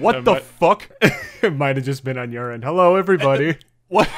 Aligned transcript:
What 0.00 0.16
It 0.16 0.24
the 0.24 0.32
might- 0.32 0.42
fuck? 0.42 0.90
it 1.42 1.54
might 1.54 1.76
have 1.76 1.84
just 1.84 2.04
been 2.04 2.18
on 2.18 2.32
your 2.32 2.50
end. 2.52 2.64
Hello, 2.64 2.96
everybody. 2.96 3.56
What? 3.88 4.08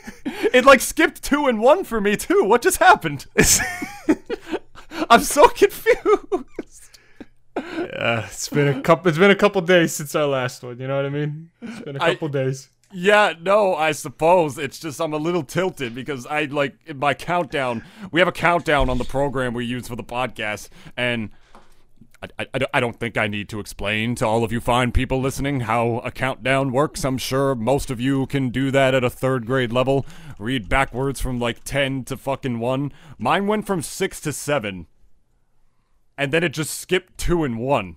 it 0.24 0.64
like 0.64 0.80
skipped 0.80 1.22
two 1.22 1.46
and 1.46 1.60
one 1.60 1.84
for 1.84 2.00
me 2.00 2.16
too. 2.16 2.42
What 2.44 2.62
just 2.62 2.78
happened? 2.78 3.26
I'm 5.10 5.20
so 5.20 5.46
confused. 5.48 6.98
Uh, 7.54 8.22
it's 8.26 8.48
been 8.48 8.68
a 8.68 8.80
couple. 8.80 9.10
It's 9.10 9.18
been 9.18 9.30
a 9.30 9.34
couple 9.36 9.60
days 9.60 9.92
since 9.92 10.14
our 10.14 10.24
last 10.24 10.62
one. 10.62 10.78
You 10.78 10.88
know 10.88 10.96
what 10.96 11.04
I 11.04 11.10
mean? 11.10 11.50
It's 11.60 11.80
been 11.80 11.96
a 11.96 11.98
couple 11.98 12.28
days. 12.28 12.70
Yeah, 12.92 13.34
no, 13.40 13.74
I 13.74 13.92
suppose 13.92 14.56
it's 14.56 14.80
just 14.80 15.00
I'm 15.02 15.12
a 15.12 15.18
little 15.18 15.42
tilted 15.42 15.94
because 15.94 16.24
I 16.26 16.44
like 16.46 16.76
in 16.86 16.98
my 16.98 17.12
countdown. 17.12 17.84
We 18.10 18.20
have 18.20 18.28
a 18.28 18.32
countdown 18.32 18.88
on 18.88 18.96
the 18.96 19.04
program 19.04 19.52
we 19.52 19.66
use 19.66 19.86
for 19.86 19.96
the 19.96 20.02
podcast, 20.02 20.70
and 20.96 21.28
I, 22.22 22.28
I, 22.38 22.60
I 22.74 22.80
don't- 22.80 22.98
think 23.00 23.16
I 23.16 23.28
need 23.28 23.48
to 23.48 23.60
explain 23.60 24.14
to 24.16 24.26
all 24.26 24.44
of 24.44 24.52
you 24.52 24.60
fine 24.60 24.92
people 24.92 25.20
listening 25.20 25.60
how 25.60 25.98
a 26.04 26.10
countdown 26.10 26.70
works. 26.72 27.04
I'm 27.04 27.16
sure 27.18 27.54
most 27.54 27.90
of 27.90 27.98
you 28.00 28.26
can 28.26 28.50
do 28.50 28.70
that 28.70 28.94
at 28.94 29.02
a 29.04 29.08
third 29.10 29.46
grade 29.46 29.72
level. 29.72 30.04
Read 30.38 30.68
backwards 30.68 31.20
from 31.20 31.38
like 31.40 31.64
10 31.64 32.04
to 32.04 32.16
fucking 32.16 32.58
1. 32.58 32.92
Mine 33.18 33.46
went 33.46 33.66
from 33.66 33.80
6 33.80 34.20
to 34.20 34.32
7, 34.32 34.86
and 36.18 36.32
then 36.32 36.44
it 36.44 36.50
just 36.52 36.78
skipped 36.78 37.16
2 37.16 37.44
and 37.44 37.58
1. 37.58 37.96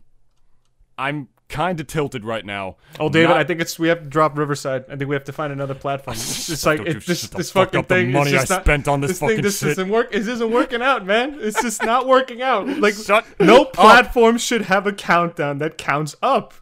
I'm 0.98 1.27
kind 1.50 1.80
of 1.80 1.88
tilted 1.88 2.26
right 2.26 2.46
now. 2.46 2.78
Oh, 3.00 3.10
David, 3.10 3.30
Not- 3.30 3.38
I 3.38 3.44
think 3.44 3.62
it's 3.62 3.78
we 3.78 3.88
have 3.90 4.02
to 4.04 4.10
drop 4.10 4.38
Riverside. 4.38 4.86
I 4.90 4.96
think 4.96 5.08
we 5.10 5.16
have 5.16 5.24
to 5.26 5.32
find 5.34 5.54
another 5.54 5.76
platform. 5.76 6.16
It's 6.18 6.48
just 6.48 6.66
like 6.66 6.80
you 6.80 6.86
it's 6.86 7.06
this 7.06 7.22
shut 7.22 7.32
the 7.32 7.38
this 7.38 7.52
fuck 7.52 7.68
fucking 7.70 7.80
up 7.82 7.88
the 7.88 7.96
thing. 7.96 8.08
is 8.10 8.14
money 8.14 8.32
just 8.32 8.52
I 8.52 8.56
not- 8.56 8.64
spent 8.64 8.88
on 8.88 9.02
this 9.02 9.12
this 9.12 9.20
thing 9.20 9.30
fucking 9.30 9.44
just 9.44 9.60
shit. 9.60 9.70
isn't 9.72 9.90
work. 9.90 10.10
It 10.14 10.28
isn't 10.28 10.52
working 10.52 10.82
out, 10.82 11.06
man. 11.06 11.38
It's 11.40 11.62
just 11.62 11.84
not 11.84 12.08
working 12.16 12.42
out. 12.42 12.68
Like 12.68 12.96
Shut 12.96 13.26
no 13.40 13.64
up. 13.64 13.74
platform 13.74 14.38
should 14.38 14.63
have 14.63 14.88
a 14.88 14.94
countdown 14.94 15.58
that 15.60 15.77
counts 15.77 16.16
up. 16.22 16.54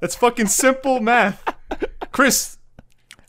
That's 0.00 0.14
fucking 0.16 0.46
simple 0.48 1.00
math. 1.00 1.42
Chris, 2.12 2.58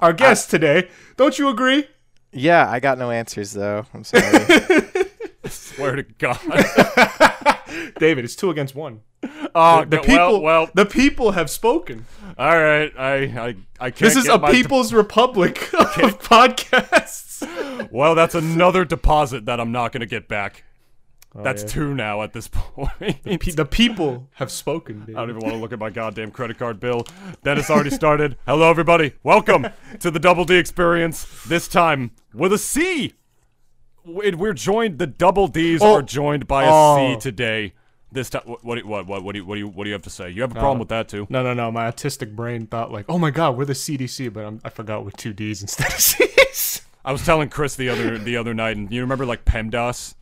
our 0.02 0.14
guest 0.14 0.50
today, 0.50 0.90
don't 1.18 1.38
you 1.40 1.48
agree? 1.50 1.88
Yeah, 2.32 2.70
I 2.70 2.80
got 2.82 2.98
no 2.98 3.12
answers 3.12 3.54
though. 3.54 3.86
I'm 3.94 4.04
sorry. 4.04 4.82
Swear 5.48 5.96
to 5.98 6.04
God. 6.04 6.40
David, 8.00 8.26
it's 8.26 8.36
two 8.36 8.50
against 8.50 8.76
one. 8.76 9.02
Oh, 9.56 9.86
The 9.86 9.98
people, 10.00 10.42
well, 10.42 10.42
well, 10.42 10.70
the 10.76 10.86
people 10.86 11.32
have 11.32 11.50
spoken. 11.50 12.06
all 12.38 12.60
right. 12.60 12.92
I, 12.98 13.16
I, 13.24 13.56
I 13.80 13.90
can't. 13.90 13.98
This 14.00 14.16
is 14.16 14.28
a 14.28 14.38
people's 14.40 14.94
republic 14.94 15.74
of 15.74 16.20
podcasts. 16.22 17.90
well, 17.92 18.14
that's 18.16 18.36
another 18.36 18.86
deposit 18.86 19.46
that 19.46 19.60
I'm 19.60 19.72
not 19.72 19.92
gonna 19.92 20.06
get 20.06 20.28
back. 20.28 20.64
Oh, 21.38 21.44
that's 21.44 21.64
Oh, 21.64 21.66
yeah. 21.66 21.72
two 21.74 21.94
now 21.96 22.22
at 22.22 22.34
this 22.34 22.48
point. 22.48 23.24
Pe- 23.24 23.38
the 23.52 23.66
people 23.66 24.30
have 24.36 24.52
spoken. 24.52 25.00
David. 25.02 25.16
I 25.16 25.20
don't 25.22 25.30
even 25.32 25.42
want 25.42 25.54
to 25.56 25.60
look 25.60 25.74
at 25.74 25.80
my 25.80 25.90
goddamn 25.90 26.32
credit 26.32 26.58
card 26.58 26.80
bill. 26.80 27.06
Dennis 27.44 27.70
already 27.70 27.90
started. 27.90 28.38
Hello, 28.46 28.70
everybody. 28.70 29.14
Welcome 29.24 29.68
to 30.00 30.12
the 30.12 30.20
Double 30.20 30.46
D 30.46 30.56
Experience. 30.56 31.26
This 31.46 31.68
time 31.68 32.12
with 32.34 32.54
a 32.54 32.58
C. 32.58 33.14
We- 34.06 34.32
We're 34.32 34.54
joined. 34.54 35.00
The 35.00 35.08
Double 35.08 35.48
Ds 35.48 35.82
Oh. 35.82 35.96
are 35.96 36.02
joined 36.02 36.48
by 36.48 36.64
a 36.64 36.68
C 36.68 36.72
Oh. 36.72 37.20
today. 37.20 37.74
This 38.12 38.30
time, 38.30 38.44
what, 38.46 38.62
what, 38.64 38.86
what, 38.86 39.08
what, 39.08 39.24
what 39.24 39.34
do 39.34 39.40
you, 39.40 39.46
what 39.46 39.56
do 39.56 39.60
you, 39.60 39.68
what 39.68 39.84
do 39.84 39.90
you 39.90 39.94
have 39.94 40.04
to 40.04 40.10
say? 40.10 40.30
You 40.30 40.42
have 40.42 40.52
a 40.52 40.56
problem 40.56 40.80
with 40.80 40.88
that 40.90 41.10
too? 41.10 41.28
No, 41.30 41.44
no, 41.44 41.54
no. 41.54 41.70
My 41.72 41.90
autistic 41.92 42.34
brain 42.34 42.66
thought 42.68 42.90
like, 42.92 43.06
"Oh 43.10 43.18
my 43.18 43.30
God, 43.30 43.58
we're 43.58 43.66
the 43.66 43.74
CDC," 43.74 44.32
but 44.32 44.46
I'm, 44.46 44.62
I 44.64 44.70
forgot 44.70 45.04
we're 45.04 45.12
two 45.12 45.34
D's 45.34 45.62
instead 45.62 45.88
of 45.92 46.00
C's. 46.00 46.82
I 47.04 47.12
was 47.12 47.26
telling 47.26 47.50
Chris 47.50 47.76
the 47.76 47.90
other 47.90 48.18
the 48.18 48.38
other 48.38 48.54
night, 48.54 48.78
and 48.78 48.90
you 48.90 49.02
remember 49.02 49.26
like 49.26 49.44
PEMDAS? 49.44 50.16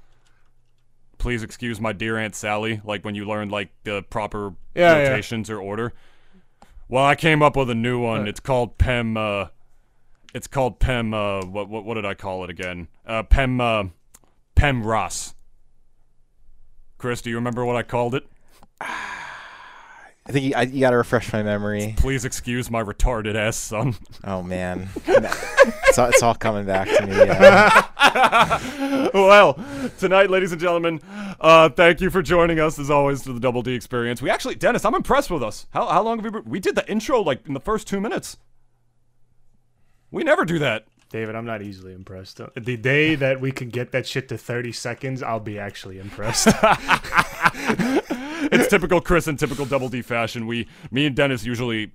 Please 1.20 1.44
excuse 1.44 1.80
my 1.80 1.94
dear 1.94 2.18
Aunt 2.18 2.34
Sally. 2.36 2.82
Like 2.84 3.06
when 3.06 3.14
you 3.14 3.26
learned 3.26 3.52
like 3.52 3.70
the 3.84 4.02
proper 4.04 4.56
Yeah, 4.74 4.98
yeah. 4.98 5.10
notations 5.10 5.50
or 5.52 5.60
order. 5.60 5.94
Well, 6.90 7.06
I 7.06 7.14
came 7.16 7.44
up 7.44 7.56
with 7.56 7.70
a 7.70 7.76
new 7.76 8.00
one. 8.02 8.28
It's 8.28 8.40
called 8.40 8.78
PEM. 8.80 9.18
Uh, 9.18 9.48
it's 10.34 10.48
called 10.48 10.80
PEM. 10.80 11.14
Uh, 11.14 11.46
what 11.46 11.70
what 11.70 11.86
what 11.86 11.96
did 11.96 12.06
I 12.06 12.14
call 12.14 12.44
it 12.44 12.50
again? 12.50 12.88
Uh, 13.06 13.24
PEM. 13.24 13.62
Uh, 13.62 13.84
PEM 14.56 14.84
Ross. 14.84 15.36
Chris, 16.98 17.22
do 17.22 17.30
you 17.30 17.36
remember 17.36 17.66
what 17.66 17.76
I 17.76 17.84
called 17.84 18.16
it? 18.16 18.26
I 20.26 20.32
think 20.32 20.46
you, 20.46 20.54
I, 20.56 20.62
you 20.62 20.80
got 20.80 20.92
to 20.92 20.98
refresh 20.98 21.34
my 21.34 21.44
memory. 21.44 21.96
Please 21.98 22.24
excuse 22.24 22.72
my 22.72 22.82
retarded 22.82 23.36
ass 23.36 23.58
son. 23.58 23.96
Oh 24.24 24.42
man, 24.42 24.88
it's 25.06 26.00
all, 26.00 26.08
it's 26.08 26.24
all 26.24 26.34
coming 26.34 26.66
back 26.66 26.88
to 26.88 27.06
me. 27.06 27.14
Yeah. 27.14 29.10
well, 29.14 29.60
tonight, 30.00 30.30
ladies 30.30 30.54
and 30.54 30.62
gentlemen, 30.62 31.02
uh, 31.42 31.68
thank 31.68 32.00
you 32.00 32.10
for 32.10 32.22
joining 32.22 32.62
us 32.62 32.80
as 32.80 32.90
always 32.90 33.24
to 33.24 33.34
the 33.34 33.40
Double 33.42 33.62
D 33.64 33.74
Experience. 33.74 34.22
We 34.22 34.30
actually, 34.30 34.56
Dennis, 34.56 34.86
I'm 34.86 34.96
impressed 34.96 35.30
with 35.30 35.44
us. 35.44 35.68
How 35.72 35.88
how 35.88 36.02
long 36.02 36.20
have 36.20 36.34
we 36.34 36.40
been? 36.40 36.50
We 36.50 36.62
did 36.62 36.76
the 36.76 36.90
intro 36.90 37.20
like 37.20 37.46
in 37.46 37.54
the 37.54 37.60
first 37.60 37.86
two 37.86 38.00
minutes. 38.00 38.38
We 40.14 40.24
never 40.24 40.46
do 40.46 40.60
that. 40.60 40.86
David, 41.10 41.36
I'm 41.36 41.46
not 41.46 41.62
easily 41.62 41.94
impressed. 41.94 42.40
Uh, 42.40 42.48
the 42.56 42.78
day 42.78 43.16
that 43.24 43.42
we 43.42 43.52
can 43.52 43.70
get 43.70 43.92
that 43.92 44.08
shit 44.08 44.30
to 44.30 44.38
30 44.38 44.72
seconds, 44.72 45.22
I'll 45.22 45.40
be 45.42 45.60
actually 45.60 46.00
impressed. 46.00 46.48
It's 48.52 48.68
typical 48.68 49.00
Chris 49.00 49.28
and 49.28 49.40
typical 49.40 49.66
Double 49.66 49.90
D 49.90 50.02
fashion. 50.02 50.46
We, 50.48 50.68
me 50.92 51.06
and 51.06 51.16
Dennis 51.16 51.46
usually. 51.46 51.94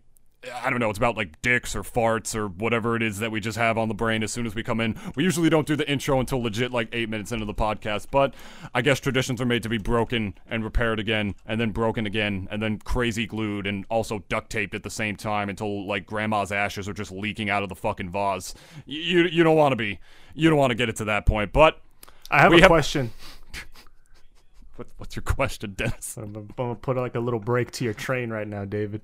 I 0.62 0.70
don't 0.70 0.78
know, 0.78 0.88
it's 0.88 0.98
about 0.98 1.16
like 1.16 1.42
dicks 1.42 1.74
or 1.74 1.82
farts 1.82 2.36
or 2.36 2.46
whatever 2.46 2.94
it 2.94 3.02
is 3.02 3.18
that 3.18 3.32
we 3.32 3.40
just 3.40 3.58
have 3.58 3.76
on 3.76 3.88
the 3.88 3.94
brain 3.94 4.22
as 4.22 4.30
soon 4.30 4.46
as 4.46 4.54
we 4.54 4.62
come 4.62 4.80
in. 4.80 4.94
We 5.16 5.24
usually 5.24 5.50
don't 5.50 5.66
do 5.66 5.74
the 5.74 5.88
intro 5.90 6.20
until 6.20 6.40
legit 6.40 6.70
like 6.70 6.88
eight 6.92 7.08
minutes 7.08 7.32
into 7.32 7.44
the 7.44 7.54
podcast, 7.54 8.06
but 8.12 8.34
I 8.72 8.80
guess 8.82 9.00
traditions 9.00 9.40
are 9.40 9.46
made 9.46 9.64
to 9.64 9.68
be 9.68 9.78
broken 9.78 10.34
and 10.48 10.62
repaired 10.62 11.00
again, 11.00 11.34
and 11.44 11.60
then 11.60 11.72
broken 11.72 12.06
again, 12.06 12.46
and 12.52 12.62
then 12.62 12.78
crazy 12.78 13.26
glued 13.26 13.66
and 13.66 13.84
also 13.90 14.22
duct 14.28 14.50
taped 14.50 14.76
at 14.76 14.84
the 14.84 14.90
same 14.90 15.16
time 15.16 15.48
until 15.48 15.86
like 15.86 16.06
grandma's 16.06 16.52
ashes 16.52 16.88
are 16.88 16.94
just 16.94 17.10
leaking 17.10 17.50
out 17.50 17.64
of 17.64 17.68
the 17.68 17.74
fucking 17.74 18.10
vase. 18.10 18.54
You, 18.86 19.24
you 19.24 19.42
don't 19.42 19.56
want 19.56 19.72
to 19.72 19.76
be, 19.76 19.98
you 20.34 20.48
don't 20.48 20.58
want 20.58 20.70
to 20.70 20.76
get 20.76 20.88
it 20.88 20.96
to 20.96 21.04
that 21.06 21.26
point, 21.26 21.52
but 21.52 21.80
I 22.30 22.40
have 22.40 22.52
a 22.52 22.60
have- 22.60 22.68
question. 22.68 23.10
what's 24.98 25.16
your 25.16 25.24
question, 25.24 25.74
Dennis? 25.76 26.16
I'm 26.16 26.52
gonna 26.56 26.76
put 26.76 26.96
like 26.96 27.16
a 27.16 27.20
little 27.20 27.40
break 27.40 27.72
to 27.72 27.84
your 27.84 27.94
train 27.94 28.30
right 28.30 28.46
now, 28.46 28.64
David. 28.64 29.02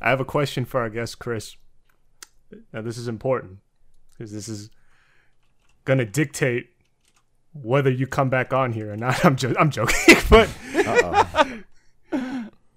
I 0.00 0.10
have 0.10 0.20
a 0.20 0.24
question 0.24 0.64
for 0.64 0.80
our 0.80 0.90
guest, 0.90 1.18
Chris. 1.18 1.56
Now, 2.72 2.82
this 2.82 2.98
is 2.98 3.08
important 3.08 3.58
because 4.12 4.32
this 4.32 4.48
is 4.48 4.70
gonna 5.84 6.04
dictate 6.04 6.70
whether 7.54 7.90
you 7.90 8.06
come 8.06 8.30
back 8.30 8.52
on 8.52 8.72
here 8.72 8.92
or 8.92 8.96
not. 8.96 9.24
I'm 9.24 9.36
jo- 9.36 9.54
I'm 9.58 9.70
joking, 9.70 10.16
but 10.30 10.48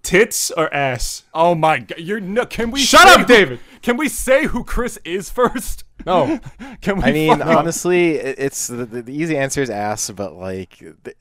tits 0.03 0.52
or 0.52 0.74
ass? 0.74 1.24
Oh 1.34 1.56
my 1.56 1.80
god, 1.80 2.00
you're 2.00 2.20
no. 2.20 2.46
Can 2.46 2.72
we 2.72 2.80
Shut 2.80 3.08
up, 3.08 3.22
who- 3.22 3.26
David. 3.26 3.59
Can 3.82 3.97
we 3.97 4.09
say 4.09 4.46
who 4.46 4.64
Chris 4.64 4.97
is 5.06 5.30
first? 5.30 5.84
No, 6.06 6.40
Can 6.82 6.97
we? 6.97 7.03
I 7.03 7.12
mean, 7.12 7.42
honestly, 7.42 8.12
it, 8.16 8.36
it's 8.40 8.68
the, 8.68 8.86
the, 8.86 9.02
the 9.03 9.14
easy 9.14 9.38
answer 9.38 9.62
is 9.62 9.70
ass, 9.70 10.09
but 10.12 10.34
like, 10.34 10.78
the, 11.03 11.14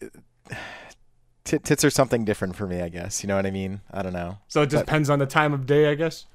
tit 1.45 1.65
tits 1.65 1.85
are 1.85 1.91
something 1.91 2.25
different 2.25 2.57
for 2.57 2.67
me. 2.67 2.81
I 2.81 2.89
guess 2.89 3.23
you 3.23 3.29
know 3.29 3.37
what 3.37 3.47
I 3.47 3.51
mean. 3.51 3.81
I 3.93 4.03
don't 4.03 4.13
know. 4.13 4.39
so 4.49 4.63
it 4.63 4.67
just 4.67 4.83
But- 4.83 4.87
depends 4.87 5.11
on 5.11 5.19
the 5.19 5.27
time 5.27 5.53
of 5.53 5.67
day, 5.67 5.91
I 5.91 5.95
guess. 5.95 6.27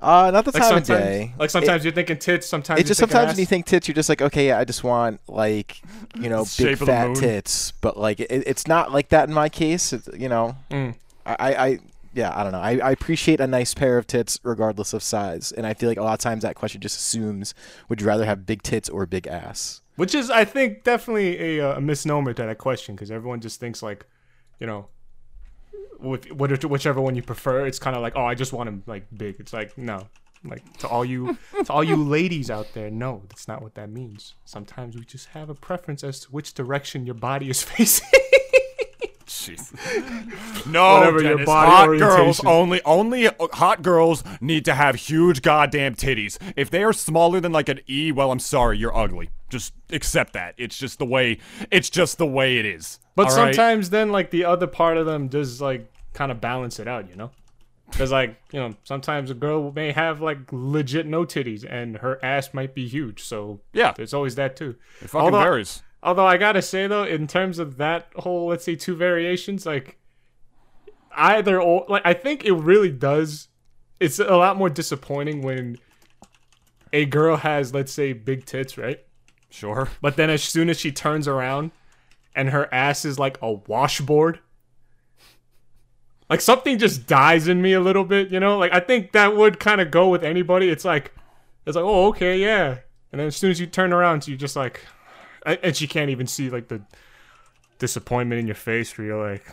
Uh, 0.00 0.30
not 0.30 0.44
the 0.44 0.52
Like 0.52 0.62
time 0.62 0.76
of 0.78 0.84
day. 0.84 1.34
like 1.40 1.50
sometimes 1.50 1.84
you're 1.84 1.92
thinking 1.92 2.18
tits, 2.18 2.46
sometimes 2.46 2.78
It's 2.78 2.86
just 2.88 3.00
sometimes 3.00 3.30
ass. 3.30 3.32
when 3.34 3.40
you 3.40 3.46
think 3.46 3.66
tits, 3.66 3.88
you're 3.88 3.96
just 3.96 4.08
like, 4.08 4.22
okay, 4.22 4.46
yeah, 4.46 4.58
I 4.60 4.64
just 4.64 4.84
want 4.84 5.20
like, 5.26 5.82
you 6.20 6.28
know, 6.28 6.46
big 6.58 6.78
fat 6.78 7.16
tits. 7.16 7.72
But 7.80 7.96
like, 7.98 8.20
it, 8.20 8.30
it's 8.30 8.68
not 8.68 8.92
like 8.92 9.08
that 9.08 9.26
in 9.28 9.34
my 9.34 9.48
case. 9.48 9.92
It's, 9.92 10.08
you 10.16 10.28
know, 10.28 10.54
Mm. 10.70 10.94
I, 11.26 11.36
I, 11.40 11.66
I, 11.66 11.78
yeah, 12.14 12.32
I 12.32 12.44
don't 12.44 12.52
know. 12.52 12.60
I, 12.60 12.78
I 12.78 12.90
appreciate 12.92 13.40
a 13.40 13.48
nice 13.48 13.74
pair 13.74 13.98
of 13.98 14.06
tits 14.06 14.38
regardless 14.44 14.92
of 14.92 15.02
size, 15.02 15.50
and 15.50 15.66
I 15.66 15.74
feel 15.74 15.88
like 15.88 15.98
a 15.98 16.02
lot 16.04 16.12
of 16.14 16.20
times 16.20 16.42
that 16.44 16.54
question 16.54 16.80
just 16.80 16.96
assumes 16.96 17.52
would 17.88 18.00
you 18.00 18.06
rather 18.06 18.24
have 18.24 18.46
big 18.46 18.62
tits 18.62 18.88
or 18.88 19.04
big 19.04 19.26
ass? 19.26 19.80
Which 19.96 20.14
is, 20.14 20.30
I 20.30 20.44
think, 20.44 20.84
definitely 20.84 21.58
a, 21.58 21.70
uh, 21.72 21.78
a 21.78 21.80
misnomer 21.80 22.32
to 22.34 22.42
that 22.44 22.58
question 22.58 22.94
because 22.94 23.10
everyone 23.10 23.40
just 23.40 23.58
thinks 23.58 23.82
like, 23.82 24.06
you 24.58 24.66
know, 24.66 24.88
with 25.98 26.30
whichever 26.64 27.00
one 27.00 27.14
you 27.14 27.22
prefer, 27.22 27.66
it's 27.66 27.78
kind 27.78 27.96
of 27.96 28.02
like, 28.02 28.14
oh, 28.16 28.24
I 28.24 28.34
just 28.34 28.52
want 28.52 28.68
them 28.68 28.82
like 28.86 29.06
big. 29.16 29.36
It's 29.38 29.52
like 29.52 29.76
no, 29.76 30.08
like 30.44 30.78
to 30.78 30.88
all 30.88 31.04
you, 31.04 31.38
to 31.64 31.72
all 31.72 31.84
you 31.84 31.96
ladies 31.96 32.50
out 32.50 32.68
there, 32.74 32.90
no, 32.90 33.22
that's 33.28 33.48
not 33.48 33.62
what 33.62 33.74
that 33.74 33.90
means. 33.90 34.34
Sometimes 34.44 34.96
we 34.96 35.04
just 35.04 35.28
have 35.28 35.48
a 35.50 35.54
preference 35.54 36.04
as 36.04 36.20
to 36.20 36.30
which 36.30 36.54
direction 36.54 37.06
your 37.06 37.14
body 37.14 37.50
is 37.50 37.62
facing. 37.74 38.08
Jeez. 39.48 40.66
No, 40.66 40.98
Whatever 40.98 41.22
your 41.22 41.44
body 41.46 41.70
hot 41.70 41.98
girls 41.98 42.44
only. 42.44 42.82
Only 42.84 43.26
uh, 43.28 43.32
hot 43.52 43.82
girls 43.82 44.22
need 44.40 44.64
to 44.66 44.74
have 44.74 44.96
huge 44.96 45.40
goddamn 45.42 45.94
titties. 45.94 46.36
If 46.56 46.70
they 46.70 46.82
are 46.82 46.92
smaller 46.92 47.40
than 47.40 47.52
like 47.52 47.68
an 47.68 47.80
E, 47.88 48.12
well, 48.12 48.30
I'm 48.30 48.38
sorry, 48.38 48.76
you're 48.78 48.94
ugly. 48.96 49.30
Just 49.48 49.72
accept 49.90 50.34
that. 50.34 50.54
It's 50.58 50.76
just 50.76 50.98
the 50.98 51.06
way. 51.06 51.38
It's 51.70 51.88
just 51.88 52.18
the 52.18 52.26
way 52.26 52.58
it 52.58 52.66
is. 52.66 52.98
But 53.16 53.30
all 53.30 53.36
right? 53.36 53.54
sometimes 53.54 53.90
then 53.90 54.12
like 54.12 54.30
the 54.30 54.44
other 54.44 54.66
part 54.66 54.96
of 54.98 55.06
them 55.06 55.28
does 55.28 55.60
like 55.60 55.90
kind 56.12 56.30
of 56.30 56.40
balance 56.40 56.78
it 56.78 56.86
out, 56.88 57.08
you 57.08 57.16
know? 57.16 57.30
Because 57.90 58.12
like 58.12 58.36
you 58.52 58.60
know 58.60 58.74
sometimes 58.84 59.30
a 59.30 59.34
girl 59.34 59.72
may 59.72 59.92
have 59.92 60.20
like 60.20 60.38
legit 60.52 61.06
no 61.06 61.24
titties 61.24 61.64
and 61.68 61.96
her 61.98 62.22
ass 62.22 62.52
might 62.52 62.74
be 62.74 62.86
huge, 62.86 63.22
so 63.22 63.60
Yeah. 63.72 63.92
there's 63.96 64.12
always 64.12 64.34
that 64.34 64.56
too. 64.56 64.76
it 65.00 65.08
fucking 65.08 65.24
although- 65.24 65.40
varies. 65.42 65.82
Although 66.02 66.26
I 66.26 66.36
gotta 66.36 66.62
say 66.62 66.86
though, 66.86 67.04
in 67.04 67.26
terms 67.26 67.58
of 67.58 67.76
that 67.78 68.08
whole 68.16 68.46
let's 68.48 68.64
say 68.64 68.76
two 68.76 68.94
variations, 68.94 69.66
like 69.66 69.98
either 71.16 71.60
or, 71.60 71.84
like 71.88 72.02
I 72.04 72.14
think 72.14 72.44
it 72.44 72.52
really 72.52 72.90
does 72.90 73.48
it's 74.00 74.18
a 74.18 74.36
lot 74.36 74.56
more 74.56 74.70
disappointing 74.70 75.42
when 75.42 75.78
a 76.92 77.04
girl 77.04 77.36
has, 77.36 77.74
let's 77.74 77.92
say, 77.92 78.12
big 78.12 78.44
tits, 78.44 78.78
right? 78.78 79.00
Sure. 79.50 79.88
But 80.00 80.16
then 80.16 80.30
as 80.30 80.42
soon 80.42 80.70
as 80.70 80.78
she 80.78 80.92
turns 80.92 81.26
around 81.26 81.72
and 82.34 82.50
her 82.50 82.72
ass 82.72 83.04
is 83.04 83.18
like 83.18 83.38
a 83.42 83.52
washboard, 83.52 84.40
like 86.30 86.40
something 86.40 86.78
just 86.78 87.06
dies 87.06 87.48
in 87.48 87.60
me 87.62 87.72
a 87.72 87.80
little 87.80 88.04
bit, 88.04 88.30
you 88.30 88.38
know? 88.38 88.58
Like 88.58 88.72
I 88.72 88.80
think 88.80 89.12
that 89.12 89.34
would 89.34 89.58
kind 89.58 89.80
of 89.80 89.90
go 89.90 90.08
with 90.08 90.22
anybody. 90.22 90.68
It's 90.68 90.84
like 90.84 91.12
it's 91.66 91.76
like, 91.76 91.84
"Oh, 91.84 92.08
okay, 92.08 92.38
yeah." 92.38 92.78
And 93.12 93.18
then 93.18 93.26
as 93.26 93.36
soon 93.36 93.50
as 93.50 93.60
you 93.60 93.66
turn 93.66 93.92
around, 93.92 94.26
you 94.26 94.36
just 94.36 94.56
like 94.56 94.84
and 95.54 95.76
she 95.76 95.86
can't 95.86 96.10
even 96.10 96.26
see 96.26 96.50
like 96.50 96.68
the 96.68 96.82
disappointment 97.78 98.40
in 98.40 98.46
your 98.46 98.56
face 98.56 98.96
where 98.96 99.06
you're 99.06 99.30
like 99.32 99.44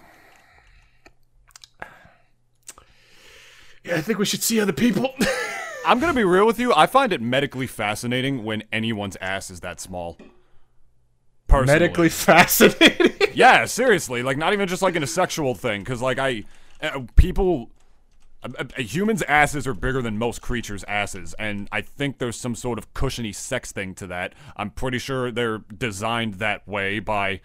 Yeah, 3.84 3.98
I 3.98 4.02
think 4.02 4.18
we 4.18 4.26
should 4.26 4.42
see 4.42 4.60
other 4.60 4.74
people. 4.74 5.14
I'm 5.86 6.00
gonna 6.00 6.14
be 6.14 6.24
real 6.24 6.48
with 6.48 6.60
you. 6.60 6.74
I 6.74 6.88
find 6.88 7.14
it 7.14 7.22
medically 7.22 7.68
fascinating 7.68 8.44
when 8.44 8.64
anyone's 8.72 9.16
ass 9.18 9.52
is 9.52 9.60
that 9.60 9.80
small. 9.80 10.18
Personally. 11.48 11.80
Medically 11.80 12.10
fascinating. 12.10 13.12
Yeah, 13.36 13.66
seriously. 13.66 14.24
Like, 14.24 14.38
not 14.38 14.54
even 14.54 14.66
just 14.70 14.82
like 14.82 14.96
in 14.96 15.04
a 15.04 15.08
sexual 15.08 15.56
thing. 15.56 15.82
Because, 15.82 16.02
like, 16.02 16.18
I. 16.18 16.46
Uh, 16.82 17.02
people. 17.18 17.70
Uh, 18.46 18.64
uh, 18.78 18.82
humans' 18.82 19.24
asses 19.24 19.66
are 19.66 19.74
bigger 19.74 20.02
than 20.02 20.18
most 20.18 20.42
creatures' 20.42 20.84
asses. 20.88 21.34
And 21.40 21.68
I 21.72 21.82
think 21.82 22.20
there's 22.20 22.36
some 22.36 22.56
sort 22.56 22.78
of 22.78 22.94
cushiony 22.94 23.32
sex 23.32 23.72
thing 23.72 23.96
to 23.96 24.08
that. 24.08 24.34
I'm 24.56 24.70
pretty 24.70 25.00
sure 25.00 25.32
they're 25.32 25.60
designed 25.60 26.36
that 26.36 26.68
way 26.68 27.00
by 27.00 27.42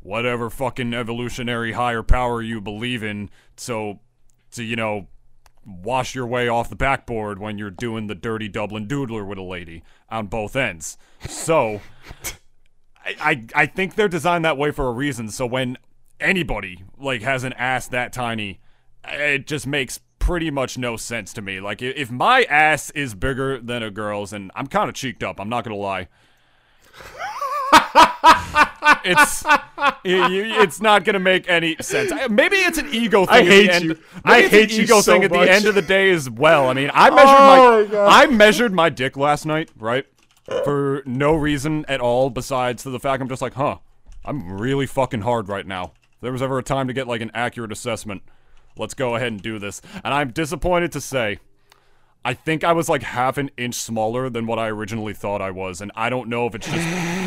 whatever 0.00 0.50
fucking 0.50 0.92
evolutionary 0.92 1.72
higher 1.72 2.02
power 2.02 2.42
you 2.42 2.60
believe 2.60 3.02
in. 3.02 3.30
So, 3.56 4.00
to, 4.52 4.62
you 4.62 4.76
know, 4.76 5.08
wash 5.64 6.14
your 6.14 6.26
way 6.26 6.48
off 6.48 6.68
the 6.68 6.76
backboard 6.76 7.38
when 7.38 7.56
you're 7.56 7.70
doing 7.70 8.08
the 8.08 8.14
dirty 8.14 8.48
Dublin 8.48 8.86
doodler 8.86 9.26
with 9.26 9.38
a 9.38 9.42
lady 9.42 9.82
on 10.10 10.26
both 10.26 10.56
ends. 10.56 10.98
So. 11.28 11.80
I, 13.04 13.16
I 13.20 13.62
I 13.62 13.66
think 13.66 13.96
they're 13.96 14.06
designed 14.06 14.44
that 14.44 14.56
way 14.56 14.70
for 14.70 14.86
a 14.86 14.92
reason. 14.92 15.28
So 15.28 15.44
when 15.44 15.76
anybody 16.20 16.84
like 16.96 17.22
has 17.22 17.42
an 17.42 17.52
ass 17.54 17.88
that 17.88 18.12
tiny, 18.12 18.60
it 19.04 19.46
just 19.46 19.66
makes 19.66 19.98
pretty 20.22 20.50
much 20.50 20.78
no 20.78 20.96
sense 20.96 21.32
to 21.34 21.42
me. 21.42 21.60
Like 21.60 21.82
if 21.82 22.10
my 22.10 22.42
ass 22.44 22.90
is 22.92 23.14
bigger 23.14 23.58
than 23.60 23.82
a 23.82 23.90
girl's, 23.90 24.32
and 24.32 24.50
I'm 24.54 24.66
kind 24.68 24.88
of 24.88 24.94
cheeked 24.94 25.22
up, 25.22 25.40
I'm 25.40 25.48
not 25.48 25.64
gonna 25.64 25.76
lie. 25.76 26.08
it's 29.04 29.44
i- 29.46 29.94
you- 30.04 30.60
it's 30.62 30.80
not 30.80 31.04
gonna 31.04 31.18
make 31.18 31.48
any 31.48 31.76
sense. 31.80 32.12
Maybe 32.30 32.56
it's 32.56 32.78
an 32.78 32.88
ego 32.92 33.26
thing. 33.26 33.34
I 33.34 33.38
at 33.40 33.44
the 33.44 33.50
hate 33.50 33.70
end. 33.70 33.84
you. 33.84 33.98
I 34.24 34.42
hate 34.42 34.72
you 34.72 34.82
ego 34.84 35.00
so 35.00 35.12
thing 35.12 35.24
at 35.24 35.32
the 35.32 35.40
end 35.50 35.66
of 35.66 35.74
the 35.74 35.82
day 35.82 36.10
as 36.10 36.28
well. 36.30 36.68
I 36.68 36.74
mean, 36.74 36.90
I 36.94 37.10
measured 37.10 37.28
Oh 37.28 37.86
my, 37.90 37.96
my 37.98 38.06
I 38.22 38.26
measured 38.26 38.72
my 38.72 38.88
dick 38.88 39.16
last 39.16 39.46
night, 39.46 39.70
right? 39.78 40.06
For 40.64 41.02
no 41.06 41.34
reason 41.34 41.84
at 41.88 42.00
all 42.00 42.28
besides 42.30 42.82
the 42.82 42.98
fact 43.00 43.22
I'm 43.22 43.28
just 43.28 43.42
like, 43.42 43.54
huh, 43.54 43.78
I'm 44.24 44.52
really 44.60 44.86
fucking 44.86 45.22
hard 45.22 45.48
right 45.48 45.66
now. 45.66 45.92
If 46.14 46.20
there 46.20 46.32
was 46.32 46.42
ever 46.42 46.58
a 46.58 46.62
time 46.62 46.86
to 46.88 46.92
get 46.92 47.08
like 47.08 47.20
an 47.20 47.30
accurate 47.34 47.72
assessment, 47.72 48.22
let's 48.76 48.94
go 48.94 49.14
ahead 49.16 49.28
and 49.28 49.42
do 49.42 49.58
this. 49.58 49.80
And 50.04 50.12
I'm 50.14 50.30
disappointed 50.30 50.92
to 50.92 51.00
say, 51.00 51.38
I 52.24 52.34
think 52.34 52.62
I 52.62 52.72
was 52.72 52.88
like 52.88 53.02
half 53.02 53.36
an 53.36 53.50
inch 53.56 53.74
smaller 53.74 54.30
than 54.30 54.46
what 54.46 54.58
I 54.58 54.68
originally 54.68 55.12
thought 55.12 55.42
I 55.42 55.50
was, 55.50 55.80
and 55.80 55.90
I 55.96 56.08
don't 56.08 56.28
know 56.28 56.46
if 56.46 56.54
it's 56.54 56.66
just, 56.68 56.86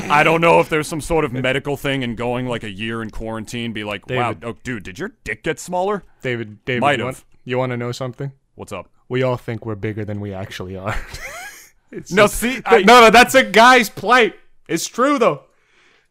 I 0.10 0.24
don't 0.24 0.40
know 0.40 0.62
if 0.62 0.70
there's 0.70 0.88
some 0.88 1.02
sort 1.02 1.26
of 1.26 1.34
medical 1.34 1.76
thing 1.76 2.02
in 2.02 2.16
going 2.16 2.46
like 2.48 2.64
a 2.64 2.70
year 2.72 3.02
in 3.02 3.10
quarantine, 3.10 3.74
be 3.74 3.84
like, 3.84 4.10
wow, 4.10 4.36
oh, 4.42 4.56
dude, 4.64 4.84
did 4.84 4.98
your 4.98 5.12
dick 5.26 5.44
get 5.44 5.60
smaller? 5.60 6.04
David, 6.22 6.64
David, 6.64 6.80
Might 6.82 7.00
you 7.00 7.06
have. 7.08 7.16
want, 7.16 7.26
you 7.44 7.58
want 7.58 7.72
to 7.72 7.78
know 7.78 7.92
something? 7.92 8.32
What's 8.56 8.72
up? 8.72 8.90
We 9.10 9.22
all 9.22 9.36
think 9.36 9.66
we're 9.66 9.76
bigger 9.76 10.06
than 10.06 10.20
we 10.22 10.34
actually 10.34 10.78
are. 10.78 10.96
No, 11.92 12.24
just- 12.24 12.36
see, 12.40 12.62
I- 12.66 12.82
no, 12.82 13.00
no, 13.00 13.10
that's 13.10 13.36
a 13.36 13.44
guy's 13.44 13.90
plight. 13.90 14.36
It's 14.68 14.86
true 14.88 15.18
though. 15.18 15.44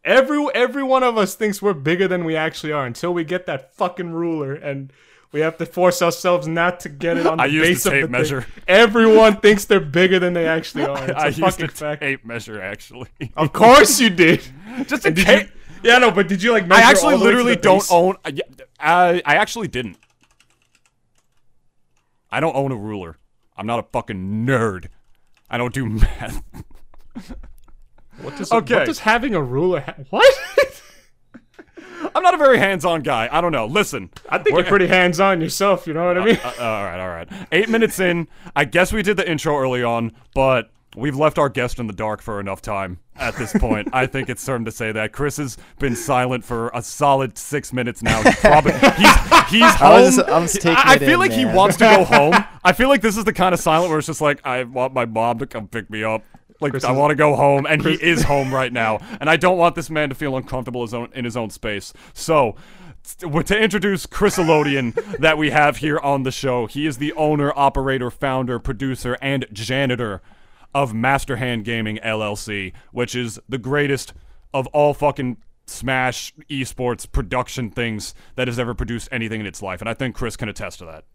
Every 0.03 0.43
every 0.55 0.81
one 0.81 1.03
of 1.03 1.17
us 1.17 1.35
thinks 1.35 1.61
we're 1.61 1.73
bigger 1.73 2.07
than 2.07 2.23
we 2.25 2.35
actually 2.35 2.71
are 2.71 2.85
until 2.85 3.13
we 3.13 3.23
get 3.23 3.45
that 3.47 3.75
fucking 3.75 4.11
ruler 4.11 4.53
and 4.53 4.91
we 5.31 5.39
have 5.41 5.57
to 5.57 5.65
force 5.65 6.01
ourselves 6.01 6.47
not 6.47 6.79
to 6.81 6.89
get 6.89 7.17
it 7.17 7.25
on 7.27 7.37
the 7.39 7.43
I 7.43 7.47
base 7.49 7.83
the 7.83 7.89
of 7.89 7.95
the 7.95 8.01
thing. 8.03 8.11
measure. 8.11 8.45
Everyone 8.67 9.37
thinks 9.37 9.65
they're 9.65 9.79
bigger 9.79 10.19
than 10.19 10.33
they 10.33 10.47
actually 10.47 10.85
are. 10.85 11.03
It's 11.09 11.13
I 11.21 11.25
a 11.25 11.27
used 11.29 11.39
fucking 11.41 11.65
a 11.65 11.69
fact. 11.69 12.01
tape 12.01 12.25
measure 12.25 12.61
actually. 12.61 13.09
Of 13.35 13.51
course 13.53 13.99
you 13.99 14.09
did. 14.09 14.41
just 14.87 15.05
in 15.05 15.15
case. 15.15 15.49
Yeah, 15.83 15.97
no, 15.99 16.09
but 16.11 16.27
did 16.27 16.41
you 16.41 16.51
like? 16.51 16.71
I 16.71 16.81
actually 16.81 17.13
all 17.13 17.19
the 17.19 17.25
way 17.25 17.31
to 17.31 17.37
literally 17.37 17.55
the 17.55 17.61
don't 17.61 17.77
base? 17.79 17.91
own. 17.91 18.15
I, 18.25 18.37
I 18.79 19.21
I 19.25 19.35
actually 19.35 19.67
didn't. 19.67 19.97
I 22.31 22.39
don't 22.39 22.55
own 22.55 22.71
a 22.71 22.75
ruler. 22.75 23.17
I'm 23.57 23.67
not 23.67 23.79
a 23.79 23.83
fucking 23.83 24.45
nerd. 24.45 24.87
I 25.49 25.57
don't 25.57 25.73
do 25.73 25.85
math. 25.85 26.41
What 28.21 28.35
does, 28.37 28.51
Okay. 28.51 28.75
what 28.75 28.85
does 28.85 28.99
having 28.99 29.35
a 29.35 29.41
ruler? 29.41 29.81
Ha- 29.81 29.93
what? 30.09 30.35
I'm 32.13 32.23
not 32.23 32.33
a 32.33 32.37
very 32.37 32.57
hands-on 32.57 33.01
guy. 33.01 33.29
I 33.31 33.41
don't 33.41 33.51
know. 33.51 33.65
Listen. 33.65 34.09
I 34.29 34.37
think 34.37 34.55
you're 34.55 34.65
pretty 34.65 34.87
hands 34.87 35.19
on 35.19 35.41
yourself. 35.41 35.87
You 35.87 35.93
know 35.93 36.05
what 36.05 36.17
I 36.17 36.25
mean? 36.25 36.37
Uh, 36.43 36.53
all 36.59 36.83
right, 36.83 36.99
all 36.99 37.09
right. 37.09 37.27
Eight 37.51 37.69
minutes 37.69 37.99
in. 37.99 38.27
I 38.55 38.65
guess 38.65 38.91
we 38.93 39.01
did 39.03 39.17
the 39.17 39.29
intro 39.29 39.57
early 39.57 39.83
on, 39.83 40.11
but 40.33 40.71
we've 40.95 41.15
left 41.15 41.37
our 41.37 41.49
guest 41.49 41.79
in 41.79 41.87
the 41.87 41.93
dark 41.93 42.21
for 42.21 42.39
enough 42.39 42.61
time 42.61 42.99
at 43.17 43.35
this 43.35 43.51
point. 43.53 43.87
I 43.93 44.05
think 44.05 44.29
it's 44.29 44.45
time 44.45 44.63
to 44.65 44.71
say 44.71 44.91
that 44.93 45.11
Chris 45.11 45.37
has 45.37 45.57
been 45.79 45.95
silent 45.95 46.43
for 46.45 46.69
a 46.73 46.81
solid 46.81 47.37
six 47.37 47.73
minutes 47.73 48.01
now. 48.01 48.21
He's 48.23 48.35
probably 48.37 48.71
he's 48.73 48.91
he's 49.49 49.61
I 49.63 49.69
home. 49.71 50.01
was- 50.03 50.19
I 50.19 50.39
was 50.39 50.53
taking 50.53 50.71
I, 50.77 50.93
I 50.93 50.97
feel 50.97 51.13
in, 51.13 51.19
like 51.19 51.31
he 51.31 51.45
wants 51.45 51.77
to 51.77 51.85
go 51.85 52.03
home. 52.05 52.33
I 52.63 52.73
feel 52.73 52.87
like 52.89 53.01
this 53.01 53.17
is 53.17 53.25
the 53.25 53.33
kind 53.33 53.53
of 53.53 53.59
silent 53.59 53.89
where 53.89 53.99
it's 53.99 54.07
just 54.07 54.21
like 54.21 54.39
I 54.45 54.63
want 54.63 54.93
my 54.93 55.05
mom 55.05 55.39
to 55.39 55.45
come 55.45 55.67
pick 55.67 55.89
me 55.89 56.03
up. 56.03 56.23
Like 56.61 56.71
Chris 56.71 56.83
I 56.83 56.91
want 56.91 57.11
to 57.11 57.15
go 57.15 57.35
home, 57.35 57.65
and 57.65 57.81
he 57.81 57.93
is 57.93 58.23
home 58.33 58.53
right 58.53 58.71
now, 58.71 58.99
and 59.19 59.29
I 59.29 59.35
don't 59.35 59.57
want 59.57 59.75
this 59.75 59.89
man 59.89 60.09
to 60.09 60.15
feel 60.15 60.37
uncomfortable 60.37 60.81
his 60.81 60.93
own, 60.93 61.09
in 61.13 61.25
his 61.25 61.35
own 61.35 61.49
space. 61.49 61.93
So, 62.13 62.55
t- 63.19 63.27
to 63.27 63.59
introduce 63.59 64.05
Chriselodeon 64.05 65.17
that 65.19 65.37
we 65.37 65.49
have 65.49 65.77
here 65.77 65.99
on 65.99 66.23
the 66.23 66.31
show. 66.31 66.65
He 66.65 66.85
is 66.87 66.97
the 66.97 67.13
owner, 67.13 67.51
operator, 67.55 68.09
founder, 68.09 68.59
producer, 68.59 69.17
and 69.21 69.45
janitor 69.51 70.21
of 70.73 70.93
Master 70.93 71.37
Hand 71.37 71.65
Gaming 71.65 71.97
LLC, 72.03 72.73
which 72.91 73.15
is 73.15 73.39
the 73.47 73.57
greatest 73.57 74.13
of 74.53 74.67
all 74.67 74.93
fucking 74.93 75.37
Smash 75.67 76.31
esports 76.49 77.11
production 77.11 77.71
things 77.71 78.13
that 78.35 78.47
has 78.47 78.59
ever 78.59 78.75
produced 78.75 79.09
anything 79.11 79.39
in 79.39 79.47
its 79.47 79.63
life, 79.63 79.81
and 79.81 79.89
I 79.89 79.95
think 79.95 80.15
Chris 80.15 80.37
can 80.37 80.47
attest 80.47 80.79
to 80.79 80.85
that. 80.85 81.05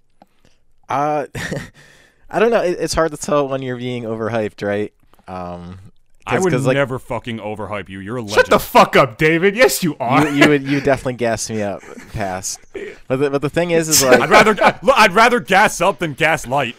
Uh, 0.89 1.27
I 2.31 2.39
don't 2.41 2.51
know. 2.51 2.63
It's 2.63 2.95
hard 2.95 3.13
to 3.13 3.17
tell 3.17 3.49
when 3.49 3.63
you're 3.63 3.77
being 3.77 4.05
overhyped, 4.05 4.67
right? 4.67 4.93
Um, 5.31 5.79
I 6.27 6.39
would 6.39 6.53
like, 6.53 6.75
never 6.75 6.99
fucking 6.99 7.39
overhype 7.39 7.89
you. 7.89 7.99
You're 8.01 8.17
a 8.17 8.21
legend. 8.21 8.35
Shut 8.37 8.51
the 8.51 8.59
fuck 8.59 8.95
up, 8.95 9.17
David. 9.19 9.57
Yes, 9.57 9.83
you 9.83 9.97
are. 9.99 10.29
you, 10.29 10.43
you 10.45 10.49
would 10.49 10.63
you 10.63 10.81
definitely 10.81 11.15
gas 11.15 11.49
me 11.51 11.63
up 11.63 11.83
past. 12.13 12.61
But 13.09 13.17
the, 13.17 13.31
but 13.31 13.43
the 13.43 13.51
thing 13.51 13.71
is, 13.71 13.89
is 13.89 14.05
like 14.05 14.21
I'd 14.21 14.31
rather 14.31 14.57
I'd 14.95 15.13
rather 15.13 15.41
gas 15.41 15.81
up 15.81 15.99
than 15.99 16.13
gas 16.15 16.47
light. 16.47 16.77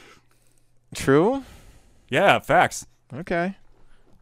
true. 0.95 1.43
Yeah, 2.09 2.39
facts. 2.39 2.85
Okay. 3.13 3.55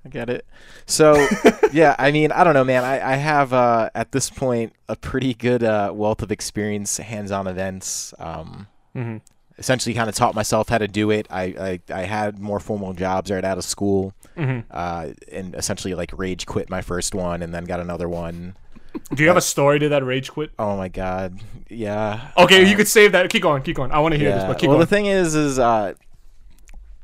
I 0.05 0.09
get 0.09 0.29
it. 0.29 0.45
So, 0.85 1.27
yeah, 1.73 1.95
I 1.99 2.11
mean, 2.11 2.31
I 2.31 2.43
don't 2.43 2.53
know, 2.53 2.63
man. 2.63 2.83
I, 2.85 3.13
I 3.13 3.15
have, 3.15 3.51
uh, 3.51 3.89
at 3.93 4.11
this 4.13 4.29
point, 4.29 4.73
a 4.87 4.95
pretty 4.95 5.33
good 5.33 5.63
uh, 5.63 5.91
wealth 5.93 6.21
of 6.21 6.31
experience, 6.31 6.97
hands 6.97 7.31
on 7.31 7.47
events. 7.47 8.13
Um, 8.17 8.67
Mhm. 8.95 9.21
Essentially, 9.59 9.93
kind 9.93 10.09
of 10.09 10.15
taught 10.15 10.33
myself 10.33 10.69
how 10.69 10.77
to 10.79 10.87
do 10.87 11.11
it. 11.11 11.27
I, 11.29 11.43
I, 11.43 11.93
I 11.93 12.01
had 12.03 12.39
more 12.39 12.59
formal 12.59 12.93
jobs 12.93 13.29
right 13.29 13.43
out 13.45 13.57
of 13.59 13.63
school, 13.65 14.13
Mhm. 14.37 14.63
uh, 14.71 15.09
and 15.31 15.53
essentially, 15.53 15.93
like, 15.93 16.11
rage 16.17 16.45
quit 16.47 16.69
my 16.69 16.81
first 16.81 17.13
one 17.13 17.41
and 17.43 17.53
then 17.53 17.65
got 17.65 17.79
another 17.81 18.07
one. 18.09 18.55
Do 19.13 19.21
you 19.21 19.27
have 19.27 19.37
a 19.37 19.41
story 19.41 19.77
to 19.79 19.89
that 19.89 20.03
rage 20.03 20.31
quit? 20.31 20.49
Oh, 20.57 20.75
my 20.77 20.87
God. 20.87 21.39
Yeah. 21.69 22.29
Okay, 22.37 22.63
Uh, 22.63 22.69
you 22.69 22.75
could 22.75 22.87
save 22.87 23.11
that. 23.11 23.29
Keep 23.29 23.43
going. 23.43 23.61
Keep 23.61 23.75
going. 23.75 23.91
I 23.91 23.99
want 23.99 24.13
to 24.13 24.17
hear 24.19 24.31
this, 24.31 24.43
but 24.45 24.57
keep 24.57 24.69
well, 24.69 24.77
going. 24.77 24.87
the 24.87 24.95
thing 24.95 25.05
is, 25.05 25.35
is 25.35 25.59
uh, 25.59 25.93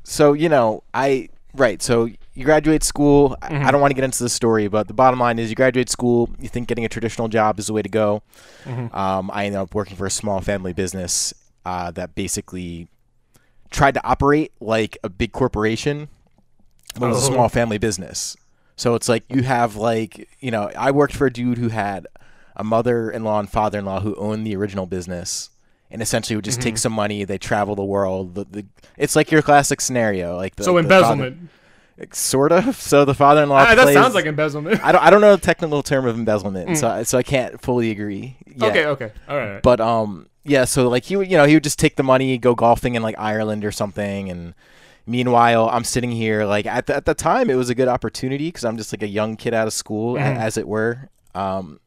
so 0.02 0.32
you 0.32 0.48
know, 0.48 0.82
I 0.94 1.28
right. 1.54 1.80
So 1.82 2.06
you 2.34 2.44
graduate 2.44 2.82
school. 2.82 3.36
I- 3.42 3.48
Mm-hmm. 3.50 3.66
I 3.66 3.70
don't 3.70 3.80
want 3.80 3.90
to 3.92 3.94
get 3.94 4.04
into 4.04 4.22
the 4.22 4.28
story, 4.28 4.68
but 4.68 4.88
the 4.88 4.94
bottom 4.94 5.20
line 5.20 5.38
is, 5.38 5.48
you 5.50 5.56
graduate 5.56 5.88
school. 5.88 6.28
You 6.40 6.48
think 6.48 6.68
getting 6.68 6.84
a 6.84 6.88
traditional 6.88 7.28
job 7.28 7.58
is 7.58 7.66
the 7.68 7.72
way 7.72 7.82
to 7.82 7.88
go. 7.88 8.22
Mm-hmm. 8.64 8.94
Um, 8.96 9.30
I 9.32 9.46
ended 9.46 9.60
up 9.60 9.74
working 9.74 9.96
for 9.96 10.06
a 10.06 10.10
small 10.10 10.40
family 10.40 10.72
business 10.72 11.32
uh, 11.66 11.90
that 11.90 12.14
basically 12.14 12.86
tried 13.70 13.94
to 13.94 14.06
operate 14.06 14.52
like 14.60 14.96
a 15.02 15.08
big 15.08 15.32
corporation, 15.32 16.08
but 16.98 17.06
it 17.06 17.08
was 17.08 17.26
a 17.28 17.30
Oh. 17.30 17.34
small 17.34 17.48
family 17.48 17.78
business. 17.78 18.36
So 18.76 18.94
it's 18.94 19.08
like 19.08 19.24
you 19.28 19.42
have 19.42 19.74
like 19.76 20.28
you 20.40 20.50
know, 20.50 20.70
I 20.78 20.90
worked 20.92 21.14
for 21.16 21.26
a 21.26 21.32
dude 21.32 21.58
who 21.58 21.68
had 21.70 22.06
a 22.54 22.62
mother-in-law 22.64 23.38
and 23.40 23.50
father-in-law 23.50 24.00
who 24.00 24.14
owned 24.14 24.46
the 24.46 24.54
original 24.56 24.86
business, 24.86 25.50
and 25.90 26.00
essentially 26.00 26.36
would 26.36 26.44
just 26.44 26.58
Mm-hmm. 26.60 26.68
take 26.70 26.78
some 26.78 26.92
money. 26.92 27.24
They 27.24 27.38
travel 27.38 27.74
the 27.74 27.84
world. 27.84 28.34
The, 28.34 28.44
the, 28.44 28.66
it's 28.96 29.16
like 29.16 29.30
your 29.32 29.42
classic 29.42 29.80
scenario, 29.80 30.36
like 30.36 30.56
the, 30.56 30.64
so 30.64 30.78
embezzlement. 30.78 31.36
father- 31.36 32.08
sort 32.12 32.52
of. 32.52 32.76
So 32.92 33.04
the 33.04 33.14
father-in-law. 33.14 33.58
Ah, 33.68 33.74
that 33.74 33.92
sounds 33.92 34.14
like 34.14 34.26
embezzlement. 34.26 34.82
I 34.84 34.92
don't. 34.92 35.02
I 35.02 35.10
don't 35.10 35.20
know 35.22 35.34
the 35.36 35.42
technical 35.42 35.82
term 35.82 36.06
of 36.06 36.14
embezzlement, 36.16 36.76
so 36.78 36.88
I- 36.88 37.02
so 37.04 37.18
I 37.18 37.22
can't 37.22 37.60
fully 37.60 37.90
agree. 37.90 38.36
Yet. 38.46 38.70
Okay, 38.70 38.86
okay, 38.86 39.12
all 39.28 39.36
right. 39.36 39.46
all 39.46 39.52
right. 39.54 39.62
But 39.62 39.80
um, 39.80 40.28
yeah, 40.48 40.64
so 40.64 40.88
like 40.88 41.04
he 41.04 41.16
would, 41.16 41.30
you 41.30 41.36
know, 41.36 41.44
he 41.44 41.54
would 41.54 41.64
just 41.64 41.78
take 41.78 41.96
the 41.96 42.02
money, 42.02 42.38
go 42.38 42.54
golfing 42.54 42.94
in 42.94 43.02
like 43.02 43.14
Ireland 43.18 43.64
or 43.64 43.72
something, 43.72 44.30
and 44.30 44.54
meanwhile, 45.06 45.68
I'm 45.70 45.84
sitting 45.84 46.10
here 46.10 46.44
like 46.44 46.66
at 46.66 46.86
the, 46.86 46.96
at 46.96 47.04
the 47.04 47.14
time 47.14 47.50
it 47.50 47.54
was 47.54 47.70
a 47.70 47.74
good 47.74 47.88
opportunity 47.88 48.48
because 48.48 48.64
I'm 48.64 48.76
just 48.76 48.92
like 48.92 49.02
a 49.02 49.08
young 49.08 49.36
kid 49.36 49.54
out 49.54 49.66
of 49.66 49.72
school, 49.72 50.14
Mhm. 50.14 50.36
as 50.36 50.56
it 50.56 50.66
were. 50.66 51.08
Um, 51.34 51.80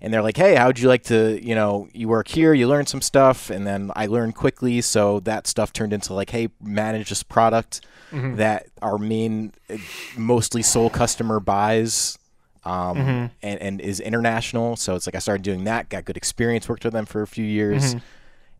and 0.00 0.12
they're 0.14 0.22
like, 0.22 0.36
"Hey, 0.36 0.54
how'd 0.54 0.78
you 0.78 0.86
like 0.88 1.02
to, 1.04 1.40
you 1.44 1.54
know, 1.56 1.88
you 1.92 2.06
work 2.08 2.28
here, 2.28 2.54
you 2.54 2.68
learn 2.68 2.86
some 2.86 3.00
stuff, 3.02 3.50
and 3.50 3.66
then 3.66 3.90
I 3.96 4.06
learned 4.06 4.34
quickly, 4.36 4.80
so 4.80 5.18
that 5.20 5.46
stuff 5.48 5.72
turned 5.72 5.92
into 5.92 6.14
like, 6.14 6.30
hey, 6.30 6.48
manage 6.62 7.08
this 7.08 7.22
product 7.22 7.80
Mm-hmm. 8.12 8.36
that 8.36 8.66
our 8.80 8.96
main, 8.96 9.52
uh, 9.68 9.76
mostly 10.16 10.62
sole 10.62 10.88
customer 10.90 11.40
buys." 11.40 12.16
Um, 12.64 12.96
Mm-hmm. 12.96 13.26
and, 13.42 13.60
and 13.60 13.80
is 13.80 14.00
international. 14.00 14.76
So 14.76 14.94
it's 14.94 15.06
like 15.06 15.14
I 15.14 15.20
started 15.20 15.42
doing 15.42 15.64
that, 15.64 15.88
got 15.88 16.04
good 16.04 16.16
experience, 16.16 16.68
worked 16.68 16.84
with 16.84 16.92
them 16.92 17.06
for 17.06 17.22
a 17.22 17.26
few 17.26 17.44
years. 17.44 17.94
Mm-hmm. 17.94 18.04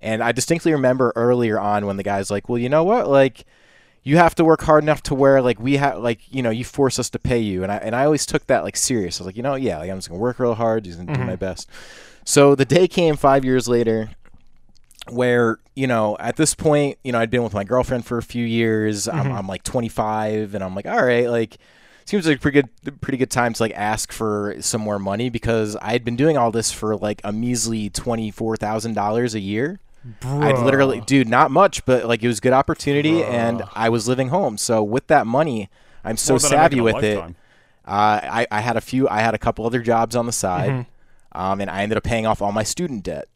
And 0.01 0.23
I 0.23 0.33
distinctly 0.33 0.73
remember 0.73 1.13
earlier 1.17 1.59
on 1.59 1.85
when 1.87 1.97
the 1.97 2.03
guy's 2.05 2.31
like, 2.31 2.49
well, 2.49 2.59
you 2.59 2.69
know 2.69 2.85
what? 2.85 3.09
Like, 3.09 3.45
you 4.05 4.17
have 4.17 4.35
to 4.37 4.45
work 4.45 4.63
hard 4.63 4.85
enough 4.85 5.03
to 5.03 5.15
where, 5.15 5.43
like, 5.43 5.59
we 5.59 5.77
have, 5.77 5.99
like, 5.99 6.21
you 6.33 6.41
know, 6.43 6.51
you 6.51 6.65
force 6.65 6.99
us 7.01 7.11
to 7.11 7.19
pay 7.19 7.41
you. 7.41 7.63
And 7.65 7.73
I, 7.73 7.77
and 7.79 7.97
I 7.97 8.05
always 8.05 8.25
took 8.25 8.47
that, 8.47 8.63
like, 8.63 8.77
serious. 8.77 9.19
I 9.21 9.25
was 9.25 9.27
like, 9.27 9.37
you 9.37 9.43
know, 9.43 9.57
yeah, 9.57 9.79
like, 9.79 9.91
I'm 9.91 9.99
just 9.99 10.09
going 10.09 10.19
to 10.19 10.23
work 10.23 10.39
real 10.39 10.55
hard, 10.55 10.85
just 10.85 10.97
going 10.99 11.09
to 11.09 11.15
do 11.15 11.25
my 11.25 11.35
best. 11.37 11.69
So 12.25 12.55
the 12.55 12.65
day 12.65 12.87
came 12.87 13.17
five 13.17 13.45
years 13.45 13.67
later 13.69 14.11
where, 15.11 15.59
you 15.75 15.87
know, 15.87 16.17
at 16.21 16.37
this 16.37 16.55
point, 16.55 16.99
you 17.03 17.13
know, 17.13 17.19
I'd 17.19 17.31
been 17.31 17.43
with 17.43 17.55
my 17.55 17.65
girlfriend 17.65 18.05
for 18.07 18.19
a 18.19 18.23
few 18.23 18.45
years. 18.47 19.09
I'm, 19.09 19.33
I'm 19.33 19.47
like 19.49 19.63
25, 19.65 20.55
and 20.55 20.63
I'm 20.63 20.75
like, 20.75 20.87
all 20.87 21.05
right, 21.05 21.29
like, 21.29 21.57
seems 22.09 22.27
like 22.27 22.39
a 22.39 22.41
pretty 22.41 22.63
good 22.63 23.01
pretty 23.01 23.19
good 23.19 23.31
time 23.31 23.53
to 23.53 23.63
like 23.63 23.73
ask 23.75 24.13
for 24.13 24.57
some 24.61 24.81
more 24.81 24.99
money 24.99 25.29
because 25.29 25.77
I 25.77 25.93
had 25.93 26.05
been 26.05 26.17
doing 26.17 26.37
all 26.37 26.51
this 26.51 26.73
for 26.73 26.97
like 26.97 27.21
a 27.23 27.33
measly 27.33 27.91
twenty 27.91 28.31
four 28.31 28.57
thousand 28.57 28.95
dollars 28.95 29.35
a 29.35 29.41
year. 29.41 29.79
I'd 30.23 30.59
literally, 30.61 31.01
dude, 31.01 31.29
not 31.29 31.51
much, 31.51 31.85
but 31.85 32.07
like 32.07 32.23
it 32.23 32.29
was 32.29 32.39
a 32.39 32.41
good 32.41 32.53
opportunity, 32.53 33.23
and 33.23 33.63
I 33.75 33.89
was 33.91 34.09
living 34.09 34.29
home. 34.29 34.57
So 34.57 34.83
with 34.83 35.07
that 35.09 35.27
money, 35.27 35.69
I'm 36.03 36.17
so 36.17 36.35
More 36.35 36.39
I 36.39 36.43
make 36.43 36.51
savvy 36.51 36.81
with 36.81 37.05
it. 37.05 37.19
Uh, 37.19 37.31
I 37.87 38.47
I 38.51 38.61
had 38.61 38.77
a 38.77 38.81
few, 38.81 39.09
I 39.09 39.21
had 39.21 39.35
a 39.35 39.39
couple 39.39 39.67
other 39.67 39.83
jobs 39.83 40.17
on 40.17 40.25
the 40.27 40.33
side, 40.33 40.87
um, 41.33 41.61
and 41.61 41.69
I 41.71 41.83
ended 41.83 41.99
up 41.99 42.05
paying 42.05 42.27
off 42.27 42.41
all 42.41 42.53
my 42.53 42.63
student 42.63 43.03
debt. 43.03 43.29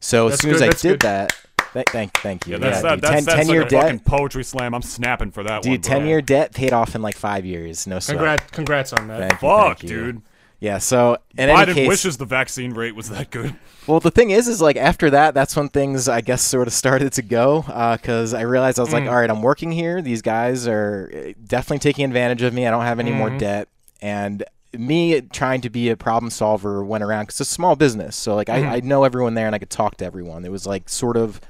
So 0.00 0.26
as 0.26 0.32
That's 0.32 0.42
soon 0.42 0.50
good, 0.52 0.56
as 0.56 0.62
I 0.62 0.66
that's 0.68 0.82
did 0.82 0.90
good. 0.92 1.00
that, 1.00 1.36
th- 1.76 1.86
thank 1.90 2.12
thank 2.18 2.46
you. 2.46 2.54
Yeah, 2.54 2.58
that's 2.58 2.76
yeah, 2.76 2.82
that, 2.82 2.94
dude, 2.96 3.02
that's, 3.02 3.14
10, 3.14 3.24
that's 3.24 3.36
10 3.36 3.46
like 3.46 3.54
year 3.54 3.62
a 3.62 3.68
debt, 3.68 3.82
fucking 3.82 4.00
poetry 4.00 4.44
slam. 4.44 4.74
I'm 4.74 4.82
snapping 4.82 5.30
for 5.30 5.42
that 5.44 5.64
one, 5.64 5.72
dude. 5.72 5.82
Ten 5.82 6.06
year 6.06 6.20
debt 6.20 6.54
paid 6.54 6.72
off 6.72 6.94
in 6.94 7.02
like 7.02 7.16
five 7.16 7.44
years. 7.44 7.86
No 7.86 7.98
sweat. 7.98 8.16
Congrats, 8.16 8.50
congrats 8.50 8.92
on 8.92 9.08
that. 9.08 9.30
Thank 9.30 9.40
Fuck, 9.40 9.82
you. 9.82 9.88
dude. 9.88 10.22
Yeah. 10.58 10.78
So 10.78 11.18
in 11.36 11.48
any 11.48 11.72
Biden 11.72 11.74
case, 11.74 11.88
wishes 11.88 12.16
the 12.16 12.24
vaccine 12.24 12.72
rate 12.72 12.94
was 12.94 13.10
that 13.10 13.30
good. 13.30 13.54
Well, 13.86 14.00
the 14.00 14.10
thing 14.10 14.30
is, 14.30 14.48
is 14.48 14.60
like 14.60 14.76
after 14.76 15.10
that, 15.10 15.34
that's 15.34 15.54
when 15.54 15.68
things 15.68 16.08
I 16.08 16.20
guess 16.20 16.42
sort 16.42 16.66
of 16.66 16.72
started 16.72 17.12
to 17.12 17.22
go 17.22 17.64
uh, 17.68 17.96
because 17.96 18.34
I 18.34 18.40
realized 18.40 18.80
I 18.80 18.82
was 18.82 18.92
like, 18.92 19.04
mm. 19.04 19.08
all 19.08 19.16
right, 19.16 19.30
I'm 19.30 19.42
working 19.42 19.70
here. 19.70 20.02
These 20.02 20.22
guys 20.22 20.66
are 20.66 21.12
uh, 21.14 21.32
definitely 21.46 21.78
taking 21.78 22.04
advantage 22.04 22.42
of 22.42 22.52
me. 22.52 22.66
I 22.66 22.70
don't 22.70 22.82
have 22.82 22.98
any 22.98 23.12
more 23.12 23.28
mm-hmm. 23.28 23.38
debt, 23.38 23.68
and 24.02 24.44
me 24.72 25.20
trying 25.20 25.60
to 25.62 25.70
be 25.70 25.90
a 25.90 25.96
problem 25.96 26.30
solver 26.30 26.84
went 26.84 27.04
around 27.04 27.24
because 27.24 27.40
it's 27.40 27.50
a 27.50 27.54
small 27.54 27.76
business. 27.76 28.16
So 28.16 28.34
like 28.34 28.48
I, 28.48 28.60
mm-hmm. 28.60 28.72
I 28.72 28.80
know 28.80 29.04
everyone 29.04 29.34
there 29.34 29.46
and 29.46 29.54
I 29.54 29.58
could 29.58 29.70
talk 29.70 29.96
to 29.98 30.04
everyone. 30.04 30.44
It 30.44 30.50
was 30.50 30.66
like 30.66 30.88
sort 30.88 31.16
of 31.16 31.40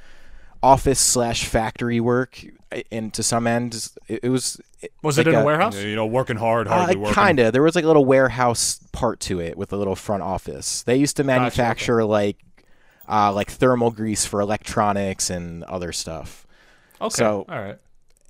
office 0.67 1.01
slash 1.01 1.45
factory 1.47 2.01
work, 2.01 2.45
uh, 2.73 2.81
and 2.91 3.13
to 3.15 3.23
some 3.23 3.47
end, 3.47 3.89
it, 4.09 4.21
it 4.25 4.29
was. 4.29 4.61
Was 5.03 5.19
like 5.19 5.27
it 5.27 5.31
in 5.31 5.37
a, 5.37 5.43
a- 5.43 5.45
warehouse? 5.45 5.77
You 5.77 5.97
know, 5.97 6.07
working 6.07 6.37
hard, 6.37 6.69
uh, 6.69 6.71
hardly 6.75 6.97
working. 6.97 7.15
kind 7.15 7.39
of. 7.41 7.53
There 7.53 7.63
was 7.63 7.75
like 7.75 7.85
a 7.85 7.87
little 7.87 8.05
warehouse 8.05 8.81
part 8.93 9.21
to 9.21 9.41
it 9.41 9.57
with 9.57 9.73
a 9.73 9.77
little 9.77 9.97
front 9.97 10.23
office. 10.23 10.83
They 10.83 10.97
used 10.97 11.17
to 11.17 11.25
manufacture 11.25 12.05
like 12.05 12.37
uh, 13.09 13.33
like 13.33 13.51
thermal 13.51 13.91
grease 13.91 14.25
for 14.27 14.41
electronics 14.41 15.31
and 15.31 15.65
other 15.65 15.93
stuff. 15.93 16.47
Okay. 17.01 17.15
So- 17.15 17.47
all 17.49 17.59
right. 17.61 17.79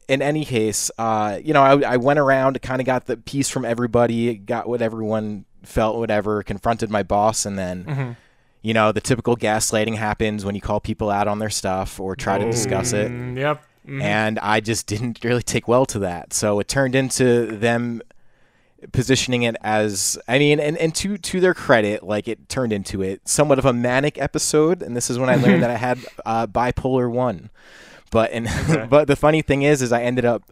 In 0.08 0.22
any 0.22 0.44
case, 0.44 0.88
uh, 0.98 1.40
you 1.42 1.52
know, 1.52 1.62
I, 1.64 1.94
I 1.94 1.96
went 1.96 2.20
around, 2.20 2.62
kind 2.62 2.80
of 2.80 2.86
got 2.86 3.06
the 3.06 3.16
piece 3.16 3.48
from 3.50 3.64
everybody, 3.64 4.36
got 4.36 4.68
what 4.68 4.80
everyone 4.80 5.46
felt, 5.64 5.96
whatever, 5.98 6.44
confronted 6.44 6.90
my 6.90 7.02
boss, 7.02 7.44
and 7.44 7.58
then, 7.58 7.84
Mm-hmm. 7.84 8.12
You 8.66 8.74
know, 8.74 8.90
the 8.92 9.00
typical 9.00 9.36
gaslighting 9.36 9.96
happens 9.96 10.44
when 10.44 10.54
you 10.56 10.60
call 10.60 10.80
people 10.80 11.08
out 11.10 11.28
on 11.28 11.38
their 11.38 11.50
stuff 11.50 12.00
or 12.00 12.16
try 12.16 12.36
to 12.38 12.44
discuss 12.50 12.92
it 12.92 13.10
Mm, 13.12 13.36
yep. 13.38 13.62
Mhm. 13.86 14.02
and 14.02 14.38
I 14.40 14.58
just 14.60 14.86
didn't 14.86 15.22
really 15.28 15.42
take 15.42 15.68
well 15.68 15.86
to 15.86 15.98
that. 16.00 16.32
So 16.32 16.58
it 16.60 16.66
turned 16.66 16.94
into 16.96 17.46
them 17.66 18.02
positioning 18.92 19.42
it 19.44 19.56
as 19.62 20.18
I 20.28 20.38
mean, 20.38 20.58
and, 20.60 20.76
and 20.78 20.94
to 20.96 21.16
to 21.16 21.40
their 21.40 21.54
credit, 21.54 22.02
like 22.02 22.28
it 22.28 22.48
turned 22.48 22.72
into 22.72 23.02
it 23.02 23.26
somewhat 23.28 23.58
of 23.58 23.64
a 23.64 23.72
manic 23.72 24.18
episode, 24.20 24.82
and 24.82 24.96
this 24.96 25.10
is 25.10 25.18
when 25.18 25.28
I 25.30 25.36
learned 25.36 25.62
that 25.62 25.70
I 25.70 25.76
had 25.76 25.98
uh, 26.26 26.46
bipolar 26.46 27.10
one. 27.10 27.50
But 28.10 28.32
and 28.32 28.48
but 28.90 29.06
the 29.06 29.16
funny 29.16 29.42
thing 29.42 29.62
is, 29.62 29.80
is 29.82 29.92
I 29.92 30.02
ended 30.02 30.24
up, 30.24 30.42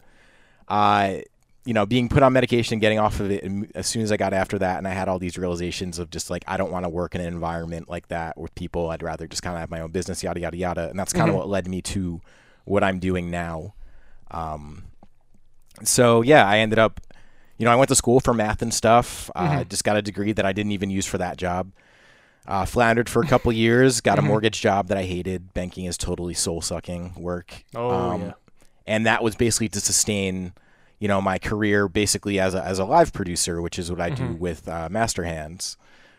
uh, 0.67 1.17
you 1.65 1.73
know, 1.73 1.85
being 1.85 2.07
put 2.09 2.21
on 2.23 2.31
medication, 2.31 2.79
getting 2.79 2.99
off 2.99 3.19
of 3.19 3.31
it 3.31 3.43
as 3.73 3.87
soon 3.87 4.03
as 4.03 4.11
I 4.11 4.17
got 4.17 4.33
after 4.33 4.59
that, 4.59 4.77
and 4.77 4.87
I 4.87 4.91
had 4.91 5.09
all 5.09 5.17
these 5.17 5.37
realizations 5.37 5.97
of 5.97 6.11
just 6.11 6.29
like 6.29 6.43
I 6.47 6.57
don't 6.57 6.71
want 6.71 6.85
to 6.85 6.89
work 6.89 7.15
in 7.15 7.21
an 7.21 7.27
environment 7.27 7.89
like 7.89 8.07
that 8.09 8.37
with 8.37 8.53
people. 8.55 8.89
I'd 8.91 9.03
rather 9.03 9.27
just 9.27 9.41
kind 9.41 9.55
of 9.55 9.59
have 9.59 9.71
my 9.71 9.81
own 9.81 9.91
business, 9.91 10.23
yada 10.23 10.39
yada 10.39 10.57
yada, 10.57 10.89
and 10.89 10.99
that's 10.99 11.11
kind 11.11 11.29
of 11.29 11.35
what 11.35 11.49
led 11.49 11.67
me 11.67 11.81
to 11.81 12.21
what 12.65 12.83
I'm 12.83 12.99
doing 12.99 13.31
now. 13.31 13.73
Um, 14.31 14.83
so 15.83 16.21
yeah, 16.21 16.47
I 16.47 16.59
ended 16.59 16.79
up, 16.79 17.01
you 17.57 17.65
know, 17.65 17.71
I 17.71 17.75
went 17.75 17.89
to 17.89 17.95
school 17.95 18.19
for 18.19 18.33
math 18.33 18.61
and 18.61 18.73
stuff. 18.73 19.29
Uh, 19.35 19.63
just 19.63 19.83
got 19.83 19.97
a 19.97 20.01
degree 20.01 20.33
that 20.33 20.45
I 20.45 20.53
didn't 20.53 20.71
even 20.71 20.89
use 20.89 21.05
for 21.05 21.17
that 21.17 21.37
job. 21.37 21.71
Uh, 22.47 22.65
floundered 22.65 23.09
for 23.09 23.21
a 23.23 23.27
couple 23.27 23.51
years. 23.53 24.01
Got 24.01 24.19
a 24.19 24.21
mortgage 24.21 24.61
job 24.61 24.87
that 24.87 24.97
I 24.97 25.03
hated. 25.03 25.53
Banking 25.53 25.85
is 25.85 25.97
totally 25.97 26.33
soul 26.33 26.61
sucking 26.61 27.15
work. 27.15 27.63
Oh, 27.73 28.17
yeah. 28.17 28.33
And 28.85 29.05
that 29.07 29.23
was 29.23 29.35
basically 29.35 29.69
to 29.69 29.81
sustain, 29.81 30.53
you 30.99 31.07
know, 31.07 31.21
my 31.21 31.37
career 31.37 31.87
basically 31.87 32.39
as 32.39 32.53
a 32.55 32.63
as 32.63 32.79
a 32.79 32.85
live 32.85 33.11
producer, 33.13 33.61
which 33.61 33.77
is 33.79 33.91
what 33.91 33.99
I 34.01 34.09
do 34.09 34.23
with 34.39 34.67
uh, 34.67 34.87
Master 34.89 35.23
Hands, 35.23 35.77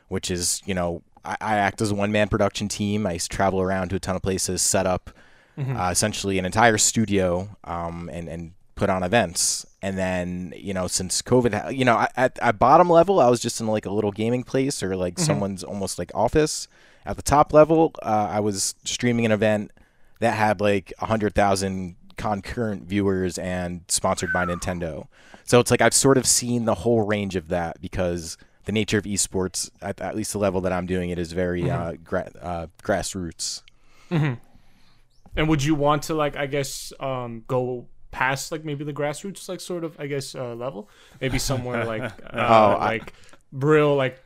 which 0.08 0.30
is 0.30 0.60
you 0.66 0.74
know 0.74 1.02
I, 1.24 1.36
I 1.40 1.54
act 1.56 1.80
as 1.80 1.90
a 1.90 1.94
one 1.94 2.12
man 2.12 2.28
production 2.28 2.68
team. 2.68 3.06
I 3.06 3.18
travel 3.18 3.60
around 3.60 3.88
to 3.90 3.96
a 3.96 3.98
ton 4.00 4.16
of 4.16 4.22
places, 4.22 4.62
set 4.62 4.86
up 4.86 5.10
uh, 5.58 5.88
essentially 5.90 6.38
an 6.38 6.44
entire 6.44 6.76
studio 6.78 7.48
um, 7.64 8.10
and 8.12 8.28
and 8.28 8.52
put 8.74 8.90
on 8.90 9.02
events. 9.02 9.64
And 9.80 9.96
then 9.96 10.52
you 10.56 10.74
know 10.74 10.86
since 10.86 11.22
COVID, 11.22 11.74
you 11.76 11.84
know 11.84 11.96
I- 11.96 12.10
at 12.16 12.38
at 12.40 12.58
bottom 12.58 12.90
level 12.90 13.20
I 13.20 13.30
was 13.30 13.40
just 13.40 13.60
in 13.60 13.66
like 13.66 13.86
a 13.86 13.90
little 13.90 14.12
gaming 14.12 14.42
place 14.44 14.82
or 14.82 14.94
like 14.96 15.18
someone's 15.18 15.64
almost 15.64 15.98
like 15.98 16.10
office. 16.14 16.68
At 17.06 17.16
the 17.16 17.22
top 17.22 17.52
level, 17.52 17.94
uh, 18.02 18.26
I 18.30 18.40
was 18.40 18.74
streaming 18.84 19.24
an 19.26 19.32
event 19.32 19.70
that 20.18 20.32
had 20.34 20.60
like 20.60 20.92
a 20.98 21.06
hundred 21.06 21.34
thousand 21.34 21.94
concurrent 22.16 22.84
viewers 22.84 23.38
and 23.38 23.82
sponsored 23.88 24.32
by 24.32 24.44
Nintendo. 24.46 25.06
So 25.44 25.60
it's 25.60 25.70
like 25.70 25.80
I've 25.80 25.94
sort 25.94 26.18
of 26.18 26.26
seen 26.26 26.64
the 26.64 26.74
whole 26.74 27.06
range 27.06 27.36
of 27.36 27.48
that 27.48 27.80
because 27.80 28.36
the 28.64 28.72
nature 28.72 28.98
of 28.98 29.04
esports, 29.04 29.70
at, 29.80 30.00
at 30.00 30.16
least 30.16 30.32
the 30.32 30.38
level 30.38 30.60
that 30.62 30.72
I'm 30.72 30.86
doing 30.86 31.10
it, 31.10 31.18
is 31.18 31.32
very 31.32 31.70
uh, 31.70 31.92
gra- 32.02 32.32
uh, 32.40 32.66
grassroots. 32.82 33.62
And 34.10 35.48
would 35.48 35.62
you 35.62 35.74
want 35.74 36.04
to 36.04 36.14
like 36.14 36.36
I 36.36 36.46
guess 36.46 36.92
um 36.98 37.44
go 37.46 37.86
past 38.10 38.50
like 38.50 38.64
maybe 38.64 38.84
the 38.84 38.92
grassroots 38.92 39.48
like 39.48 39.60
sort 39.60 39.84
of 39.84 39.98
I 40.00 40.06
guess 40.06 40.34
uh, 40.34 40.54
level? 40.54 40.88
Maybe 41.20 41.38
somewhere 41.38 41.84
like 41.84 42.02
uh, 42.32 42.36
I- 42.80 42.84
like 42.86 43.12
Brill 43.52 43.94
like 43.96 44.18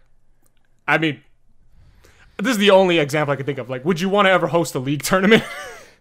I 0.87 0.99
mean 0.99 1.21
this 2.39 2.53
is 2.53 2.59
the 2.59 2.71
only 2.71 2.99
example 2.99 3.33
I 3.33 3.37
can 3.37 3.45
think 3.45 3.59
of. 3.59 3.69
Like, 3.69 3.85
would 3.85 4.01
you 4.01 4.09
want 4.09 4.25
to 4.27 4.31
ever 4.31 4.47
host 4.47 4.75
a 4.75 4.79
league 4.79 5.03
tournament? 5.03 5.45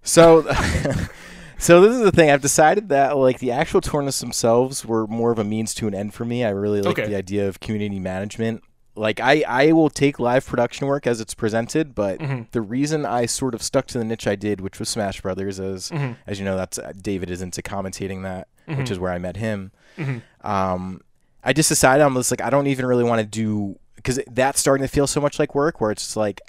So, 0.04 0.42
so 1.60 1.82
this 1.82 1.94
is 1.96 2.02
the 2.02 2.12
thing. 2.12 2.32
I've 2.32 2.42
decided 2.42 2.90
that 2.90 3.16
like 3.18 3.38
the 3.40 3.52
actual 3.52 3.82
tournaments 3.82 4.20
themselves 4.20 4.84
were 4.86 5.06
more 5.06 5.32
of 5.32 5.38
a 5.38 5.44
means 5.44 5.74
to 5.76 5.88
an 5.88 5.94
end 5.94 6.14
for 6.14 6.26
me. 6.26 6.44
I 6.44 6.50
really 6.50 6.82
like 6.82 6.98
Okay. 6.98 7.08
the 7.08 7.16
idea 7.16 7.48
of 7.48 7.60
community 7.60 8.00
management. 8.00 8.64
Like 8.96 9.20
I, 9.20 9.44
I 9.48 9.72
will 9.74 9.90
take 9.90 10.20
live 10.20 10.46
production 10.46 10.88
work 10.88 11.06
as 11.08 11.22
it's 11.22 11.34
presented, 11.34 11.94
but 11.96 12.20
the 12.52 12.62
reason 12.62 13.06
I 13.06 13.28
sort 13.28 13.54
of 13.54 13.62
stuck 13.62 13.86
to 13.88 13.98
the 13.98 14.04
niche 14.04 14.28
I 14.28 14.36
did, 14.36 14.60
which 14.60 14.80
was 14.80 14.90
Smash 14.90 15.22
Brothers, 15.22 15.60
as 15.60 15.92
as 16.28 16.40
you 16.40 16.44
know, 16.46 16.58
that's 16.58 16.78
uh, 16.80 16.92
David 17.00 17.30
is 17.30 17.42
into 17.42 17.62
commentating 17.62 18.24
that, 18.24 18.48
which 18.66 18.90
is 18.92 19.00
where 19.00 19.12
I 19.14 19.18
met 19.20 19.38
him. 19.38 19.72
Um, 20.42 21.02
I 21.44 21.54
just 21.54 21.70
decided 21.70 22.04
I'm 22.04 22.14
just 22.16 22.32
like 22.32 22.42
I 22.42 22.50
don't 22.50 22.68
even 22.68 22.86
really 22.86 23.04
want 23.06 23.20
to 23.22 23.26
do 23.26 23.78
because 23.96 24.20
that's 24.32 24.60
starting 24.60 24.86
to 24.86 24.92
feel 24.92 25.08
so 25.08 25.22
much 25.22 25.40
like 25.40 25.56
work, 25.56 25.80
where 25.80 25.92
it's 25.92 26.16
like 26.18 26.42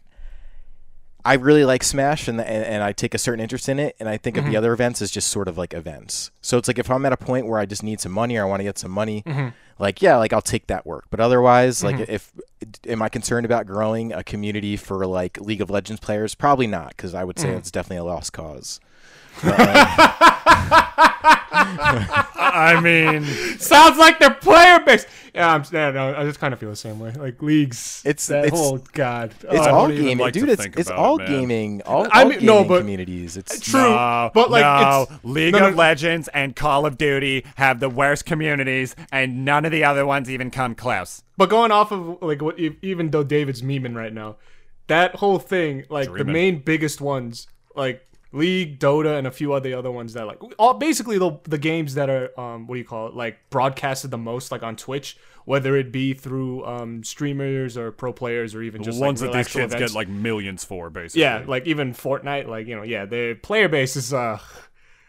I 1.24 1.34
really 1.34 1.64
like 1.64 1.82
Smash 1.82 2.28
and, 2.28 2.40
and 2.40 2.64
and 2.64 2.82
I 2.82 2.92
take 2.92 3.14
a 3.14 3.18
certain 3.18 3.40
interest 3.40 3.68
in 3.68 3.78
it, 3.78 3.96
and 4.00 4.08
I 4.08 4.16
think 4.16 4.36
of 4.36 4.44
the 4.44 4.50
mm-hmm. 4.50 4.58
other 4.58 4.72
events 4.72 5.02
as 5.02 5.10
just 5.10 5.28
sort 5.28 5.48
of 5.48 5.58
like 5.58 5.74
events. 5.74 6.30
So 6.40 6.58
it's 6.58 6.68
like 6.68 6.78
if 6.78 6.90
I'm 6.90 7.04
at 7.06 7.12
a 7.12 7.16
point 7.16 7.46
where 7.46 7.58
I 7.58 7.66
just 7.66 7.82
need 7.82 8.00
some 8.00 8.12
money 8.12 8.36
or 8.36 8.42
I 8.42 8.48
want 8.48 8.60
to 8.60 8.64
get 8.64 8.78
some 8.78 8.90
money, 8.90 9.22
mm-hmm. 9.26 9.48
like 9.78 10.00
yeah, 10.02 10.16
like 10.16 10.32
I'll 10.32 10.42
take 10.42 10.66
that 10.68 10.86
work. 10.86 11.04
But 11.10 11.20
otherwise, 11.20 11.84
like 11.84 11.96
mm-hmm. 11.96 12.12
if 12.12 12.32
am 12.86 13.02
I 13.02 13.08
concerned 13.08 13.44
about 13.44 13.66
growing 13.66 14.12
a 14.12 14.22
community 14.22 14.76
for 14.76 15.06
like 15.06 15.40
League 15.40 15.60
of 15.60 15.70
Legends 15.70 16.00
players? 16.00 16.34
Probably 16.34 16.66
not, 16.66 16.90
because 16.90 17.14
I 17.14 17.24
would 17.24 17.38
say 17.38 17.50
it's 17.50 17.70
definitely 17.70 17.98
a 17.98 18.04
lost 18.04 18.32
cause. 18.32 18.80
Um, 19.42 19.50
I 22.52 22.80
mean, 22.82 23.24
Sounds 23.58 23.98
like 23.98 24.18
they're 24.18 24.34
player 24.34 24.80
base. 24.80 25.06
Yeah, 25.34 25.54
I'm, 25.54 25.64
yeah, 25.72 25.90
no, 25.92 26.14
I 26.16 26.24
just 26.24 26.40
kind 26.40 26.52
of 26.52 26.58
feel 26.60 26.70
the 26.70 26.76
same 26.76 26.98
way. 26.98 27.12
Like 27.12 27.40
leagues, 27.42 28.02
It's- 28.04 28.26
that 28.28 28.46
it's- 28.46 28.58
whole 28.60 28.78
god. 28.92 29.32
It's 29.42 29.66
Oh, 29.66 29.74
all 29.74 29.88
gaming, 29.88 30.18
like 30.18 30.32
to 30.34 30.40
dude. 30.40 30.48
It's 30.50 30.64
it's 30.66 30.88
about 30.88 30.98
all 30.98 31.20
it, 31.20 31.26
gaming. 31.28 31.82
All, 31.82 32.06
I 32.10 32.22
all 32.24 32.28
mean, 32.28 32.44
no, 32.44 32.64
but- 32.64 32.80
communities. 32.80 33.36
It's 33.36 33.60
True, 33.60 33.80
no, 33.80 34.30
but 34.34 34.50
like 34.50 34.62
no. 34.62 35.06
it's 35.10 35.24
League 35.24 35.52
no, 35.52 35.60
no, 35.60 35.68
of 35.68 35.76
Legends 35.76 36.28
and 36.28 36.56
Call 36.56 36.84
of 36.86 36.98
Duty 36.98 37.44
have 37.56 37.78
the 37.80 37.88
worst 37.88 38.24
communities, 38.26 38.96
and 39.12 39.44
none 39.44 39.64
of 39.64 39.70
the 39.72 39.84
other 39.84 40.04
ones 40.04 40.28
even 40.30 40.50
come 40.50 40.74
close. 40.74 41.22
But 41.36 41.48
going 41.50 41.70
off 41.70 41.92
of 41.92 42.20
like 42.22 42.42
what, 42.42 42.58
even 42.58 43.10
though 43.10 43.24
David's 43.24 43.62
memeing 43.62 43.94
right 43.94 44.12
now, 44.12 44.36
that 44.88 45.16
whole 45.16 45.38
thing, 45.38 45.84
like 45.88 46.12
the 46.12 46.24
main 46.24 46.58
biggest 46.60 47.00
ones, 47.00 47.46
like 47.76 48.04
League, 48.32 48.78
Dota, 48.78 49.18
and 49.18 49.26
a 49.26 49.30
few 49.30 49.52
other 49.52 49.74
other 49.76 49.90
ones 49.90 50.12
that 50.12 50.26
like 50.26 50.38
all 50.58 50.74
basically 50.74 51.18
the 51.18 51.38
the 51.44 51.58
games 51.58 51.94
that 51.94 52.08
are 52.08 52.38
um 52.38 52.66
what 52.66 52.76
do 52.76 52.78
you 52.78 52.84
call 52.84 53.08
it 53.08 53.14
like 53.14 53.38
broadcasted 53.50 54.10
the 54.12 54.18
most 54.18 54.52
like 54.52 54.62
on 54.62 54.76
Twitch, 54.76 55.16
whether 55.46 55.76
it 55.76 55.90
be 55.90 56.14
through 56.14 56.64
um 56.64 57.02
streamers 57.02 57.76
or 57.76 57.90
pro 57.90 58.12
players 58.12 58.54
or 58.54 58.62
even 58.62 58.82
The 58.82 58.86
just 58.86 59.00
ones 59.00 59.20
like, 59.20 59.32
that 59.32 59.36
these 59.38 59.48
kids 59.48 59.74
events. 59.74 59.92
get 59.92 59.96
like 59.96 60.08
millions 60.08 60.64
for, 60.64 60.90
basically. 60.90 61.22
yeah, 61.22 61.42
like 61.46 61.66
even 61.66 61.92
Fortnite, 61.92 62.46
like 62.46 62.68
you 62.68 62.76
know, 62.76 62.82
yeah, 62.84 63.04
the 63.04 63.34
player 63.42 63.68
base 63.68 63.96
is 63.96 64.12
uh, 64.14 64.38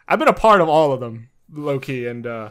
I've 0.07 0.17
been 0.19 0.27
a 0.27 0.33
part 0.33 0.59
of 0.61 0.67
all 0.67 0.91
of 0.91 0.99
them, 0.99 1.29
low 1.53 1.79
key, 1.79 2.07
and 2.07 2.25
uh, 2.25 2.49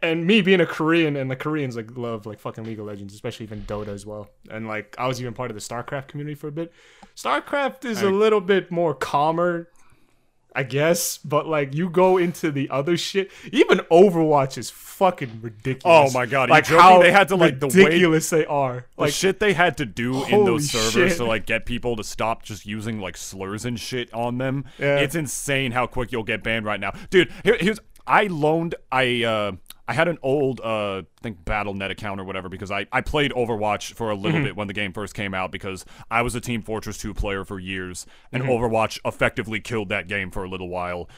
and 0.00 0.24
me 0.24 0.42
being 0.42 0.60
a 0.60 0.66
Korean 0.66 1.16
and 1.16 1.28
the 1.28 1.34
Koreans 1.34 1.74
like 1.74 1.96
love 1.96 2.24
like 2.24 2.38
fucking 2.38 2.62
League 2.62 2.78
of 2.78 2.86
Legends, 2.86 3.14
especially 3.14 3.44
even 3.46 3.62
Dota 3.62 3.88
as 3.88 4.06
well, 4.06 4.28
and 4.48 4.68
like 4.68 4.94
I 4.96 5.08
was 5.08 5.20
even 5.20 5.34
part 5.34 5.50
of 5.50 5.56
the 5.56 5.60
StarCraft 5.60 6.06
community 6.06 6.36
for 6.36 6.46
a 6.46 6.52
bit. 6.52 6.72
StarCraft 7.16 7.84
is 7.84 8.00
a 8.02 8.10
little 8.10 8.40
bit 8.40 8.70
more 8.70 8.94
calmer. 8.94 9.68
I 10.54 10.64
guess, 10.64 11.18
but 11.18 11.46
like 11.46 11.74
you 11.74 11.88
go 11.88 12.18
into 12.18 12.50
the 12.50 12.68
other 12.70 12.96
shit, 12.96 13.30
even 13.52 13.78
Overwatch 13.90 14.58
is 14.58 14.68
fucking 14.70 15.40
ridiculous. 15.40 16.10
Oh 16.10 16.12
my 16.12 16.26
God, 16.26 16.50
like 16.50 16.66
how 16.66 17.00
They 17.00 17.10
had 17.10 17.28
to, 17.28 17.36
like, 17.36 17.58
the 17.58 17.68
way- 17.68 17.98
they 18.30 18.44
are. 18.44 18.86
The 18.96 19.02
Like 19.04 19.12
shit 19.12 19.40
they 19.40 19.54
had 19.54 19.76
to 19.78 19.86
do 19.86 20.24
in 20.26 20.44
those 20.44 20.70
servers 20.70 20.92
shit. 20.92 21.16
to 21.16 21.24
like 21.24 21.46
get 21.46 21.64
people 21.66 21.96
to 21.96 22.04
stop 22.04 22.42
just 22.42 22.66
using 22.66 23.00
like 23.00 23.16
slurs 23.16 23.64
and 23.64 23.80
shit 23.80 24.12
on 24.12 24.38
them. 24.38 24.64
Yeah. 24.78 24.98
It's 24.98 25.14
insane 25.14 25.72
how 25.72 25.86
quick 25.86 26.12
you'll 26.12 26.22
get 26.22 26.42
banned 26.42 26.66
right 26.66 26.78
now, 26.80 26.92
dude. 27.10 27.32
Here, 27.44 27.56
here's 27.58 27.78
I 28.06 28.24
loaned 28.24 28.74
I 28.90 29.24
uh 29.24 29.52
I 29.88 29.94
had 29.94 30.06
an 30.08 30.18
old 30.22 30.60
uh 30.60 30.98
I 30.98 31.04
think 31.22 31.44
BattleNet 31.44 31.90
account 31.90 32.20
or 32.20 32.24
whatever 32.24 32.48
because 32.48 32.70
I 32.70 32.86
I 32.92 33.00
played 33.00 33.32
Overwatch 33.32 33.94
for 33.94 34.10
a 34.10 34.14
little 34.14 34.38
Mm-hmm. 34.38 34.44
bit 34.44 34.56
when 34.56 34.68
the 34.68 34.72
game 34.74 34.92
first 34.92 35.14
came 35.14 35.34
out 35.34 35.50
because 35.50 35.84
I 36.10 36.22
was 36.22 36.34
a 36.34 36.40
Team 36.40 36.62
Fortress 36.62 36.98
2 36.98 37.14
player 37.14 37.44
for 37.44 37.58
years 37.58 38.06
and 38.30 38.42
Mm-hmm. 38.44 38.52
Overwatch 38.52 38.98
effectively 39.04 39.60
killed 39.60 39.88
that 39.90 40.06
game 40.08 40.30
for 40.30 40.44
a 40.44 40.48
little 40.48 40.68
while 40.68 41.08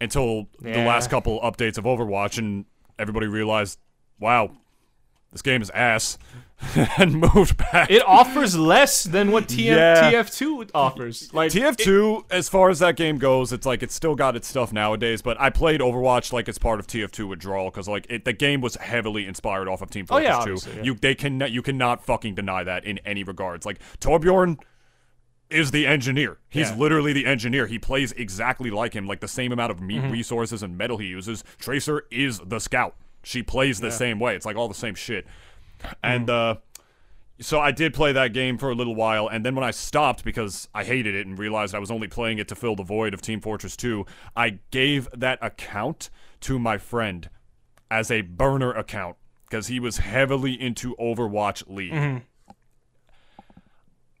until 0.00 0.48
the 0.60 0.84
last 0.84 1.08
couple 1.08 1.40
updates 1.40 1.78
of 1.78 1.84
Overwatch 1.84 2.36
and 2.38 2.66
everybody 2.98 3.26
realized, 3.26 3.78
wow, 4.18 4.50
this 5.32 5.40
game 5.42 5.62
is 5.62 5.70
ass 5.70 6.18
and 6.98 7.14
moved 7.34 7.56
back. 7.56 7.90
it 7.90 8.02
offers 8.06 8.56
less 8.56 9.02
than 9.04 9.30
what 9.32 9.48
TF, 9.48 9.58
Yeah. 9.76 10.10
TF2 10.12 10.70
offers. 10.74 11.32
Like 11.34 11.50
TF2, 11.52 12.24
as 12.30 12.48
far 12.48 12.70
as 12.70 12.78
that 12.78 12.96
game 12.96 13.18
goes, 13.18 13.52
it's 13.52 13.66
like 13.66 13.82
it's 13.82 13.94
still 13.94 14.14
got 14.14 14.36
its 14.36 14.46
stuff 14.48 14.72
nowadays. 14.72 15.20
But 15.20 15.38
I 15.40 15.50
played 15.50 15.80
Overwatch 15.80 16.32
like 16.32 16.48
it's 16.48 16.58
part 16.58 16.78
of 16.80 16.86
TF2 16.86 17.28
withdrawal 17.28 17.70
because 17.70 17.88
like 17.88 18.06
it, 18.08 18.24
the 18.24 18.32
game 18.32 18.60
was 18.60 18.76
heavily 18.76 19.26
inspired 19.26 19.68
off 19.68 19.82
of 19.82 19.90
Team 19.90 20.06
Oh, 20.08 20.14
Fortress 20.14 20.26
yeah, 20.28 20.34
2. 20.36 20.40
obviously, 20.40 20.76
yeah. 20.76 20.82
You 20.84 20.94
they 20.94 21.14
can 21.14 21.40
you 21.50 21.60
cannot 21.60 22.04
fucking 22.04 22.34
deny 22.34 22.62
that 22.64 22.84
in 22.84 22.98
any 23.04 23.24
regards. 23.24 23.66
Like 23.66 23.80
Torbjorn 24.00 24.58
is 25.50 25.70
the 25.72 25.86
engineer. 25.86 26.38
He's 26.48 26.70
Yeah. 26.70 26.76
literally 26.76 27.12
the 27.12 27.26
engineer. 27.26 27.66
He 27.66 27.78
plays 27.78 28.12
exactly 28.12 28.70
like 28.70 28.94
him, 28.94 29.06
like 29.06 29.20
the 29.20 29.28
same 29.28 29.52
amount 29.52 29.70
of 29.72 29.80
meat 29.80 30.00
Mm-hmm. 30.00 30.12
resources 30.12 30.62
and 30.62 30.78
metal 30.78 30.98
he 30.98 31.06
uses. 31.06 31.44
Tracer 31.58 32.04
is 32.10 32.38
the 32.40 32.58
scout. 32.60 32.94
She 33.22 33.42
plays 33.42 33.80
the 33.80 33.90
same 33.90 34.18
way. 34.20 34.34
It's 34.36 34.46
like 34.46 34.56
all 34.56 34.68
the 34.68 34.74
same 34.74 34.94
shit. 34.94 35.26
And 36.02 36.28
Mm-hmm. 36.28 36.58
uh 36.58 36.60
so 37.40 37.58
I 37.58 37.72
did 37.72 37.94
play 37.94 38.12
that 38.12 38.32
game 38.32 38.58
for 38.58 38.70
a 38.70 38.74
little 38.76 38.94
while, 38.94 39.26
and 39.26 39.44
then 39.44 39.56
when 39.56 39.64
I 39.64 39.72
stopped 39.72 40.24
because 40.24 40.68
I 40.72 40.84
hated 40.84 41.16
it 41.16 41.26
and 41.26 41.36
realized 41.36 41.74
I 41.74 41.80
was 41.80 41.90
only 41.90 42.06
playing 42.06 42.38
it 42.38 42.46
to 42.48 42.54
fill 42.54 42.76
the 42.76 42.84
void 42.84 43.12
of 43.12 43.20
Team 43.22 43.40
Fortress 43.40 43.76
2, 43.76 44.06
I 44.36 44.60
gave 44.70 45.08
that 45.12 45.40
account 45.42 46.10
to 46.42 46.60
my 46.60 46.78
friend 46.78 47.28
as 47.90 48.08
a 48.12 48.20
burner 48.20 48.70
account 48.72 49.16
because 49.50 49.66
he 49.66 49.80
was 49.80 49.96
heavily 49.98 50.52
into 50.52 50.94
Overwatch 50.94 51.64
League. 51.66 52.22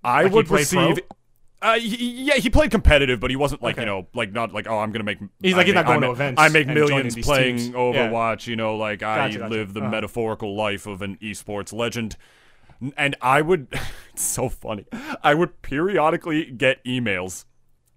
I 0.02 0.24
Like 0.24 0.32
would 0.32 0.50
receive. 0.50 0.96
pro? 0.96 1.16
Uh, 1.64 1.78
he, 1.78 2.24
yeah, 2.24 2.34
he 2.34 2.50
played 2.50 2.70
competitive, 2.70 3.18
but 3.20 3.30
he 3.30 3.36
wasn't 3.36 3.62
like 3.62 3.78
you 3.78 3.86
know, 3.86 4.06
like 4.14 4.32
not 4.32 4.52
like 4.52 4.68
oh, 4.68 4.78
I'm 4.78 4.92
gonna 4.92 5.02
make. 5.04 5.18
He's 5.40 5.54
I 5.54 5.56
like, 5.56 5.66
he's 5.66 5.74
make- 5.74 5.86
not 5.86 6.00
going 6.00 6.04
I 6.04 6.06
to 6.08 6.12
events 6.12 6.40
I 6.42 6.48
make 6.50 6.66
millions 6.66 7.16
playing 7.16 7.56
teams. 7.56 7.68
Yeah. 7.70 7.74
Overwatch. 7.76 8.46
You 8.46 8.56
know, 8.56 8.76
like 8.76 9.02
I 9.02 9.16
Gotcha, 9.28 9.38
gotcha. 9.38 9.50
live 9.54 9.72
the 9.72 9.80
Uh-huh. 9.80 9.88
metaphorical 9.90 10.54
life 10.54 10.86
of 10.86 11.00
an 11.02 11.16
esports 11.22 11.72
legend. 11.72 12.16
And 12.98 13.16
I 13.22 13.40
would, 13.40 13.68
it's 14.12 14.22
so 14.22 14.50
funny. 14.50 14.84
I 15.22 15.32
would 15.32 15.62
periodically 15.62 16.50
get 16.50 16.84
emails 16.84 17.46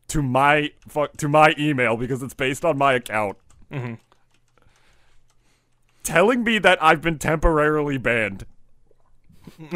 to 0.07 0.21
my 0.21 0.71
to 1.17 1.27
my 1.27 1.53
email 1.59 1.97
because 1.97 2.23
it's 2.23 2.33
based 2.33 2.63
on 2.63 2.77
my 2.77 2.93
account, 2.93 3.37
Mm-hmm. 3.69 3.95
telling 6.03 6.43
me 6.45 6.57
that 6.59 6.81
I've 6.81 7.01
been 7.01 7.17
temporarily 7.19 7.97
banned 7.97 8.45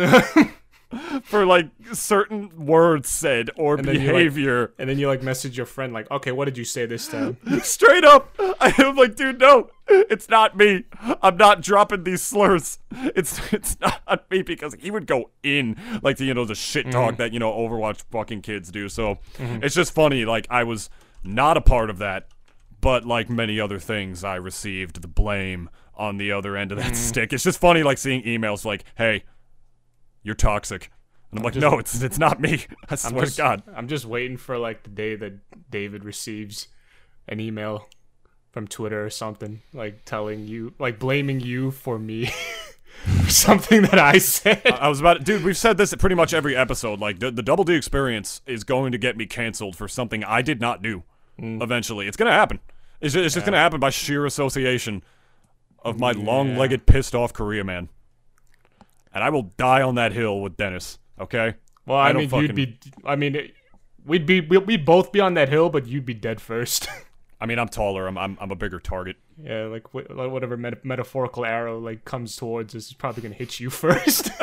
for 1.24 1.46
like 1.46 1.70
certain 1.94 2.66
words 2.66 3.10
said 3.10 3.50
or 3.56 3.76
And 3.76 3.86
then 3.86 3.96
like- 3.96 4.06
behavior. 4.06 4.74
and 4.78 4.90
then 4.90 5.00
you 5.00 5.08
like 5.08 5.22
message 5.24 5.58
your 5.58 5.66
friend 5.66 5.94
like, 5.94 6.10
okay, 6.12 6.32
what 6.32 6.46
did 6.46 6.58
you 6.58 6.66
say 6.66 6.86
this 6.86 7.08
time? 7.08 7.38
Straight 7.64 8.04
up, 8.04 8.34
I 8.60 8.74
am 8.78 8.96
like, 8.96 9.16
dude, 9.16 9.40
no, 9.40 9.70
it's 9.88 10.30
not 10.30 10.56
me. 10.58 10.84
I'm 11.22 11.38
not 11.38 11.62
dropping 11.62 12.04
these 12.04 12.22
slurs. 12.22 12.80
It's 13.16 13.40
it's 13.54 13.78
not 13.80 14.30
me 14.32 14.42
because 14.42 14.76
he 14.80 14.92
would 14.92 15.06
go 15.08 15.32
in 15.44 15.76
like 16.02 16.18
the 16.18 16.26
you 16.26 16.34
know 16.34 16.46
the 16.46 16.56
shit 16.56 16.82
Mm-hmm. 16.86 16.92
talk 16.92 17.18
that 17.18 17.32
you 17.34 17.40
know 17.40 17.52
Overwatch 17.52 18.04
fucking 18.12 18.42
kids 18.42 18.72
do. 18.72 18.90
So 18.90 19.20
it's 19.40 19.76
just 19.76 19.94
funny. 19.94 20.26
Like 20.26 20.48
I 20.50 20.64
was 20.64 20.90
not 21.24 21.56
a 21.58 21.62
part 21.62 21.90
of 21.90 21.98
that, 22.00 22.28
but 22.80 23.06
like 23.06 23.30
many 23.30 23.60
other 23.60 23.80
things, 23.80 24.24
I 24.24 24.36
received 24.36 25.02
the 25.02 25.08
blame 25.08 25.70
on 25.96 26.18
the 26.18 26.32
other 26.32 26.58
end 26.58 26.72
of 26.72 26.80
Mm-hmm. 26.80 26.88
that 26.90 26.96
stick. 26.96 27.34
It's 27.34 27.44
just 27.44 27.60
funny, 27.60 27.84
like 27.84 27.98
seeing 27.98 28.24
emails 28.24 28.66
like, 28.66 28.84
"Hey, 28.96 29.24
you're 30.24 30.36
toxic," 30.36 30.92
and 31.30 31.40
I'm 31.40 31.44
like, 31.44 31.56
"No, 31.56 31.80
it's 31.80 32.02
it's 32.02 32.18
not 32.18 32.40
me. 32.40 32.66
I 32.90 32.94
I'm 32.94 32.98
swear 32.98 33.26
just, 33.26 33.38
to 33.38 33.42
God." 33.42 33.64
I'm 33.76 33.88
just 33.88 34.06
waiting 34.06 34.38
for 34.38 34.58
like 34.58 34.84
the 34.84 34.90
day 34.90 35.16
that 35.16 35.34
David 35.70 36.04
receives 36.04 36.68
an 37.28 37.40
email 37.40 37.88
from 38.52 38.68
Twitter 38.68 39.06
or 39.06 39.10
something 39.10 39.62
like 39.74 40.06
telling 40.06 40.48
you, 40.48 40.74
like 40.78 41.00
blaming 41.00 41.40
you 41.40 41.72
for 41.72 41.98
me 41.98 42.26
for 43.24 43.30
something 43.30 43.84
that 43.84 44.00
I 44.00 44.18
said. 44.18 44.62
I 44.66 44.90
was 44.90 45.00
about, 45.00 45.24
dude. 45.24 45.44
We've 45.44 45.58
said 45.58 45.78
this 45.78 45.94
at 45.94 46.00
pretty 46.00 46.16
much 46.16 46.34
every 46.34 46.56
episode. 46.56 47.00
Like 47.00 47.20
the, 47.20 47.32
the 47.32 47.44
Double 47.44 47.64
D 47.64 47.74
experience 47.74 48.42
is 48.46 48.64
going 48.64 48.92
to 48.92 48.98
get 48.98 49.18
me 49.18 49.26
canceled 49.26 49.76
for 49.76 49.88
something 49.88 50.24
I 50.24 50.42
did 50.42 50.60
not 50.60 50.82
do. 50.82 51.04
Mm. 51.40 51.62
Eventually, 51.62 52.08
it's 52.08 52.18
gonna 52.18 52.32
happen. 52.32 52.60
It's 53.00 53.14
just, 53.14 53.26
it's 53.26 53.34
just 53.34 53.46
gonna 53.46 53.58
happen 53.58 53.80
by 53.80 53.90
sheer 53.90 54.26
association 54.26 55.04
of 55.84 56.00
my 56.00 56.12
long-legged, 56.12 56.86
pissed-off 56.86 57.34
Korea 57.34 57.64
man. 57.64 57.90
And 59.14 59.24
I 59.24 59.30
will 59.30 59.52
die 59.58 59.82
on 59.82 59.96
that 59.96 60.12
hill 60.14 60.40
with 60.42 60.56
Dennis. 60.58 60.98
Okay. 61.20 61.56
well, 61.86 61.98
I, 61.98 62.10
I 62.10 62.12
don't 62.14 62.22
mean, 62.22 62.30
fucking- 62.30 62.46
you'd 62.48 62.56
be. 62.56 62.80
I 63.06 63.16
mean, 63.16 63.52
we'd 64.06 64.26
be. 64.26 64.42
We'd, 64.42 64.86
both 64.86 65.12
be 65.12 65.20
on 65.20 65.34
that 65.36 65.50
hill, 65.50 65.70
but 65.70 65.86
you'd 65.88 66.06
be 66.06 66.14
dead 66.14 66.40
first. 66.42 66.88
I 67.42 67.46
mean, 67.48 67.58
I'm 67.60 67.68
taller. 67.70 68.08
I'm 68.08 68.18
I'm, 68.18 68.38
I'm 68.40 68.52
a 68.52 68.56
bigger 68.56 68.80
target. 68.80 69.16
yeah, 69.42 69.64
like 69.66 69.88
wh- 69.92 70.10
like 70.16 70.30
whatever 70.32 70.56
meta- 70.58 70.78
metaphorical 70.84 71.44
arrow 71.44 71.80
like 71.80 72.06
comes 72.06 72.36
towards 72.36 72.76
us 72.76 72.88
is 72.88 72.94
probably 72.94 73.24
gonna 73.24 73.34
hit 73.36 73.60
you 73.60 73.70
first. 73.72 74.30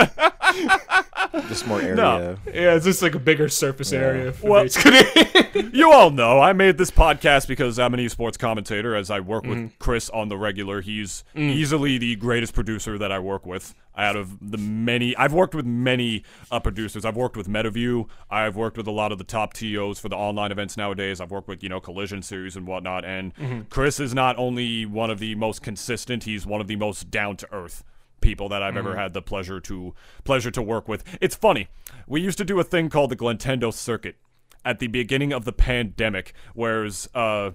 just 1.48 1.66
more 1.66 1.80
area. 1.80 1.94
No. 1.94 2.36
yeah, 2.46 2.74
it's 2.74 2.84
just 2.84 3.02
like 3.02 3.14
a 3.14 3.18
bigger 3.18 3.48
surface 3.48 3.92
area. 3.92 4.32
For 4.32 4.50
Well- 4.50 4.66
you 5.72 5.90
all 5.92 6.10
know 6.10 6.40
I 6.40 6.52
made 6.52 6.78
this 6.78 6.90
podcast 6.90 7.48
because 7.48 7.78
I'm 7.78 7.94
an 7.94 8.00
esports 8.00 8.38
commentator 8.38 8.94
as 8.94 9.10
I 9.10 9.20
work 9.20 9.44
Mm-hmm. 9.44 9.62
with 9.64 9.78
Chris 9.78 10.10
on 10.10 10.28
the 10.28 10.36
regular. 10.36 10.80
He's 10.80 11.24
Mm. 11.34 11.50
easily 11.50 11.98
the 11.98 12.16
greatest 12.16 12.54
producer 12.54 12.98
that 12.98 13.10
I 13.12 13.18
work 13.18 13.46
with 13.46 13.74
out 13.96 14.16
of 14.16 14.36
the 14.50 14.58
many. 14.58 15.16
I've 15.16 15.32
worked 15.32 15.54
with 15.54 15.66
many 15.66 16.22
uh, 16.50 16.60
producers. 16.60 17.04
I've 17.04 17.16
worked 17.16 17.36
with 17.36 17.48
MetaView. 17.48 18.06
I've 18.30 18.54
worked 18.56 18.76
with 18.76 18.86
a 18.86 18.92
lot 18.92 19.10
of 19.12 19.18
the 19.18 19.24
top 19.24 19.54
TOs 19.54 19.98
for 19.98 20.08
the 20.08 20.16
online 20.16 20.52
events 20.52 20.76
nowadays. 20.76 21.20
I've 21.20 21.30
worked 21.30 21.48
with, 21.48 21.62
you 21.62 21.68
know, 21.68 21.80
Collision 21.80 22.22
Series 22.22 22.56
and 22.56 22.66
whatnot. 22.66 23.04
And 23.04 23.34
Mm-hmm. 23.34 23.60
Chris 23.70 23.98
is 24.00 24.14
not 24.14 24.36
only 24.38 24.86
one 24.86 25.10
of 25.10 25.18
the 25.18 25.34
most 25.34 25.62
consistent, 25.62 26.24
he's 26.24 26.46
one 26.46 26.60
of 26.60 26.66
the 26.68 26.76
most 26.76 27.10
down 27.10 27.36
to 27.38 27.48
earth 27.52 27.82
people 28.20 28.48
that 28.50 28.62
I've 28.62 28.76
ever 28.76 28.90
Mm-hmm. 28.90 28.98
had 28.98 29.12
the 29.14 29.22
pleasure 29.22 29.60
to 29.60 29.94
pleasure 30.24 30.50
to 30.50 30.62
work 30.62 30.88
with. 30.88 31.04
It's 31.20 31.34
funny. 31.36 31.68
We 32.06 32.20
used 32.20 32.38
to 32.38 32.44
do 32.44 32.58
a 32.60 32.64
thing 32.64 32.88
called 32.88 33.10
the 33.10 33.16
Glintendo 33.16 33.72
Circuit 33.72 34.16
at 34.64 34.78
the 34.80 34.86
beginning 34.88 35.32
of 35.32 35.44
the 35.44 35.52
pandemic, 35.52 36.32
whereas 36.54 37.08
uh 37.14 37.50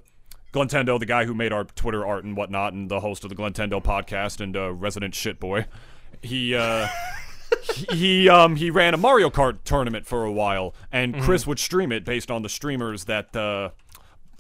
Glintendo, 0.54 1.00
the 1.00 1.06
guy 1.08 1.26
who 1.26 1.34
made 1.34 1.52
our 1.52 1.64
Twitter 1.64 2.06
art 2.06 2.24
and 2.24 2.38
whatnot, 2.38 2.74
and 2.74 2.90
the 2.90 3.00
host 3.00 3.24
of 3.24 3.30
the 3.32 3.36
Glintendo 3.36 3.84
podcast 3.84 4.40
and 4.40 4.56
uh, 4.56 4.72
resident 4.72 5.16
shit 5.16 5.40
boy, 5.40 5.66
he 6.22 6.54
uh, 6.56 6.88
he- 7.64 7.86
he 7.96 8.30
um 8.30 8.56
he 8.56 8.70
ran 8.70 8.94
a 8.94 8.98
Mario 8.98 9.30
Kart 9.32 9.60
tournament 9.64 10.06
for 10.06 10.24
a 10.26 10.32
while, 10.32 10.76
and 10.92 11.20
Chris 11.24 11.48
would 11.48 11.58
stream 11.60 11.92
it 11.92 12.06
based 12.06 12.30
on 12.30 12.44
the 12.44 12.50
streamers 12.50 13.06
that 13.06 13.36
uh, 13.36 13.70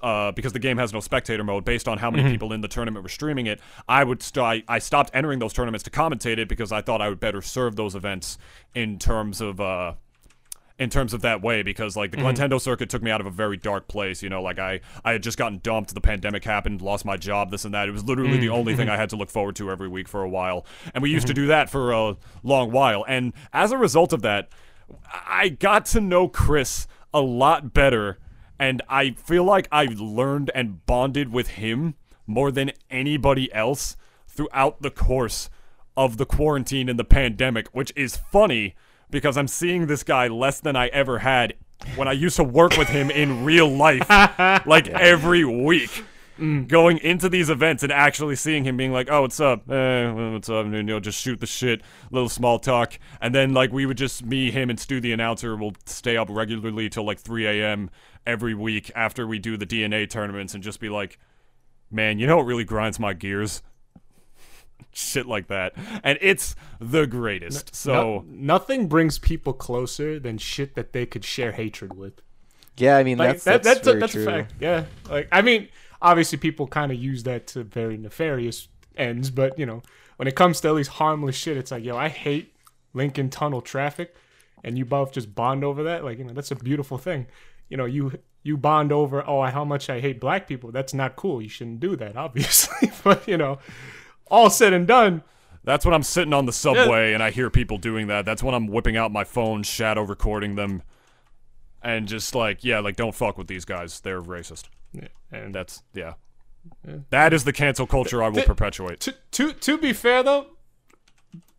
uh, 0.04 0.34
because 0.34 0.52
the 0.52 0.60
game 0.60 0.78
has 0.78 0.92
no 0.92 1.00
spectator 1.00 1.44
mode, 1.44 1.64
based 1.64 1.88
on 1.88 1.98
how 1.98 2.12
many 2.12 2.24
mm-hmm. 2.24 2.34
people 2.34 2.54
in 2.54 2.62
the 2.62 2.68
tournament 2.68 3.04
were 3.04 3.10
streaming 3.10 3.48
it, 3.48 3.62
I 3.88 4.04
would 4.04 4.22
st- 4.22 4.44
I, 4.44 4.76
I 4.76 4.80
stopped 4.80 5.10
entering 5.14 5.40
those 5.40 5.54
tournaments 5.54 5.84
to 5.84 5.90
commentate 5.90 6.38
it 6.38 6.50
because 6.50 6.72
I 6.74 6.82
thought 6.82 7.02
I 7.02 7.08
would 7.08 7.22
better 7.22 7.42
serve 7.42 7.78
those 7.78 7.96
events 7.96 8.38
in 8.76 9.00
terms 9.00 9.40
of 9.40 9.62
uh, 9.62 9.94
in 10.78 10.90
terms 10.90 11.14
of 11.14 11.22
that 11.22 11.42
way 11.42 11.64
because 11.64 11.96
like 11.96 12.12
the 12.12 12.18
mm-hmm. 12.18 12.28
Nintendo 12.28 12.60
circuit 12.60 12.90
took 12.90 13.02
me 13.02 13.12
out 13.12 13.22
of 13.22 13.28
a 13.28 13.32
very 13.32 13.56
dark 13.56 13.88
place 13.88 14.22
you 14.22 14.30
know 14.30 14.42
like 14.42 14.60
I 14.60 14.82
I 15.06 15.14
had 15.14 15.24
just 15.24 15.38
gotten 15.38 15.60
dumped 15.64 15.94
the 15.94 16.02
pandemic 16.02 16.44
happened 16.44 16.82
lost 16.82 17.06
my 17.06 17.16
job 17.16 17.52
this 17.52 17.64
and 17.64 17.74
that. 17.74 17.88
It 17.88 17.92
was 17.92 18.04
literally 18.04 18.38
the 18.38 18.48
mm, 18.48 18.58
only 18.58 18.76
thing 18.76 18.88
mm-hmm. 18.88 18.96
I 18.96 18.98
had 18.98 19.10
to 19.12 19.16
look 19.16 19.30
forward 19.30 19.56
to 19.58 19.72
every 19.72 19.88
week 19.88 20.08
for 20.08 20.22
a 20.22 20.30
while. 20.30 20.66
And 20.94 21.02
we 21.02 21.12
used 21.12 21.28
to 21.28 21.34
do 21.34 21.48
that 21.48 21.70
for 21.70 21.94
a 21.94 22.18
long 22.44 22.72
while. 22.72 23.06
And 23.08 23.34
as 23.54 23.72
a 23.72 23.78
result 23.78 24.12
of 24.12 24.22
that 24.24 24.50
I 25.28 25.50
got 25.50 25.86
to 25.88 26.02
know 26.02 26.28
Chris 26.28 26.88
a 27.14 27.22
lot 27.22 27.74
better 27.74 28.18
and 28.60 28.82
I 28.88 29.12
feel 29.12 29.44
like 29.44 29.68
I've 29.72 30.00
learned 30.00 30.52
and 30.54 30.86
bonded 30.86 31.32
with 31.32 31.50
him 31.50 31.96
more 32.26 32.52
than 32.52 32.72
anybody 32.90 33.54
else 33.54 33.98
throughout 34.28 34.82
the 34.82 34.92
course 34.92 35.50
of 35.96 36.18
the 36.18 36.26
quarantine 36.26 36.90
and 36.90 36.98
the 36.98 37.04
pandemic, 37.04 37.68
which 37.70 37.92
is 37.96 38.18
funny 38.18 38.76
because 39.10 39.38
I'm 39.38 39.48
seeing 39.48 39.88
this 39.88 40.04
guy 40.04 40.28
less 40.28 40.60
than 40.60 40.76
I 40.76 40.88
ever 40.88 41.20
had 41.20 41.54
when 41.96 42.08
I 42.08 42.14
used 42.14 42.38
to 42.38 42.44
work 42.44 42.78
with 42.78 42.88
him 42.88 43.12
in 43.12 43.44
real 43.44 43.70
life, 43.70 44.10
like 44.66 44.88
every 44.88 45.44
week. 45.46 46.04
Going 46.38 46.98
into 46.98 47.30
these 47.30 47.50
events 47.50 47.84
and 47.84 47.92
actually 47.92 48.36
seeing 48.36 48.64
him 48.64 48.76
being 48.76 48.92
like, 48.92 49.08
"Oh, 49.12 49.22
what's 49.22 49.40
up? 49.40 49.70
Eh, 49.70 50.12
what's 50.12 50.50
up?" 50.50 50.66
And 50.66 50.74
you 50.74 50.82
know, 50.82 51.00
just 51.00 51.22
shoot 51.22 51.40
the 51.40 51.46
shit, 51.46 51.82
little 52.10 52.30
small 52.30 52.58
talk, 52.58 52.98
and 53.22 53.36
then 53.36 53.54
like 53.54 53.72
we 53.72 53.86
would 53.86 53.98
just 53.98 54.26
me, 54.26 54.50
him, 54.50 54.72
and 54.72 54.80
Stu, 54.80 55.00
the 55.00 55.12
announcer, 55.12 55.56
will 55.56 55.74
stay 55.86 56.18
up 56.18 56.30
regularly 56.32 56.90
till 56.90 57.06
like 57.06 57.20
3 57.20 57.46
a.m. 57.46 57.92
every 58.26 58.56
week 58.56 58.90
after 58.96 59.28
we 59.28 59.38
do 59.38 59.58
the 59.58 59.66
DNA 59.68 60.10
tournaments, 60.10 60.56
and 60.56 60.64
just 60.64 60.80
be 60.80 60.90
like, 60.90 61.20
"Man, 61.92 62.18
you 62.18 62.26
know 62.26 62.38
what 62.38 62.48
really 62.48 62.64
grinds 62.64 63.00
my 63.00 63.14
gears? 63.14 63.62
Shit 64.92 65.28
like 65.28 65.48
that." 65.50 65.74
And 66.04 66.18
it's 66.20 66.56
the 66.80 67.06
greatest. 67.06 67.76
So. 67.76 67.94
No- 67.94 68.26
nothing 68.28 68.88
brings 68.88 69.20
people 69.20 69.54
closer 69.54 70.20
than 70.20 70.40
shit 70.40 70.74
that 70.74 70.94
they 70.94 71.06
could 71.06 71.24
share 71.24 71.52
hatred 71.52 71.96
with. 71.96 72.22
Yeah, 72.78 72.98
I 72.98 73.04
mean 73.04 73.18
Like 73.18 73.34
that's 73.34 73.44
that, 73.44 73.64
that's, 73.64 73.80
that's, 73.80 73.88
a, 73.88 73.92
very 73.92 74.00
that's 74.00 74.14
true. 74.14 74.24
a 74.24 74.26
fact. 74.26 74.54
Yeah. 74.60 74.86
Like 75.10 75.28
I 75.32 75.42
mean, 75.42 75.68
obviously 76.04 76.38
people 76.38 76.68
kind 76.68 76.92
of 76.92 77.02
use 77.02 77.24
that 77.24 77.48
to 77.48 77.64
very 77.64 77.98
nefarious 77.98 78.68
ends, 78.96 79.32
but 79.32 79.58
you 79.58 79.66
know, 79.66 79.82
when 80.18 80.28
it 80.28 80.36
comes 80.36 80.62
to 80.62 80.68
at 80.68 80.76
least 80.76 80.92
harmless 80.92 81.36
shit, 81.36 81.58
it's 81.58 81.72
like, 81.72 81.84
yo, 81.84 81.98
I 81.98 82.10
hate 82.10 82.54
Lincoln 82.94 83.30
Tunnel 83.30 83.62
traffic, 83.62 84.14
and 84.64 84.78
you 84.78 84.86
both 84.86 85.14
just 85.14 85.34
bond 85.34 85.64
over 85.64 85.84
that. 85.84 86.04
Like 86.04 86.20
you 86.20 86.26
know, 86.26 86.34
that's 86.34 86.52
a 86.52 86.56
beautiful 86.56 86.98
thing. 86.98 87.26
You 87.70 87.78
know, 87.78 87.86
you 87.86 88.20
you 88.44 88.58
bond 88.58 88.92
over 88.92 89.28
oh 89.28 89.44
how 89.44 89.64
much 89.64 89.90
I 89.90 90.02
hate 90.02 90.20
black 90.20 90.48
people. 90.48 90.72
That's 90.72 90.94
not 90.94 91.16
cool. 91.16 91.42
You 91.42 91.50
shouldn't 91.50 91.80
do 91.80 91.96
that, 91.96 92.16
obviously. 92.18 92.92
but 93.04 93.28
you 93.28 93.38
know, 93.38 93.58
all 94.30 94.50
said 94.50 94.74
and 94.74 94.86
done, 94.86 95.24
That's 95.64 95.86
when 95.86 95.94
I'm 95.94 96.04
sitting 96.04 96.34
on 96.34 96.46
the 96.46 96.54
subway 96.54 97.14
and 97.14 97.24
I 97.24 97.32
hear 97.32 97.50
people 97.50 97.78
doing 97.78 98.08
that. 98.08 98.26
That's 98.26 98.44
when 98.44 98.54
I'm 98.54 98.68
whipping 98.68 98.98
out 98.98 99.12
my 99.12 99.24
phone, 99.24 99.64
shadow 99.64 100.04
recording 100.04 100.56
them, 100.56 100.84
and 101.82 102.08
just 102.08 102.36
like, 102.36 102.64
yeah, 102.64 102.80
like 102.80 102.98
don't 102.98 103.16
fuck 103.16 103.38
with 103.38 103.48
these 103.48 103.66
guys. 103.66 104.02
They're 104.02 104.22
racist. 104.22 104.66
Yeah, 104.94 105.08
and 105.32 105.54
that's 105.54 105.84
yeah. 105.94 106.14
That 107.10 107.34
is 107.34 107.44
the 107.44 107.54
cancel 107.54 107.86
culture 107.86 108.24
I 108.24 108.28
will 108.28 108.36
Th- 108.36 108.46
perpetuate. 108.46 109.00
to 109.02 109.16
to 109.32 109.54
to 109.54 109.78
be 109.78 109.92
fair 109.94 110.24
though, 110.24 110.48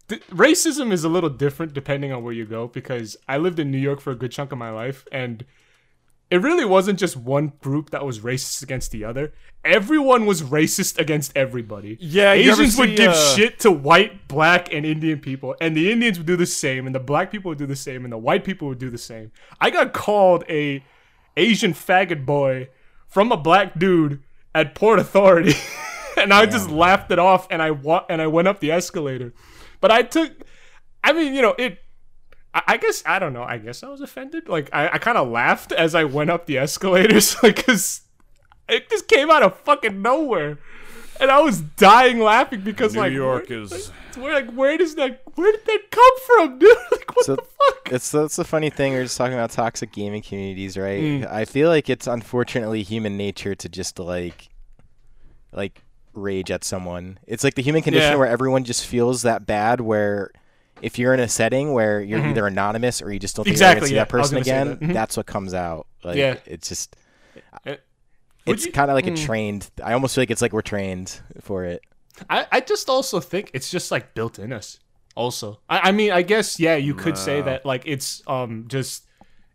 th- 0.09 0.27
racism 0.29 0.93
is 0.93 1.05
a 1.05 1.09
little 1.09 1.31
different 1.31 1.75
depending 1.75 2.13
on 2.13 2.23
where 2.23 2.33
you 2.33 2.47
go 2.47 2.69
because 2.69 3.17
I 3.29 3.37
lived 3.37 3.59
in 3.59 3.71
New 3.71 3.79
York 3.79 4.01
for 4.01 4.13
a 4.13 4.17
good 4.17 4.33
chunk 4.33 4.53
of 4.53 4.59
my 4.59 4.71
life 4.71 5.07
and 5.13 5.45
it 6.31 6.41
really 6.41 6.65
wasn't 6.65 6.99
just 6.99 7.17
one 7.17 7.53
group 7.61 7.91
that 7.91 8.05
was 8.05 8.21
racist 8.21 8.63
against 8.63 8.91
the 8.91 9.05
other. 9.05 9.33
Everyone 9.65 10.27
was 10.27 10.43
racist 10.43 10.99
against 10.99 11.31
everybody. 11.37 11.97
Yeah, 12.01 12.33
Asians 12.33 12.77
would 12.77 12.97
give 12.97 13.11
uh, 13.13 13.35
shit 13.35 13.61
to 13.61 13.71
white, 13.71 14.27
black, 14.27 14.73
and 14.73 14.85
Indian 14.85 15.21
people, 15.21 15.55
and 15.61 15.77
the 15.77 15.93
Indians 15.93 16.19
would 16.19 16.27
do 16.27 16.37
the 16.37 16.47
same, 16.47 16.87
and 16.87 16.95
the 16.95 17.01
black 17.01 17.31
people 17.31 17.51
would 17.51 17.59
do 17.59 17.67
the 17.67 17.77
same, 17.77 18.05
and 18.05 18.13
the 18.13 18.19
white 18.19 18.43
people 18.43 18.69
would 18.69 18.79
do 18.79 18.91
the 18.91 18.99
same. 18.99 19.33
I 19.61 19.71
got 19.71 19.93
called 19.93 20.45
a 20.49 20.83
Asian 21.37 21.73
faggot 21.73 22.25
boy 22.27 22.69
from 23.15 23.31
a 23.31 23.37
black 23.37 23.79
dude 23.79 24.21
at 24.57 24.75
Port 24.75 24.99
Authority, 24.99 25.55
and 26.17 26.35
I 26.35 26.47
just 26.47 26.69
laughed 26.69 27.13
it 27.13 27.21
off, 27.21 27.47
and 27.49 27.63
I 27.63 27.71
wa- 27.71 28.05
and 28.11 28.21
I 28.21 28.27
went 28.27 28.49
up 28.49 28.59
the 28.59 28.73
escalator. 28.73 29.33
But 29.81 29.93
I 29.93 30.03
took, 30.03 30.33
I 31.05 31.13
mean, 31.13 31.33
you 31.33 31.41
know, 31.41 31.55
it. 31.57 31.79
I, 32.53 32.63
I 32.67 32.77
guess 32.77 33.05
I 33.07 33.21
don't 33.21 33.33
know. 33.33 33.45
I 33.45 33.59
guess 33.59 33.85
I 33.85 33.89
was 33.89 34.01
offended. 34.01 34.49
Like 34.49 34.69
I, 34.73 34.89
I 34.89 34.99
kind 34.99 35.17
of 35.17 35.29
laughed 35.29 35.71
as 35.71 35.95
I 35.95 36.03
went 36.03 36.31
up 36.31 36.47
the 36.47 36.59
escalators, 36.59 37.37
like 37.43 37.57
because 37.57 38.03
it 38.69 38.91
just 38.91 39.07
came 39.07 39.31
out 39.31 39.45
of 39.45 39.59
fucking 39.61 40.03
nowhere, 40.03 40.59
and 41.21 41.31
I 41.31 41.41
was 41.41 41.61
dying 41.61 42.21
laughing 42.21 42.61
because 42.63 42.97
like 42.97 43.13
New 43.13 43.25
like 43.25 43.49
York 43.49 43.51
where, 43.51 43.61
is 43.61 43.89
where 44.17 44.35
like 44.35 44.53
where 44.53 44.77
does 44.79 44.95
that 44.97 45.23
where 45.35 45.53
did 45.53 45.65
that 45.67 45.81
come 45.91 46.13
from, 46.27 46.59
dude? 46.61 46.77
Like 46.93 47.17
what 47.17 47.27
So- 47.27 47.37
the 47.37 47.43
fuck? 47.43 47.93
It's 47.93 48.11
that's 48.11 48.37
the 48.37 48.45
funny 48.45 48.71
thing. 48.71 48.93
We're 48.95 49.03
just 49.05 49.17
talking 49.19 49.35
about 49.35 49.51
toxic 49.51 49.93
gaming 49.93 50.23
communities, 50.23 50.77
right? 50.79 51.03
Mm. 51.03 51.31
I 51.31 51.45
feel 51.45 51.69
like 51.69 51.91
it's 51.91 52.07
unfortunately 52.07 52.83
human 52.83 53.17
nature 53.17 53.55
to 53.55 53.69
just 53.69 53.99
like, 53.99 54.49
like 55.53 55.83
rage 56.15 56.51
at 56.51 56.65
someone. 56.65 57.19
It's 57.27 57.45
like 57.45 57.55
the 57.55 57.63
human 57.63 57.83
condition 57.83 58.13
Yeah. 58.13 58.17
where 58.19 58.29
everyone 58.29 58.65
just 58.65 58.87
feels 58.87 59.23
that 59.23 59.47
bad. 59.47 59.81
Where 59.81 60.31
if 60.83 60.99
you're 60.99 61.15
in 61.15 61.21
a 61.21 61.29
setting 61.29 61.73
where 61.73 62.01
you're 62.01 62.25
either 62.27 62.47
anonymous 62.47 63.01
or 63.03 63.13
you 63.13 63.19
just 63.19 63.37
don't 63.37 63.45
think 63.45 63.59
you're 63.59 63.67
Mm-hmm. 63.69 63.79
Exactly, 63.79 63.81
gonna 63.81 63.89
see 63.89 63.95
yeah. 63.97 64.05
that 64.05 64.09
person 64.09 64.37
again, 64.39 64.69
that. 64.69 64.81
Mhm. 64.81 64.93
that's 64.95 65.17
what 65.17 65.27
comes 65.27 65.55
out. 65.55 65.87
Like, 66.03 66.17
Yeah. 66.17 66.37
it's 66.47 66.69
just. 66.69 66.97
Would 68.47 68.57
It's 68.57 68.67
kind 68.67 68.91
of 68.91 68.95
like 68.95 69.07
a 69.07 69.13
Mm. 69.13 69.25
trained. 69.25 69.71
I 69.83 69.93
almost 69.95 70.15
feel 70.15 70.23
like 70.23 70.31
it's 70.31 70.43
like 70.43 70.53
we're 70.53 70.63
trained 70.63 71.21
for 71.41 71.65
it. 71.65 71.83
I, 72.31 72.47
I 72.53 72.61
just 72.61 72.89
also 72.89 73.21
think 73.21 73.51
it's 73.55 73.71
just 73.71 73.91
like 73.91 74.15
built 74.15 74.39
in 74.39 74.53
us. 74.53 74.79
Also, 75.17 75.61
I, 75.69 75.89
I 75.89 75.93
mean, 75.93 76.11
I 76.11 76.23
guess 76.23 76.59
yeah, 76.59 76.77
you 76.77 76.95
could 76.95 77.17
say 77.17 77.41
that 77.43 77.65
like 77.65 77.83
it's 77.87 78.23
um 78.27 78.65
just 78.69 79.05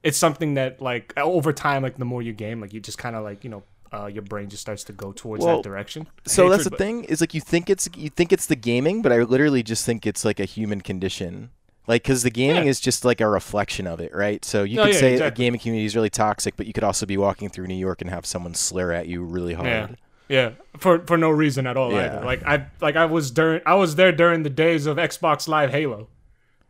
it's 0.04 0.17
something 0.17 0.54
that 0.54 0.82
like 0.82 1.13
over 1.17 1.52
time, 1.54 1.84
like 1.84 1.97
the 1.97 2.06
more 2.06 2.21
you 2.21 2.32
game, 2.34 2.62
like 2.62 2.73
you 2.73 2.80
just 2.80 2.97
kind 2.97 3.15
of 3.15 3.23
like 3.23 3.43
you 3.43 3.49
know 3.49 3.63
uh, 3.91 4.06
your 4.06 4.21
brain 4.21 4.47
just 4.49 4.62
starts 4.62 4.84
to 4.86 4.93
go 4.93 5.12
towards 5.12 5.43
Well, 5.43 5.58
that 5.58 5.63
direction. 5.63 6.08
So 6.25 6.47
that's 6.49 6.63
the 6.63 6.69
but- 6.69 6.80
thing 6.80 7.04
is 7.06 7.21
like 7.21 7.34
you 7.34 7.41
think 7.41 7.69
it's 7.69 7.89
you 7.97 8.10
think 8.10 8.32
it's 8.32 8.45
the 8.45 8.56
gaming, 8.56 9.02
but 9.02 9.12
I 9.12 9.17
literally 9.23 9.62
just 9.63 9.86
think 9.86 10.06
it's 10.08 10.23
like 10.23 10.39
a 10.39 10.45
human 10.45 10.80
condition. 10.82 11.49
Like 11.87 12.03
because 12.03 12.21
the 12.23 12.29
gaming 12.29 12.63
Yeah. 12.65 12.69
is 12.69 12.79
just 12.79 13.03
like 13.03 13.19
a 13.19 13.27
reflection 13.27 13.87
of 13.87 13.99
it, 13.99 14.13
right? 14.13 14.43
So 14.45 14.63
you 14.63 14.75
No, 14.77 14.85
could 14.85 14.93
yeah, 14.93 14.99
say 14.99 15.13
exactly. 15.13 15.27
a 15.27 15.45
gaming 15.45 15.59
community 15.59 15.85
is 15.85 15.95
really 15.95 16.09
toxic, 16.11 16.55
but 16.55 16.67
you 16.67 16.73
could 16.73 16.83
also 16.83 17.05
be 17.05 17.17
walking 17.17 17.49
through 17.49 17.67
New 17.67 17.73
York 17.75 18.01
and 18.01 18.09
have 18.09 18.25
someone 18.25 18.53
slur 18.53 18.91
at 18.91 19.07
you 19.07 19.23
really 19.23 19.53
hard. 19.53 19.67
Yeah. 19.67 19.87
Yeah, 20.31 20.51
for 20.77 20.99
for 21.07 21.17
no 21.17 21.31
reason 21.31 21.65
at 21.65 21.75
all. 21.75 21.91
Yeah. 21.91 22.17
Either. 22.17 22.25
Like 22.25 22.43
I 22.45 22.67
like 22.81 22.95
I 22.95 23.05
was 23.05 23.31
during 23.31 23.61
I 23.65 23.73
was 23.73 23.95
there 23.95 24.11
during 24.11 24.43
the 24.43 24.49
days 24.51 24.85
of 24.85 24.97
Xbox 24.97 25.47
Live 25.47 25.71
Halo, 25.71 26.07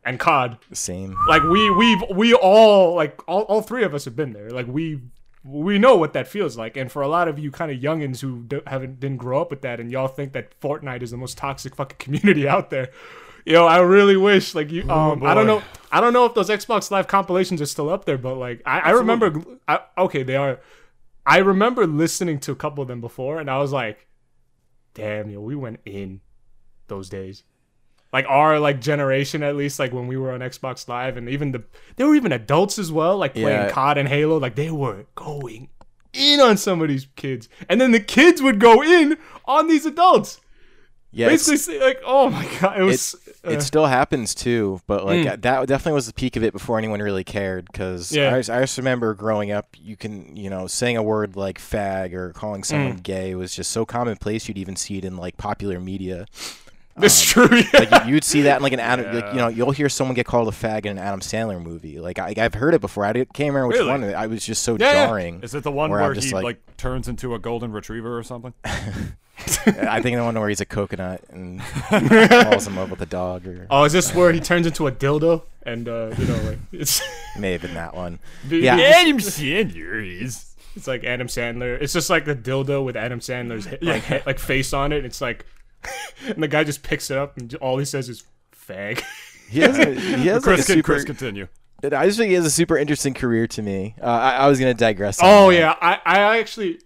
and 0.06 0.18
COD. 0.18 0.58
Same. 0.72 1.18
Like 1.28 1.44
we 1.44 1.70
we've 1.70 2.02
we 2.10 2.34
all 2.34 2.96
like 2.96 3.20
all, 3.28 3.42
all 3.44 3.62
three 3.62 3.84
of 3.84 3.94
us 3.94 4.06
have 4.06 4.16
been 4.16 4.32
there. 4.32 4.50
Like 4.50 4.68
we 4.68 5.02
we 5.44 5.78
know 5.78 5.98
what 5.98 6.14
that 6.14 6.26
feels 6.30 6.56
like. 6.58 6.78
And 6.78 6.90
for 6.90 7.02
a 7.02 7.10
lot 7.10 7.28
of 7.28 7.38
you 7.38 7.52
kind 7.52 7.70
of 7.70 7.78
youngins 7.80 8.22
who 8.22 8.46
haven't 8.66 9.02
didn't 9.02 9.18
grow 9.18 9.42
up 9.42 9.50
with 9.50 9.62
that, 9.64 9.82
and 9.82 9.92
y'all 9.92 10.08
think 10.08 10.32
that 10.32 10.58
Fortnite 10.62 11.02
is 11.02 11.12
the 11.12 11.18
most 11.18 11.38
toxic 11.38 11.76
fucking 11.76 11.98
community 12.00 12.48
out 12.48 12.70
there. 12.70 12.92
Know, 13.50 13.66
I 13.66 13.80
really 13.80 14.16
wish 14.16 14.54
like 14.54 14.72
you. 14.72 14.88
Um, 14.90 15.24
I 15.24 15.34
don't 15.34 15.48
know. 15.48 15.64
I 15.92 16.02
don't 16.02 16.14
know 16.14 16.26
if 16.26 16.36
those 16.36 16.50
Xbox 16.50 16.92
Live 16.92 17.08
compilations 17.08 17.62
are 17.62 17.66
still 17.66 17.90
up 17.90 18.06
there, 18.06 18.18
but 18.18 18.36
like 18.36 18.62
I, 18.66 18.80
I 18.80 18.90
remember. 18.92 19.42
I, 19.68 19.80
okay, 19.98 20.24
they 20.24 20.36
are. 20.36 20.60
I 21.26 21.40
remember 21.40 21.88
listening 21.88 22.40
to 22.42 22.52
a 22.52 22.56
couple 22.56 22.82
of 22.82 22.88
them 22.88 23.02
before, 23.02 23.40
and 23.40 23.50
I 23.50 23.58
was 23.58 23.72
like, 23.72 24.08
"Damn, 24.94 25.30
yo, 25.32 25.42
we 25.42 25.56
went 25.56 25.80
in 25.86 26.22
those 26.88 27.10
days." 27.10 27.44
Like 28.14 28.26
our 28.28 28.60
like 28.60 28.82
generation, 28.82 29.44
at 29.44 29.56
least, 29.56 29.80
like 29.80 29.94
when 29.94 30.08
we 30.08 30.18
were 30.18 30.32
on 30.32 30.40
Xbox 30.42 30.88
Live, 30.88 31.18
and 31.18 31.28
even 31.30 31.52
the 31.52 31.64
there 31.96 32.08
were 32.08 32.16
even 32.16 32.32
adults 32.32 32.78
as 32.80 32.92
well, 32.92 33.18
like 33.18 33.34
playing 33.34 33.48
Yeah. 33.48 33.70
COD 33.72 33.98
and 34.00 34.08
Halo. 34.08 34.38
Like 34.38 34.56
they 34.56 34.72
were 34.72 35.06
going 35.16 35.70
in 36.14 36.40
on 36.40 36.58
some 36.58 36.82
of 36.82 36.88
these 36.88 37.08
kids, 37.16 37.50
and 37.68 37.80
then 37.80 37.92
the 37.92 38.00
kids 38.00 38.42
would 38.42 38.60
go 38.60 38.84
in 38.84 39.18
on 39.46 39.68
these 39.68 39.86
adults. 39.86 40.40
Yeah. 41.12 41.30
Basically, 41.30 41.80
like, 41.80 42.00
oh 42.06 42.30
my 42.30 42.48
god, 42.60 42.80
it 42.80 42.84
was. 42.84 43.16
Uh, 43.48 43.52
it 43.52 43.62
still 43.62 43.86
happens 43.86 44.36
too, 44.36 44.82
but 44.88 45.06
like 45.06 45.20
Mm. 45.26 45.42
that 45.42 45.68
definitely 45.68 45.94
was 45.94 46.08
the 46.08 46.14
peak 46.14 46.36
of 46.36 46.44
it 46.44 46.54
before 46.54 46.78
anyone 46.78 47.00
really 47.02 47.24
cared. 47.24 47.66
Because 47.72 48.12
Yeah. 48.12 48.34
I, 48.34 48.40
just- 48.40 48.50
I 48.50 48.60
just 48.62 48.78
remember 48.78 49.14
growing 49.14 49.52
up, 49.52 49.68
you 49.80 49.96
can 49.96 50.36
you 50.36 50.50
know 50.50 50.68
saying 50.68 50.98
a 50.98 51.04
word 51.04 51.36
like 51.36 51.60
fag 51.60 52.14
or 52.14 52.34
calling 52.34 52.64
someone 52.64 52.98
Mm. 53.00 53.04
gay 53.04 53.36
was 53.36 53.56
just 53.56 53.72
so 53.72 53.86
commonplace. 53.86 54.48
You'd 54.48 54.58
even 54.58 54.76
see 54.76 54.98
it 54.98 55.06
in 55.06 55.18
like 55.18 55.38
popular 55.38 55.80
media. 55.80 56.26
it's 57.02 57.22
true. 57.24 57.48
Yeah. 57.74 57.80
like 57.90 58.06
you- 58.06 58.16
you'd 58.16 58.26
see 58.26 58.42
that 58.42 58.58
in 58.58 58.64
like 58.64 58.74
an 58.74 58.82
Adam, 58.82 59.16
like 59.16 59.28
you 59.32 59.38
know, 59.40 59.48
you'll 59.48 59.72
hear 59.72 59.88
someone 59.88 60.16
get 60.16 60.26
called 60.26 60.50
a 60.50 60.52
fag 60.52 60.86
in 60.86 60.92
an 60.92 60.98
Adam 60.98 61.22
Sandler 61.22 61.62
movie. 61.64 61.98
Like 62.00 62.20
I, 62.20 62.34
I've 62.38 62.56
heard 62.56 62.74
it 62.74 62.82
before. 62.82 63.06
I 63.06 63.14
can't 63.14 63.30
remember 63.40 63.68
which 63.68 63.78
Really? 63.78 63.90
one. 63.90 64.04
I 64.16 64.28
was 64.28 64.46
just 64.46 64.64
so 64.64 64.76
Yeah, 64.78 64.92
yeah. 64.92 65.06
jarring. 65.06 65.40
Is 65.42 65.56
it 65.56 65.64
the 65.64 65.72
one 65.72 65.92
Where 65.92 66.02
where, 66.02 66.14
he 66.14 66.30
like- 66.34 66.44
like, 66.44 66.78
turns 66.78 67.08
into 67.08 67.34
a 67.36 67.40
golden 67.40 67.72
retriever 67.72 68.18
or 68.18 68.24
something? 68.24 68.54
I 69.68 70.02
think 70.02 70.18
the 70.18 70.24
one 70.24 70.38
where 70.40 70.50
he's 70.50 70.62
a 70.62 70.66
coconut 70.66 71.22
and 71.30 71.62
falls 71.64 72.68
in 72.68 72.76
love 72.76 72.92
with 72.92 73.02
a 73.02 73.06
dog, 73.06 73.48
or 73.48 73.68
oh, 73.70 73.84
is 73.86 73.94
this 73.94 74.14
where 74.14 74.32
he 74.32 74.40
turns 74.40 74.68
into 74.68 74.88
a 74.88 74.92
dildo? 74.92 75.44
And 75.64 75.88
uh, 75.88 76.12
you 76.18 76.26
know, 76.26 76.38
like 76.44 76.58
it's 76.72 77.02
may 77.40 77.52
have 77.54 77.62
been 77.62 77.74
that 77.74 77.96
one. 77.96 78.20
Yeah. 78.48 78.76
Adam 78.78 79.18
Sandler 79.18 80.22
is. 80.22 80.46
It's 80.76 80.88
like 80.88 81.04
Adam 81.04 81.28
Sandler. 81.28 81.82
It's 81.82 81.94
just 81.94 82.10
like 82.10 82.26
the 82.26 82.36
dildo 82.36 82.84
with 82.84 82.96
Adam 82.96 83.20
Sandler's 83.20 83.66
he- 83.66 83.78
like 83.86 84.04
he- 84.04 84.20
like 84.26 84.40
face 84.40 84.72
on 84.74 84.92
it. 84.92 85.04
It's 85.06 85.20
like, 85.22 85.46
and 86.28 86.42
the 86.42 86.48
guy 86.48 86.64
just 86.64 86.84
picks 86.84 87.10
it 87.12 87.18
up 87.18 87.38
and 87.38 87.54
all 87.56 87.78
he 87.78 87.86
says 87.86 88.08
is 88.10 88.24
"fag." 88.56 89.02
He 89.50 89.62
has, 89.62 89.78
a, 89.80 89.96
he 89.96 90.28
has 90.28 90.28
like 90.28 90.38
a 90.38 90.42
Chris, 90.42 90.66
can, 90.68 90.76
super. 90.76 90.84
Chris, 90.94 91.04
continue. 91.06 91.48
I 91.84 92.06
just 92.06 92.18
think 92.20 92.30
he 92.30 92.36
has 92.36 92.46
a 92.46 92.52
super 92.52 92.78
interesting 92.78 93.14
career 93.16 93.48
to 93.48 93.62
me. 93.64 93.96
Uh, 94.02 94.06
I, 94.06 94.32
I 94.32 94.48
was 94.48 94.60
gonna 94.60 94.74
digress. 94.76 95.20
on 95.22 95.26
Oh 95.28 95.50
that. 95.50 95.56
yeah, 95.58 95.76
I 95.82 96.00
I 96.06 96.38
actually, 96.40 96.80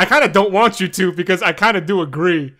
I 0.00 0.06
kind 0.06 0.24
of 0.24 0.32
don't 0.32 0.50
want 0.50 0.80
you 0.80 0.88
to 0.88 1.12
because 1.12 1.42
I 1.42 1.52
kind 1.52 1.76
of 1.76 1.84
do 1.84 2.00
agree, 2.00 2.54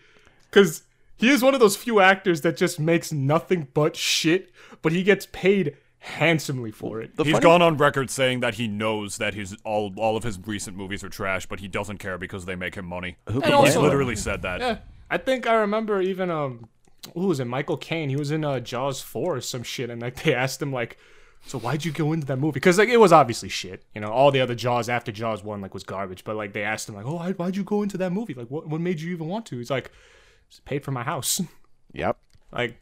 because 0.49 0.83
he 1.15 1.29
is 1.29 1.41
one 1.41 1.53
of 1.55 1.59
those 1.59 1.75
few 1.75 1.99
actors 1.99 2.41
that 2.41 2.55
just 2.55 2.79
makes 2.79 3.11
nothing 3.11 3.67
but 3.73 3.95
shit, 3.95 4.51
but 4.83 4.91
he 4.91 5.01
gets 5.01 5.25
paid 5.31 5.75
handsomely 5.97 6.69
for 6.71 7.01
it. 7.01 7.15
The 7.15 7.23
He's 7.23 7.33
funny- 7.33 7.43
gone 7.43 7.61
on 7.63 7.77
record 7.77 8.09
saying 8.11 8.41
that 8.41 8.55
he 8.55 8.67
knows 8.67 9.17
that 9.17 9.33
his 9.33 9.55
all 9.63 9.91
all 9.97 10.15
of 10.17 10.23
his 10.23 10.37
recent 10.45 10.77
movies 10.77 11.03
are 11.03 11.09
trash, 11.09 11.47
but 11.47 11.59
he 11.59 11.67
doesn't 11.67 11.97
care 11.97 12.17
because 12.19 12.45
they 12.45 12.55
make 12.55 12.75
him 12.75 12.85
money. 12.85 13.17
Who 13.27 13.41
can 13.41 13.51
He's 13.51 13.59
blame 13.59 13.73
him? 13.73 13.81
literally 13.81 14.15
said 14.15 14.43
that. 14.43 14.59
Yeah, 14.61 14.77
I 15.09 15.17
think 15.17 15.47
I 15.47 15.55
remember 15.55 15.99
even 15.99 16.29
um, 16.29 16.69
who 17.15 17.25
was 17.27 17.39
it? 17.39 17.45
Michael 17.45 17.77
Caine. 17.77 18.09
He 18.09 18.15
was 18.15 18.29
in 18.29 18.45
uh, 18.45 18.59
Jaws 18.59 19.01
four 19.01 19.37
or 19.37 19.41
some 19.41 19.63
shit, 19.63 19.89
and 19.89 19.99
like 20.01 20.21
they 20.23 20.35
asked 20.35 20.61
him 20.61 20.71
like, 20.71 20.97
so 21.45 21.59
why'd 21.59 21.83
you 21.83 21.91
go 21.91 22.13
into 22.13 22.27
that 22.27 22.37
movie? 22.37 22.53
Because 22.53 22.77
like 22.77 22.89
it 22.89 22.97
was 22.97 23.11
obviously 23.11 23.49
shit. 23.49 23.83
You 23.93 24.01
know, 24.01 24.11
all 24.11 24.31
the 24.31 24.39
other 24.39 24.55
Jaws 24.55 24.89
after 24.89 25.11
Jaws 25.11 25.43
one 25.43 25.61
like 25.61 25.73
was 25.73 25.83
garbage. 25.83 26.23
But 26.23 26.35
like 26.35 26.53
they 26.53 26.63
asked 26.63 26.87
him 26.87 26.95
like, 26.95 27.05
oh, 27.05 27.15
why, 27.15 27.31
why'd 27.31 27.55
you 27.55 27.63
go 27.63 27.81
into 27.81 27.97
that 27.97 28.11
movie? 28.11 28.33
Like, 28.33 28.47
what 28.47 28.67
what 28.67 28.81
made 28.81 29.01
you 29.01 29.11
even 29.11 29.27
want 29.27 29.45
to? 29.47 29.57
He's 29.57 29.71
like, 29.71 29.91
"It's 30.47 30.59
paid 30.61 30.83
for 30.83 30.91
my 30.91 31.03
house. 31.03 31.41
Yep. 31.93 32.17
like, 32.53 32.77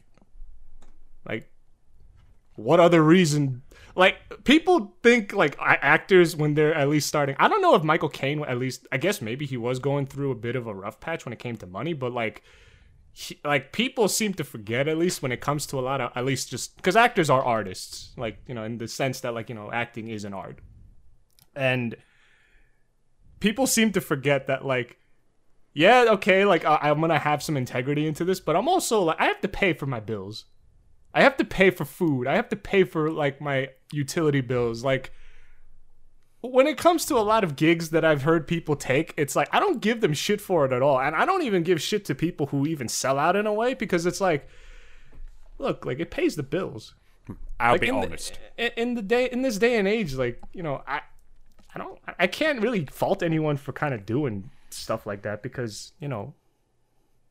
like, 1.28 1.50
what 2.54 2.78
other 2.78 3.02
reason? 3.02 3.62
Like 3.96 4.18
people 4.44 4.94
think 5.02 5.32
like 5.32 5.56
actors 5.58 6.36
when 6.36 6.54
they're 6.54 6.72
at 6.72 6.88
least 6.88 7.08
starting. 7.08 7.34
I 7.40 7.48
don't 7.48 7.60
know 7.60 7.74
if 7.74 7.82
Michael 7.82 8.08
Caine 8.08 8.44
at 8.44 8.56
least. 8.56 8.86
I 8.92 8.98
guess 8.98 9.20
maybe 9.20 9.46
he 9.46 9.56
was 9.56 9.80
going 9.80 10.06
through 10.06 10.30
a 10.30 10.36
bit 10.36 10.54
of 10.54 10.68
a 10.68 10.74
rough 10.74 11.00
patch 11.00 11.24
when 11.24 11.32
it 11.32 11.40
came 11.40 11.56
to 11.56 11.66
money, 11.66 11.92
but 11.92 12.12
like. 12.12 12.44
He, 13.12 13.38
like 13.44 13.72
people 13.72 14.08
seem 14.08 14.34
to 14.34 14.44
forget 14.44 14.86
at 14.86 14.96
least 14.96 15.22
when 15.22 15.32
it 15.32 15.40
comes 15.40 15.66
to 15.66 15.78
a 15.78 15.82
lot 15.82 16.00
of 16.00 16.12
at 16.14 16.24
least 16.24 16.48
just 16.48 16.76
because 16.76 16.94
actors 16.94 17.28
are 17.28 17.42
artists 17.42 18.12
like 18.16 18.38
you 18.46 18.54
know 18.54 18.62
in 18.62 18.78
the 18.78 18.86
sense 18.86 19.20
that 19.20 19.34
like 19.34 19.48
you 19.48 19.54
know 19.54 19.70
acting 19.72 20.08
is 20.08 20.24
an 20.24 20.34
art. 20.34 20.60
And 21.54 21.96
people 23.40 23.66
seem 23.66 23.92
to 23.92 24.00
forget 24.00 24.46
that 24.46 24.64
like 24.64 24.98
yeah 25.72 26.06
okay 26.08 26.44
like 26.44 26.64
I, 26.64 26.78
i'm 26.82 27.00
gonna 27.00 27.18
have 27.18 27.42
some 27.42 27.56
integrity 27.56 28.06
into 28.06 28.24
this 28.24 28.40
but 28.40 28.56
i'm 28.56 28.68
also 28.68 29.02
like 29.02 29.20
i 29.20 29.24
have 29.26 29.40
to 29.40 29.48
pay 29.48 29.72
for 29.72 29.86
my 29.86 30.00
bills. 30.00 30.44
I 31.12 31.22
have 31.22 31.36
to 31.38 31.44
pay 31.44 31.70
for 31.70 31.84
food. 31.84 32.26
I 32.26 32.36
have 32.36 32.48
to 32.50 32.56
pay 32.56 32.84
for 32.84 33.10
like 33.10 33.40
my 33.40 33.70
utility 33.92 34.40
bills. 34.40 34.84
Like 34.84 35.12
when 36.42 36.66
it 36.66 36.78
comes 36.78 37.04
to 37.06 37.16
a 37.16 37.20
lot 37.20 37.44
of 37.44 37.56
gigs 37.56 37.90
that 37.90 38.04
I've 38.04 38.22
heard 38.22 38.46
people 38.46 38.76
take, 38.76 39.12
it's 39.16 39.36
like 39.36 39.48
I 39.52 39.60
don't 39.60 39.80
give 39.80 40.00
them 40.00 40.14
shit 40.14 40.40
for 40.40 40.64
it 40.64 40.72
at 40.72 40.82
all. 40.82 41.00
And 41.00 41.14
I 41.14 41.24
don't 41.24 41.42
even 41.42 41.62
give 41.62 41.80
shit 41.80 42.04
to 42.06 42.14
people 42.14 42.46
who 42.46 42.66
even 42.66 42.88
sell 42.88 43.18
out 43.18 43.36
in 43.36 43.46
a 43.46 43.52
way 43.52 43.74
because 43.74 44.06
it's 44.06 44.20
like 44.20 44.48
look, 45.60 45.84
like 45.84 46.00
it 46.00 46.10
pays 46.10 46.36
the 46.36 46.42
bills. 46.42 46.94
I'll 47.60 47.72
Like 47.72 47.82
be 47.82 47.88
in 47.88 47.94
honest. 47.94 48.38
The, 48.56 48.80
in 48.80 48.94
the 48.94 49.02
day 49.02 49.26
in 49.30 49.42
this 49.42 49.58
day 49.58 49.78
and 49.78 49.86
age, 49.86 50.14
like, 50.14 50.40
you 50.52 50.62
know, 50.62 50.82
I 50.86 51.02
I 51.74 51.78
don't 51.78 51.98
I 52.18 52.26
can't 52.26 52.60
really 52.60 52.86
fault 52.86 53.22
anyone 53.22 53.56
for 53.56 53.72
kind 53.72 53.94
of 53.94 54.04
doing 54.06 54.50
stuff 54.70 55.06
like 55.06 55.22
that 55.22 55.42
because, 55.42 55.92
you 56.00 56.08
know, 56.08 56.34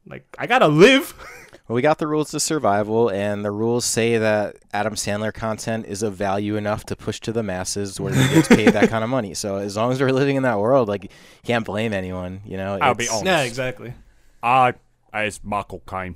like 0.09 0.25
I 0.37 0.47
got 0.47 0.59
to 0.59 0.67
live. 0.67 1.13
Well, 1.67 1.75
we 1.75 1.83
got 1.83 1.99
the 1.99 2.07
rules 2.07 2.31
to 2.31 2.39
survival, 2.39 3.09
and 3.11 3.45
the 3.45 3.51
rules 3.51 3.85
say 3.85 4.17
that 4.17 4.55
Adam 4.73 4.95
Sandler 4.95 5.31
content 5.31 5.85
is 5.85 6.01
of 6.01 6.15
value 6.15 6.55
enough 6.55 6.83
to 6.85 6.95
push 6.95 7.19
to 7.19 7.31
the 7.31 7.43
masses 7.43 7.99
where 7.99 8.11
they 8.11 8.27
get 8.33 8.49
paid 8.49 8.69
that 8.69 8.89
kind 8.89 9.03
of 9.03 9.09
money. 9.11 9.35
So 9.35 9.57
as 9.57 9.77
long 9.77 9.91
as 9.91 10.01
we're 10.01 10.11
living 10.11 10.35
in 10.35 10.41
that 10.41 10.57
world, 10.57 10.87
like 10.87 11.03
you 11.03 11.09
can't 11.43 11.63
blame 11.63 11.93
anyone. 11.93 12.41
You 12.43 12.57
know, 12.57 12.79
I'll 12.81 12.95
be 12.95 13.03
It's- 13.03 13.23
Yeah, 13.23 13.41
exactly. 13.41 13.93
I, 14.41 14.73
as 15.13 15.41
Michael 15.43 15.83
Caine, 15.87 16.15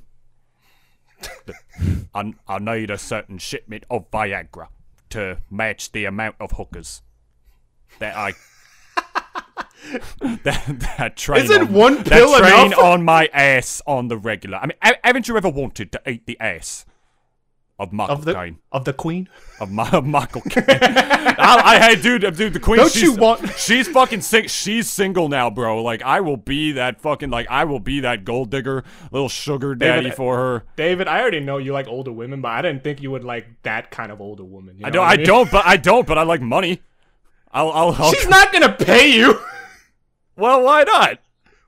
I, 2.16 2.34
I 2.48 2.58
need 2.60 2.90
a 2.90 2.98
certain 2.98 3.38
shipment 3.38 3.86
of 3.92 4.10
Viagra 4.10 4.70
to 5.12 5.38
match 5.52 5.92
the 5.92 6.06
amount 6.06 6.36
of 6.40 6.54
hookers 6.54 7.04
that 8.00 8.16
I 8.18 8.34
that 10.44 10.64
that 10.98 11.18
train 11.18 11.44
Isn't 11.44 11.62
on, 11.62 11.74
one 11.74 12.04
that 12.04 12.40
train 12.40 12.68
enough? 12.68 12.80
on 12.80 13.04
my 13.04 13.30
ass 13.34 13.82
on 13.86 14.08
the 14.08 14.18
regular. 14.18 14.58
I 14.58 14.68
mean, 14.68 14.78
haven't 15.04 15.28
you 15.28 15.36
ever 15.38 15.50
wanted 15.50 15.92
to 15.92 16.02
eat 16.10 16.26
the 16.26 16.40
ass 16.40 16.86
of 17.80 17.92
Michael 17.92 18.16
Of 18.16 18.26
the 18.26 18.34
Caine? 18.34 18.60
of 18.72 18.86
the 18.86 18.94
queen. 18.94 19.28
Of, 19.60 19.72
my, 19.72 19.90
of 19.90 20.06
Michael 20.06 20.42
Caine. 20.42 20.64
I, 20.70 21.62
I, 21.66 21.80
hey, 21.80 21.96
dude, 22.02 22.22
dude, 22.36 22.54
the 22.54 22.60
queen. 22.60 22.78
Don't 22.78 22.92
she's, 22.92 23.02
you 23.04 23.14
want- 23.16 23.50
She's 23.58 23.88
fucking 23.88 24.22
sing- 24.22 24.48
She's 24.48 24.90
single 24.90 25.28
now, 25.28 25.50
bro. 25.50 25.82
Like 25.84 26.02
I 26.04 26.22
will 26.22 26.38
be 26.38 26.74
that 26.74 27.02
fucking 27.02 27.30
like 27.30 27.48
I 27.50 27.66
will 27.66 27.80
be 27.80 28.02
that 28.02 28.24
gold 28.26 28.52
digger, 28.52 28.84
little 29.12 29.28
sugar 29.30 29.76
daddy 29.76 30.04
David, 30.04 30.16
for 30.16 30.38
her. 30.38 30.64
David, 30.78 31.08
I 31.08 31.20
already 31.20 31.40
know 31.40 31.58
you 31.58 31.74
like 31.74 31.88
older 31.88 32.12
women, 32.12 32.42
but 32.42 32.50
I 32.50 32.62
didn't 32.62 32.84
think 32.84 33.02
you 33.02 33.12
would 33.12 33.24
like 33.24 33.48
that 33.64 33.92
kind 33.92 34.12
of 34.12 34.22
older 34.22 34.44
woman. 34.46 34.78
you 34.80 34.86
I 34.86 34.90
don't. 34.92 35.06
I 35.06 35.18
mean? 35.18 35.26
don't. 35.26 35.52
But 35.52 35.66
I 35.66 35.76
don't. 35.78 36.08
But 36.08 36.18
I 36.18 36.24
like 36.24 36.42
money. 36.42 36.82
I'll. 37.52 37.70
I'll. 37.72 37.92
I'll 37.98 38.12
She's 38.14 38.28
not 38.30 38.54
gonna 38.54 38.72
pay 38.74 39.10
you. 39.16 39.40
Well, 40.36 40.64
why 40.64 40.84
not? 40.84 41.20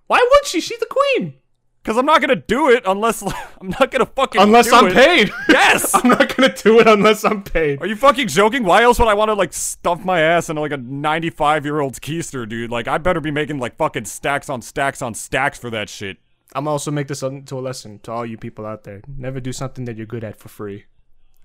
Why 0.07 0.19
would 0.31 0.45
she? 0.47 0.61
She's 0.61 0.79
the 0.79 0.87
queen. 0.89 1.35
Because 1.81 1.97
I'm 1.97 2.05
not 2.07 2.19
gonna 2.19 2.35
do 2.35 2.69
it 2.71 2.81
unless 2.87 3.21
I'm 3.61 3.69
not 3.79 3.91
gonna 3.91 4.07
fucking 4.07 4.41
Unless 4.41 4.71
I'm 4.73 4.87
it. 4.87 4.93
paid. 4.93 5.31
Yes. 5.49 5.93
I'm 5.93 6.09
not 6.09 6.35
gonna 6.35 6.53
do 6.55 6.79
it 6.79 6.87
unless 6.87 7.23
I'm 7.23 7.43
paid. 7.43 7.79
Are 7.81 7.85
you 7.85 7.95
fucking 7.95 8.27
joking? 8.27 8.63
Why 8.63 8.81
else 8.83 8.97
would 8.99 9.07
I 9.07 9.13
want 9.13 9.29
to 9.29 9.33
like 9.33 9.53
stuff 9.53 10.03
my 10.03 10.19
ass 10.19 10.49
into 10.49 10.61
like 10.61 10.71
a 10.71 10.77
95 10.77 11.63
year 11.65 11.79
old's 11.81 11.99
keister, 11.99 12.47
dude? 12.49 12.71
Like 12.71 12.87
I 12.87 12.97
better 12.97 13.21
be 13.21 13.29
making 13.31 13.59
like 13.59 13.75
fucking 13.77 14.05
stacks 14.05 14.49
on 14.49 14.61
stacks 14.63 15.01
on 15.03 15.13
stacks 15.13 15.59
for 15.59 15.69
that 15.69 15.89
shit. 15.89 16.17
I'm 16.55 16.67
also 16.67 16.89
make 16.89 17.07
this 17.07 17.21
into 17.21 17.59
a 17.59 17.61
lesson 17.61 17.99
to 17.99 18.11
all 18.11 18.25
you 18.25 18.37
people 18.37 18.65
out 18.65 18.83
there. 18.83 19.01
Never 19.17 19.39
do 19.39 19.51
something 19.53 19.85
that 19.85 19.95
you're 19.97 20.05
good 20.07 20.23
at 20.23 20.37
for 20.37 20.49
free. 20.49 20.85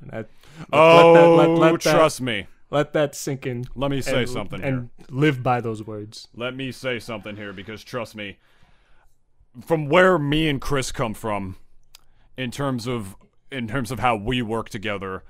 That, 0.03 0.29
Oh, 0.73 1.13
let 1.13 1.49
let, 1.49 1.59
let 1.59 1.83
that, 1.83 1.95
oh, 1.95 1.99
trust 1.99 2.21
me. 2.23 2.47
Let 2.71 2.93
that 2.93 3.15
sink 3.15 3.47
in. 3.47 3.65
Let 3.75 3.91
me 3.91 4.01
say 4.01 4.21
and, 4.21 4.29
something 4.29 4.63
and 4.63 4.91
live 5.09 5.43
by 5.43 5.61
those 5.61 5.85
words. 5.85 6.29
Let 6.35 6.55
me 6.55 6.73
say 6.73 6.99
something 6.99 7.37
here 7.37 7.53
because 7.53 7.83
trust 7.83 8.15
me, 8.15 8.39
from 9.61 9.89
where 9.89 10.19
me 10.19 10.49
and 10.49 10.61
Chris 10.61 10.93
come 10.93 11.15
from, 11.15 11.57
in 12.37 12.51
terms 12.51 12.87
of 12.87 13.17
in 13.51 13.67
terms 13.67 13.91
of 13.91 13.99
how 13.99 14.15
we 14.15 14.41
work 14.41 14.69
together, 14.69 15.25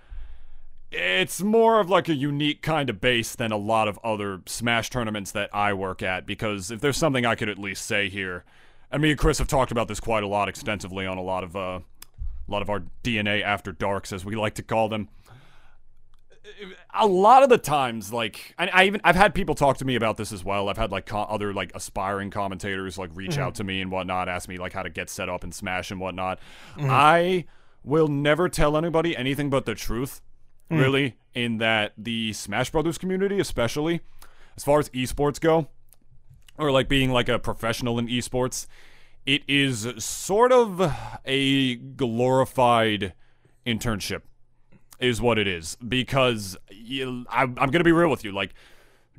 it's 0.93 1.41
more 1.41 1.81
of 1.81 1.89
like 1.89 2.09
a 2.09 2.15
unique 2.15 2.63
kind 2.63 2.91
of 2.91 3.01
base 3.01 3.35
than 3.35 3.53
a 3.53 3.57
lot 3.57 3.89
of 3.89 3.99
other 4.05 4.43
Smash 4.47 4.91
tournaments 4.91 5.33
that 5.33 5.49
I 5.55 5.73
work 5.73 6.03
at. 6.03 6.27
Because 6.27 6.71
if 6.71 6.81
there's 6.81 6.99
something 6.99 7.25
I 7.25 7.35
could 7.35 7.49
at 7.49 7.59
least 7.59 7.87
say 7.87 8.11
here, 8.11 8.45
and 8.91 9.01
me 9.01 9.11
and 9.11 9.19
Chris 9.19 9.39
have 9.39 9.49
talked 9.49 9.73
about 9.73 9.89
this 9.89 10.01
quite 10.01 10.23
a 10.23 10.29
lot 10.29 10.49
extensively 10.49 11.07
on 11.07 11.17
a 11.17 11.23
lot 11.23 11.43
of 11.43 11.57
uh, 11.57 11.81
a 12.49 12.51
lot 12.51 12.61
of 12.63 12.69
our 12.69 12.83
DNA 13.03 13.43
after 13.43 13.73
darks, 13.73 14.13
as 14.13 14.25
we 14.25 14.37
like 14.37 14.55
to 14.55 14.63
call 14.63 14.89
them 14.89 15.09
a 16.95 17.07
lot 17.07 17.43
of 17.43 17.49
the 17.49 17.59
times 17.59 18.13
like 18.13 18.55
and 18.59 18.71
I 18.73 18.85
even 18.85 19.01
I've 19.05 19.17
had 19.17 19.35
people 19.35 19.55
talk 19.55 19.77
to 19.79 19.85
me 19.85 19.95
about 19.95 20.17
this 20.17 20.33
as 20.33 20.45
well. 20.45 20.69
I've 20.69 20.79
had 20.79 20.91
like 20.91 21.07
co- 21.07 21.23
other 21.23 21.53
like 21.53 21.73
aspiring 21.75 22.31
commentators 22.31 22.99
like 22.99 23.11
reach 23.15 23.33
mm-hmm. 23.33 23.43
out 23.43 23.55
to 23.57 23.65
me 23.65 23.81
and 23.81 23.91
whatnot, 23.91 24.29
ask 24.29 24.49
me 24.49 24.59
like 24.59 24.73
how 24.73 24.83
to 24.83 24.91
get 24.91 25.11
set 25.11 25.29
up 25.29 25.45
and 25.45 25.55
smash 25.55 25.91
and 25.91 26.01
whatnot. 26.01 26.39
Mm-hmm. 26.77 26.89
I 26.91 27.45
will 27.85 28.09
never 28.09 28.49
tell 28.49 28.77
anybody 28.77 29.17
anything 29.17 29.51
but 29.51 29.65
the 29.65 29.75
truth, 29.75 30.21
mm. 30.71 30.79
really, 30.79 31.17
in 31.35 31.59
that 31.59 31.93
the 31.97 32.33
Smash 32.33 32.71
Brothers 32.71 32.99
community, 32.99 33.39
especially 33.41 34.01
as 34.57 34.65
far 34.65 34.79
as 34.79 34.89
esports 34.91 35.41
go, 35.41 35.69
or 36.59 36.71
like 36.71 36.89
being 36.89 37.11
like 37.11 37.29
a 37.29 37.39
professional 37.39 37.99
in 37.99 38.07
esports, 38.07 38.67
it 39.27 39.43
is 39.49 39.89
sort 39.99 40.53
of 40.53 40.93
a 41.25 41.77
glorified 41.77 43.15
internship 43.67 44.23
is 45.01 45.21
what 45.21 45.39
it 45.39 45.47
is. 45.47 45.77
Because 45.77 46.57
you, 46.71 47.25
I'm, 47.31 47.57
I'm 47.59 47.71
gonna 47.71 47.85
be 47.85 47.93
real 47.93 48.11
with 48.11 48.25
you 48.25 48.33
like 48.33 48.55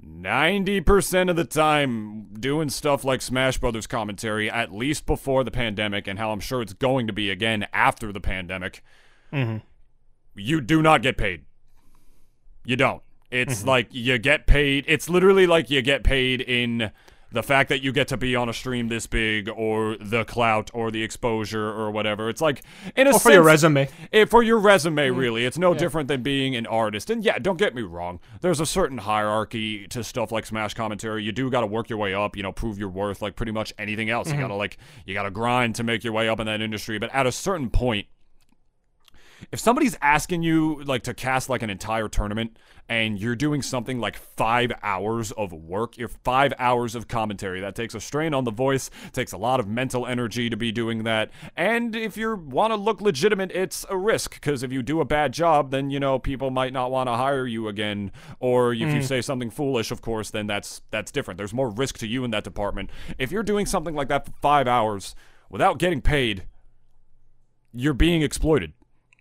90% 0.05 1.29
of 1.29 1.35
the 1.35 1.43
time 1.43 2.27
doing 2.39 2.69
stuff 2.69 3.03
like 3.03 3.21
smash 3.21 3.57
brothers 3.59 3.85
commentary 3.85 4.49
at 4.49 4.73
least 4.73 5.05
before 5.05 5.43
the 5.43 5.51
pandemic 5.51 6.07
and 6.07 6.17
how 6.17 6.31
i'm 6.31 6.39
sure 6.39 6.61
it's 6.61 6.73
going 6.73 7.05
to 7.05 7.13
be 7.13 7.29
again 7.29 7.67
after 7.71 8.11
the 8.11 8.19
pandemic 8.19 8.83
mm-hmm. 9.31 9.57
you 10.35 10.61
do 10.61 10.81
not 10.81 11.01
get 11.01 11.17
paid. 11.17 11.45
You 12.65 12.75
don't. 12.75 13.01
It's 13.29 13.59
mm-hmm. 13.59 13.69
like 13.69 13.87
you 13.91 14.17
get 14.17 14.47
paid 14.47 14.85
it's 14.87 15.09
literally 15.09 15.47
like 15.47 15.69
you 15.69 15.81
get 15.81 16.03
paid 16.03 16.41
in 16.41 16.91
the 17.31 17.43
fact 17.43 17.69
that 17.69 17.81
you 17.81 17.91
get 17.91 18.07
to 18.09 18.17
be 18.17 18.35
on 18.35 18.49
a 18.49 18.53
stream 18.53 18.87
this 18.87 19.07
big 19.07 19.49
or 19.49 19.97
the 19.99 20.25
clout 20.25 20.69
or 20.73 20.91
the 20.91 21.03
exposure 21.03 21.69
or 21.69 21.91
whatever 21.91 22.29
it's 22.29 22.41
like 22.41 22.63
in 22.95 23.07
a 23.07 23.11
Or 23.15 23.19
for 23.19 23.31
your 23.31 23.43
resume. 23.43 23.89
it, 24.11 24.29
for 24.29 24.43
your 24.43 24.57
resume, 24.57 25.09
mm-hmm. 25.09 25.19
really, 25.19 25.45
it's 25.45 25.57
no 25.57 25.73
different 25.73 26.07
than 26.07 26.23
being 26.23 26.55
an 26.55 26.65
artist. 26.65 27.09
And 27.09 27.23
yeah, 27.23 27.37
don't 27.39 27.57
get 27.57 27.75
me 27.75 27.81
wrong. 27.81 28.19
There's 28.41 28.59
a 28.59 28.65
certain 28.65 28.99
hierarchy 28.99 29.87
to 29.87 30.03
stuff 30.03 30.31
like 30.31 30.45
Smash 30.45 30.73
commentary. 30.73 31.23
You 31.23 31.31
do 31.31 31.49
got 31.49 31.61
to 31.61 31.67
work 31.67 31.89
your 31.89 31.99
way 31.99 32.13
up, 32.13 32.35
you 32.35 32.43
know, 32.43 32.51
prove 32.51 32.77
your 32.77 32.89
worth, 32.89 33.21
like 33.21 33.35
pretty 33.35 33.51
much 33.51 33.73
anything 33.77 34.09
else. 34.09 34.27
You 34.27 34.33
mm-hmm. 34.33 34.41
gotta 34.41 34.55
like, 34.55 34.77
you 35.05 35.13
gotta 35.13 35.31
grind 35.31 35.75
to 35.75 35.83
make 35.83 36.03
your 36.03 36.13
way 36.13 36.29
up 36.29 36.39
in 36.39 36.47
that 36.47 36.61
industry. 36.61 36.99
But 36.99 37.13
at 37.13 37.25
a 37.25 37.31
certain 37.31 37.69
point, 37.69 38.07
if 39.51 39.59
somebody's 39.59 39.97
asking 40.01 40.43
you 40.43 40.81
like 40.83 41.03
to 41.03 41.13
cast 41.13 41.49
like 41.49 41.61
an 41.61 41.69
entire 41.69 42.07
tournament 42.07 42.57
and 42.87 43.19
you're 43.19 43.35
doing 43.35 43.61
something 43.61 43.99
like 43.99 44.15
five 44.15 44.71
hours 44.81 45.31
of 45.33 45.51
work, 45.51 45.97
you're 45.97 46.07
five 46.07 46.53
hours 46.57 46.95
of 46.95 47.09
commentary. 47.09 47.59
That 47.59 47.75
takes 47.75 47.93
a 47.93 47.99
strain 47.99 48.33
on 48.33 48.45
the 48.45 48.51
voice, 48.51 48.89
takes 49.11 49.33
a 49.33 49.37
lot 49.37 49.59
of 49.59 49.67
mental 49.67 50.07
energy 50.07 50.49
to 50.49 50.55
be 50.55 50.71
doing 50.71 51.03
that. 51.03 51.31
And 51.57 51.95
if 51.97 52.15
you 52.15 52.35
want 52.35 52.71
to 52.71 52.75
look 52.75 53.01
legitimate, 53.01 53.51
it's 53.51 53.85
a 53.89 53.97
risk 53.97 54.35
because 54.35 54.63
if 54.63 54.71
you 54.71 54.81
do 54.81 55.01
a 55.01 55.05
bad 55.05 55.33
job, 55.33 55.71
then 55.71 55.89
you 55.89 55.99
know 55.99 56.17
people 56.17 56.49
might 56.49 56.71
not 56.71 56.89
want 56.89 57.09
to 57.09 57.13
hire 57.13 57.45
you 57.45 57.67
again. 57.67 58.13
Or 58.39 58.73
if 58.73 58.79
you 58.79 58.87
hmm. 58.87 59.01
say 59.01 59.21
something 59.21 59.49
foolish, 59.49 59.91
of 59.91 60.01
course, 60.01 60.31
then 60.31 60.47
that's 60.47 60.81
that's 60.91 61.11
different. 61.11 61.37
There's 61.37 61.53
more 61.53 61.69
risk 61.69 61.97
to 61.99 62.07
you 62.07 62.23
in 62.23 62.31
that 62.31 62.45
department. 62.45 62.89
If 63.17 63.31
you're 63.31 63.43
doing 63.43 63.65
something 63.65 63.95
like 63.95 64.07
that 64.07 64.25
for 64.25 64.31
five 64.41 64.67
hours 64.67 65.13
without 65.49 65.77
getting 65.77 66.01
paid, 66.01 66.45
you're 67.73 67.93
being 67.93 68.21
exploited. 68.21 68.73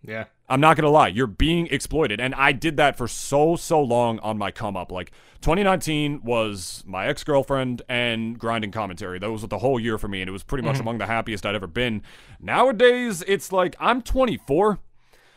Yeah. 0.03 0.25
I'm 0.49 0.61
not 0.61 0.77
gonna 0.77 0.91
lie, 0.91 1.09
you're 1.09 1.29
being 1.29 1.69
exploited, 1.69 2.21
and 2.21 2.35
I 2.35 2.51
did 2.53 2.77
that 2.79 2.97
for 2.97 3.07
so 3.07 3.55
so 3.55 3.81
long 3.81 4.19
on 4.19 4.37
my 4.37 4.51
come 4.51 4.77
up. 4.77 4.91
Like 4.91 5.13
2019 5.43 6.23
was 6.25 6.83
my 6.87 7.07
ex 7.07 7.23
girlfriend 7.23 7.83
and 7.89 8.37
grinding 8.37 8.73
commentary. 8.73 9.21
That 9.21 9.31
was 9.31 9.47
the 9.47 9.59
whole 9.59 9.79
year 9.79 9.97
for 9.97 10.09
me, 10.09 10.23
and 10.23 10.29
it 10.29 10.33
was 10.33 10.43
pretty 10.43 10.65
much 10.65 10.75
mm-hmm. 10.75 10.83
among 10.83 10.99
the 10.99 11.07
happiest 11.07 11.47
I'd 11.47 11.55
ever 11.55 11.69
been. 11.69 12.03
Nowadays, 12.41 13.23
it's 13.29 13.53
like 13.53 13.77
I'm 13.79 14.03
24. 14.03 14.81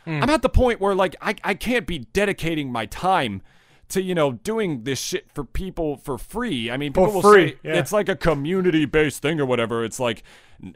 Hmm. 0.06 0.24
I'm 0.24 0.30
at 0.30 0.42
the 0.42 0.50
point 0.50 0.82
where 0.82 0.96
like 0.96 1.16
I 1.22 1.36
I 1.44 1.54
can't 1.54 1.86
be 1.86 2.00
dedicating 2.00 2.72
my 2.72 2.88
time 2.88 3.44
to 3.90 4.02
you 4.02 4.16
know 4.16 4.34
doing 4.34 4.84
this 4.84 5.00
shit 5.00 5.32
for 5.32 5.44
people 5.44 5.98
for 5.98 6.18
free. 6.18 6.72
I 6.72 6.78
mean, 6.78 6.92
people 6.92 7.12
will 7.12 7.22
free, 7.22 7.50
say 7.50 7.58
yeah. 7.64 7.76
it's 7.76 7.92
like 7.92 8.10
a 8.10 8.16
community 8.16 8.86
based 8.86 9.22
thing 9.22 9.40
or 9.40 9.46
whatever. 9.46 9.84
It's 9.84 10.00
like 10.00 10.24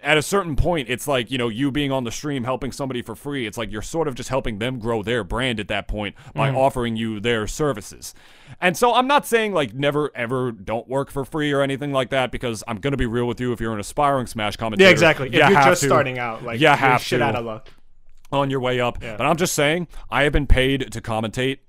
at 0.03 0.17
a 0.17 0.21
certain 0.21 0.55
point, 0.55 0.89
it's 0.89 1.07
like 1.07 1.31
you 1.31 1.37
know 1.37 1.47
you 1.49 1.71
being 1.71 1.91
on 1.91 2.03
the 2.03 2.11
stream 2.11 2.43
helping 2.43 2.71
somebody 2.71 3.01
for 3.01 3.15
free. 3.15 3.45
It's 3.47 3.57
like 3.57 3.71
you're 3.71 3.81
sort 3.81 4.07
of 4.07 4.15
just 4.15 4.29
helping 4.29 4.59
them 4.59 4.79
grow 4.79 5.01
their 5.03 5.23
brand 5.23 5.59
at 5.59 5.67
that 5.69 5.87
point 5.87 6.15
by 6.33 6.49
offering 6.49 6.95
you 6.95 7.19
their 7.19 7.47
services. 7.47 8.13
And 8.59 8.75
so 8.77 8.93
I'm 8.93 9.07
not 9.07 9.25
saying 9.25 9.53
like 9.53 9.73
never 9.73 10.11
ever 10.15 10.51
don't 10.51 10.87
work 10.87 11.09
for 11.11 11.23
free 11.25 11.51
or 11.51 11.61
anything 11.61 11.91
like 11.91 12.09
that 12.09 12.31
because 12.31 12.63
I'm 12.67 12.77
gonna 12.77 12.97
be 12.97 13.05
real 13.05 13.25
with 13.27 13.39
you. 13.39 13.51
If 13.53 13.61
you're 13.61 13.73
an 13.73 13.79
aspiring 13.79 14.27
Smash 14.27 14.57
commentator, 14.57 14.87
Yeah, 14.87 14.91
exactly. 14.91 15.27
If 15.27 15.33
you 15.33 15.39
you're 15.39 15.49
just 15.51 15.81
to- 15.81 15.87
starting 15.87 16.19
out, 16.19 16.43
like 16.43 16.59
you 16.59 16.67
you're 16.67 16.75
have 16.75 17.01
shit 17.01 17.19
to 17.19 17.25
out 17.25 17.35
of 17.35 17.45
luck. 17.45 17.69
on 18.31 18.49
your 18.49 18.59
way 18.59 18.79
up. 18.79 18.99
But 18.99 19.21
I'm 19.21 19.37
just 19.37 19.53
saying, 19.53 19.87
I 20.09 20.23
have 20.23 20.33
been 20.33 20.47
paid 20.47 20.91
to 20.91 21.01
commentate 21.01 21.59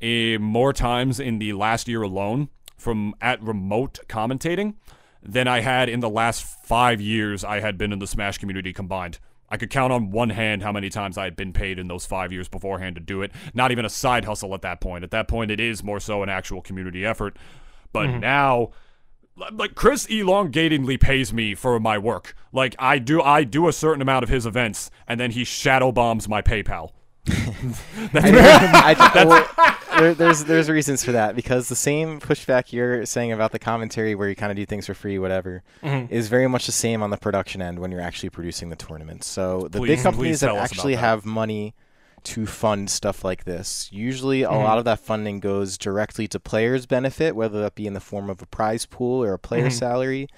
eh, 0.00 0.38
more 0.38 0.72
times 0.72 1.20
in 1.20 1.38
the 1.38 1.52
last 1.52 1.88
year 1.88 2.02
alone 2.02 2.48
from 2.76 3.14
at 3.20 3.42
remote 3.42 3.98
commentating 4.08 4.74
than 5.22 5.48
I 5.48 5.60
had 5.60 5.88
in 5.88 6.00
the 6.00 6.10
last 6.10 6.42
five 6.42 7.00
years 7.00 7.44
I 7.44 7.60
had 7.60 7.78
been 7.78 7.92
in 7.92 7.98
the 7.98 8.06
Smash 8.06 8.38
community 8.38 8.72
combined. 8.72 9.18
I 9.50 9.56
could 9.56 9.70
count 9.70 9.92
on 9.92 10.10
one 10.10 10.30
hand 10.30 10.62
how 10.62 10.72
many 10.72 10.90
times 10.90 11.16
I 11.16 11.24
had 11.24 11.34
been 11.34 11.52
paid 11.52 11.78
in 11.78 11.88
those 11.88 12.04
five 12.04 12.32
years 12.32 12.48
beforehand 12.48 12.96
to 12.96 13.00
do 13.00 13.22
it. 13.22 13.32
Not 13.54 13.72
even 13.72 13.84
a 13.84 13.90
side 13.90 14.26
hustle 14.26 14.54
at 14.54 14.62
that 14.62 14.80
point. 14.80 15.04
At 15.04 15.10
that 15.12 15.26
point, 15.26 15.50
it 15.50 15.58
is 15.58 15.82
more 15.82 16.00
so 16.00 16.22
an 16.22 16.28
actual 16.28 16.60
community 16.60 17.04
effort. 17.04 17.36
But 17.92 18.08
mm-hmm. 18.08 18.20
now, 18.20 18.70
like 19.52 19.74
Chris 19.74 20.06
elongatingly 20.06 20.98
pays 20.98 21.32
me 21.32 21.54
for 21.54 21.80
my 21.80 21.96
work. 21.96 22.34
Like 22.52 22.76
I 22.78 22.98
do, 22.98 23.22
I 23.22 23.44
do 23.44 23.68
a 23.68 23.72
certain 23.72 24.02
amount 24.02 24.22
of 24.22 24.28
his 24.28 24.44
events, 24.44 24.90
and 25.06 25.18
then 25.18 25.30
he 25.30 25.44
shadow 25.44 25.92
bombs 25.92 26.28
my 26.28 26.42
PayPal. 26.42 26.90
that's, 27.24 28.14
I, 28.14 28.94
I, 29.14 29.24
well, 29.24 29.77
there, 29.98 30.14
there's 30.14 30.44
there's 30.44 30.70
reasons 30.70 31.04
for 31.04 31.12
that 31.12 31.34
because 31.36 31.68
the 31.68 31.76
same 31.76 32.20
pushback 32.20 32.72
you're 32.72 33.04
saying 33.06 33.32
about 33.32 33.52
the 33.52 33.58
commentary 33.58 34.14
where 34.14 34.28
you 34.28 34.34
kind 34.36 34.50
of 34.50 34.56
do 34.56 34.64
things 34.66 34.86
for 34.86 34.94
free, 34.94 35.18
whatever, 35.18 35.62
Mm-hmm. 35.82 36.12
is 36.12 36.28
very 36.28 36.48
much 36.48 36.66
the 36.66 36.72
same 36.72 37.02
on 37.02 37.10
the 37.10 37.16
production 37.16 37.62
end 37.62 37.78
when 37.78 37.90
you're 37.90 38.00
actually 38.00 38.30
producing 38.30 38.68
the 38.70 38.76
tournament. 38.76 39.24
So 39.24 39.68
the 39.70 39.78
Please- 39.78 39.88
big 39.96 40.02
companies 40.02 40.40
that 40.40 40.46
tell 40.48 40.56
us 40.56 40.60
about 40.70 40.70
actually 40.78 40.94
that. 40.94 41.00
have 41.00 41.24
money 41.26 41.74
to 42.24 42.46
fund 42.46 42.90
stuff 42.90 43.24
like 43.24 43.44
this, 43.44 43.88
usually 43.92 44.40
Mm-hmm. 44.40 44.52
a 44.52 44.58
lot 44.58 44.76
of 44.78 44.84
that 44.84 44.98
funding 44.98 45.38
goes 45.40 45.78
directly 45.78 46.26
to 46.28 46.40
players' 46.40 46.84
benefit, 46.84 47.36
whether 47.36 47.60
that 47.60 47.74
be 47.76 47.86
in 47.86 47.94
the 47.94 48.00
form 48.00 48.28
of 48.28 48.42
a 48.42 48.46
prize 48.46 48.86
pool 48.86 49.22
or 49.22 49.32
a 49.34 49.38
player 49.38 49.66
Mm-hmm. 49.66 49.70
salary. 49.70 50.28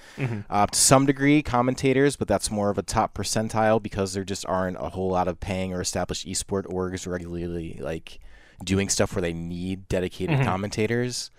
Uh, 0.50 0.66
to 0.66 0.78
some 0.78 1.06
degree, 1.06 1.42
commentators, 1.42 2.16
but 2.16 2.28
that's 2.28 2.50
more 2.50 2.68
of 2.70 2.76
a 2.78 2.82
top 2.82 3.14
percentile 3.14 3.82
because 3.82 4.12
there 4.12 4.24
just 4.24 4.44
aren't 4.46 4.76
a 4.76 4.90
whole 4.90 5.08
lot 5.10 5.26
of 5.26 5.40
paying 5.40 5.72
or 5.72 5.80
established 5.80 6.26
esport 6.26 6.64
orgs 6.66 7.10
regularly 7.10 7.78
like 7.82 8.20
doing 8.64 8.88
stuff 8.88 9.14
where 9.14 9.22
they 9.22 9.32
need 9.32 9.88
dedicated 9.88 10.36
Mm-hmm. 10.36 10.44
commentators. 10.44 11.30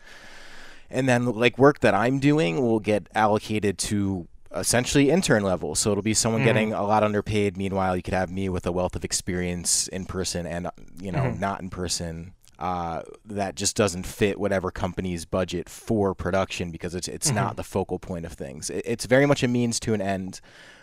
And 0.89 1.07
then 1.07 1.25
like 1.25 1.57
work 1.57 1.79
that 1.79 1.93
I'm 1.93 2.19
doing 2.19 2.61
will 2.61 2.79
get 2.81 3.07
allocated 3.15 3.77
to 3.79 4.27
essentially 4.53 5.09
intern 5.09 5.43
level. 5.43 5.75
So 5.75 5.91
it'll 5.91 6.03
be 6.03 6.13
someone 6.13 6.43
getting 6.43 6.73
a 6.73 6.83
lot 6.83 7.03
underpaid. 7.03 7.55
Meanwhile, 7.55 7.95
you 7.95 8.01
could 8.03 8.13
have 8.13 8.29
me 8.29 8.49
with 8.49 8.65
a 8.65 8.71
wealth 8.73 8.95
of 8.97 9.05
experience 9.05 9.87
in 9.87 10.05
person 10.05 10.45
and 10.45 10.69
you 10.99 11.11
know 11.11 11.31
not 11.31 11.61
in 11.61 11.69
person. 11.69 12.33
Uh, 12.59 13.01
that 13.25 13.55
just 13.55 13.75
doesn't 13.75 14.05
fit 14.05 14.39
whatever 14.39 14.69
company's 14.69 15.25
budget 15.25 15.67
for 15.67 16.13
production 16.13 16.69
because 16.69 16.93
it's 16.93 17.07
it's 17.07 17.31
not 17.31 17.55
the 17.55 17.63
focal 17.63 17.97
point 17.97 18.25
of 18.25 18.33
things. 18.33 18.69
It, 18.69 18.83
it's 18.85 19.05
very 19.05 19.25
much 19.25 19.41
a 19.41 19.47
means 19.47 19.79
to 19.79 19.93
an 19.93 20.01
end. 20.01 20.41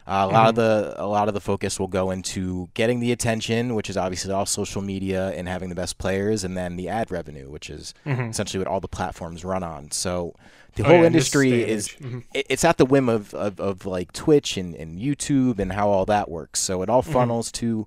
Uh, 0.08 0.26
a 0.28 0.32
lot 0.32 0.48
of 0.48 0.54
the 0.54 0.94
a 0.96 1.06
lot 1.06 1.28
of 1.28 1.34
the 1.34 1.40
focus 1.40 1.78
will 1.78 1.86
go 1.88 2.10
into 2.10 2.68
getting 2.72 2.98
the 3.00 3.12
attention, 3.12 3.74
which 3.74 3.90
is 3.90 3.96
obviously 3.96 4.32
all 4.32 4.46
social 4.46 4.80
media 4.80 5.28
and 5.36 5.46
having 5.46 5.68
the 5.68 5.74
best 5.74 5.98
players, 5.98 6.44
and 6.44 6.56
then 6.56 6.76
the 6.76 6.88
ad 6.88 7.10
revenue, 7.10 7.50
which 7.50 7.68
is 7.68 7.92
essentially 8.06 8.58
what 8.58 8.66
all 8.68 8.80
the 8.80 8.88
platforms 8.88 9.44
run 9.44 9.62
on. 9.62 9.90
So 9.90 10.34
the 10.76 10.82
Oh, 10.84 10.86
whole 10.86 11.00
yeah, 11.00 11.06
industry 11.06 11.62
is. 11.62 11.88
Mhm. 12.00 12.24
it- 12.32 12.46
it's 12.48 12.64
at 12.64 12.78
the 12.78 12.86
whim 12.86 13.08
of, 13.10 13.34
of, 13.34 13.60
of 13.60 13.84
like 13.84 14.12
Twitch 14.12 14.56
and, 14.56 14.74
and 14.74 14.98
YouTube 14.98 15.58
and 15.58 15.72
how 15.72 15.88
all 15.90 16.06
that 16.06 16.30
works. 16.30 16.60
So 16.60 16.80
it 16.82 16.88
all 16.88 17.02
funnels 17.02 17.52
to 17.52 17.86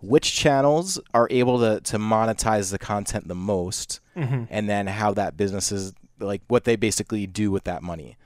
which 0.00 0.34
channels 0.36 1.00
are 1.14 1.26
able 1.30 1.58
to, 1.58 1.80
to 1.80 1.98
monetize 1.98 2.70
the 2.70 2.78
content 2.78 3.26
the 3.28 3.34
most 3.34 4.00
and 4.14 4.68
then 4.70 4.86
how 4.86 5.12
that 5.14 5.36
business 5.36 5.72
is 5.72 5.92
like 6.20 6.42
what 6.48 6.64
they 6.64 6.76
basically 6.76 7.26
do 7.26 7.50
with 7.50 7.64
that 7.64 7.82
money. 7.82 8.16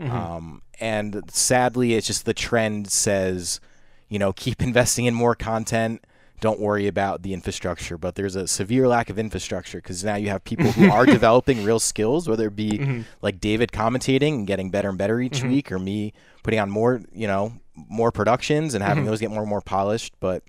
Mm-hmm. 0.00 0.16
Um, 0.16 0.62
and 0.80 1.22
sadly, 1.30 1.94
it's 1.94 2.06
just 2.06 2.24
the 2.24 2.34
trend 2.34 2.90
says, 2.90 3.60
you 4.08 4.18
know, 4.18 4.32
keep 4.32 4.62
investing 4.62 5.04
in 5.04 5.14
more 5.14 5.34
content. 5.34 6.04
Don't 6.40 6.58
worry 6.58 6.86
about 6.86 7.22
the 7.22 7.34
infrastructure, 7.34 7.98
but 7.98 8.14
there's 8.14 8.34
a 8.34 8.48
severe 8.48 8.88
lack 8.88 9.10
of 9.10 9.18
infrastructure 9.18 9.76
because 9.76 10.02
now 10.02 10.14
you 10.14 10.30
have 10.30 10.42
people 10.42 10.72
who 10.72 10.90
are 10.90 11.04
developing 11.18 11.64
real 11.64 11.78
skills, 11.78 12.26
whether 12.26 12.46
it 12.46 12.56
be 12.56 12.70
mm-hmm. 12.70 13.02
like 13.20 13.40
David 13.40 13.72
commentating 13.72 14.34
and 14.34 14.46
getting 14.46 14.70
better 14.70 14.88
and 14.88 14.96
better 14.96 15.20
each 15.20 15.40
mm-hmm. 15.40 15.50
week, 15.50 15.70
or 15.70 15.78
me 15.78 16.14
putting 16.42 16.58
on 16.58 16.70
more, 16.70 17.02
you 17.12 17.26
know, 17.26 17.52
more 17.74 18.10
productions 18.10 18.72
and 18.72 18.82
having 18.82 19.04
those 19.04 19.20
get 19.20 19.30
more 19.30 19.42
and 19.42 19.50
more 19.50 19.60
polished. 19.60 20.14
But 20.18 20.42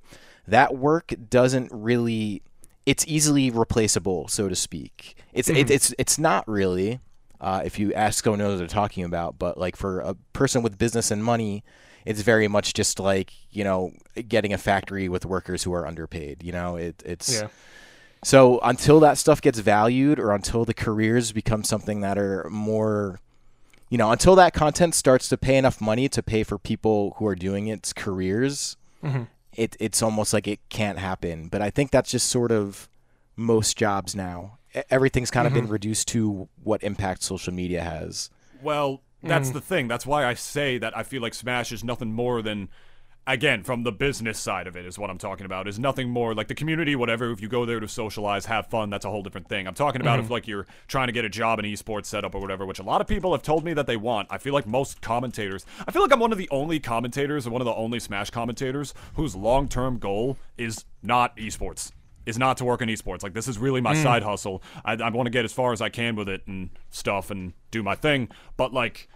that 0.48 0.78
work 0.78 1.14
doesn't 1.30 1.70
really, 1.74 2.42
it's 2.86 3.06
easily 3.06 3.52
replaceable, 3.52 4.30
so 4.30 4.48
to 4.48 4.56
speak. 4.56 5.18
It's 5.34 5.50
it, 5.50 5.70
it's 5.70 5.94
it's 5.98 6.18
not 6.18 6.48
really 6.48 7.02
uh, 7.42 7.62
if 7.66 7.78
you 7.80 7.94
ask 7.94 8.24
someone 8.24 8.40
knows 8.40 8.52
what 8.52 8.60
they're 8.60 8.68
talking 8.68 9.04
about. 9.04 9.38
But 9.38 9.58
like 9.58 9.76
for 9.76 10.00
a 10.00 10.14
person 10.32 10.62
with 10.64 10.78
business 10.78 11.12
and 11.12 11.22
money, 11.24 11.64
it's 12.06 12.22
very 12.22 12.48
much 12.48 12.74
just 12.74 13.00
like 13.00 13.34
you 13.52 13.64
know 13.64 13.92
getting 14.30 14.54
a 14.54 14.58
factory 14.58 15.10
with 15.10 15.26
workers 15.26 15.64
who 15.64 15.74
are 15.74 15.86
underpaid. 15.86 16.44
You 16.44 16.54
know, 16.54 16.78
it, 16.78 17.02
it's 17.06 17.42
Yeah. 17.42 17.48
so 18.24 18.60
until 18.64 19.00
that 19.02 19.18
stuff 19.18 19.42
gets 19.42 19.60
valued 19.60 20.20
or 20.20 20.32
until 20.32 20.64
the 20.64 20.74
careers 20.74 21.32
become 21.34 21.64
something 21.64 22.02
that 22.02 22.18
are 22.18 22.48
more 22.50 23.20
you 23.90 23.98
know, 23.98 24.10
until 24.10 24.36
that 24.36 24.54
content 24.54 24.96
starts 24.96 25.28
to 25.28 25.38
pay 25.38 25.58
enough 25.58 25.82
money 25.82 26.08
to 26.08 26.24
pay 26.24 26.44
for 26.44 26.58
people 26.58 27.14
who 27.18 27.28
are 27.28 27.36
doing 27.36 27.68
its 27.68 27.92
careers, 27.92 28.78
it, 29.54 29.76
it's 29.82 30.02
almost 30.02 30.32
like 30.32 30.48
it 30.48 30.62
can't 30.70 30.98
happen. 30.98 31.50
But 31.50 31.62
I 31.62 31.70
think 31.72 31.92
that's 31.92 32.10
just 32.12 32.30
sort 32.30 32.54
of 32.54 32.88
most 33.36 33.76
jobs 33.76 34.16
now. 34.16 34.60
Everything's 34.90 35.32
kind 35.32 35.48
of 35.48 35.54
been 35.54 35.66
mm-hmm. 35.66 35.74
reduced 35.74 36.08
to 36.10 36.48
what 36.64 36.84
impact 36.84 37.24
social 37.24 37.54
media 37.54 37.82
has. 37.82 38.30
Well, 38.62 39.02
that's 39.24 39.50
mm. 39.50 39.54
the 39.54 39.62
thing. 39.62 39.88
That's 39.88 40.06
why 40.06 40.26
I 40.26 40.34
say 40.34 40.78
that 40.78 40.98
I 40.98 41.04
feel 41.04 41.22
like 41.22 41.34
Smash 41.34 41.72
is 41.72 41.84
nothing 41.84 42.14
more 42.14 42.42
than 42.42 42.70
again 43.28 43.64
from 43.64 43.84
the 43.84 43.92
business 43.92 44.40
side 44.40 44.66
of 44.66 44.76
it 44.76 44.86
is 44.86 44.98
what 44.98 45.10
I'm 45.10 45.18
talking 45.18 45.46
about. 45.46 45.68
Is 45.68 45.78
nothing 45.78 46.10
more 46.10 46.34
like 46.34 46.48
the 46.48 46.56
community 46.56 46.96
whatever 46.96 47.32
if 47.32 47.42
you 47.42 47.48
go 47.48 47.66
there 47.66 47.80
to 47.80 47.88
socialize, 47.88 48.46
have 48.46 48.68
fun, 48.68 48.90
that's 48.90 49.06
a 49.06 49.10
whole 49.10 49.22
different 49.22 49.48
thing. 49.48 49.68
I'm 49.68 49.74
talking 49.74 50.02
about 50.02 50.20
if 50.20 50.26
mm-hmm. 50.26 50.34
like 50.34 50.48
you're 50.48 50.66
trying 50.88 51.08
to 51.08 51.14
get 51.14 51.26
a 51.26 51.30
job 51.30 51.60
in 51.60 51.66
esports 51.66 52.08
setup 52.08 52.34
or 52.34 52.42
whatever, 52.42 52.66
which 52.66 52.80
a 52.80 52.84
lot 52.84 53.02
of 53.02 53.08
people 53.08 53.32
have 53.32 53.44
told 53.44 53.64
me 53.64 53.74
that 53.74 53.88
they 53.88 53.98
want. 53.98 54.28
I 54.32 54.38
feel 54.38 54.54
like 54.54 54.66
most 54.66 55.02
commentators, 55.02 55.66
I 55.88 55.92
feel 55.92 56.02
like 56.02 56.12
I'm 56.12 56.20
one 56.20 56.32
of 56.32 56.38
the 56.38 56.50
only 56.50 56.80
commentators 56.80 57.46
and 57.46 57.54
one 57.54 57.62
of 57.62 57.66
the 57.66 57.76
only 57.76 58.00
Smash 58.00 58.30
commentators 58.32 58.94
whose 59.16 59.36
long-term 59.36 60.00
goal 60.00 60.38
is 60.58 60.86
not 61.04 61.38
esports 61.38 61.92
is 62.26 62.38
not 62.38 62.58
to 62.58 62.66
work 62.66 62.82
in 62.82 62.90
esports. 62.90 63.24
Like 63.24 63.34
this 63.34 63.48
is 63.48 63.58
really 63.58 63.82
my 63.82 63.94
side 64.04 64.24
hustle. 64.24 64.62
I, 64.86 64.94
I 64.94 65.10
want 65.10 65.26
to 65.28 65.32
get 65.32 65.46
as 65.46 65.54
far 65.54 65.74
as 65.74 65.82
I 65.82 65.90
can 65.90 66.16
with 66.16 66.30
it 66.30 66.42
and 66.48 66.70
stuff 66.90 67.32
and 67.32 67.54
do 67.72 67.82
my 67.84 67.96
thing. 67.96 68.30
But 68.58 68.74
like, 68.74 69.08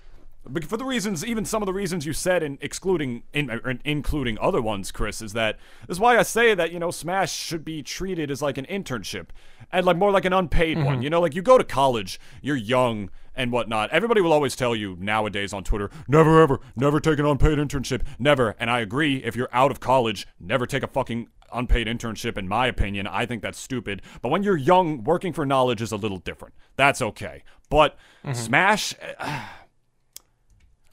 for 0.68 0.78
the 0.78 0.86
reasons, 0.86 1.26
even 1.26 1.44
some 1.44 1.64
of 1.64 1.66
the 1.66 1.74
reasons 1.74 2.06
you 2.06 2.14
said, 2.14 2.44
and 2.44 2.60
excluding, 2.62 3.24
in, 3.34 3.50
or 3.50 3.76
including 3.84 4.38
other 4.40 4.62
ones, 4.62 4.92
Chris, 4.92 5.20
is 5.22 5.34
that 5.34 5.58
this 5.88 5.96
is 5.98 6.00
why 6.00 6.18
I 6.18 6.22
say 6.24 6.54
that 6.54 6.72
you 6.72 6.78
know 6.80 6.92
Smash 6.92 7.34
should 7.34 7.66
be 7.66 7.82
treated 7.82 8.30
as 8.30 8.42
like 8.44 8.58
an 8.60 8.66
internship. 8.68 9.28
and 9.72 9.86
like 9.88 9.98
more 9.98 10.12
like 10.12 10.26
an 10.26 10.34
unpaid 10.34 10.78
Mm-hmm. 10.78 10.86
one. 10.86 11.02
You 11.02 11.10
know, 11.10 11.20
like 11.22 11.34
you 11.36 11.42
go 11.42 11.58
to 11.58 11.64
college, 11.64 12.20
you're 12.44 12.56
young 12.56 13.10
and 13.36 13.52
whatnot. 13.52 13.90
Everybody 13.92 14.22
will 14.22 14.34
always 14.34 14.56
tell 14.56 14.76
you 14.76 14.98
nowadays 15.00 15.54
on 15.54 15.64
Twitter, 15.64 15.90
never 16.08 16.42
ever, 16.42 16.60
never 16.76 17.00
take 17.00 17.20
an 17.20 17.26
unpaid 17.26 17.58
internship, 17.58 18.02
never. 18.20 18.56
And 18.60 18.70
I 18.70 18.80
agree. 18.80 19.18
If 19.18 19.36
you're 19.36 19.50
out 19.52 19.72
of 19.72 19.80
college, 19.80 20.28
never 20.40 20.66
take 20.66 20.84
a 20.84 20.88
fucking 20.88 21.28
unpaid 21.54 21.88
internship. 21.88 22.38
In 22.38 22.48
my 22.48 22.68
opinion, 22.68 23.08
I 23.08 23.26
think 23.26 23.42
that's 23.42 23.60
stupid. 23.60 24.02
But 24.22 24.30
when 24.30 24.44
you're 24.44 24.58
young, 24.58 25.04
working 25.04 25.34
for 25.34 25.46
knowledge 25.46 25.82
is 25.82 25.92
a 25.92 25.98
little 25.98 26.20
different. 26.20 26.54
That's 26.76 27.02
okay. 27.02 27.44
But 27.70 27.98
mm-hmm. 28.24 28.34
Smash. 28.34 28.94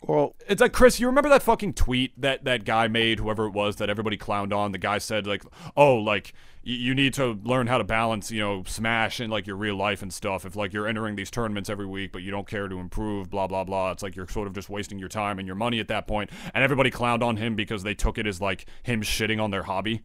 Well, 0.03 0.35
It's 0.49 0.61
like 0.61 0.73
Chris, 0.73 0.99
you 0.99 1.07
remember 1.07 1.29
that 1.29 1.43
fucking 1.43 1.75
tweet 1.75 2.21
that 2.21 2.45
that 2.45 2.65
guy 2.65 2.89
made, 2.89 3.21
whoever 3.21 3.47
it 3.47 3.53
was 3.53 3.77
that 3.77 3.89
everybody 3.89 4.17
clowned 4.17 4.53
on. 4.53 4.73
The 4.73 4.79
guy 4.79 4.99
said 4.99 5.27
like, 5.27 5.45
"Oh, 5.77 5.95
like 5.95 6.35
you 6.65 6.95
need 6.95 7.15
to 7.15 7.39
learn 7.45 7.67
how 7.69 7.79
to 7.79 7.85
balance, 7.85 8.31
you 8.31 8.41
know, 8.41 8.63
Smash 8.65 9.21
and 9.21 9.31
like 9.31 9.47
your 9.47 9.57
real 9.57 9.77
life 9.77 10.03
and 10.03 10.13
stuff. 10.13 10.45
If 10.45 10.57
like 10.57 10.73
you're 10.73 10.89
entering 10.89 11.15
these 11.15 11.31
tournaments 11.31 11.71
every 11.71 11.87
week, 11.87 12.13
but 12.13 12.23
you 12.23 12.31
don't 12.33 12.49
care 12.49 12.67
to 12.69 12.79
improve, 12.79 13.31
blah 13.31 13.47
blah 13.47 13.63
blah. 13.65 13.93
It's 13.93 14.03
like 14.03 14.17
you're 14.17 14.29
sort 14.29 14.49
of 14.49 14.55
just 14.55 14.69
wasting 14.69 14.99
your 14.99 15.09
time 15.09 15.39
and 15.39 15.47
your 15.47 15.57
money 15.57 15.79
at 15.79 15.89
that 15.89 16.09
point." 16.09 16.31
And 16.53 16.65
everybody 16.65 16.91
clowned 16.91 17.23
on 17.23 17.37
him 17.37 17.55
because 17.55 17.85
they 17.85 17.95
took 17.95 18.19
it 18.19 18.27
as 18.27 18.41
like 18.41 18.67
him 18.83 19.03
shitting 19.03 19.41
on 19.41 19.53
their 19.53 19.63
hobby. 19.63 20.03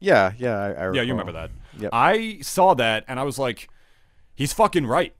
yeah, 0.00 0.32
yeah, 0.38 0.56
I, 0.56 0.70
I 0.72 0.92
Yeah, 0.92 1.02
you 1.02 1.12
remember 1.12 1.32
that. 1.32 1.50
Yep. 1.78 1.90
I 1.92 2.38
saw 2.40 2.74
that 2.74 3.04
and 3.06 3.20
I 3.20 3.22
was 3.24 3.38
like, 3.38 3.68
he's 4.34 4.52
fucking 4.52 4.86
right. 4.86 5.14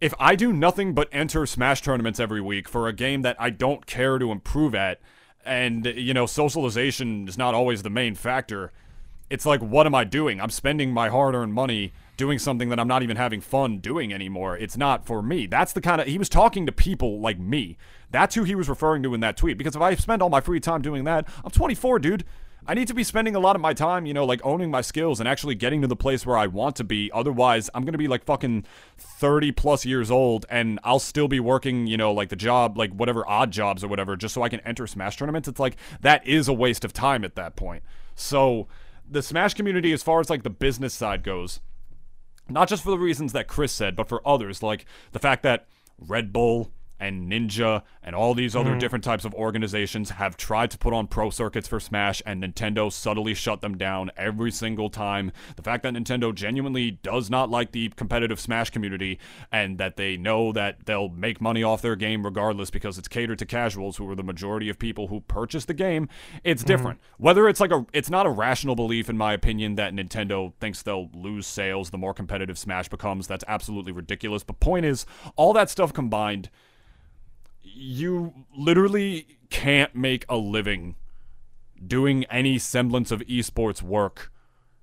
If 0.00 0.14
I 0.18 0.34
do 0.34 0.52
nothing 0.52 0.94
but 0.94 1.08
enter 1.12 1.44
Smash 1.44 1.82
tournaments 1.82 2.18
every 2.18 2.40
week 2.40 2.68
for 2.68 2.88
a 2.88 2.92
game 2.92 3.22
that 3.22 3.36
I 3.38 3.50
don't 3.50 3.84
care 3.86 4.18
to 4.18 4.32
improve 4.32 4.74
at, 4.74 5.00
and, 5.44 5.84
you 5.84 6.14
know, 6.14 6.26
socialization 6.26 7.28
is 7.28 7.36
not 7.36 7.54
always 7.54 7.82
the 7.82 7.90
main 7.90 8.14
factor, 8.14 8.72
it's 9.28 9.46
like, 9.46 9.60
what 9.60 9.86
am 9.86 9.94
I 9.94 10.04
doing? 10.04 10.40
I'm 10.40 10.50
spending 10.50 10.92
my 10.92 11.08
hard 11.08 11.34
earned 11.34 11.54
money 11.54 11.92
doing 12.16 12.38
something 12.38 12.68
that 12.68 12.80
I'm 12.80 12.88
not 12.88 13.02
even 13.02 13.16
having 13.16 13.40
fun 13.40 13.78
doing 13.78 14.12
anymore. 14.12 14.56
It's 14.56 14.76
not 14.76 15.06
for 15.06 15.22
me. 15.22 15.46
That's 15.46 15.72
the 15.72 15.80
kind 15.80 16.00
of. 16.00 16.06
He 16.06 16.18
was 16.18 16.28
talking 16.28 16.66
to 16.66 16.72
people 16.72 17.20
like 17.20 17.38
me. 17.38 17.78
That's 18.10 18.34
who 18.34 18.44
he 18.44 18.54
was 18.54 18.68
referring 18.68 19.02
to 19.04 19.14
in 19.14 19.20
that 19.20 19.36
tweet. 19.36 19.56
Because 19.56 19.76
if 19.76 19.80
I 19.80 19.94
spend 19.94 20.20
all 20.20 20.28
my 20.28 20.40
free 20.40 20.60
time 20.60 20.82
doing 20.82 21.04
that, 21.04 21.28
I'm 21.44 21.50
24, 21.50 21.98
dude. 22.00 22.24
I 22.66 22.74
need 22.74 22.88
to 22.88 22.94
be 22.94 23.04
spending 23.04 23.34
a 23.34 23.40
lot 23.40 23.56
of 23.56 23.62
my 23.62 23.72
time, 23.72 24.06
you 24.06 24.14
know, 24.14 24.24
like 24.24 24.40
owning 24.44 24.70
my 24.70 24.80
skills 24.80 25.18
and 25.18 25.28
actually 25.28 25.54
getting 25.54 25.80
to 25.80 25.86
the 25.86 25.96
place 25.96 26.26
where 26.26 26.36
I 26.36 26.46
want 26.46 26.76
to 26.76 26.84
be. 26.84 27.10
Otherwise, 27.12 27.70
I'm 27.74 27.82
going 27.82 27.92
to 27.92 27.98
be 27.98 28.08
like 28.08 28.24
fucking 28.24 28.64
30 28.98 29.52
plus 29.52 29.86
years 29.86 30.10
old 30.10 30.46
and 30.50 30.78
I'll 30.84 30.98
still 30.98 31.28
be 31.28 31.40
working, 31.40 31.86
you 31.86 31.96
know, 31.96 32.12
like 32.12 32.28
the 32.28 32.36
job, 32.36 32.76
like 32.76 32.92
whatever 32.92 33.28
odd 33.28 33.50
jobs 33.50 33.82
or 33.82 33.88
whatever, 33.88 34.16
just 34.16 34.34
so 34.34 34.42
I 34.42 34.48
can 34.48 34.60
enter 34.60 34.86
Smash 34.86 35.16
tournaments. 35.16 35.48
It's 35.48 35.60
like 35.60 35.76
that 36.02 36.26
is 36.26 36.48
a 36.48 36.52
waste 36.52 36.84
of 36.84 36.92
time 36.92 37.24
at 37.24 37.34
that 37.36 37.56
point. 37.56 37.82
So, 38.14 38.68
the 39.10 39.22
Smash 39.22 39.54
community, 39.54 39.92
as 39.92 40.04
far 40.04 40.20
as 40.20 40.30
like 40.30 40.44
the 40.44 40.50
business 40.50 40.94
side 40.94 41.24
goes, 41.24 41.60
not 42.48 42.68
just 42.68 42.84
for 42.84 42.90
the 42.90 42.98
reasons 42.98 43.32
that 43.32 43.48
Chris 43.48 43.72
said, 43.72 43.96
but 43.96 44.08
for 44.08 44.26
others, 44.26 44.62
like 44.62 44.84
the 45.12 45.18
fact 45.18 45.42
that 45.42 45.66
Red 45.98 46.32
Bull 46.32 46.70
and 47.00 47.32
Ninja 47.32 47.82
and 48.02 48.14
all 48.14 48.34
these 48.34 48.54
other 48.54 48.74
mm. 48.74 48.78
different 48.78 49.02
types 49.02 49.24
of 49.24 49.34
organizations 49.34 50.10
have 50.10 50.36
tried 50.36 50.70
to 50.70 50.78
put 50.78 50.92
on 50.92 51.06
pro 51.06 51.30
circuits 51.30 51.66
for 51.66 51.80
Smash, 51.80 52.22
and 52.26 52.42
Nintendo 52.42 52.92
subtly 52.92 53.34
shut 53.34 53.62
them 53.62 53.76
down 53.76 54.10
every 54.16 54.50
single 54.50 54.90
time. 54.90 55.32
The 55.56 55.62
fact 55.62 55.82
that 55.82 55.94
Nintendo 55.94 56.34
genuinely 56.34 56.92
does 56.92 57.30
not 57.30 57.50
like 57.50 57.72
the 57.72 57.88
competitive 57.96 58.38
Smash 58.38 58.70
community, 58.70 59.18
and 59.50 59.78
that 59.78 59.96
they 59.96 60.16
know 60.16 60.52
that 60.52 60.86
they'll 60.86 61.08
make 61.08 61.40
money 61.40 61.62
off 61.62 61.82
their 61.82 61.96
game 61.96 62.24
regardless 62.24 62.70
because 62.70 62.98
it's 62.98 63.08
catered 63.08 63.38
to 63.38 63.46
casuals 63.46 63.96
who 63.96 64.08
are 64.10 64.14
the 64.14 64.22
majority 64.22 64.68
of 64.68 64.78
people 64.78 65.08
who 65.08 65.20
purchase 65.20 65.64
the 65.64 65.74
game, 65.74 66.08
it's 66.44 66.62
mm. 66.62 66.66
different. 66.66 67.00
Whether 67.16 67.48
it's 67.48 67.60
like 67.60 67.72
a, 67.72 67.86
it's 67.92 68.10
not 68.10 68.26
a 68.26 68.30
rational 68.30 68.76
belief, 68.76 69.08
in 69.08 69.16
my 69.16 69.32
opinion, 69.32 69.76
that 69.76 69.94
Nintendo 69.94 70.52
thinks 70.60 70.82
they'll 70.82 71.08
lose 71.14 71.46
sales 71.46 71.90
the 71.90 71.98
more 71.98 72.12
competitive 72.12 72.58
Smash 72.58 72.88
becomes. 72.88 73.26
That's 73.26 73.44
absolutely 73.48 73.92
ridiculous. 73.92 74.44
But 74.44 74.60
point 74.60 74.84
is, 74.84 75.06
all 75.36 75.52
that 75.54 75.70
stuff 75.70 75.92
combined 75.92 76.50
you 77.74 78.32
literally 78.56 79.38
can't 79.50 79.94
make 79.94 80.24
a 80.28 80.36
living 80.36 80.96
doing 81.86 82.24
any 82.24 82.58
semblance 82.58 83.10
of 83.10 83.20
esports 83.22 83.82
work 83.82 84.30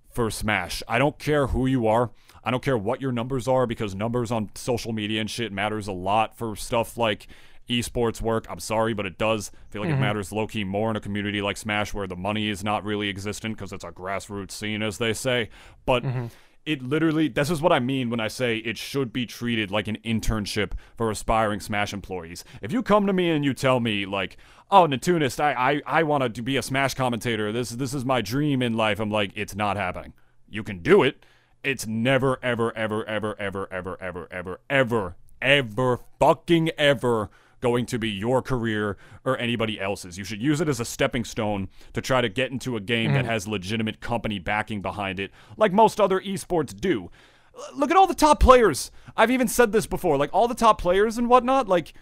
for 0.09 0.31
Smash. 0.31 0.81
I 0.87 0.97
don't 0.97 1.19
care 1.19 1.47
who 1.47 1.67
you 1.67 1.87
are. 1.87 2.11
I 2.43 2.51
don't 2.51 2.63
care 2.63 2.77
what 2.77 3.01
your 3.01 3.11
numbers 3.11 3.47
are 3.47 3.67
because 3.67 3.93
numbers 3.93 4.31
on 4.31 4.49
social 4.55 4.93
media 4.93 5.21
and 5.21 5.29
shit 5.29 5.51
matters 5.51 5.87
a 5.87 5.91
lot 5.91 6.35
for 6.35 6.55
stuff 6.55 6.97
like 6.97 7.27
esports 7.69 8.21
work. 8.21 8.45
I'm 8.49 8.59
sorry, 8.59 8.93
but 8.93 9.05
it 9.05 9.17
does 9.17 9.51
I 9.53 9.71
feel 9.71 9.81
like 9.81 9.89
it 9.89 9.93
mm-hmm. 9.93 10.01
matters 10.01 10.31
low 10.31 10.47
key 10.47 10.63
more 10.63 10.89
in 10.89 10.95
a 10.95 11.01
community 11.01 11.41
like 11.41 11.57
Smash 11.57 11.93
where 11.93 12.07
the 12.07 12.15
money 12.15 12.49
is 12.49 12.63
not 12.63 12.83
really 12.83 13.09
existent 13.09 13.57
because 13.57 13.73
it's 13.73 13.83
a 13.83 13.91
grassroots 13.91 14.51
scene, 14.51 14.81
as 14.81 14.97
they 14.97 15.13
say. 15.13 15.49
But 15.85 16.03
mm-hmm. 16.03 16.27
It 16.67 16.83
literally 16.83 17.29
this 17.29 17.49
is 17.49 17.61
what 17.61 17.71
I 17.71 17.79
mean 17.79 18.09
when 18.09 18.19
I 18.19 18.27
say 18.27 18.57
it 18.57 18.77
should 18.77 19.13
be 19.13 19.25
treated 19.25 19.71
like 19.71 19.87
an 19.87 19.97
internship 20.03 20.73
for 20.97 21.09
aspiring 21.09 21.61
Smash 21.61 21.93
employees. 21.93 22.43
If 22.61 22.73
you 22.73 22.83
come 22.83 23.07
to 23.07 23.13
me 23.13 23.29
and 23.29 23.45
you 23.45 23.53
tell 23.53 23.79
me 23.79 24.05
like, 24.05 24.35
"Oh, 24.69 24.85
Nintoonist, 24.85 25.39
I 25.39 25.53
I, 25.53 25.99
I 25.99 26.03
want 26.03 26.35
to 26.35 26.41
be 26.41 26.57
a 26.57 26.61
Smash 26.61 26.93
commentator. 26.93 27.53
This 27.53 27.69
this 27.69 27.93
is 27.93 28.03
my 28.03 28.21
dream 28.21 28.61
in 28.61 28.73
life." 28.73 28.99
I'm 28.99 29.09
like, 29.09 29.31
"It's 29.33 29.55
not 29.55 29.77
happening. 29.77 30.13
You 30.49 30.61
can 30.61 30.79
do 30.79 31.03
it. 31.03 31.25
It's 31.63 31.87
never 31.87 32.37
ever 32.43 32.75
ever 32.77 33.07
ever 33.07 33.39
ever 33.39 33.71
ever 33.71 33.97
ever 34.01 34.27
ever 34.29 34.59
ever 34.69 35.15
ever 35.41 35.99
fucking 36.19 36.71
ever 36.77 37.29
going 37.59 37.85
to 37.87 37.99
be 37.99 38.09
your 38.09 38.41
career 38.41 38.97
or 39.25 39.37
anybody 39.37 39.79
else's. 39.79 40.17
You 40.17 40.23
should 40.23 40.41
use 40.41 40.61
it 40.61 40.69
as 40.69 40.79
a 40.79 40.85
stepping 40.85 41.25
stone 41.25 41.69
to 41.93 42.01
try 42.01 42.21
to 42.21 42.29
get 42.29 42.51
into 42.51 42.75
a 42.75 42.79
game 42.79 43.13
that 43.13 43.21
mm-hmm. 43.21 43.31
has 43.31 43.47
legitimate 43.47 43.99
company 43.99 44.39
backing 44.39 44.81
behind 44.81 45.19
it, 45.19 45.31
like 45.57 45.71
most 45.71 45.99
other 45.99 46.19
esports 46.19 46.75
do. 46.75 47.09
L- 47.57 47.63
Look 47.75 47.91
at 47.91 47.97
all 47.97 48.07
the 48.07 48.15
top 48.15 48.39
players. 48.39 48.91
I've 49.15 49.31
even 49.31 49.47
said 49.47 49.71
this 49.71 49.87
before. 49.87 50.17
Like 50.17 50.29
all 50.33 50.47
the 50.47 50.55
top 50.55 50.79
players 50.79 51.17
and 51.17 51.29
whatnot, 51.29 51.67
like 51.67 51.93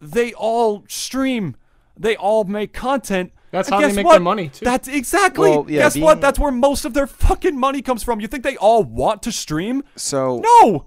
they 0.00 0.32
all 0.32 0.84
stream. 0.88 1.56
They 1.96 2.16
all 2.16 2.44
make 2.44 2.72
content. 2.72 3.32
That's 3.50 3.68
And 3.68 3.80
how 3.80 3.88
they 3.88 3.94
make 3.94 4.04
what? 4.04 4.12
their 4.12 4.20
money, 4.20 4.50
too. 4.50 4.64
That's 4.64 4.88
exactly. 4.88 5.50
Well, 5.50 5.66
yeah, 5.68 5.80
guess 5.82 5.96
what? 5.96 6.20
That's 6.20 6.38
where 6.38 6.52
most 6.52 6.84
of 6.84 6.94
their 6.94 7.06
fucking 7.06 7.58
money 7.58 7.82
comes 7.82 8.02
from. 8.02 8.20
You 8.20 8.28
think 8.28 8.44
they 8.44 8.56
all 8.56 8.84
want 8.84 9.22
to 9.22 9.32
stream? 9.32 9.82
So 9.96 10.42
No. 10.44 10.86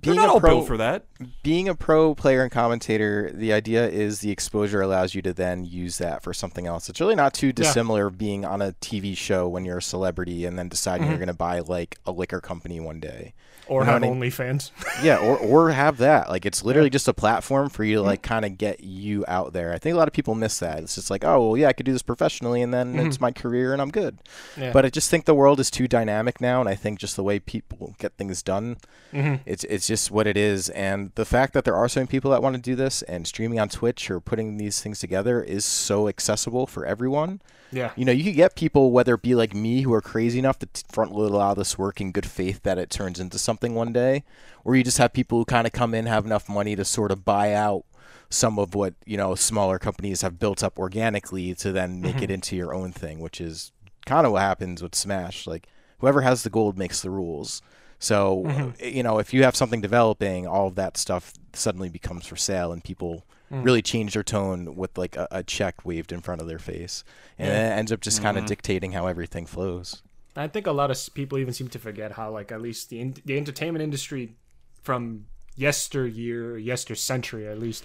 They're 0.00 0.12
Being 0.14 0.22
not 0.22 0.28
a 0.30 0.32
all 0.34 0.40
pro- 0.40 0.50
built 0.56 0.66
for 0.68 0.76
that. 0.76 1.06
being 1.42 1.68
a 1.68 1.74
pro 1.74 2.14
player 2.14 2.42
and 2.42 2.52
commentator, 2.52 3.30
the 3.34 3.52
idea 3.52 3.88
is 3.88 4.20
the 4.20 4.30
exposure 4.30 4.80
allows 4.80 5.12
you 5.14 5.22
to 5.22 5.32
then 5.32 5.64
use 5.64 5.98
that 5.98 6.22
for 6.22 6.32
something 6.32 6.66
else. 6.68 6.88
It's 6.88 7.00
really 7.00 7.16
not 7.16 7.34
too 7.34 7.52
dissimilar 7.52 8.06
of 8.06 8.16
being 8.16 8.44
on 8.44 8.62
a 8.62 8.72
TV 8.80 9.16
show 9.16 9.48
when 9.48 9.64
you're 9.64 9.78
a 9.78 9.82
celebrity 9.82 10.44
and 10.44 10.56
then 10.58 10.68
deciding 10.68 11.02
Mm-hmm. 11.02 11.10
you're 11.10 11.18
going 11.18 11.26
to 11.28 11.34
buy 11.34 11.58
like 11.60 11.98
a 12.06 12.12
liquor 12.12 12.40
company 12.40 12.78
one 12.78 13.00
day. 13.00 13.34
or 13.66 13.80
You 13.82 13.86
know 13.86 13.92
have 13.94 14.02
what 14.02 14.08
I 14.08 14.12
mean? 14.12 14.20
OnlyFans. 14.22 14.70
yeah, 15.02 15.18
or 15.18 15.36
or 15.36 15.70
have 15.70 15.98
that. 15.98 16.28
Like 16.28 16.46
it's 16.46 16.64
literally 16.64 16.90
just 16.90 17.08
a 17.08 17.12
platform 17.14 17.68
for 17.68 17.82
you 17.84 17.94
to 17.96 18.00
mm-hmm. 18.00 18.06
like 18.08 18.22
kind 18.22 18.44
of 18.44 18.56
get 18.56 18.80
you 18.80 19.24
out 19.26 19.52
there. 19.52 19.72
I 19.72 19.78
think 19.78 19.94
a 19.94 19.96
lot 19.98 20.06
of 20.08 20.14
people 20.14 20.34
miss 20.36 20.58
that. 20.60 20.78
It's 20.78 20.94
just 20.94 21.10
like, 21.10 21.24
oh, 21.24 21.48
well, 21.48 21.56
yeah, 21.56 21.68
I 21.68 21.72
could 21.72 21.86
do 21.86 21.92
this 21.92 22.02
professionally, 22.02 22.62
and 22.62 22.72
then 22.72 22.98
it's 22.98 23.16
mm-hmm. 23.16 23.24
my 23.24 23.32
career, 23.32 23.72
and 23.72 23.82
I'm 23.82 23.90
good. 23.90 24.18
Yeah. 24.56 24.72
But 24.72 24.86
I 24.86 24.90
just 24.90 25.10
think 25.10 25.24
the 25.24 25.34
world 25.34 25.58
is 25.60 25.70
too 25.70 25.88
dynamic 25.88 26.40
now, 26.40 26.60
and 26.60 26.68
I 26.68 26.76
think 26.76 26.98
just 27.00 27.16
the 27.16 27.24
way 27.24 27.38
people 27.40 27.94
get 27.98 28.12
things 28.14 28.42
done, 28.42 28.76
mm-hmm. 29.12 29.42
it's 29.44 29.64
it's 29.64 29.87
just 29.88 30.10
what 30.10 30.26
it 30.26 30.36
is. 30.36 30.68
And 30.70 31.10
the 31.16 31.24
fact 31.24 31.54
that 31.54 31.64
there 31.64 31.74
are 31.74 31.88
so 31.88 32.00
many 32.00 32.08
people 32.08 32.30
that 32.30 32.42
want 32.42 32.54
to 32.54 32.62
do 32.62 32.76
this 32.76 33.02
and 33.02 33.26
streaming 33.26 33.58
on 33.58 33.68
Twitch 33.68 34.10
or 34.10 34.20
putting 34.20 34.56
these 34.56 34.80
things 34.80 35.00
together 35.00 35.42
is 35.42 35.64
so 35.64 36.08
accessible 36.08 36.66
for 36.66 36.86
everyone. 36.86 37.40
Yeah. 37.72 37.90
You 37.96 38.04
know, 38.04 38.12
you 38.12 38.24
could 38.24 38.36
get 38.36 38.54
people, 38.54 38.92
whether 38.92 39.14
it 39.14 39.22
be 39.22 39.34
like 39.34 39.54
me, 39.54 39.82
who 39.82 39.92
are 39.92 40.00
crazy 40.00 40.38
enough 40.38 40.58
to 40.60 40.68
front 40.90 41.12
load 41.12 41.32
a 41.32 41.36
lot 41.36 41.52
of 41.52 41.56
this 41.56 41.76
work 41.76 42.00
in 42.00 42.12
good 42.12 42.26
faith 42.26 42.62
that 42.62 42.78
it 42.78 42.90
turns 42.90 43.18
into 43.18 43.38
something 43.38 43.74
one 43.74 43.92
day, 43.92 44.24
or 44.64 44.76
you 44.76 44.84
just 44.84 44.98
have 44.98 45.12
people 45.12 45.38
who 45.38 45.44
kind 45.44 45.66
of 45.66 45.72
come 45.72 45.94
in, 45.94 46.06
have 46.06 46.24
enough 46.24 46.48
money 46.48 46.76
to 46.76 46.84
sort 46.84 47.10
of 47.10 47.24
buy 47.24 47.52
out 47.52 47.84
some 48.30 48.58
of 48.58 48.74
what 48.74 48.94
you 49.06 49.16
know 49.16 49.34
smaller 49.34 49.78
companies 49.78 50.20
have 50.20 50.38
built 50.38 50.62
up 50.62 50.78
organically 50.78 51.54
to 51.54 51.72
then 51.72 52.00
make 52.00 52.16
it 52.16 52.24
mm-hmm. 52.24 52.32
into 52.32 52.56
your 52.56 52.74
own 52.74 52.92
thing, 52.92 53.20
which 53.20 53.40
is 53.40 53.72
kind 54.06 54.26
of 54.26 54.32
what 54.32 54.42
happens 54.42 54.82
with 54.82 54.94
Smash. 54.94 55.46
Like 55.46 55.66
whoever 55.98 56.22
has 56.22 56.42
the 56.42 56.50
gold 56.50 56.78
makes 56.78 57.00
the 57.00 57.10
rules. 57.10 57.62
So 57.98 58.46
uh, 58.46 58.72
you 58.84 59.02
know, 59.02 59.18
if 59.18 59.32
you 59.34 59.42
have 59.44 59.56
something 59.56 59.80
developing, 59.80 60.46
all 60.46 60.68
of 60.68 60.74
that 60.76 60.96
stuff 60.96 61.32
suddenly 61.52 61.88
becomes 61.88 62.26
for 62.26 62.36
sale, 62.36 62.72
and 62.72 62.82
people 62.82 63.24
really 63.50 63.80
change 63.80 64.12
their 64.12 64.22
tone 64.22 64.76
with 64.76 64.98
like 64.98 65.16
a, 65.16 65.26
a 65.30 65.42
check 65.42 65.84
waved 65.84 66.12
in 66.12 66.20
front 66.20 66.40
of 66.40 66.46
their 66.46 66.58
face, 66.58 67.02
and 67.38 67.48
then 67.48 67.72
it 67.72 67.76
ends 67.76 67.92
up 67.92 68.00
just 68.00 68.22
kind 68.22 68.36
of 68.36 68.44
dictating 68.46 68.92
how 68.92 69.06
everything 69.06 69.46
flows. 69.46 70.02
I 70.36 70.46
think 70.46 70.66
a 70.66 70.72
lot 70.72 70.90
of 70.90 71.14
people 71.14 71.38
even 71.38 71.52
seem 71.52 71.68
to 71.68 71.78
forget 71.78 72.12
how, 72.12 72.30
like, 72.30 72.52
at 72.52 72.60
least 72.62 72.90
the 72.90 73.00
in- 73.00 73.16
the 73.24 73.36
entertainment 73.36 73.82
industry 73.82 74.36
from 74.82 75.26
yesteryear, 75.56 76.56
yester 76.56 76.94
century, 76.94 77.48
at 77.48 77.58
least, 77.58 77.84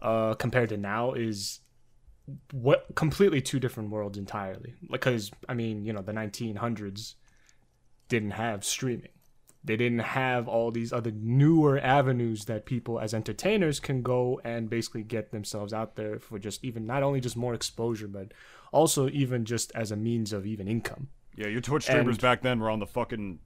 uh, 0.00 0.34
compared 0.34 0.68
to 0.68 0.76
now, 0.76 1.12
is 1.12 1.60
what 2.52 2.86
completely 2.94 3.40
two 3.40 3.58
different 3.58 3.90
worlds 3.90 4.18
entirely. 4.18 4.74
Because 4.90 5.30
I 5.48 5.54
mean, 5.54 5.84
you 5.84 5.92
know, 5.92 6.02
the 6.02 6.12
1900s 6.12 7.14
didn't 8.08 8.32
have 8.32 8.64
streaming. 8.64 9.08
They 9.64 9.76
didn't 9.76 10.00
have 10.00 10.48
all 10.48 10.72
these 10.72 10.92
other 10.92 11.12
newer 11.12 11.78
avenues 11.78 12.46
that 12.46 12.66
people 12.66 12.98
as 12.98 13.14
entertainers 13.14 13.78
can 13.78 14.02
go 14.02 14.40
and 14.44 14.68
basically 14.68 15.04
get 15.04 15.30
themselves 15.30 15.72
out 15.72 15.94
there 15.94 16.18
for 16.18 16.38
just 16.40 16.64
even 16.64 16.84
not 16.84 17.02
only 17.04 17.20
just 17.20 17.36
more 17.36 17.54
exposure, 17.54 18.08
but 18.08 18.32
also 18.72 19.08
even 19.10 19.44
just 19.44 19.70
as 19.74 19.92
a 19.92 19.96
means 19.96 20.32
of 20.32 20.46
even 20.46 20.66
income. 20.66 21.08
Yeah, 21.36 21.46
your 21.46 21.60
Twitch 21.60 21.84
streamers 21.84 22.16
And- 22.16 22.22
back 22.22 22.42
then 22.42 22.58
were 22.58 22.70
on 22.70 22.80
the 22.80 22.86
fucking 22.86 23.38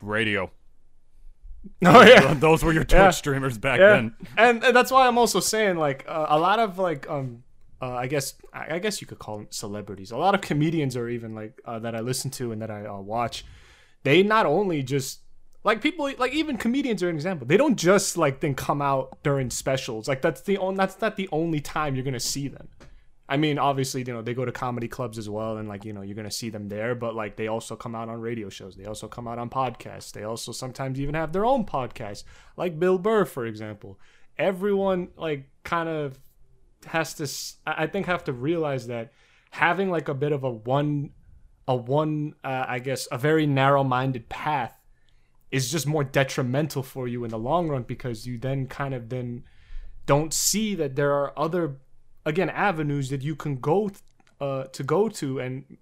Radio. 0.00 0.50
Oh 1.84 2.02
yeah. 2.02 2.34
Those 2.40 2.64
were 2.64 2.72
your 2.72 2.82
Twitch 2.82 2.98
Yeah. 2.98 3.10
streamers 3.10 3.56
back 3.56 3.78
yeah. 3.78 3.90
then. 3.90 4.16
And, 4.36 4.64
and 4.64 4.74
that's 4.76 4.90
why 4.90 5.06
I'm 5.06 5.16
also 5.16 5.38
saying 5.38 5.76
like 5.76 6.04
uh, 6.08 6.26
a 6.28 6.38
lot 6.38 6.58
of 6.58 6.76
like 6.78 7.08
um 7.08 7.44
uh, 7.80 7.92
I 7.94 8.08
guess 8.08 8.34
I 8.52 8.74
I 8.74 8.78
guess 8.80 9.00
you 9.00 9.06
could 9.06 9.20
call 9.20 9.38
them 9.38 9.46
celebrities. 9.50 10.10
A 10.10 10.16
lot 10.16 10.34
of 10.34 10.40
comedians 10.40 10.96
or 10.96 11.08
even 11.08 11.36
like 11.36 11.60
uh, 11.64 11.78
that 11.80 11.94
I 11.94 12.00
listen 12.00 12.32
to 12.32 12.50
and 12.50 12.60
that 12.62 12.70
I 12.72 12.86
uh, 12.86 12.98
watch. 12.98 13.44
They 14.02 14.24
not 14.24 14.44
only 14.46 14.82
just 14.82 15.20
like 15.64 15.80
people 15.80 16.10
like 16.18 16.32
even 16.32 16.56
comedians 16.56 17.02
are 17.02 17.08
an 17.08 17.14
example. 17.14 17.46
They 17.46 17.56
don't 17.56 17.76
just 17.76 18.16
like 18.16 18.40
then 18.40 18.54
come 18.54 18.82
out 18.82 19.22
during 19.22 19.50
specials. 19.50 20.08
Like 20.08 20.22
that's 20.22 20.40
the 20.40 20.58
only 20.58 20.76
that's 20.76 21.00
not 21.00 21.16
the 21.16 21.28
only 21.32 21.60
time 21.60 21.94
you're 21.94 22.04
gonna 22.04 22.20
see 22.20 22.48
them. 22.48 22.68
I 23.28 23.36
mean, 23.36 23.58
obviously, 23.58 24.02
you 24.06 24.12
know, 24.12 24.20
they 24.20 24.34
go 24.34 24.44
to 24.44 24.52
comedy 24.52 24.88
clubs 24.88 25.16
as 25.16 25.28
well, 25.28 25.56
and 25.56 25.68
like, 25.68 25.84
you 25.84 25.92
know, 25.92 26.02
you're 26.02 26.16
gonna 26.16 26.30
see 26.30 26.50
them 26.50 26.68
there. 26.68 26.94
But 26.94 27.14
like, 27.14 27.36
they 27.36 27.46
also 27.46 27.76
come 27.76 27.94
out 27.94 28.08
on 28.08 28.20
radio 28.20 28.48
shows. 28.48 28.76
They 28.76 28.84
also 28.84 29.08
come 29.08 29.28
out 29.28 29.38
on 29.38 29.48
podcasts. 29.48 30.12
They 30.12 30.24
also 30.24 30.52
sometimes 30.52 31.00
even 31.00 31.14
have 31.14 31.32
their 31.32 31.46
own 31.46 31.64
podcasts, 31.64 32.24
like 32.56 32.78
Bill 32.78 32.98
Burr, 32.98 33.24
for 33.24 33.46
example. 33.46 33.98
Everyone 34.36 35.08
like 35.16 35.48
kind 35.62 35.88
of 35.88 36.18
has 36.86 37.14
to, 37.14 37.30
I 37.66 37.86
think, 37.86 38.06
have 38.06 38.24
to 38.24 38.32
realize 38.32 38.88
that 38.88 39.12
having 39.50 39.90
like 39.90 40.08
a 40.08 40.14
bit 40.14 40.32
of 40.32 40.42
a 40.42 40.50
one, 40.50 41.10
a 41.68 41.76
one, 41.76 42.34
uh, 42.42 42.64
I 42.66 42.80
guess, 42.80 43.06
a 43.12 43.18
very 43.18 43.46
narrow-minded 43.46 44.28
path 44.28 44.74
is 45.52 45.70
just 45.70 45.86
more 45.86 46.02
detrimental 46.02 46.82
for 46.82 47.06
you 47.06 47.22
in 47.24 47.30
the 47.30 47.38
long 47.38 47.68
run 47.68 47.82
because 47.82 48.26
you 48.26 48.38
then 48.38 48.66
kind 48.66 48.94
of 48.94 49.10
then 49.10 49.44
don't 50.06 50.32
see 50.32 50.74
that 50.74 50.96
there 50.96 51.12
are 51.12 51.38
other 51.38 51.76
again 52.24 52.48
avenues 52.50 53.10
that 53.10 53.22
you 53.22 53.36
can 53.36 53.56
go 53.56 53.88
th- 53.88 54.00
uh, 54.40 54.64
to 54.64 54.82
go 54.82 55.08
to. 55.10 55.38
And 55.38 55.76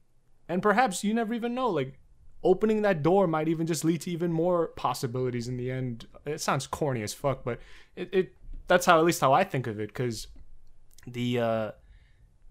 and 0.48 0.60
perhaps 0.60 1.04
you 1.04 1.14
never 1.14 1.32
even 1.32 1.54
know 1.54 1.70
like 1.70 1.98
opening 2.42 2.82
that 2.82 3.02
door 3.02 3.26
might 3.28 3.48
even 3.48 3.66
just 3.66 3.84
lead 3.84 4.00
to 4.00 4.10
even 4.10 4.32
more 4.32 4.68
possibilities 4.68 5.46
in 5.46 5.56
the 5.56 5.70
end. 5.70 6.06
It 6.26 6.40
sounds 6.40 6.66
corny 6.66 7.02
as 7.02 7.14
fuck 7.14 7.44
but 7.44 7.60
it, 7.94 8.08
it 8.12 8.34
that's 8.66 8.86
how 8.86 8.98
at 8.98 9.04
least 9.04 9.20
how 9.20 9.32
i 9.32 9.42
think 9.42 9.66
of 9.66 9.80
it 9.80 9.88
because 9.88 10.28
the 11.06 11.40
uh 11.40 11.70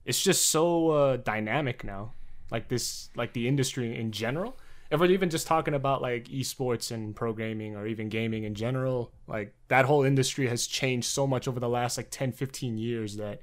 it's 0.06 0.22
just 0.22 0.50
so 0.50 0.90
uh 0.92 1.18
dynamic 1.18 1.84
now. 1.84 2.14
Like 2.50 2.70
this 2.70 3.10
like 3.16 3.34
the 3.34 3.48
industry 3.48 4.00
in 4.00 4.12
general 4.12 4.58
if 4.92 5.00
we're 5.00 5.12
even 5.12 5.30
just 5.30 5.46
talking 5.46 5.74
about 5.74 6.02
like 6.02 6.26
esports 6.26 6.92
and 6.92 7.16
programming 7.16 7.76
or 7.76 7.86
even 7.86 8.10
gaming 8.10 8.44
in 8.44 8.56
general 8.56 9.12
like 9.28 9.54
that 9.68 9.86
whole 9.86 10.04
industry 10.04 10.48
has 10.48 10.66
changed 10.66 11.08
so 11.08 11.28
much 11.28 11.48
over 11.48 11.60
the 11.60 11.70
last 11.70 11.98
like 11.98 12.10
10 12.10 12.32
15 12.32 12.78
years 12.78 13.18
that 13.18 13.42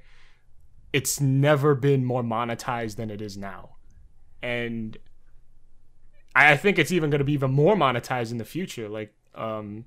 it's 0.93 1.19
never 1.19 1.75
been 1.75 2.03
more 2.03 2.23
monetized 2.23 2.95
than 2.95 3.11
it 3.11 3.21
is 3.21 3.37
now. 3.37 3.75
And 4.41 4.97
i 6.35 6.55
think 6.55 6.77
it's 6.77 6.91
even 6.91 7.09
going 7.09 7.19
to 7.19 7.25
be 7.25 7.33
even 7.33 7.49
more 7.49 7.75
monetized 7.75 8.29
in 8.29 8.37
the 8.37 8.45
future 8.45 8.87
like 8.87 9.11
um 9.33 9.85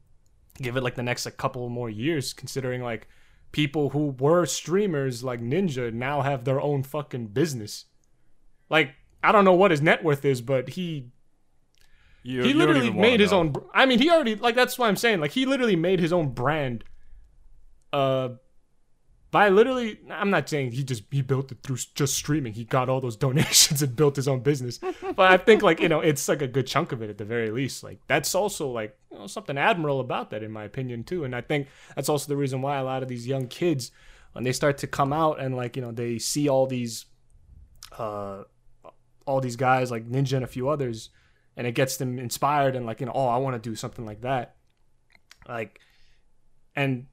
give 0.60 0.76
it 0.76 0.82
like 0.82 0.96
the 0.96 1.02
next 1.02 1.24
like 1.24 1.36
couple 1.36 1.68
more 1.68 1.88
years 1.88 2.32
considering 2.32 2.82
like 2.82 3.06
people 3.52 3.90
who 3.90 4.16
were 4.18 4.44
streamers 4.44 5.22
like 5.22 5.40
ninja 5.40 5.92
now 5.92 6.22
have 6.22 6.44
their 6.44 6.60
own 6.60 6.82
fucking 6.82 7.28
business. 7.28 7.84
Like 8.68 8.94
i 9.22 9.30
don't 9.30 9.44
know 9.44 9.52
what 9.52 9.70
his 9.70 9.80
net 9.80 10.02
worth 10.02 10.24
is 10.24 10.40
but 10.40 10.70
he 10.70 11.10
You, 12.22 12.42
he 12.42 12.50
you 12.50 12.54
literally 12.54 12.90
made 12.90 13.20
his 13.20 13.30
know. 13.32 13.38
own 13.38 13.54
i 13.72 13.86
mean 13.86 13.98
he 13.98 14.10
already 14.10 14.34
like 14.34 14.54
that's 14.54 14.78
what 14.78 14.88
i'm 14.88 14.96
saying. 14.96 15.20
Like 15.20 15.30
he 15.32 15.46
literally 15.46 15.76
made 15.76 16.00
his 16.00 16.12
own 16.12 16.28
brand 16.30 16.84
uh 17.92 18.30
by 19.30 19.48
literally 19.48 19.98
i'm 20.10 20.30
not 20.30 20.48
saying 20.48 20.72
he 20.72 20.84
just 20.84 21.04
he 21.10 21.22
built 21.22 21.50
it 21.50 21.58
through 21.62 21.78
just 21.94 22.14
streaming. 22.14 22.52
He 22.52 22.64
got 22.64 22.88
all 22.88 23.00
those 23.00 23.16
donations 23.26 23.82
and 23.82 23.96
built 23.96 24.16
his 24.16 24.28
own 24.28 24.40
business. 24.40 24.78
But 24.78 25.30
i 25.32 25.36
think 25.36 25.62
like 25.62 25.80
you 25.80 25.88
know 25.88 26.00
it's 26.00 26.28
like 26.28 26.42
a 26.42 26.48
good 26.48 26.66
chunk 26.66 26.92
of 26.92 27.02
it 27.02 27.10
at 27.10 27.18
the 27.18 27.24
very 27.24 27.50
least. 27.50 27.82
Like 27.82 28.00
that's 28.06 28.34
also 28.34 28.68
like 28.68 28.96
you 29.10 29.18
know, 29.18 29.26
something 29.26 29.56
admirable 29.56 30.00
about 30.00 30.30
that 30.30 30.42
in 30.42 30.50
my 30.50 30.64
opinion 30.64 31.04
too. 31.04 31.24
And 31.24 31.34
i 31.34 31.40
think 31.40 31.68
that's 31.96 32.08
also 32.08 32.28
the 32.28 32.36
reason 32.36 32.60
why 32.60 32.76
a 32.78 32.84
lot 32.84 33.02
of 33.02 33.08
these 33.08 33.26
young 33.26 33.46
kids 33.46 33.92
when 34.32 34.44
they 34.44 34.52
start 34.52 34.78
to 34.78 34.86
come 34.86 35.12
out 35.12 35.40
and 35.40 35.56
like 35.56 35.76
you 35.76 35.82
know 35.82 35.92
they 35.92 36.18
see 36.18 36.48
all 36.48 36.66
these 36.66 37.06
uh 37.98 38.44
all 39.26 39.40
these 39.40 39.56
guys 39.56 39.90
like 39.90 40.08
ninja 40.08 40.34
and 40.34 40.44
a 40.44 40.48
few 40.48 40.68
others 40.68 41.10
and 41.60 41.66
it 41.66 41.72
gets 41.72 41.98
them 41.98 42.18
inspired 42.18 42.74
and 42.74 42.86
like 42.86 43.00
you 43.00 43.06
know 43.06 43.12
oh 43.14 43.26
i 43.26 43.36
want 43.36 43.52
to 43.52 43.70
do 43.70 43.76
something 43.76 44.06
like 44.06 44.22
that. 44.22 44.56
Like 45.46 45.78
and 46.74 47.06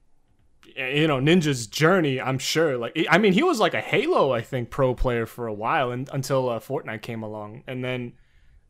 you 0.77 1.05
know 1.05 1.17
ninja's 1.17 1.67
journey 1.67 2.21
i'm 2.21 2.39
sure 2.39 2.77
like 2.77 2.97
i 3.09 3.17
mean 3.17 3.33
he 3.33 3.43
was 3.43 3.59
like 3.59 3.73
a 3.73 3.81
halo 3.81 4.31
i 4.31 4.41
think 4.41 4.69
pro 4.69 4.93
player 4.95 5.25
for 5.25 5.47
a 5.47 5.53
while 5.53 5.91
and 5.91 6.09
until 6.13 6.47
uh, 6.47 6.59
fortnite 6.61 7.01
came 7.01 7.23
along. 7.23 7.63
And 7.67 7.83
then 7.83 8.13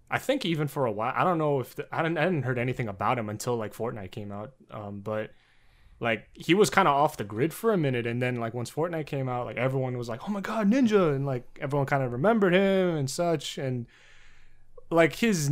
i 0.10 0.18
think 0.18 0.46
even 0.46 0.68
for 0.68 0.88
a 0.88 0.92
while 0.92 1.14
i 1.16 1.24
don't 1.24 1.38
know 1.38 1.60
if 1.60 1.76
the, 1.76 1.88
I, 1.92 2.02
didn't, 2.02 2.18
I 2.18 2.24
didn't 2.24 2.44
heard 2.44 2.58
anything 2.58 2.88
about 2.88 3.20
him 3.20 3.30
until 3.30 3.56
like 3.56 3.76
fortnite 3.76 4.10
came 4.10 4.32
out. 4.32 4.54
Um, 4.72 5.02
but 5.02 5.30
like 6.00 6.28
he 6.34 6.56
was 6.56 6.72
kind 6.72 6.88
of 6.88 6.96
off 6.96 7.18
the 7.18 7.24
grid 7.24 7.54
for 7.54 7.72
a 7.72 7.78
minute. 7.78 8.08
And 8.08 8.20
then 8.20 8.38
like 8.38 8.56
once 8.56 8.72
fortnite 8.72 9.06
came 9.06 9.30
out 9.30 9.46
like 9.46 9.58
everyone 9.58 9.96
was 9.96 10.10
like 10.10 10.28
oh 10.28 10.32
my 10.32 10.42
god 10.42 10.72
ninja! 10.72 11.16
And 11.16 11.28
like 11.28 11.46
everyone 11.62 11.86
kind 11.86 12.02
of 12.02 12.12
remembered 12.12 12.56
him 12.56 12.96
and 12.96 13.08
such. 13.08 13.60
And 13.60 13.86
like 14.90 15.16
his 15.16 15.52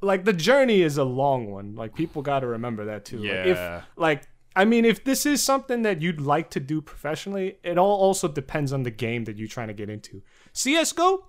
like 0.00 0.24
the 0.24 0.32
journey 0.32 0.80
is 0.82 0.96
a 0.98 1.04
long 1.04 1.50
one 1.50 1.74
like 1.74 1.94
people 1.94 2.22
got 2.22 2.40
to 2.40 2.46
remember 2.46 2.86
that 2.86 3.04
too 3.04 3.18
Like, 3.18 3.26
Yeah. 3.28 3.78
if 3.78 3.84
like 3.96 4.22
i 4.56 4.64
mean 4.64 4.84
if 4.84 5.04
this 5.04 5.26
is 5.26 5.42
something 5.42 5.82
that 5.82 6.00
you'd 6.00 6.20
like 6.20 6.50
to 6.50 6.60
do 6.60 6.80
professionally 6.80 7.58
it 7.62 7.76
all 7.78 7.98
also 8.00 8.28
depends 8.28 8.72
on 8.72 8.82
the 8.84 8.90
game 8.90 9.24
that 9.24 9.36
you're 9.36 9.48
trying 9.48 9.68
to 9.68 9.74
get 9.74 9.90
into 9.90 10.22
CS:GO 10.52 11.26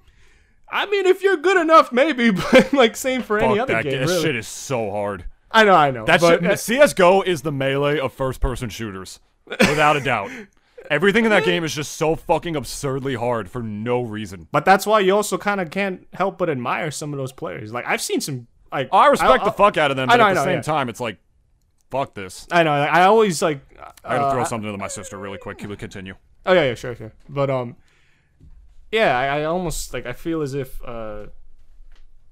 i 0.69 0.85
mean 0.85 1.05
if 1.05 1.21
you're 1.21 1.37
good 1.37 1.57
enough 1.59 1.91
maybe 1.91 2.31
but 2.51 2.71
like 2.73 2.95
same 2.95 3.21
for 3.21 3.39
any 3.39 3.59
other 3.59 3.81
game 3.83 3.91
ga- 3.91 3.99
really. 4.05 4.21
shit 4.21 4.35
is 4.35 4.47
so 4.47 4.89
hard. 4.91 5.25
i 5.51 5.63
know 5.65 5.75
i 5.75 5.91
know 5.91 6.05
That 6.05 6.21
but, 6.21 6.41
shit, 6.41 6.51
uh, 6.51 6.55
CS:GO 6.55 7.21
is 7.23 7.41
the 7.41 7.51
melee 7.51 7.99
of 7.99 8.13
first-person 8.13 8.69
shooters, 8.69 9.19
without 9.47 9.95
a 9.97 10.01
doubt. 10.01 10.29
Everything 10.89 11.25
in 11.25 11.31
that 11.31 11.43
game 11.43 11.63
is 11.63 11.73
just 11.73 11.93
so 11.93 12.15
fucking 12.15 12.55
absurdly 12.55 13.15
hard 13.15 13.49
for 13.49 13.61
no 13.61 14.01
reason. 14.01 14.47
But 14.51 14.65
that's 14.65 14.85
why 14.85 14.99
you 14.99 15.15
also 15.15 15.37
kind 15.37 15.61
of 15.61 15.69
can't 15.69 16.07
help 16.13 16.37
but 16.37 16.49
admire 16.49 16.91
some 16.91 17.13
of 17.13 17.17
those 17.17 17.31
players. 17.31 17.73
Like 17.73 17.85
I've 17.85 18.01
seen 18.01 18.21
some 18.21 18.47
like 18.71 18.89
I 18.91 19.07
respect 19.07 19.43
I, 19.43 19.45
the 19.45 19.51
fuck 19.51 19.77
out 19.77 19.91
of 19.91 19.97
them, 19.97 20.09
I 20.09 20.13
but 20.13 20.17
know, 20.17 20.23
at 20.29 20.33
the 20.33 20.39
know, 20.41 20.43
same 20.45 20.55
yeah. 20.57 20.61
time, 20.61 20.89
it's 20.89 20.99
like, 20.99 21.17
fuck 21.91 22.13
this. 22.13 22.47
I 22.51 22.63
know. 22.63 22.71
I 22.71 23.03
always 23.03 23.41
like. 23.41 23.61
I 24.03 24.15
gotta 24.15 24.25
uh, 24.25 24.31
throw 24.33 24.43
something 24.43 24.71
to 24.71 24.77
my 24.77 24.87
sister 24.87 25.17
really 25.17 25.37
quick. 25.37 25.57
Can 25.57 25.69
we 25.69 25.77
continue? 25.77 26.15
Oh 26.45 26.53
yeah, 26.53 26.65
yeah, 26.65 26.75
sure, 26.75 26.95
sure. 26.95 27.13
But 27.29 27.49
um, 27.49 27.75
yeah, 28.91 29.17
I, 29.17 29.39
I 29.39 29.43
almost 29.45 29.93
like 29.93 30.05
I 30.05 30.13
feel 30.13 30.41
as 30.41 30.53
if 30.53 30.83
uh, 30.83 31.27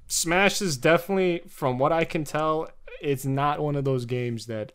Smash 0.07 0.61
is 0.61 0.77
definitely, 0.77 1.43
from 1.47 1.79
what 1.79 1.91
I 1.91 2.03
can 2.03 2.23
tell, 2.23 2.69
it's 3.01 3.25
not 3.25 3.59
one 3.59 3.75
of 3.75 3.85
those 3.85 4.05
games 4.05 4.45
that. 4.47 4.73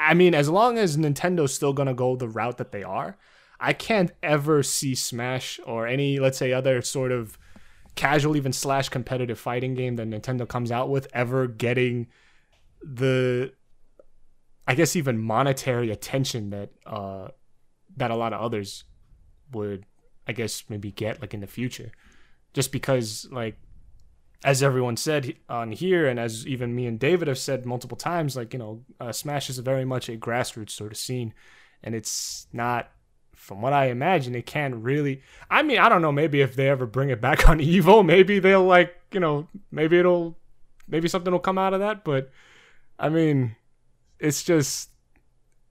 I 0.00 0.14
mean, 0.14 0.34
as 0.34 0.48
long 0.48 0.78
as 0.78 0.96
Nintendo's 0.96 1.54
still 1.54 1.72
gonna 1.72 1.94
go 1.94 2.16
the 2.16 2.28
route 2.28 2.58
that 2.58 2.72
they 2.72 2.82
are, 2.82 3.16
I 3.60 3.72
can't 3.72 4.12
ever 4.22 4.62
see 4.62 4.94
Smash 4.94 5.58
or 5.66 5.86
any, 5.86 6.18
let's 6.18 6.38
say, 6.38 6.52
other 6.52 6.80
sort 6.82 7.10
of 7.10 7.36
casual, 7.96 8.36
even 8.36 8.52
slash 8.52 8.88
competitive 8.88 9.38
fighting 9.38 9.74
game 9.74 9.96
that 9.96 10.08
Nintendo 10.08 10.48
comes 10.48 10.70
out 10.70 10.88
with 10.88 11.08
ever 11.12 11.48
getting 11.48 12.06
the, 12.80 13.52
I 14.68 14.74
guess, 14.76 14.94
even 14.94 15.18
monetary 15.18 15.90
attention 15.90 16.50
that 16.50 16.70
uh 16.86 17.28
that 17.96 18.10
a 18.12 18.16
lot 18.16 18.32
of 18.32 18.40
others 18.40 18.84
would 19.52 19.84
i 20.28 20.32
guess 20.32 20.62
maybe 20.68 20.92
get 20.92 21.20
like 21.20 21.34
in 21.34 21.40
the 21.40 21.46
future. 21.46 21.90
Just 22.54 22.72
because 22.72 23.26
like 23.30 23.58
as 24.44 24.62
everyone 24.62 24.96
said 24.96 25.34
on 25.48 25.72
here 25.72 26.06
and 26.06 26.18
as 26.18 26.46
even 26.46 26.74
me 26.74 26.86
and 26.86 27.00
david 27.00 27.28
have 27.28 27.38
said 27.38 27.66
multiple 27.66 27.96
times 27.96 28.36
like 28.36 28.52
you 28.52 28.58
know 28.58 28.84
uh, 29.00 29.12
smash 29.12 29.50
is 29.50 29.58
very 29.58 29.84
much 29.84 30.08
a 30.08 30.16
grassroots 30.16 30.70
sort 30.70 30.92
of 30.92 30.98
scene 30.98 31.34
and 31.82 31.94
it's 31.94 32.46
not 32.52 32.90
from 33.34 33.60
what 33.60 33.72
i 33.72 33.86
imagine 33.86 34.34
it 34.34 34.46
can't 34.46 34.74
really 34.76 35.20
i 35.50 35.62
mean 35.62 35.78
i 35.78 35.88
don't 35.88 36.02
know 36.02 36.12
maybe 36.12 36.40
if 36.40 36.54
they 36.54 36.68
ever 36.68 36.86
bring 36.86 37.10
it 37.10 37.20
back 37.20 37.48
on 37.48 37.58
evo 37.58 38.04
maybe 38.04 38.38
they'll 38.38 38.64
like 38.64 38.94
you 39.12 39.20
know 39.20 39.48
maybe 39.70 39.98
it'll 39.98 40.36
maybe 40.86 41.08
something 41.08 41.32
will 41.32 41.40
come 41.40 41.58
out 41.58 41.74
of 41.74 41.80
that 41.80 42.04
but 42.04 42.30
i 42.98 43.08
mean 43.08 43.56
it's 44.20 44.42
just 44.42 44.90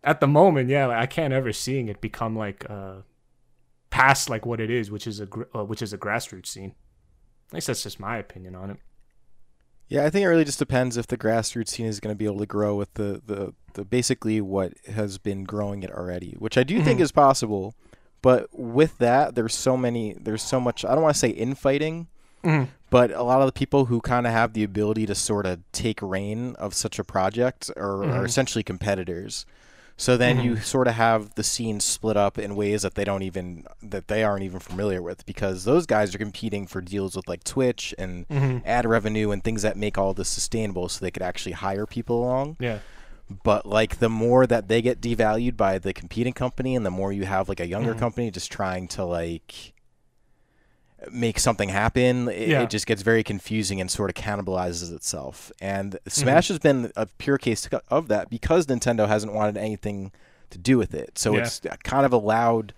at 0.03 0.21
the 0.21 0.27
moment, 0.27 0.69
yeah, 0.69 0.87
like, 0.87 0.97
I 0.97 1.05
can't 1.05 1.33
ever 1.33 1.51
seeing 1.51 1.89
it 1.89 2.01
become 2.01 2.35
like 2.35 2.65
uh 2.69 3.01
past 3.89 4.29
like 4.29 4.45
what 4.45 4.59
it 4.59 4.69
is, 4.69 4.89
which 4.89 5.05
is 5.05 5.19
a 5.19 5.27
uh, 5.55 5.63
which 5.63 5.81
is 5.81 5.93
a 5.93 5.97
grassroots 5.97 6.47
scene. 6.47 6.73
At 7.49 7.53
least 7.53 7.67
that's 7.67 7.83
just 7.83 7.99
my 7.99 8.17
opinion 8.17 8.55
on 8.55 8.69
it. 8.71 8.77
Yeah, 9.89 10.03
I 10.05 10.09
think 10.09 10.23
it 10.23 10.27
really 10.27 10.43
just 10.43 10.59
depends 10.59 10.97
if 10.97 11.07
the 11.07 11.17
grassroots 11.17 11.69
scene 11.69 11.85
is 11.85 12.01
going 12.01 12.13
to 12.13 12.17
be 12.17 12.25
able 12.25 12.39
to 12.39 12.45
grow 12.45 12.75
with 12.75 12.93
the, 12.95 13.21
the, 13.25 13.53
the 13.73 13.85
basically 13.85 14.41
what 14.41 14.73
has 14.93 15.17
been 15.17 15.45
growing 15.45 15.81
it 15.81 15.91
already, 15.91 16.35
which 16.39 16.57
I 16.57 16.63
do 16.63 16.81
think 16.83 16.99
Mhm. 16.99 17.03
is 17.03 17.11
possible. 17.13 17.73
But 18.21 18.47
with 18.51 18.97
that, 18.97 19.35
there's 19.35 19.55
so 19.55 19.77
many, 19.77 20.13
there's 20.13 20.41
so 20.41 20.59
much. 20.59 20.83
I 20.83 20.93
don't 20.93 21.03
want 21.03 21.15
to 21.15 21.19
say 21.19 21.29
infighting, 21.29 22.07
Mhm. 22.43 22.67
but 22.89 23.11
a 23.11 23.23
lot 23.23 23.39
of 23.39 23.45
the 23.45 23.53
people 23.53 23.85
who 23.85 24.01
kind 24.01 24.27
of 24.27 24.33
have 24.33 24.51
the 24.51 24.63
ability 24.63 25.05
to 25.05 25.15
sort 25.15 25.45
of 25.45 25.59
take 25.71 26.01
reign 26.01 26.53
of 26.55 26.73
such 26.73 26.99
a 26.99 27.03
project 27.05 27.71
are, 27.77 28.03
are 28.03 28.23
Mhm. 28.23 28.25
essentially 28.25 28.63
competitors. 28.63 29.45
So 29.99 30.15
then 30.15 30.37
Mm-hmm. 30.37 30.45
you 30.45 30.55
sort 30.57 30.87
of 30.87 30.93
have 30.93 31.33
the 31.35 31.43
scene 31.43 31.79
split 31.79 32.15
up 32.17 32.37
in 32.37 32.55
ways 32.55 32.83
that 32.83 32.93
they 32.95 33.03
don't 33.03 33.23
even 33.23 33.65
that 33.81 34.07
they 34.07 34.23
aren't 34.23 34.43
even 34.43 34.59
familiar 34.59 35.01
with 35.01 35.25
because 35.25 35.63
those 35.63 35.85
guys 35.87 36.13
are 36.13 36.19
competing 36.19 36.67
for 36.67 36.81
deals 36.81 37.15
with 37.15 37.27
like 37.27 37.43
Twitch 37.43 37.95
and 37.97 38.27
Mm-hmm. 38.29 38.59
ad 38.65 38.85
revenue 38.85 39.31
and 39.31 39.43
things 39.43 39.63
that 39.63 39.75
make 39.75 39.97
all 39.97 40.13
this 40.13 40.29
sustainable 40.29 40.87
so 40.87 41.03
they 41.03 41.11
could 41.11 41.23
actually 41.23 41.53
hire 41.53 41.85
people 41.87 42.23
along. 42.23 42.57
Yeah. 42.59 42.79
But 43.43 43.65
like 43.65 43.97
the 43.99 44.07
more 44.09 44.45
that 44.47 44.67
they 44.67 44.81
get 44.81 45.01
devalued 45.01 45.57
by 45.57 45.79
the 45.79 45.93
competing 45.93 46.33
company 46.33 46.75
and 46.75 46.85
the 46.85 46.91
more 46.91 47.11
you 47.11 47.25
have 47.25 47.49
like 47.49 47.59
a 47.59 47.67
younger 47.67 47.91
Mm-hmm. 47.91 47.99
company 47.99 48.31
just 48.31 48.51
trying 48.51 48.87
to 48.89 49.03
like 49.03 49.73
make 51.11 51.39
something 51.39 51.69
happen, 51.69 52.27
it, 52.29 52.49
Yeah. 52.49 52.61
it 52.63 52.69
just 52.69 52.87
gets 52.87 53.01
very 53.03 53.23
confusing 53.23 53.79
and 53.79 53.89
sort 53.89 54.09
of 54.09 54.15
cannibalizes 54.15 54.93
itself. 54.93 55.51
And 55.61 55.93
Mm-hmm. 55.93 56.09
Smash 56.09 56.47
has 56.49 56.59
been 56.59 56.91
a 56.95 57.05
pure 57.17 57.37
case 57.37 57.67
of 57.89 58.07
that 58.07 58.29
because 58.29 58.65
Nintendo 58.65 59.07
hasn't 59.07 59.33
wanted 59.33 59.57
anything 59.57 60.11
to 60.49 60.57
do 60.57 60.77
with 60.77 60.93
it. 60.93 61.17
So 61.19 61.33
Yeah. 61.35 61.41
it's 61.41 61.61
kind 61.83 62.05
of 62.05 62.13
allowed 62.13 62.73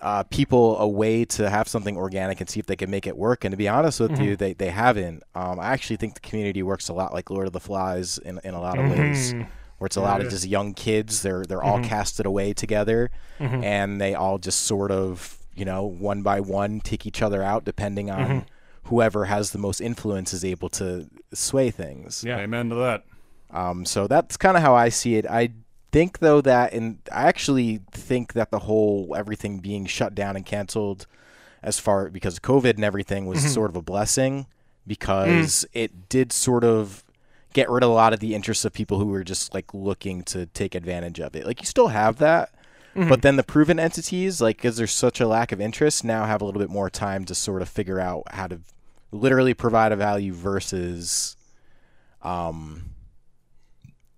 uh, 0.00 0.22
people 0.24 0.78
a 0.78 0.86
way 0.86 1.24
to 1.24 1.48
have 1.48 1.66
something 1.68 1.96
organic 1.96 2.38
and 2.40 2.48
see 2.50 2.60
if 2.60 2.66
they 2.66 2.76
can 2.76 2.90
make 2.90 3.06
it 3.06 3.16
work. 3.16 3.44
And 3.44 3.52
to 3.52 3.56
be 3.56 3.66
honest 3.66 3.98
with 4.00 4.12
Mm-hmm. 4.12 4.22
you, 4.24 4.36
they, 4.36 4.52
they 4.52 4.68
haven't. 4.70 5.22
Um, 5.34 5.58
I 5.58 5.72
actually 5.72 5.96
think 5.96 6.14
the 6.14 6.20
community 6.20 6.62
works 6.62 6.88
a 6.88 6.92
lot 6.92 7.14
like 7.14 7.30
Lord 7.30 7.46
of 7.46 7.52
the 7.54 7.60
Flies 7.60 8.18
in, 8.18 8.38
in 8.44 8.52
a 8.54 8.60
lot 8.60 8.78
of 8.78 8.90
ways, 8.90 9.32
Mhm. 9.32 9.46
where 9.78 9.86
it's 9.86 9.96
a 9.96 10.02
lot 10.02 10.20
Yeah. 10.20 10.26
of 10.26 10.30
just 10.32 10.46
young 10.46 10.74
kids. 10.74 11.22
They're 11.22 11.44
they're 11.44 11.62
all 11.62 11.78
Mm-hmm. 11.78 11.88
casted 11.88 12.26
away 12.26 12.52
together, 12.52 13.10
and 13.40 13.98
they 14.00 14.14
all 14.14 14.36
just 14.38 14.60
sort 14.62 14.90
of 14.90 15.38
you 15.56 15.64
know 15.64 15.84
one 15.84 16.22
by 16.22 16.40
one 16.40 16.80
take 16.80 17.06
each 17.06 17.22
other 17.22 17.42
out 17.42 17.64
depending 17.64 18.10
on 18.10 18.26
Mm-hmm. 18.26 18.38
whoever 18.84 19.24
has 19.24 19.50
the 19.50 19.58
most 19.58 19.80
influence 19.80 20.32
is 20.32 20.44
able 20.44 20.68
to 20.68 21.08
sway 21.34 21.70
things. 21.70 22.22
Yeah. 22.24 22.38
Amen 22.38 22.68
to 22.68 22.74
that. 22.76 23.04
Um, 23.50 23.84
so 23.84 24.06
that's 24.06 24.36
kind 24.36 24.56
of 24.56 24.62
how 24.62 24.74
I 24.74 24.88
see 24.90 25.16
it. 25.16 25.26
I 25.26 25.50
think 25.92 26.18
though 26.18 26.40
that, 26.42 26.72
and 26.72 26.98
I 27.12 27.22
actually 27.24 27.80
think 27.90 28.34
that 28.34 28.50
the 28.50 28.60
whole 28.60 29.14
everything 29.16 29.58
being 29.60 29.86
shut 29.86 30.14
down 30.14 30.36
and 30.36 30.44
canceled, 30.46 31.06
as 31.62 31.80
far 31.80 32.10
because 32.10 32.36
of 32.36 32.42
COVID 32.42 32.74
and 32.74 32.84
everything, 32.84 33.26
was 33.26 33.40
sort 33.52 33.70
of 33.70 33.76
a 33.76 33.82
blessing 33.82 34.46
because 34.86 35.66
it 35.72 36.08
did 36.08 36.32
sort 36.32 36.64
of 36.64 37.02
get 37.52 37.70
rid 37.70 37.82
of 37.82 37.90
a 37.90 37.92
lot 37.92 38.12
of 38.12 38.20
the 38.20 38.34
interests 38.34 38.64
of 38.64 38.72
people 38.72 38.98
who 38.98 39.06
were 39.06 39.24
just 39.24 39.54
like 39.54 39.72
looking 39.74 40.22
to 40.22 40.46
take 40.46 40.74
advantage 40.74 41.18
of 41.20 41.34
it. 41.34 41.46
Like 41.46 41.60
you 41.60 41.66
still 41.66 41.88
have 41.88 42.18
that. 42.18 42.50
But 42.96 43.22
then 43.22 43.36
the 43.36 43.42
proven 43.42 43.78
entities, 43.78 44.40
like, 44.40 44.56
because 44.56 44.76
there's 44.76 44.92
such 44.92 45.20
a 45.20 45.28
lack 45.28 45.52
of 45.52 45.60
interest, 45.60 46.02
now 46.02 46.24
have 46.24 46.40
a 46.40 46.44
little 46.44 46.60
bit 46.60 46.70
more 46.70 46.88
time 46.88 47.24
to 47.26 47.34
sort 47.34 47.60
of 47.62 47.68
figure 47.68 48.00
out 48.00 48.22
how 48.30 48.46
to 48.46 48.60
literally 49.12 49.54
provide 49.54 49.92
a 49.92 49.96
value 49.96 50.32
versus, 50.32 51.36
um, 52.22 52.90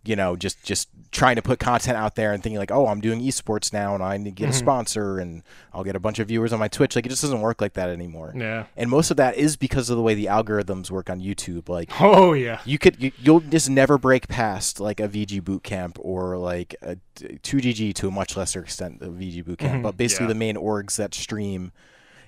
you 0.04 0.16
know, 0.16 0.36
just 0.36 0.62
just 0.62 0.88
trying 1.10 1.36
to 1.36 1.42
put 1.42 1.58
content 1.58 1.96
out 1.96 2.14
there 2.14 2.32
and 2.32 2.42
thinking 2.42 2.58
like, 2.58 2.70
oh, 2.70 2.86
I'm 2.86 3.00
doing 3.00 3.20
esports 3.20 3.72
now 3.72 3.94
and 3.94 4.02
I 4.02 4.16
need 4.16 4.24
to 4.24 4.30
get 4.30 4.44
a 4.44 4.48
mm-hmm. 4.48 4.58
sponsor 4.58 5.18
and 5.18 5.42
I'll 5.72 5.84
get 5.84 5.96
a 5.96 6.00
bunch 6.00 6.18
of 6.18 6.28
viewers 6.28 6.52
on 6.52 6.58
my 6.58 6.68
Twitch. 6.68 6.96
Like, 6.96 7.06
it 7.06 7.08
just 7.08 7.22
doesn't 7.22 7.40
work 7.40 7.60
like 7.60 7.74
that 7.74 7.88
anymore. 7.88 8.32
Yeah. 8.36 8.66
And 8.76 8.90
most 8.90 9.10
of 9.10 9.16
that 9.16 9.36
is 9.36 9.56
because 9.56 9.90
of 9.90 9.96
the 9.96 10.02
way 10.02 10.14
the 10.14 10.26
algorithms 10.26 10.90
work 10.90 11.08
on 11.08 11.20
YouTube. 11.20 11.68
Like, 11.68 11.90
Oh 12.00 12.32
yeah. 12.32 12.60
you 12.64 12.78
could 12.78 13.02
you, 13.02 13.12
you'll 13.18 13.40
just 13.40 13.70
never 13.70 13.98
break 13.98 14.28
past 14.28 14.80
like 14.80 15.00
a 15.00 15.08
VGBootCamp 15.08 15.96
or 16.00 16.36
like 16.36 16.76
a 16.82 16.96
2GG 17.16 17.94
to 17.94 18.08
a 18.08 18.10
much 18.10 18.36
lesser 18.36 18.60
extent 18.60 19.00
a 19.00 19.06
VGBootCamp, 19.06 19.56
mm-hmm. 19.58 19.82
but 19.82 19.96
basically 19.96 20.24
Yeah. 20.24 20.34
the 20.34 20.38
main 20.38 20.56
orgs 20.56 20.96
that 20.96 21.14
stream 21.14 21.72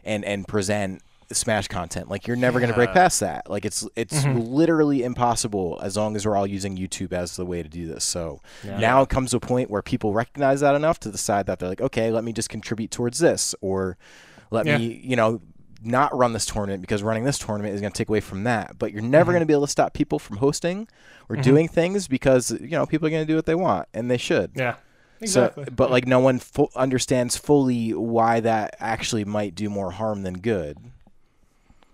and 0.05 0.25
and 0.25 0.49
present 0.49 1.03
Smash 1.33 1.69
content. 1.69 2.09
Like 2.09 2.27
you're 2.27 2.37
never 2.37 2.61
gonna 2.61 2.73
break 2.73 2.93
past 2.93 3.21
that. 3.21 3.49
Like 3.49 3.65
it's 3.65 3.87
it's 3.97 4.25
mm-hmm. 4.25 4.39
literally 4.41 5.03
impossible 5.03 5.79
as 5.83 5.97
long 5.97 6.17
as 6.17 6.27
we're 6.27 6.37
all 6.37 6.47
using 6.47 6.77
YouTube 6.77 7.13
as 7.13 7.37
the 7.37 7.47
way 7.47 7.63
to 7.63 7.69
do 7.69 7.87
this. 7.87 8.05
So 8.05 8.41
now 8.65 9.03
it 9.03 9.09
comes 9.09 9.31
to 9.31 9.37
a 9.37 9.41
point 9.41 9.71
where 9.71 9.83
people 9.83 10.13
recognize 10.13 10.61
that 10.61 10.75
enough 10.75 11.01
to 11.01 11.11
decide 11.11 11.47
that 11.47 11.59
they're 11.59 11.69
like, 11.69 11.81
okay, 11.81 12.11
let 12.11 12.25
me 12.25 12.33
just 12.33 12.49
contribute 12.49 12.91
towards 12.91 13.19
this 13.19 13.55
or 13.61 13.97
let 14.51 14.67
Yeah. 14.67 14.79
me 14.79 15.01
you 15.05 15.17
know 15.17 15.41
not 15.83 16.15
run 16.17 16.33
this 16.33 16.47
tournament 16.47 16.83
because 16.83 17.03
running 17.03 17.25
this 17.25 17.39
tournament 17.39 17.75
is 17.75 17.81
going 17.81 17.93
to 17.93 17.97
take 17.97 18.09
away 18.09 18.21
from 18.21 18.45
that. 18.45 18.79
But 18.79 18.93
you're 18.93 19.03
never 19.03 19.31
mm-hmm. 19.31 19.33
going 19.33 19.41
to 19.41 19.47
be 19.47 19.55
able 19.55 19.67
to 19.67 19.71
stop 19.71 19.95
people 19.95 20.19
from 20.19 20.37
hosting 20.37 20.89
or 21.29 21.37
mm-hmm. 21.37 21.43
doing 21.43 21.69
things 21.69 22.09
because 22.09 22.51
you 22.51 22.71
know 22.71 22.87
people 22.87 23.07
are 23.07 23.11
going 23.11 23.27
to 23.27 23.33
do 23.33 23.37
what 23.37 23.47
they 23.47 23.55
want 23.55 23.89
and 23.95 24.11
they 24.11 24.19
should. 24.19 24.53
Yeah. 24.55 24.77
Exactly. 25.21 25.65
So, 25.65 25.71
but 25.73 25.91
like 25.91 26.07
no 26.07 26.19
one 26.21 26.39
fu- 26.39 26.69
understands 26.75 27.37
fully 27.37 27.91
why 27.91 28.41
that 28.41 28.77
actually 28.79 29.25
might 29.25 29.55
do 29.55 29.69
more 29.69 29.91
harm 29.91 30.23
than 30.23 30.39
good, 30.39 30.79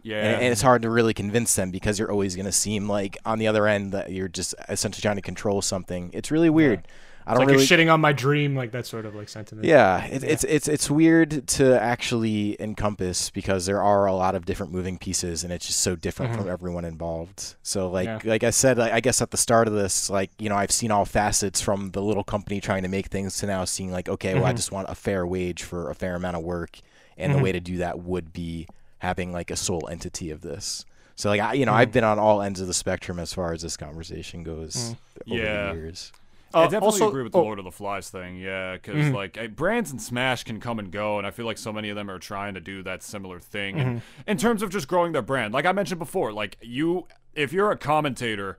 Yeah. 0.06 0.22
and, 0.22 0.42
and 0.42 0.52
it's 0.52 0.62
hard 0.62 0.82
to 0.82 0.90
really 0.90 1.14
convince 1.14 1.54
them 1.54 1.70
because 1.70 1.98
you're 1.98 2.10
always 2.12 2.36
going 2.36 2.46
to 2.46 2.52
seem 2.52 2.88
like 2.88 3.18
on 3.24 3.38
the 3.38 3.48
other 3.48 3.66
end 3.66 3.92
that 3.92 4.12
you're 4.12 4.28
just 4.28 4.54
essentially 4.68 5.02
trying 5.02 5.16
to 5.16 5.22
control 5.22 5.60
something. 5.62 6.10
It's 6.12 6.30
really 6.30 6.50
weird. 6.50 6.86
I 7.28 7.32
don't 7.32 7.40
like 7.40 7.48
really. 7.48 7.66
you're 7.66 7.78
shitting 7.78 7.92
on 7.92 8.00
my 8.00 8.12
dream, 8.12 8.54
like 8.54 8.70
that 8.70 8.86
sort 8.86 9.04
of 9.04 9.16
like 9.16 9.28
sentiment. 9.28 9.66
Yeah, 9.66 10.04
it, 10.06 10.22
it's 10.22 10.44
it's 10.44 10.68
it's 10.68 10.88
weird 10.88 11.48
to 11.48 11.76
actually 11.80 12.56
encompass 12.60 13.30
because 13.30 13.66
there 13.66 13.82
are 13.82 14.06
a 14.06 14.14
lot 14.14 14.36
of 14.36 14.44
different 14.44 14.70
moving 14.70 14.96
pieces, 14.96 15.42
and 15.42 15.52
it's 15.52 15.66
just 15.66 15.80
so 15.80 15.96
different 15.96 16.36
from 16.36 16.48
everyone 16.48 16.84
involved. 16.84 17.56
So, 17.64 17.90
like 17.90 18.08
Mm-hmm. 18.08 18.28
Yeah. 18.28 18.32
like 18.32 18.44
I 18.44 18.50
said, 18.50 18.78
I 18.78 19.00
guess 19.00 19.20
at 19.20 19.32
the 19.32 19.36
start 19.36 19.66
of 19.66 19.74
this, 19.74 20.08
like 20.08 20.30
you 20.38 20.48
know, 20.48 20.54
I've 20.54 20.70
seen 20.70 20.92
all 20.92 21.04
facets 21.04 21.60
from 21.60 21.90
the 21.90 22.00
little 22.00 22.22
company 22.22 22.60
trying 22.60 22.84
to 22.84 22.88
make 22.88 23.06
things 23.08 23.36
to 23.38 23.46
now 23.46 23.64
seeing 23.64 23.90
like, 23.90 24.08
okay, 24.08 24.34
well, 24.34 24.44
I 24.44 24.50
Mm-hmm. 24.50 24.56
just 24.58 24.70
want 24.70 24.88
a 24.88 24.94
fair 24.94 25.26
wage 25.26 25.64
for 25.64 25.90
a 25.90 25.96
fair 25.96 26.14
amount 26.14 26.36
of 26.36 26.44
work, 26.44 26.78
and 27.18 27.34
the 27.34 27.38
way 27.38 27.50
to 27.50 27.58
do 27.58 27.78
that 27.78 27.98
would 27.98 28.32
be 28.32 28.68
having 28.98 29.32
like 29.32 29.50
a 29.50 29.56
sole 29.56 29.88
entity 29.90 30.30
of 30.30 30.40
this. 30.40 30.84
So, 31.14 31.30
like 31.30 31.40
I, 31.40 31.54
you 31.54 31.64
know, 31.66 31.72
Mm-hmm. 31.72 31.80
I've 31.80 31.92
been 31.92 32.04
on 32.04 32.18
all 32.18 32.42
ends 32.42 32.60
of 32.60 32.66
the 32.66 32.74
spectrum 32.74 33.18
as 33.18 33.32
far 33.32 33.52
as 33.52 33.62
this 33.62 33.76
conversation 33.76 34.42
goes 34.42 34.94
over 35.30 35.42
Yeah. 35.42 35.72
the 35.72 35.78
years. 35.78 36.12
Uh, 36.54 36.60
I 36.60 36.62
definitely 36.64 36.86
also- 36.86 37.08
agree 37.08 37.22
with 37.22 37.32
the 37.32 37.38
oh, 37.38 37.42
Lord 37.42 37.58
of 37.58 37.64
the 37.64 37.70
Flies 37.72 38.08
thing, 38.08 38.36
yeah, 38.38 38.74
because 38.74 39.10
like 39.10 39.36
eh, 39.36 39.46
brands 39.48 39.90
and 39.90 40.00
Smash 40.00 40.44
can 40.44 40.60
come 40.60 40.78
and 40.78 40.90
go, 40.90 41.18
and 41.18 41.26
I 41.26 41.30
feel 41.30 41.44
like 41.44 41.58
so 41.58 41.72
many 41.72 41.88
of 41.90 41.96
them 41.96 42.10
are 42.10 42.18
trying 42.18 42.54
to 42.54 42.60
do 42.60 42.82
that 42.84 43.02
similar 43.02 43.40
thing. 43.40 43.78
And 43.80 44.02
in 44.26 44.36
terms 44.38 44.62
of 44.62 44.70
just 44.70 44.88
growing 44.88 45.12
their 45.12 45.22
brand, 45.22 45.52
like 45.52 45.66
I 45.66 45.72
mentioned 45.72 45.98
before, 45.98 46.32
like 46.32 46.56
you, 46.62 47.06
if 47.34 47.52
you're 47.52 47.70
a 47.72 47.76
commentator 47.76 48.56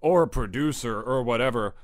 or 0.00 0.22
a 0.22 0.28
producer 0.28 1.00
or 1.02 1.22
whatever, 1.22 1.74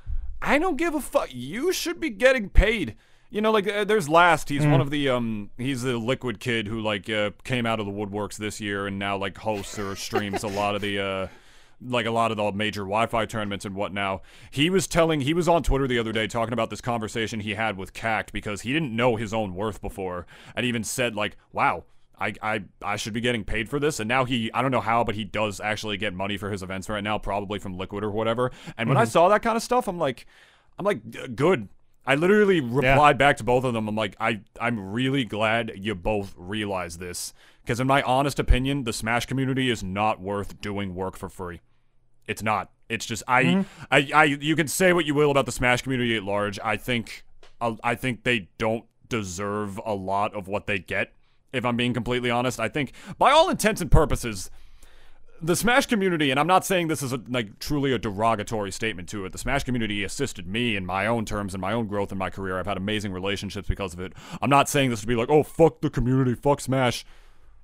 I 0.42 0.59
don't 0.59 0.76
give 0.76 0.94
a 0.94 1.00
fuck. 1.00 1.30
You 1.32 1.72
should 1.72 2.00
be 2.00 2.11
getting 2.11 2.48
paid. 2.50 2.94
You 3.37 3.43
know, 3.43 3.53
like 3.53 3.68
uh, 3.68 3.84
there's 3.84 4.09
Last. 4.09 4.49
He's 4.49 4.66
one 4.66 4.80
of 4.80 4.89
the 4.89 5.11
um, 5.11 5.51
he's 5.59 5.82
the 5.82 5.99
Liquid 5.99 6.41
kid 6.41 6.66
who 6.66 6.80
like 6.80 7.11
uh, 7.11 7.32
came 7.45 7.66
out 7.66 7.78
of 7.80 7.84
the 7.84 7.93
woodworks 7.93 8.39
this 8.39 8.62
year 8.62 8.87
and 8.87 8.99
now 8.99 9.18
like 9.18 9.37
hosts 9.37 9.78
or 9.78 9.95
streams 9.95 10.43
a 10.43 10.49
lot 10.49 10.74
of 10.74 10.80
the 10.80 10.99
uh 10.99 11.26
like 11.82 12.07
a 12.07 12.11
lot 12.11 12.30
of 12.30 12.39
the 12.39 12.53
major 12.53 12.80
Wi-Fi 12.80 13.26
tournaments 13.26 13.66
and 13.66 13.74
what 13.74 13.93
now. 13.93 14.22
He 14.51 14.70
was 14.70 14.87
telling 14.87 15.20
he 15.20 15.34
was 15.34 15.49
on 15.49 15.62
Twitter 15.62 15.87
the 15.87 15.99
other 15.99 16.12
day 16.12 16.26
talking 16.26 16.55
about 16.55 16.70
this 16.70 16.80
conversation 16.80 17.41
he 17.41 17.53
had 17.53 17.76
with 17.76 17.93
Cact 17.93 18.32
because 18.32 18.62
he 18.62 18.72
didn't 18.72 18.97
know 18.97 19.16
his 19.16 19.34
own 19.34 19.55
worth 19.55 19.82
before 19.82 20.26
and 20.55 20.64
even 20.64 20.82
said 20.82 21.14
like, 21.14 21.37
"Wow, 21.53 21.84
I, 22.18 22.32
I 22.41 22.64
I 22.80 22.97
should 22.97 23.12
be 23.12 23.20
getting 23.20 23.45
paid 23.45 23.68
for 23.68 23.78
this." 23.78 24.01
And 24.01 24.09
now 24.09 24.24
he 24.24 24.51
I 24.55 24.62
don't 24.62 24.70
know 24.70 24.80
how, 24.80 25.05
but 25.05 25.14
he 25.14 25.24
does 25.24 25.61
actually 25.61 25.99
get 25.99 26.14
money 26.14 26.39
for 26.39 26.51
his 26.51 26.62
events 26.62 26.89
right 26.89 27.05
now, 27.05 27.18
probably 27.18 27.59
from 27.59 27.76
Liquid 27.76 28.03
or 28.03 28.11
whatever. 28.11 28.51
And 28.78 28.89
when 28.89 28.97
I 28.97 29.05
saw 29.05 29.28
that 29.28 29.43
kind 29.43 29.59
of 29.59 29.62
stuff, 29.62 29.89
I'm 29.89 29.99
like 29.99 30.26
I'm 30.78 30.87
like 30.87 31.37
good. 31.37 31.68
I 32.07 32.14
literally 32.14 32.61
replied 32.61 33.18
back 33.18 33.36
to 33.38 33.44
both 33.44 33.64
of 33.64 33.74
them. 33.74 33.88
I'm 33.88 33.96
like, 33.96 34.16
I, 34.20 34.40
I'm 34.61 34.92
really 34.92 35.24
glad 35.24 35.72
you 35.76 35.94
both 35.94 36.34
realize 36.36 36.98
this. 36.98 37.34
Because, 37.62 37.80
in 37.80 37.86
my 37.88 38.00
honest 38.02 38.38
opinion, 38.38 38.84
the 38.84 38.92
Smash 38.92 39.26
community 39.26 39.70
is 39.70 39.82
not 39.82 40.20
worth 40.20 40.61
doing 40.61 40.94
work 40.94 41.16
for 41.16 41.28
free. 41.28 41.62
It's 42.28 42.42
not. 42.42 42.70
It's 42.88 43.04
just 43.04 43.24
I, 43.26 43.64
I, 43.90 44.09
I. 44.14 44.24
You 44.24 44.54
can 44.54 44.68
say 44.68 44.92
what 44.92 45.04
you 45.04 45.14
will 45.14 45.32
about 45.32 45.46
the 45.46 45.52
Smash 45.52 45.82
community 45.82 46.16
at 46.16 46.22
large. 46.22 46.61
I 46.62 46.76
think, 46.76 47.24
uh, 47.61 47.74
I 47.82 47.96
think 47.96 48.22
they 48.22 48.48
don't 48.59 48.84
deserve 49.09 49.80
a 49.84 49.94
lot 49.94 50.34
of 50.34 50.46
what 50.46 50.68
they 50.68 50.78
get. 50.78 51.12
If 51.52 51.64
I'm 51.64 51.76
being 51.76 51.94
completely 51.94 52.30
honest, 52.30 52.61
I 52.61 52.68
think 52.68 52.92
by 53.18 53.32
all 53.32 53.48
intents 53.48 53.80
and 53.80 53.90
purposes, 53.90 54.50
the 55.47 55.57
Smash 55.57 55.86
community, 55.86 56.30
and 56.30 56.38
I'm 56.38 56.47
not 56.47 56.66
saying 56.66 56.88
this 56.88 57.03
is 57.03 57.12
a, 57.12 57.20
like 57.28 57.59
truly 57.59 57.92
a 57.92 57.99
derogatory 57.99 58.70
statement 58.70 59.09
to 59.11 59.24
it. 59.24 59.32
The 59.32 59.38
Smash 59.38 59.64
community 59.64 60.05
assisted 60.05 60.47
me 60.47 60.76
in 60.76 60.84
my 60.84 61.07
own 61.07 61.24
terms 61.24 61.55
and 61.55 61.61
my 61.61 61.72
own 61.72 61.86
growth 61.86 62.12
in 62.12 62.18
my 62.18 62.30
career. 62.30 62.59
I've 62.59 62.66
had 62.66 62.76
amazing 62.76 63.12
relationships 63.12 63.68
because 63.68 63.94
of 63.94 64.01
it. 64.01 64.12
I'm 64.42 64.51
not 64.51 64.68
saying 64.68 64.90
this 64.90 65.01
to 65.01 65.07
be 65.07 65.14
like, 65.14 65.30
oh 65.30 65.42
fuck 65.42 65.80
the 65.80 65.90
community, 65.90 66.34
fuck 66.34 66.61
Smash. 66.61 67.05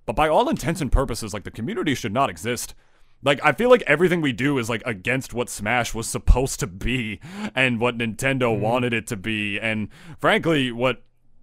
But 0.06 0.16
by 0.16 0.28
all 0.28 0.48
intents 0.48 0.80
and 0.80 0.90
purposes, 0.90 1.34
like 1.34 1.44
the 1.44 1.50
community 1.50 1.94
should 1.94 2.12
not 2.12 2.30
exist. 2.30 2.74
Like 3.22 3.40
I 3.44 3.52
feel 3.52 3.70
like 3.70 3.82
everything 3.82 4.20
we 4.20 4.32
do 4.32 4.58
is 4.58 4.68
like 4.68 4.82
against 4.84 5.32
what 5.34 5.48
Smash 5.48 5.94
was 5.94 6.08
supposed 6.08 6.60
to 6.60 6.66
be 6.66 7.20
and 7.54 7.80
what 7.80 7.98
Nintendo 7.98 8.52
mm-hmm. 8.52 8.62
wanted 8.62 8.92
it 8.92 9.06
to 9.08 9.16
be 9.16 9.60
and 9.60 9.88
frankly 10.18 10.72
what 10.72 11.02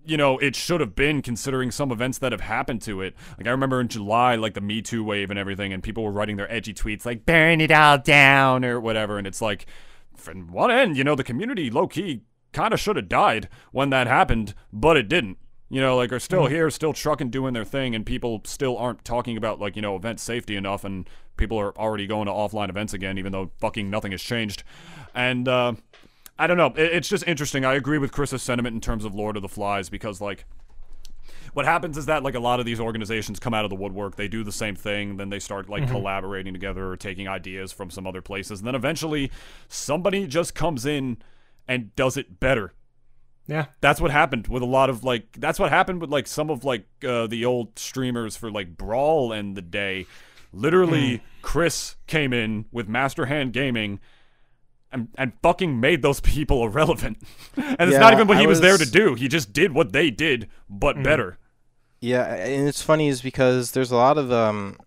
you 0.09 0.17
know, 0.17 0.39
it 0.39 0.55
should 0.55 0.81
have 0.81 0.95
been 0.95 1.21
considering 1.21 1.69
some 1.69 1.91
events 1.91 2.17
that 2.17 2.31
have 2.31 2.41
happened 2.41 2.81
to 2.81 3.01
it. 3.01 3.15
Like 3.37 3.47
I 3.47 3.51
remember 3.51 3.79
in 3.79 3.87
July, 3.87 4.35
like 4.35 4.55
the 4.55 4.61
Me 4.61 4.81
Too 4.81 5.03
wave 5.03 5.29
and 5.29 5.37
everything, 5.37 5.71
and 5.71 5.83
people 5.83 6.03
were 6.03 6.11
writing 6.11 6.37
their 6.37 6.51
edgy 6.51 6.73
tweets 6.73 7.05
like 7.05 7.25
"burn 7.25 7.61
it 7.61 7.71
all 7.71 7.97
down" 7.97 8.65
or 8.65 8.79
whatever, 8.79 9.17
and 9.17 9.27
it's 9.27 9.41
like, 9.41 9.67
from 10.15 10.47
one 10.47 10.71
end, 10.71 10.97
you 10.97 11.03
know, 11.03 11.15
the 11.15 11.23
community 11.23 11.69
low 11.69 11.87
key 11.87 12.23
kind 12.51 12.73
of 12.73 12.79
should 12.79 12.95
have 12.95 13.07
died 13.07 13.47
when 13.71 13.91
that 13.91 14.07
happened, 14.07 14.55
but 14.73 14.97
it 14.97 15.07
didn't. 15.07 15.37
You 15.71 15.81
know, 15.81 15.97
like 15.97 16.11
are 16.11 16.19
still 16.19 16.47
here, 16.47 16.71
still 16.71 16.93
trucking, 16.93 17.29
doing 17.29 17.53
their 17.53 17.63
thing, 17.63 17.93
and 17.93 18.03
people 18.03 18.41
still 18.43 18.75
aren't 18.75 19.05
talking 19.05 19.37
about 19.37 19.59
like 19.59 19.75
you 19.75 19.83
know 19.83 19.95
event 19.95 20.19
safety 20.19 20.55
enough, 20.55 20.83
and 20.83 21.07
people 21.37 21.59
are 21.59 21.77
already 21.77 22.07
going 22.07 22.25
to 22.25 22.31
offline 22.31 22.69
events 22.69 22.95
again, 22.95 23.19
even 23.19 23.31
though 23.31 23.51
fucking 23.59 23.87
nothing 23.87 24.11
has 24.11 24.23
changed. 24.23 24.63
And 25.13 25.47
uh, 25.47 25.73
I 26.39 26.47
don't 26.47 26.57
know. 26.57 26.67
It, 26.67 26.93
it's 26.93 27.09
just 27.09 27.27
interesting. 27.27 27.65
I 27.65 27.75
agree 27.75 27.97
with 27.97 28.11
Chris's 28.11 28.41
sentiment 28.41 28.73
in 28.73 28.81
terms 28.81 29.03
of 29.03 29.13
Lord 29.13 29.35
of 29.35 29.41
the 29.41 29.49
Flies 29.49 29.89
because 29.89 30.21
like 30.21 30.45
what 31.53 31.65
happens 31.65 31.97
is 31.97 32.05
that 32.05 32.23
like 32.23 32.35
a 32.35 32.39
lot 32.39 32.59
of 32.59 32.65
these 32.65 32.79
organizations 32.79 33.39
come 33.39 33.53
out 33.53 33.65
of 33.65 33.69
the 33.69 33.75
woodwork. 33.75 34.15
They 34.15 34.29
do 34.29 34.43
the 34.43 34.51
same 34.51 34.75
thing. 34.75 35.17
Then 35.17 35.29
they 35.29 35.39
start 35.39 35.69
like 35.69 35.87
collaborating 35.89 36.53
together 36.53 36.87
or 36.89 36.97
taking 36.97 37.27
ideas 37.27 37.71
from 37.71 37.89
some 37.89 38.07
other 38.07 38.21
places. 38.21 38.59
And 38.59 38.67
then 38.67 38.75
eventually 38.75 39.31
somebody 39.67 40.27
just 40.27 40.55
comes 40.55 40.85
in 40.85 41.17
and 41.67 41.93
does 41.95 42.17
it 42.17 42.39
better. 42.39 42.73
Yeah. 43.47 43.65
that's 43.81 43.99
what 43.99 44.11
happened 44.11 44.47
with 44.47 44.61
a 44.61 44.67
lot 44.67 44.91
of 44.91 45.03
like 45.03 45.31
that's 45.39 45.57
what 45.57 45.71
happened 45.71 46.01
with 46.01 46.11
like 46.11 46.27
some 46.27 46.51
of 46.51 46.63
like 46.63 46.85
uh, 47.03 47.25
the 47.25 47.45
old 47.45 47.79
streamers 47.79 48.37
for 48.37 48.51
like 48.51 48.77
brawl 48.77 49.31
and 49.31 49.57
the 49.57 49.61
day. 49.63 50.05
Literally 50.53 51.23
chris 51.41 51.95
came 52.05 52.31
in 52.31 52.65
with 52.71 52.87
master 52.87 53.25
hand 53.25 53.51
gaming 53.53 53.99
and, 54.91 55.07
and 55.17 55.33
fucking 55.41 55.79
made 55.79 56.01
those 56.01 56.19
people 56.35 56.63
irrelevant 56.63 57.17
and 57.55 57.89
it's 57.89 57.99
not 57.99 58.13
even 58.13 58.27
what 58.27 58.39
he 58.39 58.47
was, 58.47 58.61
there 58.61 58.77
to 58.77 58.89
do 58.89 59.15
he 59.15 59.27
just 59.27 59.53
did 59.53 59.73
what 59.73 59.91
they 59.91 60.09
did 60.09 60.47
but 60.69 61.01
better 61.03 61.37
Yeah, 62.01 62.25
and 62.33 62.67
it's 62.67 62.81
funny 62.81 63.07
is 63.07 63.21
because 63.21 63.71
there's 63.71 63.91
a 63.91 63.95
lot 63.95 64.17
of 64.17 64.31
um 64.31 64.77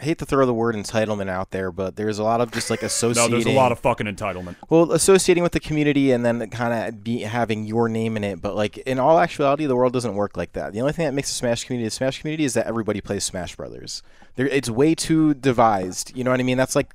I 0.00 0.04
hate 0.04 0.18
to 0.18 0.24
throw 0.24 0.46
the 0.46 0.54
word 0.54 0.74
entitlement 0.74 1.28
out 1.28 1.50
there, 1.50 1.70
but 1.70 1.96
there's 1.96 2.18
a 2.18 2.22
lot 2.22 2.40
of 2.40 2.50
just 2.52 2.70
like 2.70 2.82
associating. 2.82 3.30
no 3.32 3.36
there's 3.36 3.54
a 3.54 3.56
lot 3.56 3.70
of 3.70 3.78
fucking 3.80 4.06
entitlement 4.06 4.56
well 4.70 4.92
associating 4.92 5.42
with 5.42 5.52
the 5.52 5.60
community 5.60 6.10
and 6.10 6.24
then 6.24 6.48
kind 6.48 6.72
of 6.72 7.04
be 7.04 7.20
having 7.20 7.66
your 7.66 7.88
name 7.88 8.16
in 8.16 8.24
it. 8.24 8.40
But 8.40 8.56
like 8.56 8.78
in 8.78 8.98
all 8.98 9.20
actuality, 9.20 9.66
the 9.66 9.76
world 9.76 9.92
doesn't 9.92 10.14
work 10.14 10.38
like 10.38 10.52
that. 10.54 10.72
The 10.72 10.80
only 10.80 10.94
thing 10.94 11.04
that 11.04 11.12
makes 11.12 11.30
a 11.30 11.34
Smash 11.34 11.64
community 11.64 11.86
a 11.86 11.90
Smash 11.90 12.20
community 12.20 12.44
is 12.44 12.54
that 12.54 12.66
everybody 12.66 13.02
plays 13.02 13.24
Smash 13.24 13.56
Brothers. 13.56 14.02
There, 14.36 14.46
it's 14.46 14.70
way 14.70 14.94
too 14.94 15.34
devised. 15.34 16.16
You 16.16 16.24
know 16.24 16.30
what 16.30 16.40
I 16.40 16.44
mean? 16.44 16.56
That's 16.56 16.76
like 16.76 16.94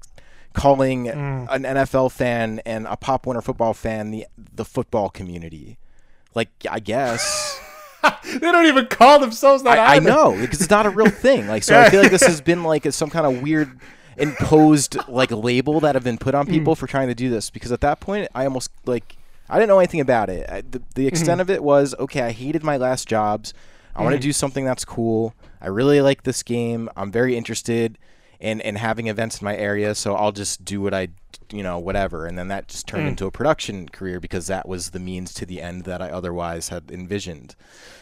calling 0.56 1.06
mm. 1.06 1.48
an 1.50 1.64
NFL 1.64 2.12
fan 2.12 2.62
and 2.66 2.88
a 2.88 2.98
Pop 2.98 3.26
Warner 3.26 3.42
football 3.42 3.74
fan 3.74 4.12
the 4.12 4.26
the 4.54 4.66
football 4.66 5.10
community. 5.10 5.78
Like 6.34 6.50
I 6.70 6.80
guess. 6.80 7.60
They 8.24 8.52
don't 8.52 8.68
even 8.68 8.86
call 8.86 9.18
themselves 9.18 9.64
that. 9.64 9.80
I, 9.80 9.96
I 9.96 10.00
know 10.00 10.38
because 10.40 10.62
it's 10.62 10.70
not 10.70 10.86
a 10.86 10.92
real 10.92 11.10
thing. 11.10 11.48
Like, 11.48 11.64
so 11.64 11.80
I 11.80 11.90
feel 11.90 12.04
like 12.04 12.12
this 12.12 12.22
has 12.22 12.40
been 12.40 12.64
like 12.64 12.86
some 12.94 13.10
kind 13.10 13.26
of 13.26 13.42
weird 13.42 13.80
imposed 14.16 14.96
like 15.08 15.32
label 15.32 15.80
that 15.80 15.96
have 15.96 16.04
been 16.04 16.20
put 16.20 16.36
on 16.36 16.46
mm. 16.46 16.52
people 16.52 16.76
for 16.76 16.86
trying 16.86 17.08
to 17.08 17.16
do 17.16 17.32
this. 17.32 17.50
Because 17.50 17.72
at 17.72 17.82
that 17.82 18.00
point, 18.00 18.28
I 18.36 18.44
almost 18.46 18.70
like 18.86 19.18
I 19.50 19.56
didn't 19.56 19.70
know 19.70 19.80
anything 19.80 20.02
about 20.02 20.30
it. 20.30 20.48
I, 20.48 20.62
the, 20.62 20.84
the 20.94 21.08
extent 21.08 21.42
mm-hmm. 21.42 21.42
of 21.42 21.50
it 21.50 21.64
was 21.64 21.96
okay. 21.98 22.22
I 22.22 22.32
hated 22.32 22.64
my 22.64 22.78
last 22.78 23.08
jobs. 23.08 23.56
I 23.96 24.04
want 24.04 24.14
to 24.14 24.20
mm. 24.20 24.24
do 24.24 24.34
something 24.34 24.66
that's 24.66 24.86
cool. 24.86 25.34
I 25.60 25.68
really 25.68 26.00
like 26.00 26.24
this 26.24 26.44
game. 26.44 26.90
I'm 26.96 27.12
very 27.12 27.36
interested 27.36 27.98
in 28.40 28.62
in 28.62 28.76
having 28.76 29.08
events 29.08 29.42
in 29.42 29.46
my 29.46 29.56
area. 29.56 29.96
So 29.96 30.16
I'll 30.16 30.32
just 30.32 30.66
do 30.66 30.82
what 30.82 30.94
I 30.94 31.10
you 31.52 31.62
know 31.62 31.78
whatever 31.78 32.26
and 32.26 32.38
then 32.38 32.48
that 32.48 32.68
just 32.68 32.88
turned 32.88 33.04
hmm. 33.04 33.10
into 33.10 33.26
a 33.26 33.32
production 33.32 33.88
career 33.90 34.20
because 34.20 34.48
that 34.48 34.68
was 34.68 34.92
the 34.92 35.00
means 35.00 35.34
to 35.34 35.46
the 35.46 35.62
end 35.62 35.84
that 35.84 36.02
I 36.02 36.10
otherwise 36.10 36.70
had 36.70 36.90
envisioned. 36.90 37.56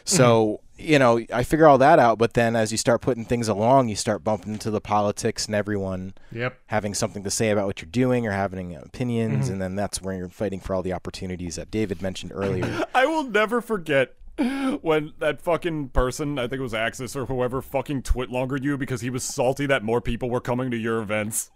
So, 0.06 0.62
hmm. 0.78 0.84
you 0.84 1.00
know, 1.00 1.22
I 1.34 1.44
figure 1.44 1.68
all 1.68 1.78
that 1.78 2.00
out, 2.00 2.18
but 2.18 2.34
then 2.34 2.56
as 2.56 2.72
you 2.72 2.78
start 2.78 3.02
putting 3.02 3.26
things 3.26 3.48
along, 3.48 3.90
you 3.90 3.96
start 3.96 4.24
bumping 4.24 4.54
into 4.54 4.70
the 4.70 4.82
politics 4.82 5.46
and 5.46 5.56
everyone 5.56 6.14
Yep. 6.32 6.58
having 6.68 6.94
something 6.94 7.24
to 7.24 7.32
say 7.32 7.52
about 7.52 7.68
what 7.68 7.82
you're 7.82 7.90
doing 7.90 8.26
or 8.28 8.32
having 8.32 8.76
uh, 8.76 8.82
opinions, 8.82 9.46
mm-hmm. 9.46 9.54
and 9.54 9.62
then 9.62 9.76
that's 9.76 10.02
where 10.02 10.16
you're 10.16 10.30
fighting 10.30 10.60
for 10.60 10.76
all 10.76 10.82
the 10.82 10.94
opportunities 10.94 11.56
that 11.56 11.72
David 11.72 12.02
mentioned 12.02 12.32
earlier. 12.34 12.86
I 12.96 13.06
will 13.06 13.24
never 13.24 13.62
forget 13.62 14.16
when 14.38 15.14
that 15.20 15.42
fucking 15.42 15.90
person, 15.90 16.40
I 16.40 16.44
think 16.44 16.60
it 16.60 16.64
was 16.64 16.74
Axis 16.74 17.16
or 17.16 17.26
whoever, 17.26 17.62
fucking 17.62 18.04
twit 18.04 18.30
longered 18.30 18.64
you 18.64 18.78
because 18.78 19.02
he 19.02 19.10
was 19.10 19.24
salty 19.24 19.66
that 19.68 19.84
more 19.84 20.02
people 20.02 20.30
were 20.30 20.42
coming 20.42 20.72
to 20.72 20.78
your 20.78 21.02
events. 21.02 21.52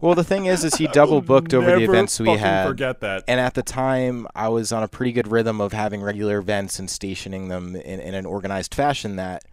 well, 0.00 0.14
the 0.14 0.24
thing 0.24 0.46
is, 0.46 0.64
is 0.64 0.76
he 0.76 0.86
double 0.92 1.20
booked 1.20 1.52
over 1.52 1.76
the 1.76 1.84
events 1.84 2.18
we 2.18 2.30
had. 2.30 2.66
Forget 2.66 3.00
that. 3.00 3.24
And 3.28 3.40
at 3.40 3.54
the 3.54 3.62
time, 3.62 4.26
I 4.34 4.48
was 4.48 4.72
on 4.72 4.82
a 4.82 4.88
pretty 4.88 5.12
good 5.12 5.30
rhythm 5.30 5.60
of 5.60 5.74
having 5.74 6.00
regular 6.00 6.38
events 6.38 6.78
and 6.78 6.88
stationing 6.88 7.48
them 7.48 7.76
in, 7.76 8.00
in 8.00 8.14
an 8.14 8.24
organized 8.24 8.74
fashion 8.74 9.16
that 9.16 9.44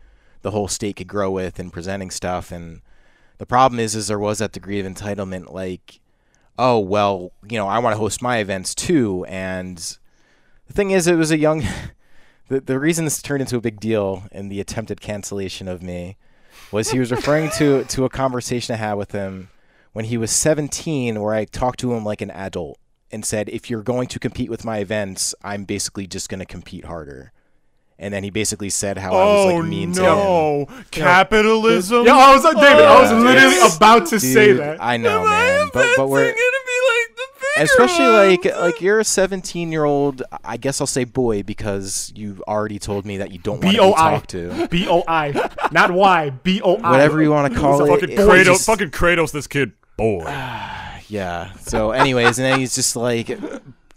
the 0.42 0.52
whole 0.52 0.70
state 0.70 0.96
could 0.96 1.08
grow 1.08 1.30
with 1.30 1.60
and 1.60 1.74
presenting 1.74 2.10
stuff. 2.10 2.52
And 2.52 2.82
the 3.38 3.46
problem 3.46 3.80
is, 3.80 3.96
is 3.96 4.08
there 4.08 4.18
was 4.18 4.40
that 4.40 4.54
degree 4.54 4.80
of 4.80 4.86
entitlement, 4.86 5.52
like, 5.52 6.00
oh 6.58 6.80
well, 6.80 7.34
you 7.50 7.58
know, 7.58 7.68
I 7.68 7.80
want 7.80 7.96
to 7.96 8.00
host 8.00 8.22
my 8.22 8.38
events 8.38 8.74
too. 8.74 9.26
And 9.28 9.78
the 10.68 10.74
thing 10.74 10.92
is, 10.92 11.06
it 11.08 11.16
was 11.16 11.32
a 11.32 11.38
young. 11.38 11.64
the 12.52 12.60
the 12.62 12.80
reason 12.80 13.06
this 13.06 13.22
turned 13.22 13.41
into 13.41 13.56
a 13.58 13.62
big 13.62 13.80
deal 13.80 14.24
and 14.32 14.52
the 14.52 14.60
attempted 14.60 14.99
cancellation 15.02 15.68
of 15.68 15.82
me 15.82 16.18
was 16.72 16.91
he 16.91 16.99
was 16.99 17.12
referring 17.12 17.49
to 17.52 17.84
to 17.88 18.04
a 18.06 18.10
conversation 18.10 18.74
I 18.76 18.78
had 18.78 18.93
with 18.95 19.12
him 19.14 19.49
when 19.93 20.06
he 20.06 20.18
was 20.18 20.32
17 20.32 21.20
where 21.22 21.34
I 21.34 21.45
talked 21.45 21.80
to 21.80 21.93
him 21.93 22.04
like 22.04 22.22
an 22.22 22.32
adult 22.32 22.78
and 23.12 23.26
said 23.26 23.49
if 23.49 23.70
you're 23.70 23.84
going 23.84 24.08
to 24.10 24.20
compete 24.20 24.49
with 24.49 24.66
my 24.66 24.80
events 24.80 25.34
I'm 25.43 25.64
basically 25.64 26.08
just 26.08 26.30
going 26.30 26.39
to 26.39 26.45
compete 26.45 26.86
harder 26.86 27.32
and 27.97 28.14
then 28.14 28.24
he 28.24 28.30
basically 28.32 28.70
said 28.70 28.97
how 28.97 29.12
I 29.14 29.26
was 29.26 29.45
oh 29.54 29.56
like 29.58 29.70
mean 29.70 29.93
to 29.93 30.02
him 30.02 30.06
no, 30.08 30.68
capitalism. 30.91 32.06
Yeah, 32.06 32.16
I 32.18 32.34
was 32.34 32.43
like, 32.43 32.56
David. 32.58 32.84
I 32.84 32.99
was 33.02 33.12
Yeah, 33.12 33.20
literally 33.20 33.56
dude. 33.56 33.76
about 33.78 34.08
to 34.08 34.20
say 34.20 34.54
that. 34.54 34.78
I 34.84 34.97
know 34.97 35.24
man 35.26 35.70
but 35.74 35.86
but 35.97 36.10
we're 36.10 36.24
gonna 36.24 36.34
be 36.34 36.80
like 36.91 37.16
the 37.16 37.28
bigger 37.39 37.51
especially 37.64 38.07
like 38.07 38.45
like 38.57 38.82
you're 38.82 38.99
a 38.99 39.03
17 39.03 39.72
year 39.72 39.84
old 39.86 40.24
I 40.43 40.57
guess 40.57 40.82
I'll 40.82 40.88
say 40.88 41.03
boy 41.03 41.43
because 41.43 42.12
you 42.16 42.43
already 42.47 42.80
told 42.80 43.05
me 43.05 43.18
that 43.18 43.32
you 43.32 43.39
don't 43.39 43.62
want 43.64 43.76
to 43.76 43.82
B 43.82 43.88
be 43.88 43.93
talked 43.93 44.30
to 44.32 44.68
B 44.70 44.88
O 44.89 45.03
I, 45.07 45.49
not 45.72 45.91
Y. 45.91 46.30
B 46.30 46.62
O 46.64 46.76
I. 46.78 46.91
whatever 46.91 47.22
you 47.22 47.32
want 47.32 47.53
to 47.53 47.59
call 47.59 47.84
it, 47.84 47.88
fucking 47.88 48.09
it 48.12 48.20
Kratos, 48.20 48.43
just- 48.45 48.66
fucking 48.66 48.91
Kratos, 48.91 49.32
this 49.32 49.47
kid, 49.47 49.74
boy. 49.97 50.24
Yeah. 51.07 51.51
So, 51.55 51.91
anyways, 51.91 52.39
and 52.39 52.45
then 52.45 52.59
he's 52.59 52.74
just 52.74 52.95
like 52.95 53.38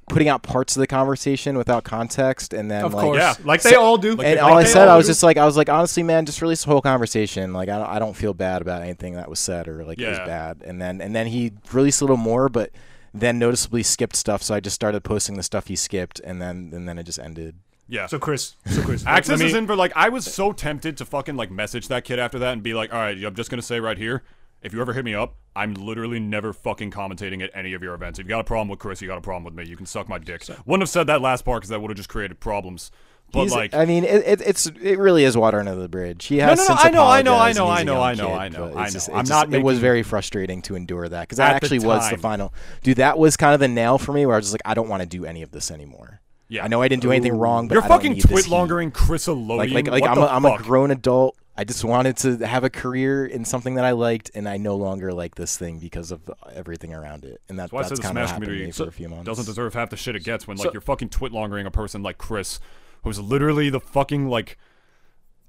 putting 0.09 0.29
out 0.29 0.43
parts 0.43 0.75
of 0.77 0.81
the 0.81 0.87
conversation 0.89 1.57
without 1.57 1.85
context, 1.85 2.53
and 2.53 2.69
then 2.69 2.85
Of 2.85 2.93
like, 2.93 3.05
course, 3.05 3.19
Yeah. 3.19 3.35
like 3.45 3.63
they 3.63 3.77
all 3.77 3.97
do. 3.99 4.11
And 4.11 4.21
they- 4.21 4.39
all 4.39 4.59
I 4.59 4.65
said, 4.65 4.89
all 4.89 4.95
I 4.95 4.97
was 4.97 5.07
do. 5.07 5.11
just 5.11 5.23
like, 5.23 5.37
I 5.37 5.47
was 5.47 5.57
like, 5.57 5.69
honestly, 5.69 6.03
man, 6.03 6.27
just 6.27 6.43
release 6.43 6.65
the 6.65 6.71
whole 6.71 6.83
conversation. 6.83 7.53
Like, 7.53 7.69
I 7.69 7.79
don't, 7.79 7.89
I 7.89 7.99
don't 8.01 8.15
feel 8.15 8.35
bad 8.35 8.63
about 8.63 8.83
anything 8.83 9.15
that 9.15 9.31
was 9.31 9.39
said 9.39 9.69
or 9.69 9.85
like 9.85 10.01
it 10.01 10.09
was 10.09 10.19
bad. 10.19 10.63
And 10.65 10.83
then, 10.83 11.01
and 11.01 11.15
then 11.15 11.29
he 11.29 11.53
released 11.73 12.01
a 12.01 12.05
little 12.05 12.17
more, 12.17 12.49
but 12.49 12.71
then 13.15 13.39
noticeably 13.39 13.83
skipped 13.83 14.17
stuff. 14.17 14.43
So 14.43 14.55
I 14.55 14.61
just 14.61 14.75
started 14.75 15.03
posting 15.05 15.37
the 15.37 15.43
stuff 15.43 15.69
he 15.69 15.77
skipped, 15.77 16.21
and 16.21 16.43
then, 16.43 16.71
and 16.75 16.89
then 16.89 16.99
it 16.99 17.05
just 17.05 17.19
ended. 17.19 17.57
Yeah. 17.89 18.07
So 18.07 18.19
Chris, 18.19 18.57
so 18.67 18.83
Chris, 18.83 19.05
Access 19.07 19.41
me- 19.41 19.47
is 19.47 19.55
in 19.55 19.67
for 19.67 19.77
like 19.77 19.93
I 19.95 20.09
was 20.09 20.25
so 20.25 20.53
tempted 20.53 20.97
to 20.99 21.05
fucking 21.05 21.37
like 21.37 21.51
message 21.51 21.89
that 21.89 22.05
kid 22.05 22.19
after 22.19 22.39
that 22.41 22.53
and 22.53 22.63
be 22.63 22.75
like, 22.75 22.93
all 22.93 22.99
right, 23.01 23.17
I'm 23.23 23.35
just 23.35 23.51
gonna 23.51 23.63
say 23.63 23.79
right 23.79 23.99
here, 23.99 24.25
if 24.63 24.73
you 24.73 24.81
ever 24.81 24.95
hit 24.95 25.05
me 25.05 25.15
up, 25.15 25.37
I'm 25.55 25.75
literally 25.75 26.19
never 26.19 26.53
fucking 26.55 26.91
commentating 26.91 27.43
at 27.43 27.51
any 27.55 27.75
of 27.75 27.83
your 27.83 27.95
events. 27.95 28.19
If 28.19 28.25
you 28.25 28.31
got 28.31 28.41
a 28.41 28.45
problem 28.45 28.69
with 28.69 28.79
Chris, 28.79 29.03
you 29.03 29.09
got 29.09 29.19
a 29.19 29.23
problem 29.23 29.45
with 29.45 29.55
me. 29.55 29.65
You 29.69 29.77
can 29.77 29.87
suck 29.87 30.09
my 30.09 30.19
dick. 30.19 30.45
Wouldn't 30.65 30.83
have 30.83 30.89
said 30.89 31.07
that 31.07 31.21
last 31.21 31.45
part 31.45 31.61
because 31.61 31.69
that 31.69 31.81
would 31.81 31.91
have 31.91 31.97
just 31.97 32.09
created 32.09 32.41
problems. 32.41 32.91
But 33.35 33.41
He's- 33.41 33.53
like, 33.53 33.75
I 33.75 33.85
mean, 33.85 34.05
it, 34.05 34.25
it, 34.27 34.41
it's 34.41 34.67
it 34.67 34.99
really 34.99 35.25
is 35.25 35.37
water 35.37 35.59
under 35.59 35.75
the 35.75 35.89
bridge. 35.89 36.25
He 36.27 36.39
no, 36.39 36.45
has 36.47 36.59
no, 36.61 36.65
since 36.65 36.85
I 36.85 36.91
know, 36.91 37.05
I 37.05 37.21
know, 37.23 37.35
I 37.35 37.53
know, 37.53 37.69
I 37.69 37.83
know, 37.83 38.01
I 38.01 38.15
know, 38.15 38.27
kid, 38.29 38.33
I 38.33 38.49
know, 38.49 38.65
I 38.65 38.85
it's 38.85 38.95
know. 38.95 38.99
just- 38.99 39.11
I'm 39.11 39.21
it's 39.21 39.31
not 39.31 39.47
just- 39.49 39.57
It 39.57 39.63
was 39.63 39.79
very 39.79 40.03
frustrating 40.03 40.63
to 40.63 40.77
endure 40.77 41.09
that 41.09 41.23
because 41.23 41.39
At 41.41 41.47
that 41.53 41.61
the 41.61 41.67
actually 41.67 41.87
was 41.87 42.09
the 42.09 42.17
final. 42.17 42.55
Dude, 42.83 42.97
that 42.99 43.19
was 43.19 43.37
kind 43.37 43.53
of 43.53 43.61
the 43.61 43.69
nail 43.69 43.99
for 43.99 44.13
me 44.13 44.25
where 44.25 44.35
I 44.37 44.39
was 44.39 44.47
just 44.47 44.55
like, 44.55 44.63
I 44.65 44.75
don't 44.75 44.89
want 44.89 45.03
to 45.03 45.09
do 45.09 45.25
any 45.25 45.43
of 45.43 45.51
this 45.51 45.71
anymore. 45.71 46.21
Yeah. 46.49 46.65
I 46.65 46.69
know 46.69 46.81
I 46.83 46.89
didn't 46.89 47.03
do 47.03 47.11
anything 47.11 47.37
wrong, 47.37 47.69
but 47.69 47.75
you're 47.75 47.85
I 47.85 47.89
don't 47.89 47.97
fucking 47.99 48.21
twit 48.21 48.49
longering 48.49 48.93
Chriselodeon. 48.93 49.57
Like, 49.57 49.71
like, 49.71 49.87
like 49.89 50.03
what 50.03 50.11
I'm, 50.11 50.17
the 50.17 50.23
a, 50.23 50.37
I'm 50.37 50.45
a 50.45 50.59
grown 50.59 50.91
adult. 50.91 51.37
I 51.57 51.65
just 51.65 51.85
wanted 51.85 52.17
to 52.19 52.45
have 52.47 52.65
a 52.65 52.71
career 52.71 53.25
in 53.25 53.45
something 53.45 53.77
that 53.77 53.85
I 53.85 53.93
liked, 53.93 54.31
and 54.35 54.49
I 54.49 54.57
no 54.57 54.75
longer 54.77 55.13
like 55.15 55.37
this 55.37 55.57
thing 55.57 55.79
because 55.79 56.11
of 56.11 56.29
everything 56.53 56.93
around 56.93 57.25
it. 57.25 57.41
And 57.49 57.59
that, 57.59 57.71
That's 57.71 57.73
why 57.73 57.79
I 57.79 57.83
that's 57.83 57.89
said 57.91 57.99
the 57.99 58.03
kind 58.03 58.19
of 58.19 58.29
happened 58.29 58.47
to 58.47 58.65
me 58.67 58.71
for 58.73 58.89
a 58.89 58.93
few 58.93 59.09
months. 59.09 59.25
doesn't 59.25 59.45
deserve 59.47 59.73
half 59.73 59.91
the 59.91 59.97
shit 59.97 60.17
it 60.17 60.25
gets 60.25 60.47
when 60.49 60.57
like 60.57 60.67
So- 60.67 60.73
you're 60.73 60.81
fucking 60.81 61.11
twit 61.11 61.31
longering 61.33 61.65
a 61.67 61.71
person 61.71 62.03
like 62.03 62.19
Chris, 62.19 62.59
who's 63.05 63.21
literally 63.21 63.71
the 63.71 63.81
fucking 63.81 64.29
like. 64.29 64.59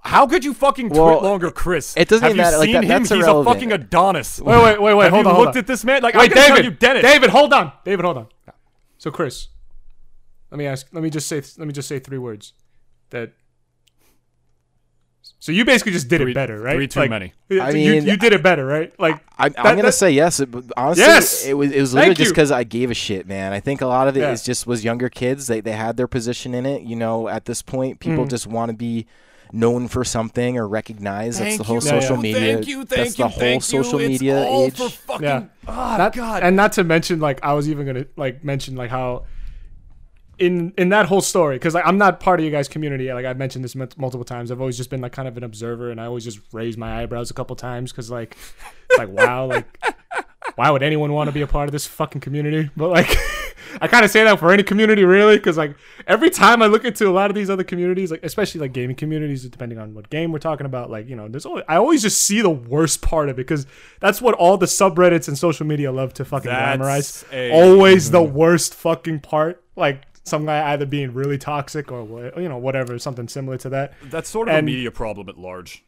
How 0.03 0.27
could 0.27 0.45
you 0.45 0.53
fucking 0.53 0.89
Well, 0.89 1.13
twit 1.19 1.23
longer 1.23 1.49
Chris? 1.49 1.95
it 1.97 2.07
doesn't 2.07 2.21
Have 2.21 2.29
even 2.31 2.37
you 2.37 2.43
matter, 2.43 2.57
like, 2.59 2.65
seen 2.67 2.73
that- 2.75 2.83
him? 2.83 2.89
that's 2.89 3.09
He's 3.09 3.19
irrelevant. 3.23 3.47
a 3.47 3.53
fucking 3.53 3.71
Adonis. 3.71 4.39
Wait, 4.39 4.63
wait, 4.63 4.79
wait, 4.81 4.93
wait. 4.93 5.03
Have 5.05 5.13
hold 5.13 5.25
you 5.25 5.31
on. 5.31 5.37
looked 5.39 5.55
on. 5.55 5.57
at 5.57 5.65
this 5.67 5.83
man? 5.83 6.03
Like, 6.03 6.13
Wait, 6.13 6.31
David. 6.31 6.63
you 6.65 6.69
dead 6.71 6.97
it. 6.97 7.01
David, 7.01 7.31
hold 7.31 7.51
on. 7.53 7.71
David, 7.83 8.05
hold 8.05 8.17
on. 8.17 8.27
So 8.99 9.09
Chris, 9.09 9.47
let 10.51 10.59
me 10.59 10.67
ask. 10.67 10.87
Let 10.91 11.01
me 11.03 11.09
just 11.09 11.27
say. 11.27 11.41
Let 11.57 11.65
me 11.67 11.73
just 11.73 11.87
say 11.87 11.97
three 11.99 12.19
words. 12.19 12.53
That. 13.09 13.31
So 15.45 15.51
you 15.51 15.63
basically 15.63 15.91
just 15.91 16.07
did 16.07 16.21
Three- 16.21 16.31
it 16.31 16.33
better, 16.33 16.59
right? 16.59 16.73
three 16.75 16.87
too 16.87 17.01
Like, 17.01 17.11
many. 17.11 17.31
you- 17.49 17.61
I 17.61 17.69
you, 17.69 17.91
mean- 17.91 18.07
you 18.07 18.17
did 18.17 18.33
it 18.33 18.41
better, 18.41 18.65
right? 18.65 18.91
Like 18.99 19.19
I, 19.37 19.49
that- 19.49 19.59
I'm 19.59 19.75
gonna 19.75 19.83
that- 19.83 19.91
say 19.91 20.09
yes, 20.09 20.41
but 20.43 20.63
honestly, 20.75 21.03
Yes! 21.03 21.45
it 21.45 21.53
was 21.53 21.71
it 21.71 21.79
was 21.79 21.93
literally 21.93 22.15
Thank 22.15 22.17
just 22.17 22.31
because 22.31 22.49
I 22.51 22.63
gave 22.63 22.89
a 22.89 22.95
shit, 22.95 23.27
man. 23.27 23.53
I 23.53 23.59
think 23.59 23.81
a 23.81 23.85
lot 23.85 24.07
of 24.07 24.17
it 24.17 24.21
is 24.23 24.41
Yeah. 24.41 24.45
just 24.51 24.65
was 24.65 24.83
younger 24.83 25.07
kids. 25.07 25.45
They 25.45 25.61
they 25.61 25.73
had 25.73 25.97
their 25.97 26.07
position 26.07 26.55
in 26.55 26.65
it. 26.65 26.81
You 26.81 26.95
know, 26.95 27.27
at 27.27 27.45
this 27.45 27.61
point, 27.61 27.99
people 27.99 28.25
Mm. 28.25 28.29
just 28.31 28.47
want 28.47 28.71
to 28.71 28.75
be 28.75 29.05
known 29.53 29.87
for 29.87 30.03
something 30.03 30.57
or 30.57 30.67
recognized. 30.67 31.37
Thank 31.37 31.57
That's 31.57 31.57
Thank 31.57 31.57
the 31.59 31.63
whole 31.65 31.75
you. 31.75 32.01
social 32.01 32.15
Yeah, 32.15 32.21
media. 32.23 32.53
Thank 32.55 32.67
you. 32.67 32.77
Thank 32.77 32.89
that's 32.89 33.19
you. 33.19 33.25
the 33.25 33.29
whole 33.29 33.39
thank 33.39 33.63
social 33.63 34.01
you. 34.01 34.07
media 34.07 34.39
it's 34.41 34.49
all 34.49 34.65
age. 34.65 34.75
For 34.77 34.89
fucking, 34.89 35.23
Yeah. 35.27 35.43
Ah, 35.67 35.95
not, 35.99 36.15
God. 36.15 36.41
and 36.41 36.55
not 36.55 36.71
to 36.73 36.83
mention 36.83 37.19
like 37.19 37.39
I 37.43 37.53
was 37.53 37.69
even 37.69 37.85
gonna 37.85 38.05
like 38.17 38.43
mention 38.43 38.75
like 38.75 38.89
how 38.89 39.25
in 40.37 40.73
in 40.77 40.89
that 40.89 41.05
whole 41.05 41.21
story 41.21 41.55
because 41.55 41.73
like 41.73 41.85
I'm 41.85 41.97
not 41.97 42.19
part 42.19 42.39
of 42.39 42.45
you 42.45 42.51
guys' 42.51 42.67
community. 42.67 43.11
Like 43.11 43.25
I've 43.25 43.37
mentioned 43.37 43.63
this 43.63 43.75
mul- 43.75 43.87
multiple 43.97 44.25
times. 44.25 44.51
I've 44.51 44.59
always 44.59 44.77
just 44.77 44.89
been 44.89 45.01
like 45.01 45.11
kind 45.11 45.27
of 45.27 45.37
an 45.37 45.43
observer, 45.43 45.91
and 45.91 45.99
I 45.99 46.05
always 46.05 46.23
just 46.23 46.39
raise 46.51 46.77
my 46.77 47.01
eyebrows 47.01 47.31
a 47.31 47.33
couple 47.33 47.55
times 47.55 47.91
because 47.91 48.11
like 48.11 48.37
it's 48.89 48.97
like 48.97 49.09
wow, 49.09 49.45
like 49.45 49.65
why 50.55 50.69
would 50.69 50.83
anyone 50.83 51.13
want 51.13 51.27
to 51.27 51.31
be 51.31 51.41
a 51.41 51.47
part 51.47 51.67
of 51.67 51.71
this 51.71 51.85
fucking 51.87 52.21
community? 52.21 52.69
But 52.75 52.89
like 52.89 53.09
I 53.81 53.87
kind 53.87 54.05
of 54.05 54.11
say 54.11 54.23
that 54.23 54.39
for 54.39 54.51
any 54.51 54.63
community, 54.63 55.03
really, 55.03 55.37
because 55.37 55.57
like 55.57 55.75
every 56.07 56.29
time 56.29 56.61
I 56.61 56.67
look 56.67 56.85
into 56.85 57.07
a 57.07 57.11
lot 57.11 57.29
of 57.29 57.35
these 57.35 57.49
other 57.49 57.63
communities, 57.63 58.11
like 58.11 58.23
especially 58.23 58.61
like 58.61 58.73
gaming 58.73 58.95
communities, 58.95 59.43
depending 59.43 59.79
on 59.79 59.93
what 59.93 60.09
game 60.09 60.31
we're 60.31 60.39
talking 60.39 60.65
about, 60.65 60.89
like 60.89 61.07
you 61.09 61.15
know, 61.15 61.27
there's 61.27 61.45
always, 61.45 61.63
I 61.67 61.77
always 61.77 62.01
just 62.01 62.21
see 62.21 62.41
the 62.41 62.49
worst 62.49 63.01
part 63.01 63.29
of 63.29 63.35
it 63.35 63.47
because 63.47 63.65
that's 63.99 64.21
what 64.21 64.35
all 64.35 64.57
the 64.57 64.65
subreddits 64.65 65.27
and 65.27 65.37
social 65.37 65.65
media 65.65 65.91
love 65.91 66.13
to 66.15 66.25
fucking 66.25 66.49
That's 66.49 66.81
glamorize. 66.81 67.33
a- 67.33 67.51
always 67.51 68.11
the 68.11 68.21
mm-hmm. 68.21 68.35
worst 68.35 68.75
fucking 68.75 69.21
part, 69.21 69.63
like 69.75 70.03
some 70.25 70.45
guy 70.45 70.71
either 70.73 70.85
being 70.85 71.13
really 71.13 71.37
toxic 71.37 71.91
or 71.91 72.33
you 72.39 72.49
know, 72.49 72.57
whatever, 72.57 72.97
something 72.99 73.27
similar 73.27 73.57
to 73.59 73.69
that. 73.69 73.93
That's 74.03 74.29
sort 74.29 74.49
of 74.49 74.55
a 74.55 74.61
media 74.61 74.91
problem 74.91 75.29
at 75.29 75.37
large. 75.37 75.83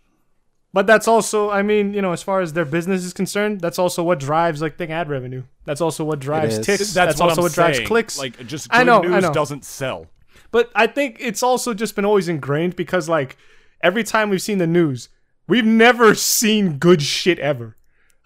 But 0.73 0.85
that's 0.85 1.07
also, 1.07 1.49
I 1.49 1.63
mean, 1.63 1.93
you 1.93 2.01
know, 2.01 2.11
as 2.11 2.21
far 2.21 2.41
as 2.41 2.53
their 2.53 2.65
business 2.65 3.03
is 3.03 3.13
concerned, 3.13 3.61
that's 3.61 3.79
also 3.79 4.03
what 4.03 4.19
drives 4.19 4.61
like 4.61 4.77
thing 4.77 4.91
ad 4.91 5.09
revenue. 5.09 5.43
That's 5.65 5.81
also 5.81 6.03
what 6.03 6.19
drives 6.19 6.59
is. 6.59 6.65
ticks. 6.65 6.79
That's, 6.79 6.93
That's, 6.93 7.19
what 7.19 7.29
also 7.29 7.41
I'm 7.41 7.45
what 7.45 7.53
drives 7.53 7.79
clicks. 7.79 8.19
Like 8.19 8.45
just 8.45 8.67
I 8.69 8.79
good 8.79 8.85
know, 8.85 8.99
I 8.99 9.07
news 9.07 9.23
know. 9.23 9.33
doesn't 9.33 9.65
sell. 9.65 10.07
But 10.51 10.71
I 10.75 10.87
think 10.87 11.17
it's 11.19 11.41
also 11.41 11.73
just 11.73 11.95
been 11.95 12.05
always 12.05 12.27
ingrained 12.29 12.75
because 12.75 13.09
like 13.09 13.37
every 13.81 14.03
time 14.03 14.29
we've 14.29 14.41
seen 14.41 14.59
the 14.59 14.67
news, 14.67 15.09
we've 15.47 15.65
never 15.65 16.13
seen 16.13 16.77
good 16.77 17.01
shit 17.01 17.39
ever. 17.39 17.75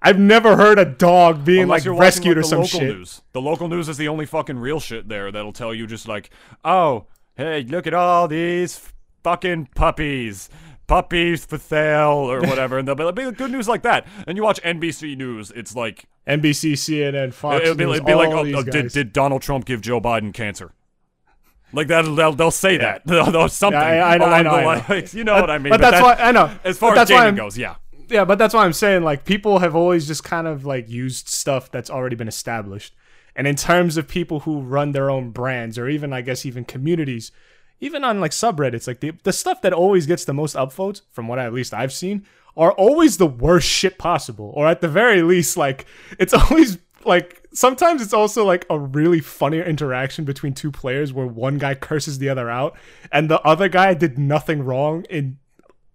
I've 0.02 0.18
never 0.20 0.58
heard 0.58 0.80
a 0.80 0.86
dog 0.86 1.46
being 1.46 1.64
Unless 1.64 1.80
like 1.82 1.86
you're 1.86 1.94
watching, 1.94 2.02
rescued 2.06 2.38
like, 2.38 2.46
or 2.46 2.48
some 2.48 2.66
shit. 2.66 2.82
News. 2.96 3.22
The 3.34 3.42
local 3.42 3.68
news 3.68 3.88
is 3.88 3.98
the 3.98 4.08
only 4.08 4.26
fucking 4.26 4.58
real 4.58 4.80
shit 4.80 5.08
there 5.08 5.32
that'll 5.32 5.54
tell 5.54 5.74
you 5.74 5.86
just 5.86 6.08
like, 6.08 6.32
oh, 6.66 7.06
hey, 7.36 7.64
look 7.64 7.86
at 7.86 7.94
all 7.94 8.28
these 8.28 8.82
fucking 9.24 9.70
puppies. 9.76 10.50
Puppies 10.88 11.46
for 11.46 11.58
sale 11.58 12.10
or 12.32 12.42
whatever, 12.42 12.80
and 12.80 12.88
there'll 12.88 13.12
be 13.12 13.32
good 13.32 13.52
news 13.52 13.68
like 13.68 13.84
that. 13.84 14.06
And 14.28 14.38
you 14.38 14.44
watch 14.44 14.62
NBC 14.62 15.16
News, 15.16 15.52
it's 15.56 15.76
like 15.76 16.06
NBC, 16.28 16.74
CNN, 16.74 17.32
Fox 17.34 17.62
it'll 17.62 17.76
be, 17.76 17.86
News, 17.86 17.98
it'll 17.98 18.08
be 18.08 18.14
like, 18.14 18.30
oh, 18.30 18.60
oh, 18.60 18.64
did, 18.64 18.92
did 18.92 19.14
Donald 19.14 19.42
Trump 19.42 19.66
give 19.66 19.82
Joe 19.82 20.02
Biden 20.02 20.34
cancer? 20.34 20.74
Like 21.74 21.88
that, 21.88 22.02
they'll, 22.04 22.34
they'll 22.34 22.52
say 22.52 22.76
that. 22.78 23.04
They'll, 23.06 23.32
they'll 23.32 23.48
something. 23.48 23.80
Yeah, 23.80 24.06
I- 24.06 24.16
I 24.16 24.18
know, 24.18 24.26
I 24.26 24.42
know, 24.42 24.50
I 24.52 24.86
know. 25.00 25.06
You 25.14 25.24
know 25.24 25.40
what 25.40 25.50
I 25.50 25.58
mean? 25.58 25.70
but 25.70 25.80
that's 25.80 25.96
that- 26.02 26.04
why 26.04 26.16
I 26.16 26.32
know. 26.34 26.52
As 26.66 26.78
far 26.78 26.94
as 26.98 27.08
gaming 27.08 27.36
goes, 27.36 27.58
yeah. 27.58 27.76
Yeah, 28.12 28.26
but 28.26 28.38
that's 28.38 28.54
why 28.54 28.66
I'm 28.66 28.74
saying 28.74 29.04
like 29.04 29.24
people 29.24 29.60
have 29.60 29.74
always 29.74 30.06
just 30.06 30.26
kind 30.26 30.46
of 30.46 30.66
like 30.66 30.90
used 30.90 31.30
stuff 31.30 31.72
that's 31.72 31.90
already 31.90 32.18
been 32.18 32.28
established. 32.28 32.94
And 33.38 33.48
in 33.48 33.56
terms 33.56 33.96
of 33.96 34.10
people 34.10 34.42
who 34.42 34.60
run 34.60 34.92
their 34.92 35.10
own 35.10 35.32
brands 35.32 35.78
or 35.78 35.88
even 35.88 36.12
I 36.12 36.20
guess 36.20 36.46
even 36.46 36.66
communities, 36.66 37.32
even 37.80 38.04
on 38.04 38.20
like 38.20 38.32
subreddits, 38.32 38.86
like 38.86 39.00
the 39.00 39.14
the 39.24 39.32
stuff 39.32 39.62
that 39.62 39.72
always 39.72 40.06
gets 40.08 40.26
the 40.26 40.34
most 40.34 40.58
upvotes, 40.58 41.04
from 41.10 41.30
what 41.30 41.40
at 41.40 41.54
least 41.54 41.74
I've 41.74 41.94
seen, 41.94 42.26
are 42.58 42.74
always 42.74 43.16
the 43.16 43.28
worst 43.28 43.70
shit 43.70 43.98
possible. 43.98 44.52
Or 44.56 44.68
at 44.68 44.82
the 44.82 44.90
very 44.90 45.22
least, 45.22 45.56
like 45.56 45.86
it's 46.20 46.34
always 46.52 46.80
like 47.06 47.48
sometimes 47.54 48.02
it's 48.02 48.14
also 48.14 48.46
like 48.46 48.66
a 48.70 48.78
really 48.78 49.22
funny 49.22 49.62
interaction 49.62 50.26
between 50.26 50.54
two 50.54 50.72
players 50.72 51.14
where 51.14 51.26
one 51.28 51.58
guy 51.58 51.76
curses 51.76 52.20
the 52.20 52.30
other 52.30 52.50
out 52.50 52.78
and 53.12 53.30
the 53.30 53.42
other 53.42 53.70
guy 53.70 53.94
did 53.94 54.20
nothing 54.20 54.64
wrong 54.64 55.06
in 55.10 55.38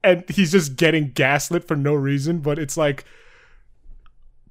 and 0.07 0.29
he's 0.31 0.53
just 0.53 0.77
getting 0.77 1.11
gaslit 1.11 1.67
for 1.67 1.77
no 1.77 1.93
reason. 1.95 2.39
But 2.39 2.59
it's 2.59 2.77
like, 2.77 3.05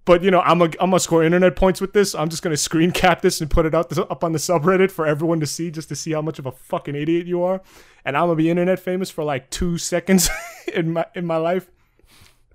but 0.04 0.22
you 0.22 0.30
know, 0.30 0.42
I'm 0.42 0.62
a 0.62 0.66
I'm 0.66 0.92
gonna 0.92 1.00
score 1.00 1.24
internet 1.24 1.56
points 1.56 1.82
with 1.82 1.94
this. 1.94 2.14
I'm 2.14 2.30
just 2.30 2.44
gonna 2.44 2.58
screen 2.58 2.92
cap 2.92 3.22
this 3.22 3.42
and 3.42 3.50
put 3.50 3.66
it 3.66 3.74
out 3.74 3.98
up 3.98 4.24
on 4.24 4.34
the 4.34 4.40
subreddit 4.40 4.92
for 4.92 5.08
everyone 5.08 5.40
to 5.40 5.48
see, 5.48 5.72
just 5.72 5.90
to 5.90 5.96
see 5.96 6.12
how 6.12 6.22
much 6.22 6.38
of 6.38 6.46
a 6.46 6.52
fucking 6.52 6.96
idiot 6.96 7.26
you 7.26 7.42
are. 7.42 7.62
And 8.04 8.16
I'm 8.16 8.26
gonna 8.26 8.36
be 8.36 8.50
internet 8.50 8.80
famous 8.80 9.10
for 9.10 9.24
like 9.24 9.50
two 9.50 9.78
seconds 9.78 10.30
in 10.74 10.94
my 10.94 11.06
in 11.16 11.26
my 11.26 11.38
life. 11.38 11.72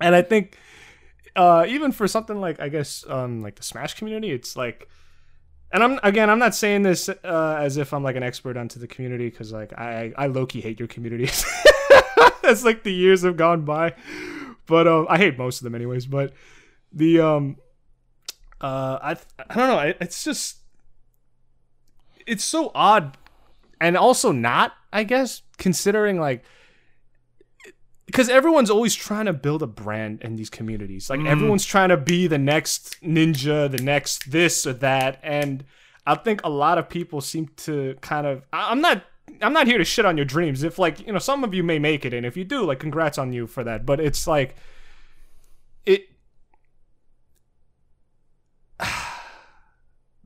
And 0.00 0.14
I 0.14 0.22
think, 0.22 0.56
uh, 1.36 1.64
even 1.68 1.92
for 1.92 2.06
something 2.06 2.40
like 2.40 2.60
I 2.60 2.68
guess 2.68 3.04
um 3.08 3.40
like 3.40 3.56
the 3.56 3.64
Smash 3.64 3.94
community, 3.94 4.30
it's 4.30 4.56
like. 4.56 4.88
And 5.72 5.84
I'm 5.84 6.00
again, 6.02 6.28
I'm 6.28 6.40
not 6.40 6.56
saying 6.56 6.82
this 6.82 7.08
uh, 7.08 7.56
as 7.60 7.76
if 7.76 7.94
I'm 7.94 8.02
like 8.02 8.16
an 8.16 8.24
expert 8.24 8.56
onto 8.56 8.80
the 8.80 8.88
community 8.88 9.30
because 9.30 9.52
like 9.52 9.72
I 9.78 10.12
I 10.18 10.26
low 10.26 10.44
key 10.44 10.60
hate 10.60 10.80
your 10.80 10.88
community 10.88 11.30
as 12.50 12.64
like 12.64 12.82
the 12.82 12.92
years 12.92 13.22
have 13.22 13.36
gone 13.36 13.64
by, 13.64 13.94
but 14.66 14.86
um 14.86 15.06
I 15.08 15.18
hate 15.18 15.38
most 15.38 15.60
of 15.60 15.64
them 15.64 15.74
anyways. 15.74 16.06
But 16.06 16.32
the 16.92 17.20
um 17.20 17.56
uh 18.60 18.98
I 19.02 19.16
I 19.48 19.54
don't 19.54 19.68
know 19.68 19.78
it, 19.78 19.96
it's 20.00 20.24
just 20.24 20.58
it's 22.26 22.44
so 22.44 22.70
odd 22.74 23.16
and 23.80 23.96
also 23.96 24.32
not 24.32 24.72
I 24.92 25.04
guess 25.04 25.42
considering 25.58 26.20
like 26.20 26.44
because 28.06 28.28
everyone's 28.28 28.70
always 28.70 28.94
trying 28.96 29.26
to 29.26 29.32
build 29.32 29.62
a 29.62 29.68
brand 29.68 30.20
in 30.22 30.34
these 30.34 30.50
communities. 30.50 31.08
Like 31.08 31.20
everyone's 31.20 31.64
trying 31.64 31.90
to 31.90 31.96
be 31.96 32.26
the 32.26 32.38
next 32.38 33.00
ninja, 33.02 33.70
the 33.70 33.80
next 33.80 34.32
this 34.32 34.66
or 34.66 34.72
that, 34.72 35.20
and 35.22 35.64
I 36.06 36.16
think 36.16 36.40
a 36.42 36.50
lot 36.50 36.76
of 36.76 36.88
people 36.88 37.20
seem 37.20 37.50
to 37.58 37.96
kind 38.00 38.26
of. 38.26 38.42
I'm 38.52 38.80
not. 38.80 39.04
I'm 39.42 39.52
not 39.52 39.66
here 39.66 39.78
to 39.78 39.84
shit 39.84 40.04
on 40.04 40.16
your 40.16 40.26
dreams. 40.26 40.62
If 40.62 40.78
like 40.78 41.06
you 41.06 41.12
know, 41.12 41.18
some 41.18 41.44
of 41.44 41.54
you 41.54 41.62
may 41.62 41.78
make 41.78 42.04
it, 42.04 42.12
and 42.14 42.24
if 42.26 42.36
you 42.36 42.44
do, 42.44 42.64
like, 42.64 42.78
congrats 42.78 43.18
on 43.18 43.32
you 43.32 43.46
for 43.46 43.64
that. 43.64 43.86
But 43.86 44.00
it's 44.00 44.26
like, 44.26 44.56
it. 45.86 46.08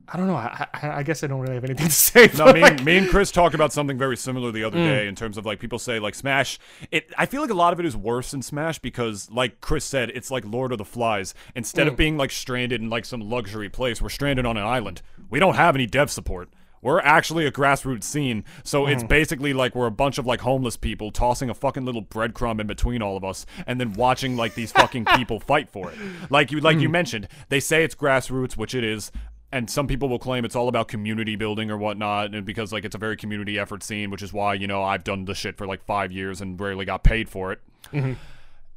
I 0.07 0.17
don't 0.17 0.27
know. 0.27 0.35
I, 0.35 0.67
I, 0.73 0.89
I 0.97 1.03
guess 1.03 1.23
I 1.23 1.27
don't 1.27 1.41
really 1.41 1.55
have 1.55 1.63
anything 1.63 1.87
to 1.87 1.91
say. 1.91 2.29
No, 2.37 2.53
me, 2.53 2.61
like- 2.61 2.73
and, 2.73 2.85
me 2.85 2.97
and 2.97 3.09
Chris 3.09 3.31
talked 3.31 3.55
about 3.55 3.73
something 3.73 3.97
very 3.97 4.15
similar 4.15 4.51
the 4.51 4.61
Mm. 4.61 4.67
other 4.67 4.77
day 4.77 5.07
in 5.07 5.15
terms 5.15 5.35
of 5.37 5.45
like 5.47 5.59
people 5.59 5.79
say 5.79 5.99
like 5.99 6.13
Smash. 6.13 6.59
It 6.91 7.11
I 7.17 7.25
feel 7.25 7.41
like 7.41 7.49
a 7.49 7.55
lot 7.55 7.73
of 7.73 7.79
it 7.79 7.87
is 7.87 7.97
worse 7.97 8.31
than 8.31 8.43
Smash 8.43 8.77
because 8.79 9.31
like 9.31 9.61
Chris 9.61 9.83
said, 9.83 10.11
it's 10.13 10.29
like 10.29 10.45
Lord 10.45 10.71
of 10.71 10.77
the 10.77 10.85
Flies. 10.85 11.33
Instead 11.55 11.87
Mm. 11.87 11.91
of 11.91 11.97
being 11.97 12.17
like 12.17 12.29
stranded 12.31 12.81
in 12.81 12.89
like 12.89 13.03
some 13.03 13.19
luxury 13.21 13.67
place, 13.67 13.99
we're 13.99 14.09
stranded 14.09 14.45
on 14.45 14.57
an 14.57 14.63
island. 14.63 15.01
We 15.29 15.39
don't 15.39 15.55
have 15.55 15.75
any 15.75 15.87
dev 15.87 16.11
support. 16.11 16.49
We're 16.85 16.99
actually 16.99 17.47
a 17.47 17.51
grassroots 17.51 18.03
scene, 18.03 18.43
so 18.63 18.85
it's 18.85 19.01
Mm. 19.03 19.07
basically 19.07 19.53
like 19.53 19.73
we're 19.73 19.87
a 19.87 19.91
bunch 19.91 20.19
of 20.19 20.27
like 20.27 20.41
homeless 20.41 20.77
people 20.77 21.09
tossing 21.09 21.49
a 21.49 21.55
fucking 21.55 21.83
little 21.83 22.03
breadcrumb 22.03 22.59
in 22.61 22.67
between 22.67 23.01
all 23.01 23.17
of 23.17 23.23
us, 23.23 23.43
and 23.65 23.79
then 23.81 23.93
watching 23.93 24.37
like 24.37 24.53
these 24.53 24.71
fucking 24.71 25.05
people 25.15 25.39
fight 25.39 25.67
for 25.67 25.89
it. 25.91 25.97
Like 26.29 26.51
you, 26.51 26.59
like 26.59 26.77
you 26.77 26.87
mentioned, 26.87 27.27
they 27.49 27.59
say 27.59 27.83
it's 27.83 27.95
grassroots, 27.95 28.55
which 28.55 28.75
it 28.75 28.83
is, 28.83 29.11
and 29.51 29.67
some 29.67 29.87
people 29.87 30.09
will 30.09 30.19
claim 30.19 30.45
it's 30.45 30.55
all 30.55 30.67
about 30.67 30.87
community 30.87 31.35
building 31.35 31.71
or 31.71 31.77
whatnot, 31.77 32.35
and 32.35 32.45
because 32.45 32.71
like 32.71 32.85
it's 32.85 32.93
a 32.93 32.99
very 32.99 33.17
community 33.17 33.57
effort 33.57 33.81
scene, 33.81 34.11
which 34.11 34.21
is 34.21 34.31
why 34.31 34.53
you 34.53 34.67
know 34.67 34.83
I've 34.83 35.03
done 35.03 35.25
the 35.25 35.33
shit 35.33 35.57
for 35.57 35.65
like 35.65 35.83
five 35.83 36.11
years 36.11 36.39
and 36.39 36.59
rarely 36.61 36.85
got 36.85 37.03
paid 37.03 37.29
for 37.29 37.51
it. 37.51 37.61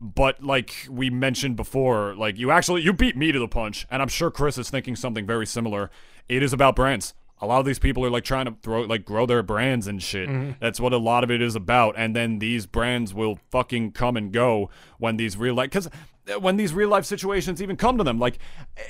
But 0.01 0.43
like 0.43 0.73
we 0.89 1.11
mentioned 1.11 1.57
before, 1.57 2.15
like 2.15 2.39
you 2.39 2.51
actually 2.53 2.83
you 2.83 2.93
beat 2.93 3.17
me 3.19 3.33
to 3.33 3.39
the 3.39 3.49
punch, 3.49 3.87
and 3.91 4.01
I'm 4.01 4.09
sure 4.09 4.31
Chris 4.31 4.57
is 4.57 4.71
thinking 4.71 4.97
something 4.97 5.27
very 5.27 5.45
similar. 5.45 5.91
It 6.29 6.43
is 6.43 6.53
about 6.55 6.75
brands. 6.75 7.13
A 7.41 7.47
lot 7.47 7.61
of 7.61 7.67
these 7.67 7.79
people 7.79 8.05
are 8.05 8.11
like 8.11 8.25
trying 8.25 8.47
to 8.47 8.57
throw 8.63 8.83
like 8.83 9.05
grow 9.05 9.27
their 9.27 9.43
brands 9.43 9.87
and 9.87 10.03
shit. 10.03 10.29
Mm-hmm. 10.29 10.53
That's 10.61 10.81
what 10.81 10.93
a 10.93 10.99
lot 10.99 11.25
of 11.25 11.31
it 11.31 11.41
is 11.41 11.55
about. 11.55 11.95
And 11.97 12.15
then 12.15 12.39
these 12.39 12.67
brands 12.67 13.15
will 13.15 13.39
fucking 13.51 13.93
come 13.93 14.17
and 14.17 14.33
go 14.33 14.71
when 14.99 15.17
these 15.17 15.37
real 15.37 15.55
life 15.55 15.71
because 15.71 15.87
uh, 15.87 16.41
when 16.41 16.57
these 16.57 16.73
real 16.73 16.89
life 16.89 17.05
situations 17.05 17.63
even 17.63 17.77
come 17.77 17.99
to 17.99 18.05
them, 18.05 18.19
like 18.19 18.39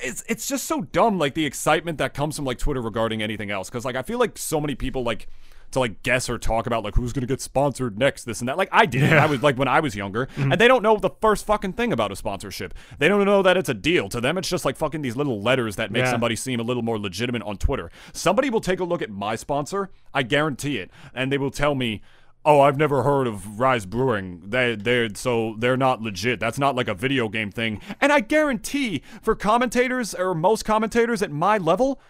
it's 0.02 0.24
it's 0.28 0.48
just 0.48 0.64
so 0.64 0.82
dumb. 0.82 1.18
Like 1.18 1.34
the 1.34 1.46
excitement 1.46 1.98
that 1.98 2.14
comes 2.14 2.36
from 2.36 2.44
like 2.44 2.58
Twitter 2.58 2.80
regarding 2.80 3.22
anything 3.22 3.50
else. 3.50 3.68
Because 3.68 3.84
like 3.84 3.96
I 3.96 4.02
feel 4.02 4.18
like 4.18 4.38
so 4.38 4.60
many 4.60 4.74
people 4.74 5.02
like 5.02 5.28
to 5.72 5.80
like 5.80 6.02
guess 6.02 6.28
or 6.28 6.38
talk 6.38 6.66
about 6.66 6.84
like 6.84 6.94
who's 6.94 7.12
gonna 7.12 7.26
get 7.26 7.40
sponsored 7.40 7.98
next, 7.98 8.24
this 8.24 8.40
and 8.40 8.48
that. 8.48 8.56
Like 8.56 8.68
I 8.72 8.86
did. 8.86 9.02
it. 9.04 9.12
I 9.12 9.26
was 9.26 9.42
like 9.42 9.56
when 9.58 9.68
I 9.68 9.80
was 9.80 9.94
younger, 9.94 10.26
mm-hmm. 10.26 10.52
and 10.52 10.60
they 10.60 10.68
don't 10.68 10.82
know 10.82 10.96
the 10.96 11.10
first 11.20 11.46
fucking 11.46 11.74
thing 11.74 11.92
about 11.92 12.12
a 12.12 12.16
sponsorship. 12.16 12.74
They 12.98 13.08
don't 13.08 13.24
know 13.24 13.42
that 13.42 13.56
it's 13.56 13.68
a 13.68 13.74
deal. 13.74 14.08
To 14.08 14.20
them, 14.20 14.38
it's 14.38 14.48
just 14.48 14.64
like 14.64 14.76
fucking 14.76 15.02
these 15.02 15.16
little 15.16 15.42
letters 15.42 15.76
that 15.76 15.90
make 15.90 16.04
Yeah. 16.04 16.10
somebody 16.10 16.36
seem 16.36 16.60
a 16.60 16.62
little 16.62 16.82
more 16.82 16.98
legitimate 16.98 17.42
on 17.42 17.56
Twitter. 17.56 17.90
Somebody 18.12 18.50
will 18.50 18.60
take 18.60 18.80
a 18.80 18.84
look 18.84 19.02
at 19.02 19.10
my 19.10 19.36
sponsor, 19.36 19.90
I 20.14 20.22
guarantee 20.22 20.78
it, 20.78 20.90
and 21.14 21.32
they 21.32 21.38
will 21.38 21.50
tell 21.50 21.74
me. 21.74 22.02
Oh, 22.44 22.60
I've 22.60 22.78
never 22.78 23.02
heard 23.02 23.26
of 23.26 23.58
Rise 23.60 23.84
Brewing. 23.84 24.40
They 24.46 24.74
they're 24.76 25.08
so 25.14 25.56
they're 25.58 25.76
not 25.76 26.00
legit. 26.00 26.38
That's 26.40 26.58
not 26.58 26.76
like 26.76 26.88
a 26.88 26.94
video 26.94 27.28
game 27.28 27.50
thing. 27.50 27.80
And 28.00 28.10
I 28.12 28.20
guarantee 28.20 29.02
for 29.20 29.34
commentators 29.34 30.14
or 30.14 30.34
most 30.34 30.64
commentators 30.64 31.20
at 31.20 31.32
my 31.32 31.58
level, 31.58 32.00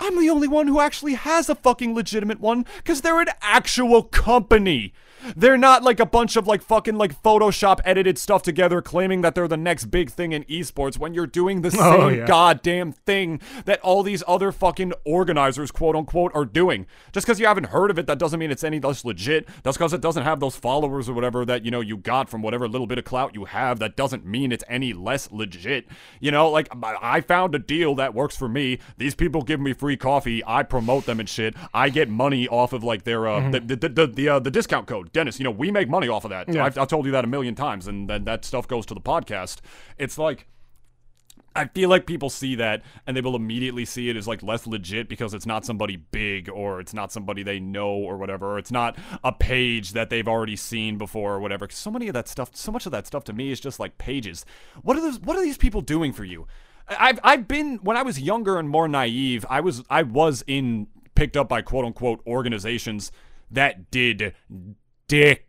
I'm 0.00 0.18
the 0.18 0.30
only 0.30 0.48
one 0.48 0.66
who 0.68 0.80
actually 0.80 1.14
has 1.14 1.48
a 1.48 1.54
fucking 1.54 1.94
legitimate 1.94 2.40
one 2.40 2.64
because 2.78 3.00
they're 3.00 3.20
an 3.20 3.28
actual 3.40 4.02
company. 4.02 4.92
They're 5.36 5.58
not 5.58 5.82
like 5.82 6.00
a 6.00 6.06
bunch 6.06 6.36
of 6.36 6.46
like 6.46 6.62
fucking 6.62 6.96
like 6.96 7.20
Photoshop 7.22 7.80
edited 7.84 8.18
stuff 8.18 8.42
together 8.42 8.80
claiming 8.82 9.22
that 9.22 9.34
they're 9.34 9.48
the 9.48 9.56
next 9.56 9.86
big 9.86 10.10
thing 10.10 10.32
in 10.32 10.44
esports 10.44 10.98
when 10.98 11.14
you're 11.14 11.26
doing 11.26 11.62
the 11.62 11.70
same 11.72 11.80
Oh, 11.82 12.08
yeah. 12.08 12.26
goddamn 12.26 12.92
thing 12.92 13.40
that 13.64 13.80
all 13.80 14.02
these 14.02 14.22
other 14.28 14.52
fucking 14.52 14.92
organizers, 15.04 15.70
quote 15.70 15.96
unquote, 15.96 16.32
are 16.34 16.44
doing. 16.44 16.86
Just 17.12 17.26
because 17.26 17.40
you 17.40 17.46
haven't 17.46 17.64
heard 17.66 17.90
of 17.90 17.98
it, 17.98 18.06
that 18.06 18.18
doesn't 18.18 18.38
mean 18.38 18.50
it's 18.50 18.64
any 18.64 18.78
less 18.80 19.04
legit. 19.04 19.48
Just 19.64 19.78
because 19.78 19.92
it 19.92 20.00
doesn't 20.00 20.22
have 20.24 20.40
those 20.40 20.56
followers 20.56 21.08
or 21.08 21.14
whatever 21.14 21.44
that, 21.44 21.64
you 21.64 21.70
know, 21.70 21.80
you 21.80 21.96
got 21.96 22.28
from 22.28 22.42
whatever 22.42 22.68
little 22.68 22.86
bit 22.86 22.98
of 22.98 23.04
clout 23.04 23.34
you 23.34 23.46
have, 23.46 23.78
that 23.80 23.96
doesn't 23.96 24.24
mean 24.26 24.52
it's 24.52 24.64
any 24.68 24.92
less 24.92 25.30
legit. 25.32 25.86
You 26.20 26.30
know, 26.30 26.50
like 26.50 26.68
I 26.82 27.20
found 27.20 27.54
a 27.54 27.58
deal 27.58 27.94
that 27.96 28.14
works 28.14 28.36
for 28.36 28.48
me. 28.48 28.78
These 28.96 29.14
people 29.14 29.42
give 29.42 29.60
me 29.60 29.72
free 29.72 29.96
coffee. 29.96 30.42
I 30.46 30.62
promote 30.62 31.06
them 31.06 31.20
and 31.20 31.28
shit. 31.28 31.54
I 31.74 31.88
get 31.88 32.08
money 32.08 32.46
off 32.48 32.72
of 32.72 32.84
like 32.84 33.04
their 33.04 33.26
uh 33.26 33.50
the 33.50 33.60
the 33.60 33.76
the, 33.88 34.06
the, 34.06 34.28
uh, 34.28 34.38
the 34.38 34.50
discount 34.50 34.86
code. 34.86 35.07
Dennis, 35.12 35.38
you 35.38 35.44
know, 35.44 35.50
we 35.50 35.70
make 35.70 35.88
money 35.88 36.08
off 36.08 36.24
of 36.24 36.30
that. 36.30 36.52
Yeah. 36.52 36.64
I've, 36.64 36.78
I've 36.78 36.88
told 36.88 37.06
you 37.06 37.12
that 37.12 37.24
a 37.24 37.28
million 37.28 37.54
times, 37.54 37.86
and 37.86 38.08
then 38.08 38.24
that 38.24 38.44
stuff 38.44 38.68
goes 38.68 38.86
to 38.86 38.94
the 38.94 39.00
podcast. 39.00 39.58
It's 39.98 40.18
like 40.18 40.46
I 41.58 41.66
feel 41.66 41.88
like 41.88 42.06
people 42.06 42.30
see 42.30 42.54
that 42.54 42.82
and 43.06 43.16
they 43.16 43.20
will 43.20 43.34
immediately 43.34 43.84
see 43.84 44.08
it 44.08 44.16
as 44.16 44.28
like 44.28 44.42
less 44.42 44.66
legit 44.66 45.08
because 45.08 45.34
it's 45.34 45.46
not 45.46 45.64
somebody 45.64 45.96
big 45.96 46.48
or 46.48 46.80
it's 46.80 46.94
not 46.94 47.10
somebody 47.10 47.42
they 47.42 47.58
know 47.58 47.88
or 47.88 48.16
whatever. 48.16 48.52
Or 48.52 48.58
it's 48.58 48.70
not 48.70 48.96
a 49.24 49.32
page 49.32 49.92
that 49.92 50.08
they've 50.08 50.28
already 50.28 50.54
seen 50.54 50.98
before 50.98 51.34
or 51.34 51.40
whatever. 51.40 51.66
so 51.70 51.90
many 51.90 52.06
of 52.06 52.14
that 52.14 52.28
stuff, 52.28 52.50
so 52.54 52.70
much 52.70 52.86
of 52.86 52.92
that 52.92 53.06
stuff 53.08 53.24
to 53.24 53.32
me 53.32 53.50
is 53.50 53.58
just 53.58 53.80
like 53.80 53.98
pages. 53.98 54.46
What 54.82 54.96
are 54.96 55.00
those? 55.00 55.18
What 55.18 55.36
are 55.36 55.42
these 55.42 55.58
people 55.58 55.80
doing 55.80 56.12
for 56.12 56.24
you? 56.24 56.46
I've 56.88 57.18
I've 57.24 57.48
been 57.48 57.78
when 57.78 57.96
I 57.96 58.02
was 58.02 58.20
younger 58.20 58.58
and 58.58 58.68
more 58.68 58.86
naive. 58.86 59.44
I 59.50 59.60
was 59.60 59.82
I 59.90 60.04
was 60.04 60.44
in 60.46 60.86
picked 61.16 61.36
up 61.36 61.48
by 61.48 61.62
quote 61.62 61.84
unquote 61.84 62.20
organizations 62.26 63.10
that 63.50 63.90
did 63.90 64.34
dick 65.08 65.48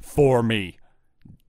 for 0.00 0.42
me 0.42 0.78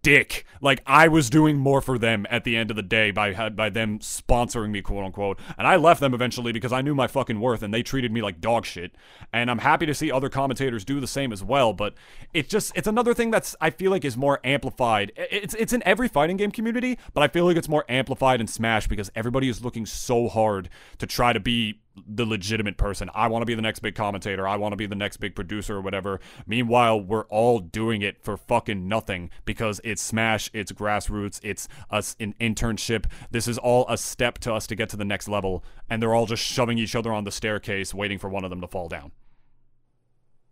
dick. 0.07 0.45
Like 0.61 0.81
I 0.85 1.09
was 1.09 1.29
doing 1.29 1.57
more 1.57 1.81
for 1.81 1.99
them 1.99 2.25
at 2.29 2.45
the 2.45 2.55
end 2.55 2.69
of 2.69 2.77
the 2.77 2.81
day 2.81 3.11
by 3.11 3.49
by 3.49 3.69
them 3.69 3.99
sponsoring 3.99 4.69
me, 4.69 4.81
quote 4.81 5.03
unquote. 5.03 5.37
And 5.57 5.67
I 5.67 5.75
left 5.75 5.99
them 5.99 6.13
eventually 6.13 6.53
because 6.53 6.71
I 6.71 6.81
knew 6.81 6.95
my 6.95 7.07
fucking 7.07 7.41
worth, 7.41 7.61
and 7.61 7.73
they 7.73 7.83
treated 7.83 8.13
me 8.13 8.21
like 8.21 8.39
dog 8.39 8.65
shit. 8.65 8.95
And 9.33 9.51
I'm 9.51 9.57
happy 9.59 9.85
to 9.85 9.93
see 9.93 10.09
other 10.09 10.29
commentators 10.29 10.85
do 10.85 11.01
the 11.01 11.07
same 11.07 11.33
as 11.33 11.43
well. 11.43 11.73
But 11.73 11.93
it's 12.33 12.47
just 12.47 12.71
it's 12.73 12.87
another 12.87 13.13
thing 13.13 13.31
that's 13.31 13.53
I 13.59 13.69
feel 13.69 13.91
like 13.91 14.05
is 14.05 14.15
more 14.15 14.39
amplified. 14.45 15.11
It's 15.17 15.53
it's 15.55 15.73
in 15.73 15.83
every 15.85 16.07
fighting 16.07 16.37
game 16.37 16.51
community, 16.51 16.97
but 17.13 17.21
I 17.21 17.27
feel 17.27 17.43
like 17.43 17.57
it's 17.57 17.69
more 17.69 17.83
amplified 17.89 18.39
in 18.39 18.47
Smash 18.47 18.87
because 18.87 19.11
everybody 19.13 19.49
is 19.49 19.61
looking 19.61 19.85
so 19.85 20.29
hard 20.29 20.69
to 20.99 21.05
try 21.05 21.33
to 21.33 21.39
be 21.41 21.81
the 22.07 22.25
legitimate 22.25 22.77
person. 22.77 23.09
I 23.13 23.27
want 23.27 23.41
to 23.41 23.45
be 23.45 23.55
the 23.55 23.61
next 23.61 23.79
big 23.79 23.95
commentator. 23.95 24.47
I 24.47 24.55
want 24.57 24.73
to 24.73 24.77
be 24.77 24.85
the 24.85 24.95
next 24.95 25.17
big 25.17 25.35
producer 25.35 25.77
or 25.77 25.81
whatever. 25.81 26.19
Meanwhile, 26.45 27.01
we're 27.01 27.25
all 27.25 27.59
doing 27.59 28.01
it 28.01 28.21
for 28.23 28.37
fucking 28.37 28.87
nothing 28.87 29.29
because 29.45 29.81
it's 29.83 30.01
Smash, 30.01 30.49
it's 30.53 30.71
grassroots, 30.71 31.39
it's 31.43 31.67
us 31.89 32.15
an 32.19 32.35
internship. 32.39 33.05
This 33.31 33.47
is 33.47 33.57
all 33.57 33.85
a 33.89 33.97
step 33.97 34.37
to 34.39 34.53
us 34.53 34.67
to 34.67 34.75
get 34.75 34.89
to 34.89 34.97
the 34.97 35.05
next 35.05 35.27
level, 35.27 35.63
and 35.89 36.01
they're 36.01 36.13
all 36.15 36.25
just 36.25 36.43
shoving 36.43 36.77
each 36.77 36.95
other 36.95 37.11
on 37.11 37.23
the 37.23 37.31
staircase, 37.31 37.93
waiting 37.93 38.17
for 38.19 38.29
one 38.29 38.43
of 38.43 38.49
them 38.49 38.61
to 38.61 38.67
fall 38.67 38.87
down. 38.87 39.11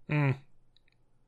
Mm. 0.09 0.35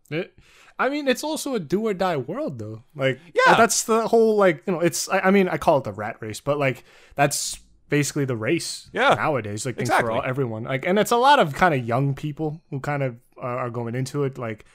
It, 0.09 0.38
I 0.80 0.89
mean, 0.89 1.07
it's 1.07 1.24
also 1.24 1.55
a 1.55 1.59
do 1.59 1.88
or 1.88 1.93
die 1.93 2.18
world, 2.18 2.59
though. 2.59 2.84
Like, 2.95 3.20
Yeah. 3.34 3.55
that's 3.55 3.84
the 3.84 4.07
whole 4.07 4.36
like 4.38 4.63
you 4.68 4.74
know. 4.74 4.80
It's 4.80 5.09
I, 5.09 5.20
I 5.20 5.32
mean, 5.32 5.49
I 5.49 5.57
call 5.57 5.80
it 5.80 5.84
the 5.84 5.91
rat 5.91 6.18
race, 6.20 6.39
but 6.39 6.57
like 6.59 6.84
that's 7.15 7.59
basically 7.90 8.26
the 8.26 8.36
race. 8.38 8.90
Yeah. 8.94 9.14
nowadays, 9.16 9.66
like 9.66 9.76
things 9.76 9.90
Exactly. 9.90 10.08
for 10.08 10.12
all, 10.12 10.24
everyone. 10.24 10.64
Like, 10.64 10.86
and 10.86 10.98
it's 11.00 11.12
a 11.12 11.18
lot 11.18 11.40
of 11.40 11.54
kind 11.54 11.74
of 11.74 11.86
young 11.86 12.14
people 12.16 12.62
who 12.70 12.80
kind 12.80 13.04
of 13.04 13.18
are, 13.38 13.60
are 13.60 13.70
going 13.70 13.96
into 13.96 14.24
it, 14.24 14.38
like 14.38 14.66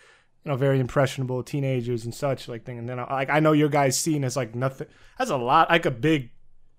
you 0.45 0.51
know, 0.51 0.57
very 0.57 0.81
impressionable 0.81 1.43
teenagers 1.43 2.05
and 2.05 2.15
such. 2.15 2.49
Like 2.49 2.65
thing, 2.65 2.79
and 2.79 2.89
then 2.89 2.97
like 2.99 3.31
I 3.31 3.41
know 3.41 3.53
your 3.53 3.69
guys' 3.69 3.99
scene 3.99 4.25
is 4.25 4.37
like 4.37 4.55
nothing. 4.55 4.89
Has 5.19 5.31
a 5.31 5.37
lot, 5.37 5.71
like 5.71 5.87
a 5.87 5.91
big 5.91 6.31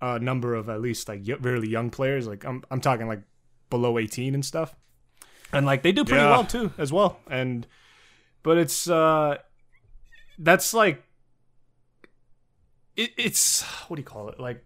uh, 0.02 0.18
number 0.18 0.54
of 0.54 0.68
at 0.70 0.82
least 0.82 1.08
like 1.08 1.22
y- 1.26 1.38
really 1.40 1.70
young 1.70 1.90
players. 1.90 2.28
Like 2.28 2.44
I'm 2.46 2.64
I'm 2.70 2.82
talking 2.82 3.08
like 3.08 3.22
below 3.70 3.98
18 3.98 4.34
and 4.34 4.44
stuff. 4.46 4.76
And 5.54 5.66
like 5.66 5.82
they 5.84 5.92
do 5.92 6.04
pretty 6.04 6.22
Yeah. 6.24 6.32
well 6.32 6.44
too 6.46 6.74
as 6.78 6.92
well. 6.92 7.20
And 7.30 7.66
but 8.42 8.58
it's 8.58 8.90
uh 8.90 9.38
that's 10.40 10.74
like 10.74 11.04
it, 12.96 13.12
it's 13.18 13.62
what 13.88 13.96
do 13.96 14.02
you 14.02 14.06
call 14.06 14.30
it 14.30 14.40
like 14.40 14.66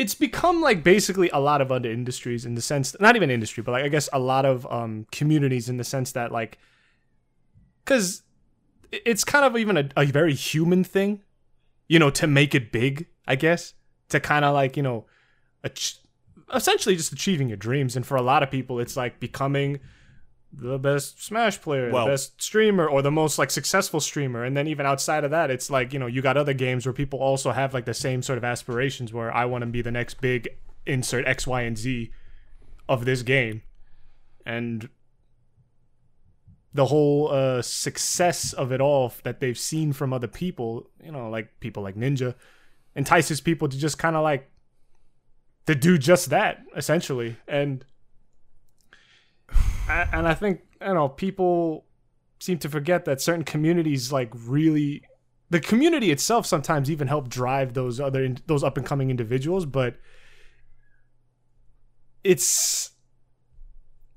it's 0.00 0.14
become 0.14 0.60
like 0.60 0.82
basically 0.82 1.28
a 1.30 1.38
lot 1.38 1.60
of 1.60 1.70
other 1.70 1.90
industries 1.90 2.46
in 2.46 2.54
the 2.54 2.62
sense 2.62 2.96
not 3.00 3.16
even 3.16 3.30
industry 3.30 3.62
but 3.62 3.72
like 3.72 3.84
i 3.84 3.88
guess 3.88 4.08
a 4.12 4.18
lot 4.18 4.44
of 4.46 4.66
um 4.72 5.06
communities 5.12 5.68
in 5.68 5.76
the 5.76 5.84
sense 5.84 6.12
that 6.12 6.32
like 6.32 6.58
because 7.84 8.22
it's 8.90 9.24
kind 9.24 9.44
of 9.44 9.56
even 9.56 9.76
a, 9.76 9.88
a 9.96 10.06
very 10.06 10.34
human 10.34 10.82
thing 10.82 11.20
you 11.88 11.98
know 11.98 12.10
to 12.10 12.26
make 12.26 12.54
it 12.54 12.72
big 12.72 13.06
i 13.26 13.36
guess 13.36 13.74
to 14.08 14.18
kind 14.18 14.44
of 14.44 14.54
like 14.54 14.76
you 14.76 14.82
know 14.82 15.06
ach- 15.64 16.00
essentially 16.54 16.96
just 16.96 17.12
achieving 17.12 17.48
your 17.48 17.56
dreams. 17.56 17.96
And 17.96 18.06
for 18.06 18.16
a 18.16 18.22
lot 18.22 18.42
of 18.42 18.50
people 18.50 18.80
it's 18.80 18.96
like 18.96 19.20
becoming 19.20 19.80
the 20.52 20.78
best 20.78 21.22
Smash 21.22 21.60
player, 21.60 21.90
Well- 21.90 22.06
the 22.06 22.12
best 22.12 22.42
streamer, 22.42 22.88
or 22.88 23.02
the 23.02 23.10
most 23.10 23.38
like 23.38 23.50
successful 23.50 24.00
streamer. 24.00 24.44
And 24.44 24.56
then 24.56 24.66
even 24.66 24.86
outside 24.86 25.24
of 25.24 25.30
that, 25.30 25.50
it's 25.50 25.70
like, 25.70 25.92
you 25.92 25.98
know, 25.98 26.06
you 26.06 26.22
got 26.22 26.36
other 26.36 26.54
games 26.54 26.86
where 26.86 26.92
people 26.92 27.20
also 27.20 27.52
have 27.52 27.72
like 27.72 27.84
the 27.84 27.94
same 27.94 28.22
sort 28.22 28.36
of 28.36 28.44
aspirations 28.44 29.12
where 29.12 29.32
I 29.32 29.44
want 29.44 29.62
to 29.62 29.66
be 29.66 29.82
the 29.82 29.92
next 29.92 30.20
big 30.20 30.48
insert 30.86 31.26
X, 31.26 31.46
Y, 31.46 31.62
and 31.62 31.78
Z 31.78 32.10
of 32.88 33.04
this 33.04 33.22
game. 33.22 33.62
And 34.44 34.88
the 36.72 36.86
whole 36.86 37.28
uh, 37.30 37.62
success 37.62 38.52
of 38.52 38.72
it 38.72 38.80
all 38.80 39.12
that 39.24 39.40
they've 39.40 39.58
seen 39.58 39.92
from 39.92 40.12
other 40.12 40.28
people, 40.28 40.88
you 41.04 41.10
know, 41.12 41.28
like 41.28 41.60
people 41.60 41.82
like 41.82 41.96
Ninja, 41.96 42.34
entices 42.96 43.40
people 43.40 43.68
to 43.68 43.78
just 43.78 43.98
kind 43.98 44.16
of 44.16 44.22
like 44.22 44.50
to 45.66 45.74
do 45.74 45.98
just 45.98 46.30
that 46.30 46.62
essentially. 46.76 47.36
And 47.46 47.84
and 50.12 50.28
I 50.28 50.34
think 50.34 50.60
you 50.80 50.94
know 50.94 51.08
people 51.08 51.84
seem 52.38 52.58
to 52.58 52.68
forget 52.68 53.04
that 53.04 53.20
certain 53.20 53.44
communities 53.44 54.12
like 54.12 54.30
really 54.34 55.02
the 55.50 55.60
community 55.60 56.10
itself 56.10 56.46
sometimes 56.46 56.90
even 56.90 57.08
help 57.08 57.28
drive 57.28 57.74
those 57.74 58.00
other 58.00 58.24
in, 58.24 58.38
those 58.46 58.64
up 58.64 58.76
and 58.76 58.86
coming 58.86 59.10
individuals 59.10 59.66
but 59.66 59.96
it's 62.24 62.92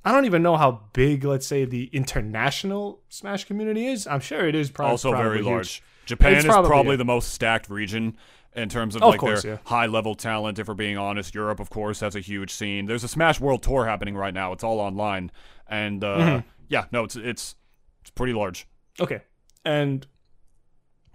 I 0.05 0.11
don't 0.11 0.25
even 0.25 0.43
know 0.43 0.57
how 0.57 0.81
big 0.93 1.23
let's 1.23 1.47
say 1.47 1.65
the 1.65 1.89
international 1.93 3.01
smash 3.09 3.45
community 3.45 3.87
is 3.87 4.07
I'm 4.07 4.19
sure 4.19 4.47
it 4.47 4.55
is 4.55 4.69
probably 4.69 4.91
also 4.91 5.11
probably 5.11 5.29
very 5.29 5.37
huge. 5.39 5.45
large. 5.45 5.83
Japan 6.05 6.33
It's 6.33 6.43
is 6.43 6.49
probably, 6.49 6.69
probably, 6.69 6.95
the 6.97 7.05
most 7.05 7.29
stacked 7.29 7.69
region 7.69 8.17
in 8.55 8.69
terms 8.69 8.95
of 8.95 9.01
Of 9.03 9.09
like 9.09 9.19
course, 9.19 9.41
their 9.43 9.53
yeah. 9.53 9.57
high 9.65 9.85
level 9.87 10.15
talent. 10.15 10.59
If 10.59 10.67
we're 10.67 10.73
being 10.75 10.97
honest, 10.97 11.33
Europe, 11.35 11.59
of 11.59 11.69
course, 11.69 11.99
has 12.01 12.15
a 12.15 12.19
huge 12.19 12.51
scene. 12.51 12.85
There's 12.85 13.03
a 13.03 13.07
Smash 13.07 13.39
World 13.39 13.63
Tour 13.63 13.85
happening 13.85 14.15
right 14.15 14.33
now. 14.33 14.51
It's 14.53 14.63
all 14.63 14.79
online, 14.79 15.31
and 15.67 16.03
uh, 16.03 16.17
Mm-hmm. 16.17 16.47
yeah, 16.69 16.85
no, 16.91 17.03
it's 17.03 17.15
it's 17.15 17.55
it's 18.01 18.09
pretty 18.11 18.33
large. 18.33 18.67
Okay. 18.99 19.21
And 19.65 20.05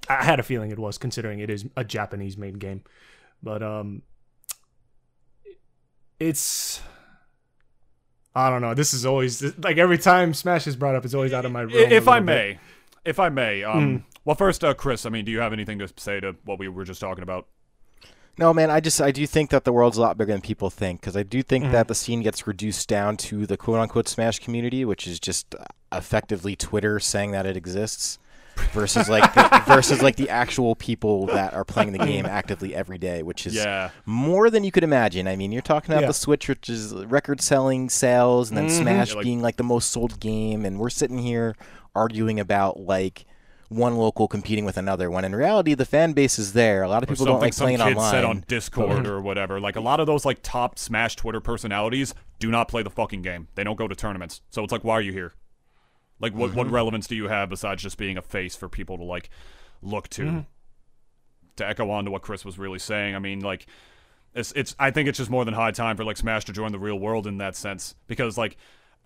I 0.09 0.25
had 0.25 0.41
a 0.41 0.43
feeling 0.43 0.71
it 0.71 0.79
was 0.79 0.97
considering 0.99 1.39
it 1.41 1.51
is 1.51 1.67
a 1.77 1.85
Japanese 1.85 2.37
made 2.39 2.59
game. 2.59 2.83
But 3.43 3.63
um 3.63 4.03
it's 6.19 6.81
I 8.35 8.51
don't 8.51 8.63
know. 8.63 8.75
This 8.75 8.95
is 8.95 9.05
always 9.05 9.43
like 9.59 9.79
every 9.79 9.99
time 9.99 10.33
Smash 10.35 10.67
is 10.67 10.77
brought 10.77 10.95
up, 10.95 11.05
it's 11.05 11.15
always 11.15 11.33
out 11.33 11.45
of 11.45 11.53
my 11.53 11.63
realm. 11.63 11.91
if 11.93 12.07
I 12.09 12.21
bit. 12.21 12.25
may, 12.27 12.59
if 13.05 13.19
I 13.19 13.29
may, 13.31 13.65
um, 13.65 13.99
Hmm. 13.99 14.18
Well, 14.29 14.35
first, 14.35 14.63
uh, 14.63 14.75
Chris, 14.75 15.07
I 15.07 15.09
mean, 15.09 15.25
do 15.25 15.33
you 15.33 15.41
have 15.41 15.55
anything 15.55 15.79
to 15.79 15.89
say 15.97 16.21
to 16.21 16.37
what 16.45 16.59
we 16.59 16.69
were 16.69 16.85
just 16.85 17.01
talking 17.01 17.23
about? 17.23 17.47
No, 18.37 18.53
man, 18.53 18.71
I 18.71 18.79
just 18.81 19.01
I 19.01 19.11
do 19.11 19.27
think 19.27 19.49
that 19.49 19.65
the 19.65 19.73
world's 19.73 19.97
a 19.97 20.03
lot 20.03 20.19
bigger 20.19 20.33
than 20.33 20.43
people 20.43 20.69
think 20.69 21.01
because 21.01 21.17
I 21.17 21.23
do 21.23 21.43
think 21.43 21.65
Mm-hmm. 21.65 21.73
that 21.73 21.89
the 21.89 21.95
scene 21.95 22.21
gets 22.21 22.47
reduced 22.47 22.87
down 22.91 23.17
to 23.29 23.47
the 23.47 23.57
quote 23.57 23.81
unquote 23.81 24.07
Smash 24.07 24.39
community, 24.41 24.85
which 24.85 25.07
is 25.07 25.19
just 25.19 25.55
uh, 25.55 25.65
effectively 25.93 26.55
Twitter 26.57 27.01
saying 27.01 27.31
that 27.31 27.47
it 27.47 27.57
exists, 27.57 28.19
versus 28.73 29.09
like 29.09 29.33
the, 29.33 29.63
versus 29.67 30.03
like 30.03 30.17
the 30.17 30.29
actual 30.29 30.75
people 30.77 31.25
that 31.29 31.55
are 31.55 31.65
playing 31.65 31.93
the 31.93 31.99
game 31.99 32.27
actively 32.41 32.75
every 32.75 32.99
day, 32.99 33.23
which 33.23 33.47
is 33.47 33.55
Yeah. 33.55 33.91
more 34.05 34.51
than 34.51 34.63
you 34.63 34.71
could 34.73 34.85
imagine. 34.85 35.27
I 35.27 35.37
mean, 35.37 35.51
you're 35.53 35.63
talking 35.63 35.91
about 35.93 36.03
Yeah. 36.03 36.09
the 36.09 36.15
Switch, 36.15 36.49
which 36.51 36.69
is 36.69 36.95
record-selling 36.95 37.89
sales, 37.89 38.51
and 38.51 38.59
then 38.59 38.69
Smash 38.69 39.09
Yeah, 39.09 39.15
like- 39.17 39.25
being 39.25 39.41
like 39.41 39.57
the 39.57 39.63
most 39.65 39.91
sold 39.91 40.21
game, 40.21 40.67
and 40.67 40.79
we're 40.79 40.91
sitting 40.91 41.19
here 41.19 41.57
arguing 41.97 42.39
about 42.39 42.79
like. 42.79 43.25
One 43.69 43.97
local 43.97 44.29
competing 44.29 44.65
with 44.65 44.79
another, 44.79 45.11
when 45.11 45.27
in 45.27 45.35
reality 45.35 45.75
the 45.75 45.85
fan 45.85 46.15
base 46.15 46.39
is 46.39 46.55
there. 46.55 46.83
A 46.83 46.89
lot 46.89 47.03
of 47.03 47.11
Or 47.11 47.13
people 47.15 47.27
don't 47.27 47.35
something 47.35 47.47
like 47.47 47.53
some 47.53 47.65
playing 47.67 47.79
kid 47.79 47.97
online. 47.99 48.11
said 48.11 48.25
on 48.25 48.45
Discord 48.49 49.07
or 49.07 49.21
whatever. 49.21 49.61
Like 49.61 49.77
a 49.77 49.81
lot 49.81 50.01
of 50.01 50.07
those 50.07 50.25
like 50.25 50.39
top 50.43 50.79
Smash 50.79 51.17
Twitter 51.17 51.41
personalities 51.41 52.15
do 52.39 52.51
not 52.51 52.69
play 52.69 52.83
the 52.83 52.89
fucking 52.89 53.21
game. 53.21 53.49
They 53.57 53.65
don't 53.65 53.77
go 53.77 53.87
to 53.87 53.95
tournaments. 53.95 54.41
So 54.49 54.65
it's 54.65 54.73
like, 54.73 54.85
why 54.85 54.95
are 54.95 55.03
you 55.03 55.13
here? 55.13 55.35
Like, 56.19 56.33
what 56.33 56.49
Mm-hmm. 56.51 56.59
what 56.59 56.71
relevance 56.71 57.07
do 57.07 57.15
you 57.15 57.29
have 57.29 57.51
besides 57.51 57.83
just 57.83 57.99
being 57.99 58.17
a 58.17 58.23
face 58.23 58.57
for 58.57 58.71
people 58.71 58.97
to 58.97 59.05
like 59.05 59.29
look 59.83 60.09
to? 60.11 60.23
Mm-hmm. 60.23 60.41
To 61.57 61.69
echo 61.69 61.91
on 61.91 62.07
to 62.07 62.11
what 62.11 62.23
Chris 62.23 62.45
was 62.45 62.59
really 62.59 62.79
saying, 62.79 63.15
I 63.15 63.19
mean, 63.19 63.41
like, 63.41 63.67
it's 64.35 64.53
it's. 64.57 64.75
I 64.79 64.91
think 64.91 65.09
it's 65.09 65.19
just 65.19 65.31
more 65.31 65.45
than 65.45 65.55
high 65.55 65.73
time 65.73 65.97
for 65.97 66.05
like 66.05 66.17
Smash 66.17 66.45
to 66.47 66.53
join 66.53 66.73
the 66.73 66.79
real 66.79 66.99
world 66.99 67.27
in 67.27 67.37
that 67.39 67.55
sense 67.55 67.95
because 68.07 68.39
like. 68.39 68.57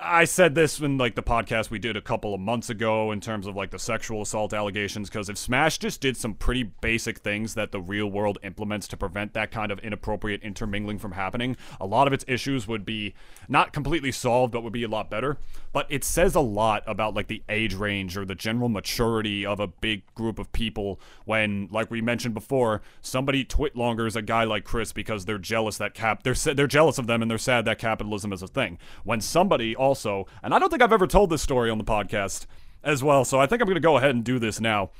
I 0.05 0.24
said 0.24 0.55
this 0.55 0.80
in 0.80 0.98
like 0.98 1.14
the 1.14 1.22
podcast 1.22 1.70
we 1.70 1.78
did 1.78 1.96
a 1.96 2.00
couple 2.00 2.34
of 2.34 2.40
months 2.40 2.68
ago 2.70 3.12
in 3.12 3.20
terms 3.20 3.46
of 3.46 3.55
like 3.55 3.70
the 3.70 3.78
sexual 3.78 4.22
assault 4.22 4.53
allegations 4.53 5.09
because 5.09 5.28
if 5.28 5.38
Smash 5.38 5.78
just 5.78 6.00
did 6.00 6.16
some 6.16 6.34
pretty 6.34 6.64
basic 6.64 7.18
things 7.18 7.55
that 7.55 7.70
the 7.70 7.80
real 7.80 8.09
world 8.09 8.38
implements 8.42 8.88
to 8.88 8.96
prevent 8.96 9.32
that 9.34 9.50
kind 9.50 9.70
of 9.70 9.78
inappropriate 9.78 10.42
intermingling 10.42 10.98
from 10.98 11.12
happening, 11.12 11.57
a 11.80 11.86
lot 11.86 12.07
of 12.07 12.12
its 12.12 12.24
issues 12.26 12.66
would 12.66 12.84
be 12.84 13.14
not 13.48 13.72
completely 13.72 14.11
solved 14.11 14.53
but 14.53 14.62
would 14.62 14.72
be 14.72 14.82
a 14.82 14.88
lot 14.88 15.09
better. 15.09 15.38
But 15.72 15.86
it 15.88 16.05
says 16.05 16.34
a 16.34 16.40
lot 16.40 16.82
about 16.86 17.14
like 17.14 17.28
the 17.28 17.42
age 17.48 17.74
range 17.74 18.16
or 18.16 18.24
the 18.24 18.34
general 18.34 18.68
maturity 18.68 19.46
of 19.46 19.61
a 19.61 19.68
big 19.68 20.03
group 20.14 20.38
of 20.38 20.50
people 20.53 21.00
when 21.24 21.68
like 21.70 21.90
we 21.90 22.00
mentioned 22.00 22.34
before, 22.34 22.82
somebody 23.00 23.44
twit 23.44 23.76
longers 23.76 24.16
a 24.16 24.22
guy 24.22 24.44
like 24.44 24.64
Chris 24.64 24.92
because 24.92 25.26
they're 25.26 25.38
jealous 25.38 25.78
that 25.78 25.94
cap 25.94 26.24
they're 26.24 26.34
they're 26.34 26.66
jealous 26.66 26.98
of 26.98 27.07
them 27.07 27.22
and 27.22 27.30
they're 27.30 27.38
sad 27.38 27.64
that 27.66 27.78
capitalism 27.78 28.32
is 28.32 28.42
a 28.42 28.48
thing. 28.48 28.78
When 29.05 29.20
somebody 29.20 29.76
also, 29.93 30.26
and 30.43 30.55
I 30.55 30.59
don't 30.59 30.70
think 30.70 30.80
I've 30.80 30.93
ever 30.93 31.07
told 31.07 31.28
this 31.28 31.43
story 31.43 31.68
on 31.68 31.76
the 31.76 31.84
podcast 31.84 32.47
as 32.82 33.03
well, 33.03 33.26
so 33.26 33.38
I 33.38 33.47
think 33.47 33.61
I'm 33.61 33.66
going 33.66 33.74
to 33.74 33.80
go 33.80 33.99
ahead 33.99 34.14
and 34.14 34.24
do 34.24 34.38
this 34.38 34.59
now. 34.59 34.90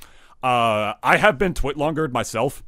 Uh, 0.43 0.93
I 1.03 1.16
have 1.16 1.38
been 1.38 1.55
Twitlongered 1.55 2.12
myself 2.12 2.62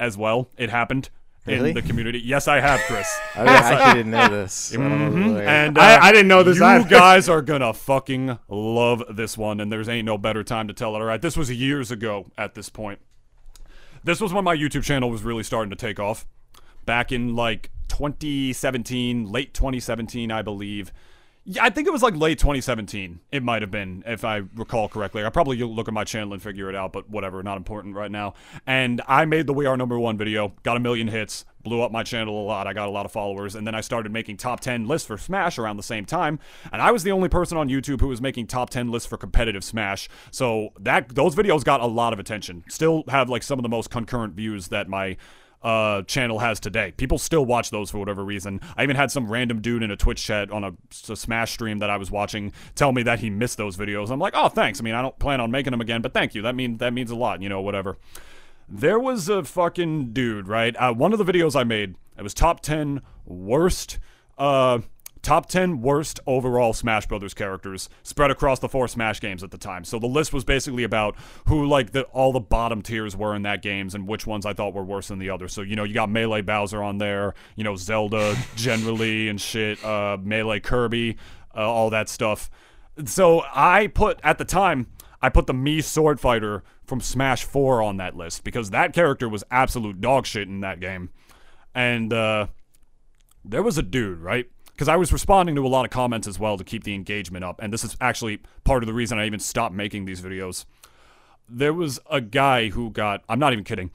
as 0.00 0.16
well. 0.16 0.48
It 0.56 0.70
happened. 0.70 1.10
Really? 1.46 1.70
in 1.70 1.74
the 1.76 1.82
community. 1.82 2.18
Yes, 2.18 2.46
I 2.48 2.60
have, 2.60 2.78
Chris. 2.80 3.08
I 3.34 3.44
actually 3.46 3.94
didn't 4.00 4.10
know 4.10 4.28
this. 4.28 4.74
I 4.74 4.76
don't 4.76 5.14
know 5.22 5.32
where- 5.34 5.48
And 5.48 5.78
uh, 5.78 5.80
I- 5.80 6.08
I 6.08 6.12
didn't 6.12 6.28
know 6.28 6.42
this 6.42 6.58
You 6.58 6.64
either. 6.64 6.88
guys 6.88 7.26
are 7.28 7.40
gonna 7.40 7.72
fucking 7.72 8.38
love 8.48 9.02
this 9.16 9.38
one, 9.38 9.58
and 9.60 9.72
there's 9.72 9.88
ain't 9.88 10.04
no 10.04 10.18
better 10.18 10.42
time 10.44 10.66
to 10.68 10.74
tell 10.74 10.94
it. 10.94 10.98
All 10.98 11.04
right, 11.04 11.22
this 11.22 11.38
was 11.38 11.50
years 11.50 11.90
ago 11.90 12.26
at 12.36 12.54
this 12.54 12.68
point. 12.68 12.98
This 14.04 14.20
was 14.20 14.32
when 14.34 14.44
my 14.44 14.54
YouTube 14.56 14.82
channel 14.82 15.08
was 15.10 15.22
really 15.22 15.42
starting 15.42 15.70
to 15.70 15.76
take 15.76 15.98
off. 15.98 16.26
Back 16.84 17.12
in 17.12 17.34
like 17.34 17.70
2017, 17.88 19.24
late 19.30 19.54
2017, 19.54 20.30
I 20.30 20.42
believe. 20.42 20.92
Yeah, 21.50 21.64
I 21.64 21.70
think 21.70 21.88
it 21.88 21.92
was 21.92 22.02
like 22.02 22.14
late 22.14 22.38
2017. 22.38 23.20
It 23.32 23.42
might 23.42 23.62
have 23.62 23.70
been, 23.70 24.02
if 24.06 24.22
I 24.22 24.42
recall 24.54 24.86
correctly. 24.86 25.24
I 25.24 25.30
probably 25.30 25.56
look 25.56 25.88
at 25.88 25.94
my 25.94 26.04
channel 26.04 26.34
and 26.34 26.42
figure 26.42 26.68
it 26.68 26.74
out, 26.74 26.92
but 26.92 27.08
whatever, 27.08 27.42
not 27.42 27.56
important 27.56 27.96
right 27.96 28.10
now. 28.10 28.34
And 28.66 29.00
I 29.08 29.24
made 29.24 29.46
the 29.46 29.54
We 29.54 29.64
Are 29.64 29.74
Number 29.74 29.98
One 29.98 30.18
video, 30.18 30.52
got 30.62 30.76
a 30.76 30.80
million 30.80 31.08
hits, 31.08 31.46
blew 31.62 31.80
up 31.80 31.90
my 31.90 32.02
channel 32.02 32.38
a 32.38 32.44
lot. 32.44 32.66
I 32.66 32.74
got 32.74 32.86
a 32.86 32.90
lot 32.90 33.06
of 33.06 33.12
followers, 33.12 33.54
and 33.54 33.66
then 33.66 33.74
I 33.74 33.80
started 33.80 34.12
making 34.12 34.36
top 34.36 34.60
10 34.60 34.86
lists 34.86 35.08
for 35.08 35.16
Smash 35.16 35.58
around 35.58 35.78
the 35.78 35.82
same 35.82 36.04
time. 36.04 36.38
And 36.70 36.82
I 36.82 36.90
was 36.90 37.02
the 37.02 37.12
only 37.12 37.30
person 37.30 37.56
on 37.56 37.70
YouTube 37.70 38.02
who 38.02 38.08
was 38.08 38.20
making 38.20 38.48
top 38.48 38.68
10 38.68 38.90
lists 38.90 39.08
for 39.08 39.16
competitive 39.16 39.64
Smash. 39.64 40.10
So 40.30 40.74
that 40.78 41.14
those 41.14 41.34
videos 41.34 41.64
got 41.64 41.80
a 41.80 41.86
lot 41.86 42.12
of 42.12 42.18
attention. 42.18 42.62
Still 42.68 43.04
have 43.08 43.30
like 43.30 43.42
some 43.42 43.58
of 43.58 43.62
the 43.62 43.70
most 43.70 43.88
concurrent 43.88 44.34
views 44.34 44.68
that 44.68 44.86
my 44.86 45.16
uh, 45.62 46.02
channel 46.02 46.38
has 46.38 46.60
today. 46.60 46.92
People 46.96 47.18
still 47.18 47.44
watch 47.44 47.70
those 47.70 47.90
for 47.90 47.98
whatever 47.98 48.24
reason. 48.24 48.60
I 48.76 48.82
even 48.82 48.96
had 48.96 49.10
some 49.10 49.30
random 49.30 49.60
dude 49.60 49.82
in 49.82 49.90
a 49.90 49.96
Twitch 49.96 50.22
chat 50.22 50.50
on 50.50 50.64
a, 50.64 50.72
a 51.08 51.16
Smash 51.16 51.52
stream 51.52 51.78
that 51.78 51.90
I 51.90 51.96
was 51.96 52.10
watching 52.10 52.52
tell 52.74 52.92
me 52.92 53.02
that 53.04 53.20
he 53.20 53.30
missed 53.30 53.58
those 53.58 53.76
videos. 53.76 54.10
I'm 54.10 54.20
like, 54.20 54.34
oh, 54.36 54.48
thanks. 54.48 54.80
I 54.80 54.82
mean, 54.84 54.94
I 54.94 55.02
don't 55.02 55.18
plan 55.18 55.40
on 55.40 55.50
making 55.50 55.72
them 55.72 55.80
again, 55.80 56.02
but 56.02 56.12
thank 56.12 56.34
you. 56.34 56.42
That 56.42 56.54
means 56.54 56.78
that 56.78 56.92
means 56.92 57.10
a 57.10 57.16
lot. 57.16 57.42
You 57.42 57.48
know, 57.48 57.60
whatever. 57.60 57.98
There 58.68 58.98
was 58.98 59.28
a 59.28 59.44
fucking 59.44 60.12
dude, 60.12 60.46
right? 60.46 60.76
Uh, 60.76 60.92
one 60.92 61.12
of 61.14 61.18
the 61.18 61.24
videos 61.24 61.58
I 61.58 61.64
made, 61.64 61.94
it 62.18 62.22
was 62.22 62.34
top 62.34 62.60
10 62.60 63.00
worst, 63.24 63.98
uh, 64.36 64.80
top 65.22 65.46
10 65.46 65.80
worst 65.80 66.20
overall 66.26 66.72
Smash 66.72 67.06
Brothers 67.06 67.34
characters 67.34 67.88
spread 68.02 68.30
across 68.30 68.58
the 68.58 68.68
four 68.68 68.88
Smash 68.88 69.20
games 69.20 69.42
at 69.42 69.50
the 69.50 69.58
time. 69.58 69.84
So 69.84 69.98
the 69.98 70.06
list 70.06 70.32
was 70.32 70.44
basically 70.44 70.84
about 70.84 71.16
who, 71.46 71.66
like, 71.66 71.92
the, 71.92 72.02
all 72.04 72.32
the 72.32 72.40
bottom 72.40 72.82
tiers 72.82 73.16
were 73.16 73.34
in 73.34 73.42
that 73.42 73.62
games 73.62 73.94
and 73.94 74.06
which 74.06 74.26
ones 74.26 74.46
I 74.46 74.52
thought 74.52 74.74
were 74.74 74.84
worse 74.84 75.08
than 75.08 75.18
the 75.18 75.30
other. 75.30 75.48
So, 75.48 75.62
you 75.62 75.76
know, 75.76 75.84
you 75.84 75.94
got 75.94 76.10
Melee 76.10 76.42
Bowser 76.42 76.82
on 76.82 76.98
there, 76.98 77.34
you 77.56 77.64
know, 77.64 77.76
Zelda 77.76 78.36
generally 78.56 79.28
and 79.28 79.40
shit, 79.40 79.82
uh, 79.84 80.16
Melee 80.20 80.60
Kirby, 80.60 81.16
uh, 81.56 81.60
all 81.60 81.90
that 81.90 82.08
stuff. 82.08 82.50
So 83.04 83.42
I 83.54 83.86
put, 83.88 84.20
at 84.22 84.38
the 84.38 84.44
time, 84.44 84.88
I 85.20 85.28
put 85.28 85.46
the 85.46 85.54
Mii 85.54 85.82
Sword 85.82 86.20
Fighter 86.20 86.62
from 86.84 87.00
Smash 87.00 87.44
4 87.44 87.82
on 87.82 87.96
that 87.98 88.16
list 88.16 88.44
because 88.44 88.70
that 88.70 88.92
character 88.92 89.28
was 89.28 89.44
absolute 89.50 90.00
dog 90.00 90.26
shit 90.26 90.48
in 90.48 90.60
that 90.60 90.80
game. 90.80 91.10
And 91.74 92.12
uh, 92.12 92.46
there 93.44 93.62
was 93.62 93.78
a 93.78 93.82
dude, 93.82 94.20
right? 94.20 94.48
Because 94.78 94.86
I 94.86 94.94
was 94.94 95.12
responding 95.12 95.56
to 95.56 95.66
a 95.66 95.68
lot 95.68 95.84
of 95.84 95.90
comments 95.90 96.28
as 96.28 96.38
well 96.38 96.56
to 96.56 96.62
keep 96.62 96.84
the 96.84 96.94
engagement 96.94 97.44
up. 97.44 97.60
And 97.60 97.72
this 97.72 97.82
is 97.82 97.96
actually 98.00 98.38
part 98.62 98.84
of 98.84 98.86
the 98.86 98.94
reason 98.94 99.18
I 99.18 99.26
even 99.26 99.40
stopped 99.40 99.74
making 99.74 100.04
these 100.04 100.20
videos. 100.20 100.66
There 101.48 101.74
was 101.74 101.98
a 102.08 102.20
guy 102.20 102.68
who 102.68 102.90
got, 102.90 103.24
I'm 103.28 103.40
not 103.40 103.52
even 103.52 103.64
kidding, 103.64 103.90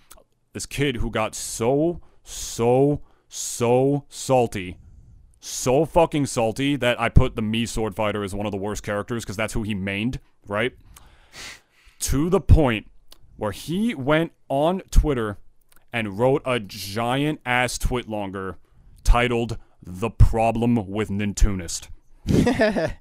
this 0.52 0.66
kid 0.66 0.98
who 0.98 1.10
got 1.10 1.36
so, 1.36 2.02
so, 2.26 3.00
so 3.30 4.04
salty 4.10 4.78
so 5.46 5.84
fucking 5.84 6.26
salty 6.26 6.78
that 6.78 7.00
I 7.02 7.10
put 7.10 7.36
the 7.36 7.42
Mii 7.42 7.68
Sword 7.68 7.96
Fighter 7.96 8.24
as 8.24 8.34
one 8.34 8.46
of 8.46 8.54
the 8.54 8.58
worst 8.58 8.82
characters 8.82 9.26
because 9.26 9.36
that's 9.36 9.52
who 9.52 9.64
he 9.64 9.76
mained, 9.76 10.20
right? 10.48 10.72
To 12.00 12.30
the 12.30 12.40
point 12.40 12.90
where 13.36 13.52
he 13.52 13.94
went 13.94 14.32
on 14.48 14.82
Twitter 14.90 15.38
and 15.92 16.18
wrote 16.18 16.42
a 16.46 16.62
giant 16.62 17.42
ass 17.46 17.78
twit 17.78 18.08
longer 18.08 18.58
titled 19.04 19.58
The 19.86 20.10
Problem 20.10 20.88
with 20.88 21.10
Nintoonist. 21.10 21.88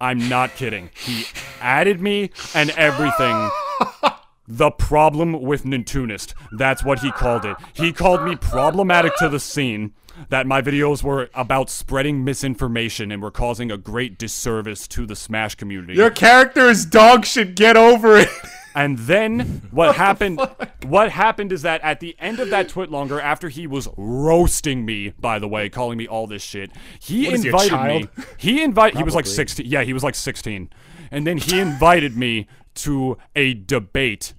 I'm 0.00 0.28
not 0.28 0.54
kidding. 0.56 0.90
He 0.94 1.24
added 1.60 2.00
me 2.00 2.30
and 2.54 2.70
everything. 2.70 3.50
The 4.48 4.70
problem 4.70 5.40
with 5.42 5.64
Nintoonist. 5.64 6.34
That's 6.52 6.84
what 6.84 7.00
he 7.00 7.10
called 7.10 7.44
it. 7.44 7.56
He 7.72 7.92
called 7.92 8.22
me 8.22 8.36
problematic 8.36 9.16
to 9.16 9.28
the 9.28 9.40
scene 9.40 9.92
that 10.28 10.46
my 10.46 10.62
videos 10.62 11.02
were 11.02 11.30
about 11.34 11.68
spreading 11.68 12.24
misinformation 12.24 13.10
and 13.10 13.20
were 13.22 13.30
causing 13.30 13.70
a 13.70 13.76
great 13.76 14.18
disservice 14.18 14.86
to 14.88 15.04
the 15.04 15.16
Smash 15.16 15.56
community. 15.56 15.94
Your 15.94 16.10
character 16.10 16.68
is 16.68 16.86
dog 16.86 17.24
shit. 17.24 17.56
Get 17.56 17.76
over 17.76 18.18
it. 18.18 18.28
And 18.76 18.98
then 18.98 19.62
what 19.72 19.96
happened? 20.06 20.38
What 20.84 21.10
happened 21.10 21.50
is 21.50 21.62
that 21.62 21.80
at 21.80 21.98
the 22.00 22.14
end 22.20 22.38
of 22.38 22.50
that 22.50 22.68
twit 22.68 22.90
longer, 22.90 23.20
after 23.20 23.48
he 23.48 23.66
was 23.66 23.88
roasting 23.96 24.84
me, 24.84 25.14
by 25.18 25.38
the 25.40 25.48
way, 25.48 25.68
calling 25.68 25.96
me 25.98 26.06
all 26.06 26.26
this 26.28 26.42
shit, 26.42 26.70
he 27.00 27.26
What 27.28 27.40
he, 27.40 27.46
invited 27.46 27.70
child? 27.70 28.02
me. 28.16 28.24
He 28.36 28.62
invited. 28.62 28.98
He 28.98 29.02
was 29.02 29.14
like 29.14 29.26
sixteen. 29.26 29.66
Yeah, 29.66 29.82
he 29.82 29.92
was 29.92 30.04
like 30.04 30.14
sixteen, 30.14 30.68
and 31.10 31.26
then 31.26 31.38
he 31.38 31.58
invited 31.58 32.16
me 32.16 32.46
to 32.74 33.16
a 33.34 33.54
debate 33.54 34.34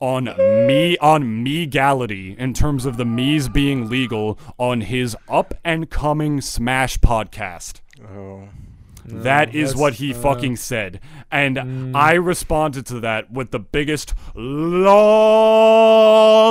on 0.00 0.24
me 0.66 0.96
on 0.98 1.42
megality 1.42 2.36
in 2.38 2.52
terms 2.54 2.84
of 2.86 2.98
the 2.98 3.04
Mii's 3.04 3.48
being 3.48 3.88
legal 3.88 4.38
on 4.58 4.82
his 4.82 5.16
up 5.28 5.54
and 5.64 5.90
coming 5.90 6.40
Smash 6.40 6.98
podcast. 6.98 7.80
Oh. 8.06 8.48
That 9.10 9.54
is 9.54 9.74
what 9.76 9.94
he 9.94 10.12
uh, 10.12 10.18
fucking 10.18 10.56
said. 10.56 11.00
And 11.30 11.96
I 11.96 12.14
responded 12.14 12.86
to 12.86 13.00
that 13.00 13.30
with 13.30 13.50
the 13.50 13.58
biggest 13.58 14.14
lol 14.34 14.88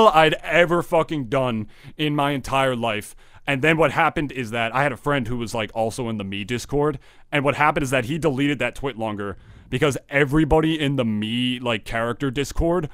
I'd 0.08 0.34
ever 0.42 0.82
fucking 0.82 1.26
done 1.26 1.68
in 1.96 2.14
my 2.14 2.32
entire 2.32 2.76
life. 2.76 3.14
And 3.46 3.62
then 3.62 3.78
what 3.78 3.92
happened 3.92 4.30
is 4.32 4.50
that 4.50 4.74
I 4.74 4.82
had 4.82 4.92
a 4.92 4.96
friend 4.96 5.26
who 5.26 5.38
was 5.38 5.54
like 5.54 5.70
also 5.74 6.10
in 6.10 6.18
the 6.18 6.24
Mii 6.24 6.46
Discord, 6.46 6.98
and 7.32 7.44
what 7.44 7.54
happened 7.54 7.82
is 7.82 7.90
that 7.90 8.04
he 8.04 8.18
deleted 8.18 8.58
that 8.58 8.74
twit 8.74 8.98
longer 8.98 9.38
because 9.70 9.96
everybody 10.10 10.78
in 10.78 10.96
the 10.96 11.04
Mii 11.04 11.62
like 11.62 11.86
character 11.86 12.30
Discord 12.30 12.90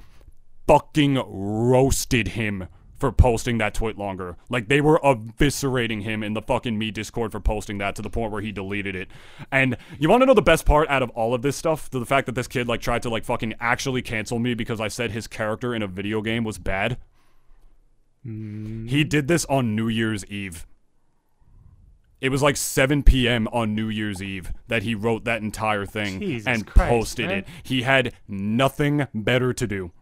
fucking 0.67 1.21
roasted 1.27 2.29
him 2.29 2.69
for 3.05 3.13
posting 3.13 3.59
that 3.59 3.75
tweet 3.75 3.99
longer. 3.99 4.39
Like 4.49 4.69
they 4.69 4.81
were 4.81 4.99
eviscerating 5.05 6.05
him 6.05 6.23
in 6.23 6.33
the 6.33 6.41
fucking 6.41 6.81
Mii 6.81 6.91
Discord 6.91 7.33
for 7.33 7.41
posting 7.41 7.77
that 7.77 7.95
to 7.97 8.03
the 8.03 8.09
point 8.09 8.33
where 8.33 8.41
he 8.41 8.51
deleted 8.51 8.97
it. 8.97 9.09
And 9.53 9.77
you 9.99 10.09
want 10.09 10.23
to 10.23 10.27
know 10.27 10.33
the 10.33 10.41
best 10.41 10.65
part 10.65 10.89
out 10.89 11.03
of 11.03 11.11
all 11.11 11.35
of 11.35 11.43
this 11.43 11.55
stuff? 11.55 11.91
The, 11.91 12.07
fact 12.07 12.25
that 12.25 12.35
this 12.35 12.49
kid 12.49 12.67
like 12.67 12.81
tried 12.81 13.03
to 13.03 13.11
like 13.11 13.27
fucking 13.27 13.57
actually 13.61 14.01
cancel 14.01 14.39
me 14.39 14.55
because 14.55 14.81
I 14.81 14.89
said 14.89 15.11
his 15.11 15.27
character 15.27 15.75
in 15.75 15.83
a 15.83 15.87
video 15.87 16.23
game 16.23 16.45
was 16.45 16.57
bad. 16.57 16.97
He 18.23 19.05
did 19.05 19.29
this 19.29 19.45
on 19.47 19.77
New 19.77 19.89
Year's 19.89 20.25
Eve. 20.27 20.67
It 22.23 22.31
was 22.31 22.43
like 22.43 22.57
7 22.57 23.03
p.m. 23.03 23.49
on 23.49 23.75
New 23.75 23.91
Year's 23.91 24.23
Eve 24.23 24.51
that 24.69 24.83
he 24.83 24.95
wrote 24.95 25.25
that 25.25 25.43
entire 25.43 25.85
thing 25.85 26.21
Jesus 26.21 26.47
and 26.47 26.67
Christ, 26.67 26.89
posted 26.89 27.27
man. 27.27 27.39
it. 27.41 27.47
He 27.63 27.83
had 27.83 28.15
nothing 28.27 29.09
better 29.13 29.53
to 29.53 29.67
do 29.67 29.93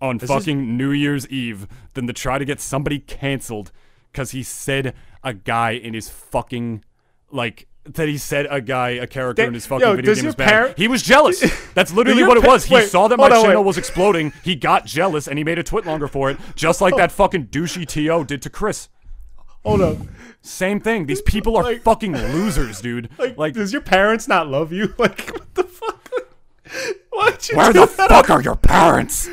on 0.00 0.18
is- 0.20 0.28
fucking 0.28 0.76
New 0.76 0.90
Year's 0.90 1.26
Eve 1.28 1.66
than 1.94 2.06
to 2.06 2.12
try 2.12 2.38
to 2.38 2.44
get 2.44 2.60
somebody 2.60 2.98
canceled 2.98 3.72
because 4.12 4.30
he 4.32 4.42
said 4.42 4.94
a 5.22 5.34
guy 5.34 5.70
in 5.72 5.94
his 5.94 6.08
fucking 6.08 6.84
like 7.30 7.66
that 7.84 8.08
he 8.08 8.18
said 8.18 8.46
a 8.50 8.60
guy 8.60 8.90
a 8.90 9.06
character 9.06 9.42
Da- 9.42 9.48
in 9.48 9.54
his 9.54 9.64
fucking 9.66 9.86
yo, 9.86 9.94
video 9.96 10.14
game 10.14 10.26
was 10.26 10.34
bad. 10.34 10.76
he 10.76 10.88
was 10.88 11.02
jealous. 11.02 11.40
That's 11.74 11.92
literally 11.92 12.24
what 12.24 12.36
it 12.36 12.42
was. 12.44 12.64
He 12.64 12.74
wait, 12.74 12.88
saw 12.88 13.06
that 13.08 13.16
my 13.16 13.26
on, 13.26 13.44
channel 13.44 13.62
wait. 13.62 13.66
was 13.66 13.78
exploding. 13.78 14.32
He 14.42 14.56
got 14.56 14.86
jealous 14.86 15.28
and 15.28 15.38
he 15.38 15.44
made 15.44 15.58
a 15.58 15.62
twit 15.62 15.86
longer 15.86 16.08
for 16.08 16.30
it, 16.30 16.38
just 16.56 16.80
like 16.80 16.94
oh. 16.94 16.96
that 16.98 17.12
fucking 17.12 17.46
douchey 17.46 17.86
To 17.86 18.24
did 18.24 18.42
to 18.42 18.50
Chris. 18.50 18.88
Hold 19.64 19.80
up. 19.82 19.96
Same 20.42 20.78
thing. 20.80 21.06
These 21.06 21.22
people 21.22 21.56
are 21.56 21.62
Like- 21.64 21.82
fucking 21.82 22.12
losers, 22.16 22.80
dude. 22.80 23.08
Like, 23.18 23.36
Like, 23.38 23.54
does 23.54 23.72
your 23.72 23.82
parents 23.82 24.26
not 24.28 24.48
love 24.48 24.72
you? 24.72 24.94
Like, 24.98 25.28
what 25.30 25.54
the 25.54 25.64
fuck? 25.64 26.10
Why'd 27.10 27.48
you 27.48 27.56
where 27.56 27.72
the 27.72 27.86
that? 27.86 28.08
fuck 28.08 28.30
are 28.30 28.42
your 28.42 28.56
parents? 28.56 29.28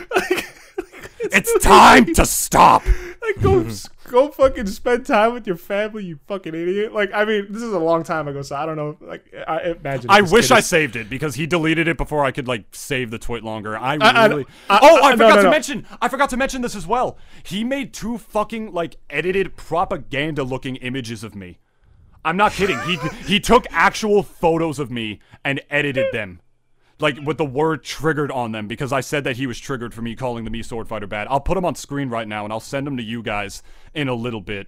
It's 1.31 1.63
time 1.63 2.13
to 2.15 2.25
stop. 2.25 2.83
Like, 2.85 3.41
go, 3.41 3.65
go 4.09 4.29
fucking 4.31 4.67
spend 4.67 5.05
time 5.05 5.33
with 5.33 5.47
your 5.47 5.55
family, 5.55 6.03
you 6.03 6.19
fucking 6.27 6.53
idiot. 6.53 6.93
Like, 6.93 7.11
I 7.13 7.23
mean, 7.23 7.47
this 7.49 7.61
is 7.61 7.71
a 7.71 7.79
long 7.79 8.03
time 8.03 8.27
ago, 8.27 8.41
so 8.41 8.55
I 8.55 8.65
don't 8.65 8.75
know. 8.75 8.97
Like, 8.99 9.23
I 9.47 9.71
imagine. 9.79 10.09
I 10.09 10.21
wish 10.21 10.51
I 10.51 10.59
saved 10.59 10.95
it 10.97 11.09
because 11.09 11.35
he 11.35 11.47
deleted 11.47 11.87
it 11.87 11.97
before 11.97 12.25
I 12.25 12.31
could 12.31 12.47
like 12.47 12.65
save 12.73 13.11
the 13.11 13.17
tweet 13.19 13.43
longer. 13.43 13.77
I 13.77 13.97
I- 14.01 14.25
really. 14.27 14.45
I- 14.69 14.79
oh, 14.81 14.97
I, 15.01 15.07
I- 15.07 15.09
no, 15.11 15.17
forgot 15.17 15.29
no, 15.29 15.35
to 15.37 15.43
no. 15.43 15.49
mention. 15.51 15.87
I 16.01 16.09
forgot 16.09 16.29
to 16.31 16.37
mention 16.37 16.61
this 16.61 16.75
as 16.75 16.85
well. 16.85 17.17
He 17.43 17.63
made 17.63 17.93
two 17.93 18.17
fucking 18.17 18.73
like 18.73 18.97
edited 19.09 19.55
propaganda 19.55 20.43
looking 20.43 20.75
images 20.77 21.23
of 21.23 21.33
me. 21.35 21.59
I'm 22.25 22.37
not 22.37 22.51
kidding. 22.53 22.79
He 22.81 22.97
he 23.25 23.39
took 23.39 23.65
actual 23.71 24.23
photos 24.23 24.79
of 24.79 24.91
me 24.91 25.19
and 25.45 25.61
edited 25.69 26.07
them. 26.13 26.39
Like 27.03 27.19
with 27.23 27.37
the 27.37 27.45
word 27.45 27.83
triggered 27.83 28.31
on 28.31 28.51
them 28.53 28.67
because 28.67 28.91
I 28.91 29.01
said 29.01 29.23
that 29.25 29.35
he 29.35 29.45
was 29.45 29.59
triggered 29.59 29.93
for 29.93 30.01
me 30.01 30.15
calling 30.15 30.45
the 30.45 30.49
Mii 30.49 30.65
sword 30.65 30.87
fighter 30.87 31.05
bad. 31.05 31.27
I'll 31.29 31.39
put 31.41 31.57
him 31.57 31.65
on 31.65 31.75
screen 31.75 32.09
right 32.09 32.27
now 32.27 32.45
and 32.45 32.51
I'll 32.53 32.59
send 32.59 32.87
him 32.87 32.97
to 32.97 33.03
you 33.03 33.21
guys 33.21 33.61
in 33.93 34.07
a 34.07 34.13
little 34.15 34.41
bit. 34.41 34.67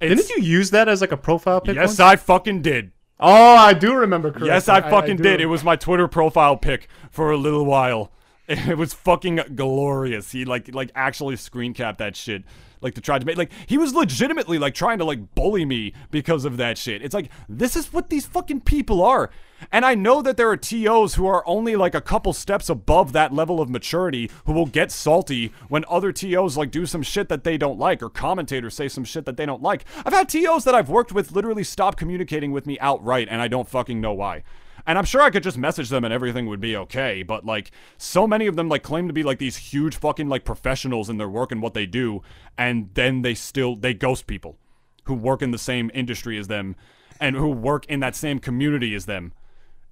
It's- 0.00 0.26
Didn't 0.28 0.36
you 0.44 0.48
use 0.50 0.70
that 0.70 0.88
as 0.88 1.00
like 1.00 1.12
a 1.12 1.16
profile 1.16 1.60
pic? 1.60 1.74
Yes, 1.74 1.88
once? 1.88 2.00
I 2.00 2.16
fucking 2.16 2.62
did. 2.62 2.92
Oh, 3.20 3.56
I 3.56 3.72
do 3.74 3.94
remember. 3.96 4.30
Correctly. 4.30 4.48
Yes, 4.48 4.68
I 4.68 4.80
fucking 4.80 5.16
do 5.16 5.22
did. 5.24 5.40
It 5.40 5.46
was 5.46 5.64
my 5.64 5.74
Twitter 5.74 6.06
profile 6.06 6.56
pic 6.56 6.88
for 7.10 7.30
a 7.32 7.36
little 7.36 7.66
while. 7.66 8.12
It 8.48 8.78
was 8.78 8.94
fucking 8.94 9.40
glorious. 9.56 10.32
He 10.32 10.46
like 10.46 10.72
like 10.74 10.90
actually 10.94 11.36
screen 11.36 11.74
capped 11.74 11.98
that 11.98 12.16
shit. 12.16 12.44
Like 12.80 12.94
to 12.94 13.00
try 13.00 13.18
to 13.18 13.26
make 13.26 13.36
like 13.36 13.52
he 13.66 13.78
was 13.78 13.94
legitimately 13.94 14.58
like 14.58 14.74
trying 14.74 14.98
to 14.98 15.04
like 15.04 15.34
bully 15.34 15.64
me 15.64 15.92
because 16.10 16.44
of 16.44 16.56
that 16.56 16.78
shit. 16.78 17.02
It's 17.02 17.14
like 17.14 17.30
this 17.48 17.76
is 17.76 17.92
what 17.92 18.10
these 18.10 18.26
fucking 18.26 18.60
people 18.60 19.02
are. 19.02 19.30
And 19.72 19.84
I 19.84 19.94
know 19.94 20.22
that 20.22 20.36
there 20.36 20.48
are 20.50 20.56
TOs 20.56 21.14
who 21.14 21.26
are 21.26 21.46
only 21.46 21.74
like 21.74 21.94
a 21.94 22.00
couple 22.00 22.32
steps 22.32 22.68
above 22.68 23.12
that 23.12 23.32
level 23.32 23.60
of 23.60 23.68
maturity 23.68 24.30
who 24.46 24.52
will 24.52 24.66
get 24.66 24.92
salty 24.92 25.52
when 25.68 25.84
other 25.88 26.12
TOs 26.12 26.56
like 26.56 26.70
do 26.70 26.86
some 26.86 27.02
shit 27.02 27.28
that 27.28 27.44
they 27.44 27.58
don't 27.58 27.78
like 27.78 28.02
or 28.02 28.08
commentators 28.08 28.74
say 28.74 28.88
some 28.88 29.04
shit 29.04 29.24
that 29.24 29.36
they 29.36 29.46
don't 29.46 29.62
like. 29.62 29.84
I've 30.04 30.12
had 30.12 30.28
TOs 30.28 30.64
that 30.64 30.74
I've 30.74 30.88
worked 30.88 31.12
with 31.12 31.32
literally 31.32 31.64
stop 31.64 31.96
communicating 31.96 32.52
with 32.52 32.66
me 32.66 32.78
outright 32.78 33.28
and 33.30 33.42
I 33.42 33.48
don't 33.48 33.68
fucking 33.68 34.00
know 34.00 34.12
why. 34.12 34.44
And 34.86 34.98
I'm 34.98 35.04
sure 35.04 35.20
I 35.20 35.30
could 35.30 35.42
just 35.42 35.58
message 35.58 35.88
them 35.88 36.04
and 36.04 36.14
everything 36.14 36.46
would 36.46 36.60
be 36.60 36.76
okay, 36.76 37.22
but 37.22 37.44
like 37.44 37.70
so 37.96 38.26
many 38.26 38.46
of 38.46 38.56
them 38.56 38.68
like 38.68 38.82
claim 38.82 39.06
to 39.08 39.12
be 39.12 39.22
like 39.22 39.38
these 39.38 39.56
huge 39.56 39.96
fucking 39.96 40.28
like 40.28 40.44
professionals 40.44 41.10
in 41.10 41.18
their 41.18 41.28
work 41.28 41.52
and 41.52 41.60
what 41.60 41.74
they 41.74 41.86
do 41.86 42.22
and 42.56 42.90
then 42.94 43.22
they 43.22 43.34
still 43.34 43.76
they 43.76 43.94
ghost 43.94 44.26
people 44.26 44.56
who 45.04 45.14
work 45.14 45.42
in 45.42 45.50
the 45.50 45.58
same 45.58 45.90
industry 45.94 46.38
as 46.38 46.48
them 46.48 46.76
and 47.20 47.34
who 47.34 47.48
work 47.48 47.86
in 47.86 48.00
that 48.00 48.14
same 48.14 48.38
community 48.38 48.94
as 48.94 49.06
them. 49.06 49.32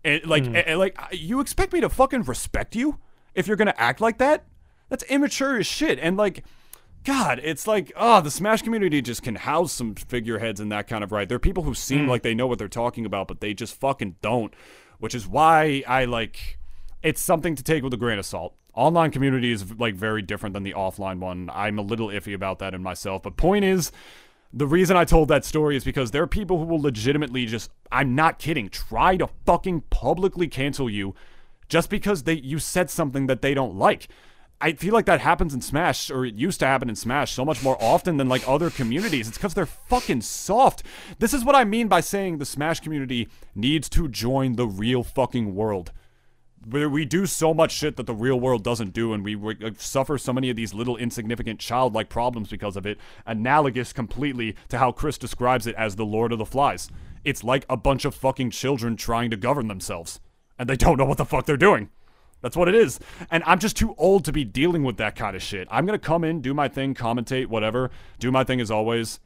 And 0.04 0.24
like 0.26 0.46
hmm. 0.46 0.56
and, 0.56 0.78
like 0.78 0.98
you 1.12 1.40
expect 1.40 1.72
me 1.72 1.80
to 1.80 1.88
fucking 1.88 2.22
respect 2.22 2.76
you 2.76 2.98
if 3.34 3.46
you're 3.46 3.56
going 3.56 3.66
to 3.66 3.80
act 3.80 4.00
like 4.00 4.18
that? 4.18 4.44
That's 4.88 5.02
immature 5.04 5.58
as 5.58 5.66
shit 5.66 5.98
and 5.98 6.16
like 6.16 6.44
God, 7.06 7.40
it's 7.44 7.68
like, 7.68 7.92
oh, 7.94 8.20
the 8.20 8.32
Smash 8.32 8.62
community 8.62 9.00
just 9.00 9.22
can 9.22 9.36
house 9.36 9.72
some 9.72 9.94
figureheads 9.94 10.58
in 10.58 10.70
that 10.70 10.88
kind 10.88 11.04
of 11.04 11.12
right. 11.12 11.28
There 11.28 11.36
are 11.36 11.38
people 11.38 11.62
who 11.62 11.72
seem 11.72 12.04
hmm. 12.04 12.10
like 12.10 12.22
they 12.22 12.34
know 12.34 12.48
what 12.48 12.58
they're 12.58 12.66
talking 12.66 13.06
about, 13.06 13.28
but 13.28 13.40
they 13.40 13.54
just 13.54 13.78
fucking 13.78 14.16
don't, 14.22 14.52
which 14.98 15.14
is 15.14 15.24
why 15.24 15.84
I 15.86 16.04
like 16.04 16.58
it's 17.04 17.20
something 17.20 17.54
to 17.54 17.62
take 17.62 17.84
with 17.84 17.94
a 17.94 17.96
grain 17.96 18.18
of 18.18 18.26
salt. 18.26 18.56
Online 18.74 19.12
community 19.12 19.52
is 19.52 19.72
like 19.78 19.94
very 19.94 20.20
different 20.20 20.52
than 20.52 20.64
the 20.64 20.72
offline 20.72 21.20
one. 21.20 21.48
I'm 21.54 21.78
a 21.78 21.82
little 21.82 22.08
iffy 22.08 22.34
about 22.34 22.58
that 22.58 22.74
in 22.74 22.82
myself, 22.82 23.22
but 23.22 23.36
point 23.36 23.64
is, 23.64 23.92
the 24.52 24.66
reason 24.66 24.96
I 24.96 25.04
told 25.04 25.28
that 25.28 25.44
story 25.44 25.76
is 25.76 25.84
because 25.84 26.10
there 26.10 26.24
are 26.24 26.26
people 26.26 26.58
who 26.58 26.64
will 26.64 26.80
legitimately 26.80 27.46
just, 27.46 27.70
I'm 27.92 28.16
not 28.16 28.40
kidding, 28.40 28.68
try 28.68 29.16
to 29.18 29.28
fucking 29.44 29.82
publicly 29.90 30.48
cancel 30.48 30.90
you 30.90 31.14
just 31.68 31.88
because 31.88 32.24
they 32.24 32.34
you 32.34 32.58
said 32.58 32.90
something 32.90 33.28
that 33.28 33.42
they 33.42 33.54
don't 33.54 33.76
like. 33.76 34.08
I 34.58 34.72
feel 34.72 34.94
like 34.94 35.04
that 35.04 35.20
happens 35.20 35.52
in 35.52 35.60
Smash, 35.60 36.10
or 36.10 36.24
it 36.24 36.34
used 36.34 36.60
to 36.60 36.66
happen 36.66 36.88
in 36.88 36.96
Smash, 36.96 37.32
so 37.32 37.44
much 37.44 37.62
more 37.62 37.76
often 37.78 38.16
than 38.16 38.28
like 38.28 38.48
other 38.48 38.70
communities. 38.70 39.28
It's 39.28 39.36
because 39.36 39.52
they're 39.52 39.66
fucking 39.66 40.22
soft. 40.22 40.82
This 41.18 41.34
is 41.34 41.44
what 41.44 41.54
I 41.54 41.64
mean 41.64 41.88
by 41.88 42.00
saying 42.00 42.38
the 42.38 42.46
Smash 42.46 42.80
community 42.80 43.28
needs 43.54 43.90
to 43.90 44.08
join 44.08 44.56
the 44.56 44.66
real 44.66 45.02
fucking 45.02 45.54
world. 45.54 45.92
Where 46.64 46.88
we 46.88 47.04
do 47.04 47.26
so 47.26 47.52
much 47.52 47.70
shit 47.70 47.96
that 47.96 48.06
the 48.06 48.14
real 48.14 48.40
world 48.40 48.64
doesn't 48.64 48.94
do, 48.94 49.12
and 49.12 49.22
we, 49.22 49.36
we 49.36 49.56
suffer 49.76 50.16
so 50.16 50.32
many 50.32 50.48
of 50.48 50.56
these 50.56 50.72
little 50.72 50.96
insignificant 50.96 51.60
childlike 51.60 52.08
problems 52.08 52.48
because 52.48 52.76
of 52.76 52.86
it, 52.86 52.98
analogous 53.26 53.92
completely 53.92 54.56
to 54.70 54.78
how 54.78 54.90
Chris 54.90 55.18
describes 55.18 55.66
it 55.66 55.74
as 55.76 55.96
the 55.96 56.06
Lord 56.06 56.32
of 56.32 56.38
the 56.38 56.46
Flies. 56.46 56.88
It's 57.24 57.44
like 57.44 57.66
a 57.68 57.76
bunch 57.76 58.06
of 58.06 58.14
fucking 58.14 58.50
children 58.50 58.96
trying 58.96 59.30
to 59.30 59.36
govern 59.36 59.68
themselves, 59.68 60.18
and 60.58 60.66
they 60.68 60.76
don't 60.76 60.96
know 60.96 61.04
what 61.04 61.18
the 61.18 61.26
fuck 61.26 61.44
they're 61.44 61.58
doing. 61.58 61.90
That's 62.46 62.56
what 62.56 62.68
it 62.68 62.76
is. 62.76 63.00
And 63.28 63.42
I'm 63.44 63.58
just 63.58 63.76
too 63.76 63.92
old 63.98 64.24
to 64.26 64.32
be 64.32 64.44
dealing 64.44 64.84
with 64.84 64.98
that 64.98 65.16
kind 65.16 65.34
of 65.34 65.42
shit. 65.42 65.66
I'm 65.68 65.84
going 65.84 65.98
to 65.98 66.06
come 66.06 66.22
in, 66.22 66.40
do 66.40 66.54
my 66.54 66.68
thing, 66.68 66.94
commentate, 66.94 67.46
whatever, 67.46 67.90
do 68.20 68.30
my 68.30 68.44
thing 68.44 68.60
as 68.60 68.70
always. 68.70 69.18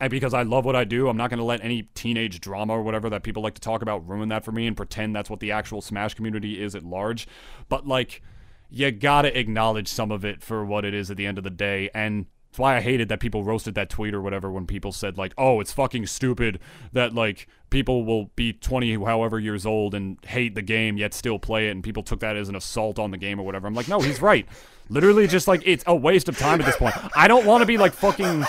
And 0.00 0.10
because 0.10 0.32
I 0.32 0.42
love 0.42 0.64
what 0.64 0.74
I 0.74 0.84
do, 0.84 1.10
I'm 1.10 1.18
not 1.18 1.28
going 1.28 1.38
to 1.38 1.44
let 1.44 1.62
any 1.62 1.82
teenage 1.94 2.40
drama 2.40 2.72
or 2.72 2.82
whatever 2.82 3.10
that 3.10 3.24
people 3.24 3.42
like 3.42 3.52
to 3.56 3.60
talk 3.60 3.82
about 3.82 4.08
ruin 4.08 4.30
that 4.30 4.42
for 4.42 4.52
me 4.52 4.66
and 4.66 4.74
pretend 4.74 5.14
that's 5.14 5.28
what 5.28 5.40
the 5.40 5.52
actual 5.52 5.82
Smash 5.82 6.14
community 6.14 6.62
is 6.62 6.74
at 6.74 6.82
large. 6.82 7.28
But, 7.68 7.86
like, 7.86 8.22
you 8.70 8.90
got 8.90 9.22
to 9.22 9.38
acknowledge 9.38 9.88
some 9.88 10.10
of 10.10 10.24
it 10.24 10.42
for 10.42 10.64
what 10.64 10.86
it 10.86 10.94
is 10.94 11.10
at 11.10 11.18
the 11.18 11.26
end 11.26 11.36
of 11.36 11.44
the 11.44 11.50
day. 11.50 11.90
And 11.94 12.24
that's 12.54 12.60
why 12.60 12.76
I 12.76 12.82
hated 12.82 13.08
that 13.08 13.18
people 13.18 13.42
roasted 13.42 13.74
that 13.74 13.90
tweet 13.90 14.14
or 14.14 14.22
whatever 14.22 14.48
when 14.48 14.64
people 14.64 14.92
said 14.92 15.18
like, 15.18 15.34
"Oh, 15.36 15.58
it's 15.58 15.72
fucking 15.72 16.06
stupid 16.06 16.60
that 16.92 17.12
like 17.12 17.48
people 17.68 18.04
will 18.04 18.26
be 18.36 18.52
20 18.52 18.94
however 19.04 19.40
years 19.40 19.66
old 19.66 19.92
and 19.92 20.18
hate 20.24 20.54
the 20.54 20.62
game 20.62 20.96
yet 20.96 21.14
still 21.14 21.40
play 21.40 21.66
it 21.66 21.72
and 21.72 21.82
people 21.82 22.04
took 22.04 22.20
that 22.20 22.36
as 22.36 22.48
an 22.48 22.54
assault 22.54 23.00
on 23.00 23.10
the 23.10 23.18
game 23.18 23.40
or 23.40 23.42
whatever." 23.42 23.66
I'm 23.66 23.74
like, 23.74 23.88
"No, 23.88 23.98
he's 23.98 24.22
right. 24.22 24.46
Literally 24.88 25.26
just 25.26 25.48
like 25.48 25.62
it's 25.66 25.82
a 25.88 25.96
waste 25.96 26.28
of 26.28 26.38
time 26.38 26.60
at 26.60 26.66
this 26.66 26.76
point. 26.76 26.94
I 27.16 27.26
don't 27.26 27.44
want 27.44 27.62
to 27.62 27.66
be 27.66 27.76
like 27.76 27.92
fucking 27.92 28.44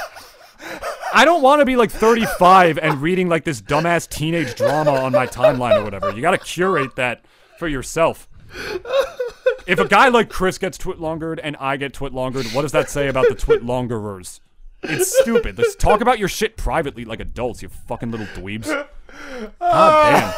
I 1.12 1.26
don't 1.26 1.42
want 1.42 1.62
to 1.62 1.66
be 1.66 1.76
like 1.76 1.90
35 1.90 2.78
and 2.78 3.02
reading 3.02 3.28
like 3.28 3.44
this 3.44 3.60
dumbass 3.60 4.08
teenage 4.08 4.54
drama 4.54 4.92
on 4.92 5.14
my 5.14 5.26
timeline 5.26 5.80
or 5.80 5.84
whatever. 5.84 6.12
You 6.12 6.22
got 6.22 6.32
to 6.32 6.38
curate 6.38 6.96
that 6.98 7.26
for 7.58 7.68
yourself. 7.68 8.30
If 9.68 9.80
a 9.80 9.88
guy 9.88 10.10
like 10.10 10.30
Chris 10.30 10.58
gets 10.58 10.78
twit 10.78 11.00
longered 11.00 11.40
and 11.40 11.56
I 11.58 11.78
get 11.78 11.94
twit 11.94 12.14
longered, 12.14 12.46
what 12.48 12.62
does 12.62 12.72
that 12.74 12.90
say 12.90 13.08
about 13.08 13.28
the 13.30 13.36
twit 13.36 13.64
longerers? 13.64 14.40
It's 14.84 15.18
stupid. 15.22 15.58
Let's 15.58 15.76
talk 15.76 16.02
about 16.02 16.20
your 16.20 16.28
shit 16.28 16.58
privately 16.58 17.06
like 17.06 17.20
adults, 17.20 17.62
you 17.64 17.70
fucking 17.70 18.12
little 18.12 18.28
dweebs. 18.28 18.68
God 18.68 19.54
damn. 19.60 20.34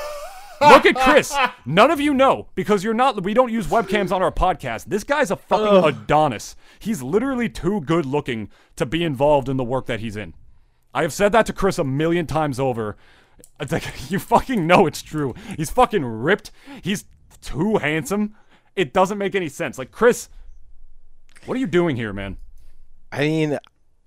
Look 0.72 0.86
at 0.86 0.96
Chris. 0.96 1.36
None 1.66 1.92
of 1.92 2.00
you 2.00 2.14
know 2.14 2.48
because 2.56 2.84
you're 2.84 2.94
not. 2.94 3.22
We 3.24 3.34
don't 3.34 3.52
use 3.52 3.68
webcams 3.68 4.12
on 4.12 4.22
our 4.22 4.32
podcast. 4.32 4.86
This 4.86 5.04
guy's 5.04 5.30
a 5.30 5.36
fucking 5.36 5.84
Adonis. 5.84 6.56
He's 6.80 7.04
literally 7.04 7.50
too 7.50 7.82
good 7.82 8.06
looking 8.06 8.50
to 8.76 8.86
be 8.86 9.04
involved 9.04 9.50
in 9.50 9.58
the 9.58 9.64
work 9.64 9.86
that 9.88 10.00
he's 10.00 10.16
in. 10.16 10.34
I 10.94 11.04
have 11.04 11.14
said 11.14 11.32
that 11.34 11.46
to 11.48 11.54
Chris 11.54 11.78
a 11.78 11.84
million 11.84 12.26
times 12.26 12.60
over. 12.60 12.98
It's 13.60 13.72
like 13.72 13.86
you 14.12 14.20
fucking 14.20 14.66
know 14.66 14.88
it's 14.88 15.02
true. 15.02 15.36
He's 15.56 15.70
fucking 15.70 16.04
ripped. 16.04 16.52
He's 16.82 17.06
too 17.42 17.78
handsome. 17.78 18.36
It 18.78 18.94
doesn't 18.94 19.18
make 19.18 19.36
any 19.36 19.50
sense. 19.50 19.78
Like 19.78 19.92
Chris, 19.92 20.30
what 21.46 21.58
are 21.58 21.60
you 21.60 21.68
doing 21.68 21.98
here, 21.98 22.14
man? 22.14 22.38
I 23.12 23.20
mean, 23.20 23.58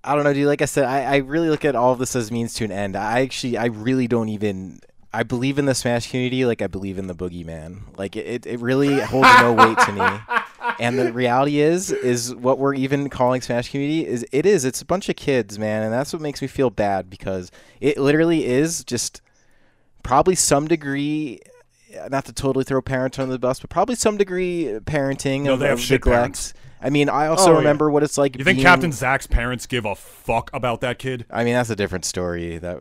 I 0.03 0.15
don't 0.15 0.23
know, 0.23 0.33
dude. 0.33 0.47
Like 0.47 0.61
I 0.61 0.65
said, 0.65 0.85
I, 0.85 1.03
I 1.03 1.17
really 1.17 1.49
look 1.49 1.65
at 1.65 1.75
all 1.75 1.91
of 1.91 1.99
this 1.99 2.15
as 2.15 2.31
means 2.31 2.53
to 2.55 2.65
an 2.65 2.71
end. 2.71 2.95
I 2.95 3.21
actually, 3.21 3.57
I 3.57 3.65
really 3.65 4.07
don't 4.07 4.29
even. 4.29 4.79
I 5.13 5.23
believe 5.23 5.59
in 5.59 5.65
the 5.65 5.75
Smash 5.75 6.09
community 6.09 6.45
like 6.45 6.61
I 6.61 6.67
believe 6.67 6.97
in 6.97 7.07
the 7.07 7.13
Boogeyman. 7.13 7.97
Like 7.97 8.15
it, 8.15 8.45
it 8.45 8.59
really 8.61 8.97
holds 9.01 9.27
no 9.41 9.53
weight 9.53 9.77
to 9.79 9.91
me. 9.91 10.37
And 10.79 10.97
the 10.97 11.11
reality 11.11 11.59
is, 11.59 11.91
is 11.91 12.33
what 12.35 12.57
we're 12.57 12.73
even 12.73 13.09
calling 13.09 13.41
Smash 13.41 13.69
community 13.69 14.07
is 14.07 14.25
it 14.31 14.45
is. 14.45 14.63
It's 14.63 14.81
a 14.81 14.85
bunch 14.85 15.09
of 15.09 15.15
kids, 15.15 15.59
man, 15.59 15.83
and 15.83 15.91
that's 15.91 16.13
what 16.13 16.21
makes 16.21 16.41
me 16.41 16.47
feel 16.47 16.69
bad 16.69 17.09
because 17.09 17.51
it 17.79 17.97
literally 17.97 18.45
is 18.45 18.83
just 18.83 19.21
probably 20.03 20.35
some 20.35 20.67
degree. 20.67 21.39
Not 22.09 22.25
to 22.25 22.33
totally 22.33 22.63
throw 22.65 22.81
parents 22.81 23.19
under 23.19 23.31
the 23.33 23.39
bus, 23.39 23.59
but 23.59 23.69
probably 23.69 23.95
some 23.95 24.17
degree 24.17 24.77
parenting 24.83 25.43
No, 25.43 25.53
of, 25.53 25.59
they 25.59 25.67
have 25.67 25.77
of 25.79 25.83
shit 25.83 25.95
neglect. 26.01 26.15
parents. 26.17 26.53
I 26.83 26.89
mean, 26.89 27.09
I 27.09 27.27
also 27.27 27.49
Oh, 27.49 27.51
yeah. 27.51 27.57
remember 27.59 27.91
what 27.91 28.01
it's 28.01 28.17
like. 28.17 28.35
You 28.39 28.43
think 28.43 28.59
Captain 28.59 28.91
Zach's 28.91 29.27
parents 29.27 29.67
give 29.67 29.85
a 29.85 29.93
fuck 29.93 30.49
about 30.51 30.81
that 30.81 30.97
kid? 30.97 31.25
I 31.29 31.43
mean, 31.43 31.53
that's 31.53 31.69
a 31.69 31.75
different 31.75 32.05
story. 32.05 32.57
That 32.57 32.79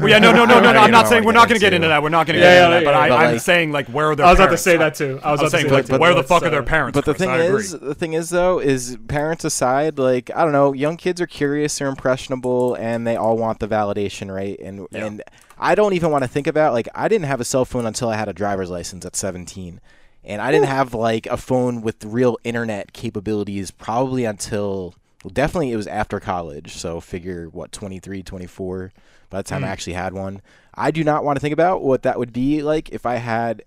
Well, 0.00 0.08
yeah, 0.10 0.18
no, 0.18 0.32
no, 0.32 0.44
no, 0.44 0.60
no, 0.60 0.70
no. 0.72 0.78
I'm 0.80 0.90
not 0.90 1.08
saying 1.08 1.24
we're 1.24 1.32
not 1.32 1.48
going 1.48 1.58
to 1.58 1.64
get 1.64 1.72
into. 1.72 1.76
into 1.86 1.88
that. 1.88 2.02
We're 2.02 2.10
not 2.10 2.26
going 2.26 2.38
to 2.38 2.44
Yeah, 2.44 2.52
get 2.52 2.58
yeah, 2.58 2.64
into 2.76 2.84
that. 2.84 2.84
But 2.84 2.90
yeah, 2.90 2.98
I, 3.04 3.08
but 3.08 3.14
I'm 3.24 3.32
like- 3.32 3.40
saying 3.40 3.72
like 3.72 3.88
where 3.88 4.10
are 4.10 4.16
their 4.16 4.26
I 4.26 4.30
was 4.32 4.38
about 4.38 4.50
to 4.50 4.58
say 4.58 4.76
that 4.76 4.94
too. 4.96 5.18
I 5.24 5.30
was 5.32 5.40
I'm 5.40 5.46
about 5.46 5.50
saying 5.52 5.64
to 5.64 5.70
say 5.70 5.74
like 5.76 5.86
that 5.86 5.94
too. 5.94 5.98
where 6.00 6.10
the 6.10 6.16
Let's, 6.16 6.28
fuck 6.28 6.42
are 6.42 6.46
uh, 6.46 6.50
their 6.50 6.62
parents? 6.62 6.94
but 6.94 7.06
the 7.06 7.14
thing 7.14 7.30
is, 7.30 7.70
the 7.72 7.94
thing 7.94 8.12
is 8.12 8.28
though, 8.28 8.58
is 8.58 8.98
parents 9.08 9.44
aside, 9.46 9.98
like 9.98 10.30
I 10.36 10.42
don't 10.42 10.52
know, 10.52 10.74
young 10.74 10.98
kids 10.98 11.18
are 11.22 11.26
curious, 11.26 11.78
they're 11.78 11.88
impressionable, 11.88 12.74
and 12.74 13.06
they 13.06 13.16
all 13.16 13.38
want 13.38 13.60
the 13.60 13.66
validation, 13.68 14.30
right? 14.30 14.58
And 14.60 14.86
Yeah. 14.90 15.06
and 15.06 15.22
I 15.62 15.76
don't 15.76 15.92
even 15.92 16.10
want 16.10 16.24
to 16.24 16.28
think 16.28 16.48
about 16.48 16.72
like 16.72 16.88
I 16.92 17.06
didn't 17.06 17.26
have 17.26 17.40
a 17.40 17.44
cell 17.44 17.64
phone 17.64 17.86
until 17.86 18.08
I 18.08 18.16
had 18.16 18.28
a 18.28 18.32
driver's 18.32 18.68
license 18.68 19.06
at 19.06 19.14
17. 19.14 19.80
And 20.24 20.42
I 20.42 20.50
didn't 20.50 20.66
have 20.66 20.92
like 20.92 21.26
a 21.26 21.36
phone 21.36 21.82
with 21.82 22.04
real 22.04 22.36
internet 22.42 22.92
capabilities 22.92 23.70
probably 23.70 24.24
until 24.24 24.96
well, 25.22 25.30
definitely 25.32 25.70
it 25.70 25.76
was 25.76 25.86
after 25.86 26.18
college. 26.18 26.74
So 26.74 27.00
figure 27.00 27.48
what 27.48 27.70
23, 27.70 28.24
24 28.24 28.92
by 29.30 29.38
the 29.38 29.48
time 29.48 29.62
I 29.62 29.68
mm. 29.68 29.70
actually 29.70 29.92
had 29.92 30.12
one. 30.12 30.42
I 30.74 30.90
do 30.90 31.04
not 31.04 31.22
want 31.22 31.36
to 31.36 31.40
think 31.40 31.52
about 31.52 31.82
what 31.82 32.02
that 32.02 32.18
would 32.18 32.32
be 32.32 32.60
like 32.62 32.88
if 32.90 33.06
I 33.06 33.16
had 33.16 33.62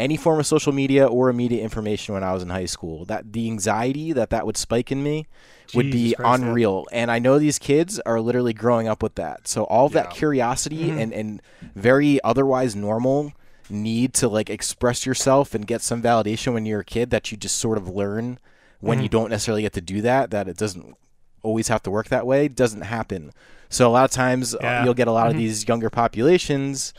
any 0.00 0.16
form 0.16 0.40
of 0.40 0.46
social 0.46 0.72
media 0.72 1.06
or 1.06 1.28
immediate 1.28 1.62
information 1.62 2.14
when 2.14 2.24
I 2.24 2.32
was 2.32 2.42
in 2.42 2.48
high 2.50 2.66
school. 2.66 3.04
That 3.04 3.32
the 3.32 3.46
anxiety 3.48 4.12
that 4.12 4.30
that 4.30 4.46
would 4.46 4.56
spike 4.56 4.90
in 4.90 5.02
me 5.02 5.26
would 5.74 5.90
be 5.92 6.14
Christ, 6.14 6.20
yeah. 6.20 6.34
unreal. 6.48 6.86
And 6.90 7.10
I 7.10 7.18
know 7.20 7.38
these 7.38 7.58
kids 7.58 8.00
are 8.00 8.20
literally 8.20 8.52
growing 8.52 8.88
up 8.88 9.02
with 9.02 9.14
that. 9.16 9.46
So 9.46 9.64
all 9.64 9.86
of 9.86 9.92
that 9.92 10.10
curiosity 10.10 10.84
Mm-hmm. 10.88 10.98
and 10.98 11.12
and 11.12 11.42
very 11.76 12.20
otherwise 12.24 12.74
normal 12.74 13.32
need 13.68 14.12
to 14.14 14.28
like 14.28 14.50
express 14.50 15.06
yourself 15.06 15.54
and 15.54 15.66
get 15.66 15.80
some 15.82 16.02
validation 16.02 16.54
when 16.54 16.66
you're 16.66 16.80
a 16.80 16.84
kid 16.84 17.10
that 17.10 17.30
you 17.30 17.36
just 17.36 17.56
sort 17.58 17.78
of 17.78 17.88
learn 17.88 18.38
when 18.80 18.96
Mm-hmm. 18.98 19.02
you 19.04 19.08
don't 19.10 19.30
necessarily 19.30 19.62
get 19.62 19.74
to 19.74 19.80
do 19.80 20.00
that 20.00 20.30
that 20.32 20.48
it 20.48 20.56
doesn't 20.56 20.96
always 21.42 21.68
have 21.68 21.82
to 21.84 21.90
work 21.90 22.08
that 22.08 22.26
way 22.26 22.48
doesn't 22.48 22.80
happen 22.82 23.30
so 23.68 23.88
a 23.88 23.92
lot 23.92 24.04
of 24.04 24.10
times 24.10 24.54
uh, 24.54 24.58
Yeah. 24.60 24.68
Mm-hmm. 24.78 24.84
you'll 24.86 24.94
get 24.94 25.06
a 25.08 25.12
lot 25.12 25.30
of 25.30 25.36
these 25.36 25.68
younger 25.68 25.88
populations 25.88 26.92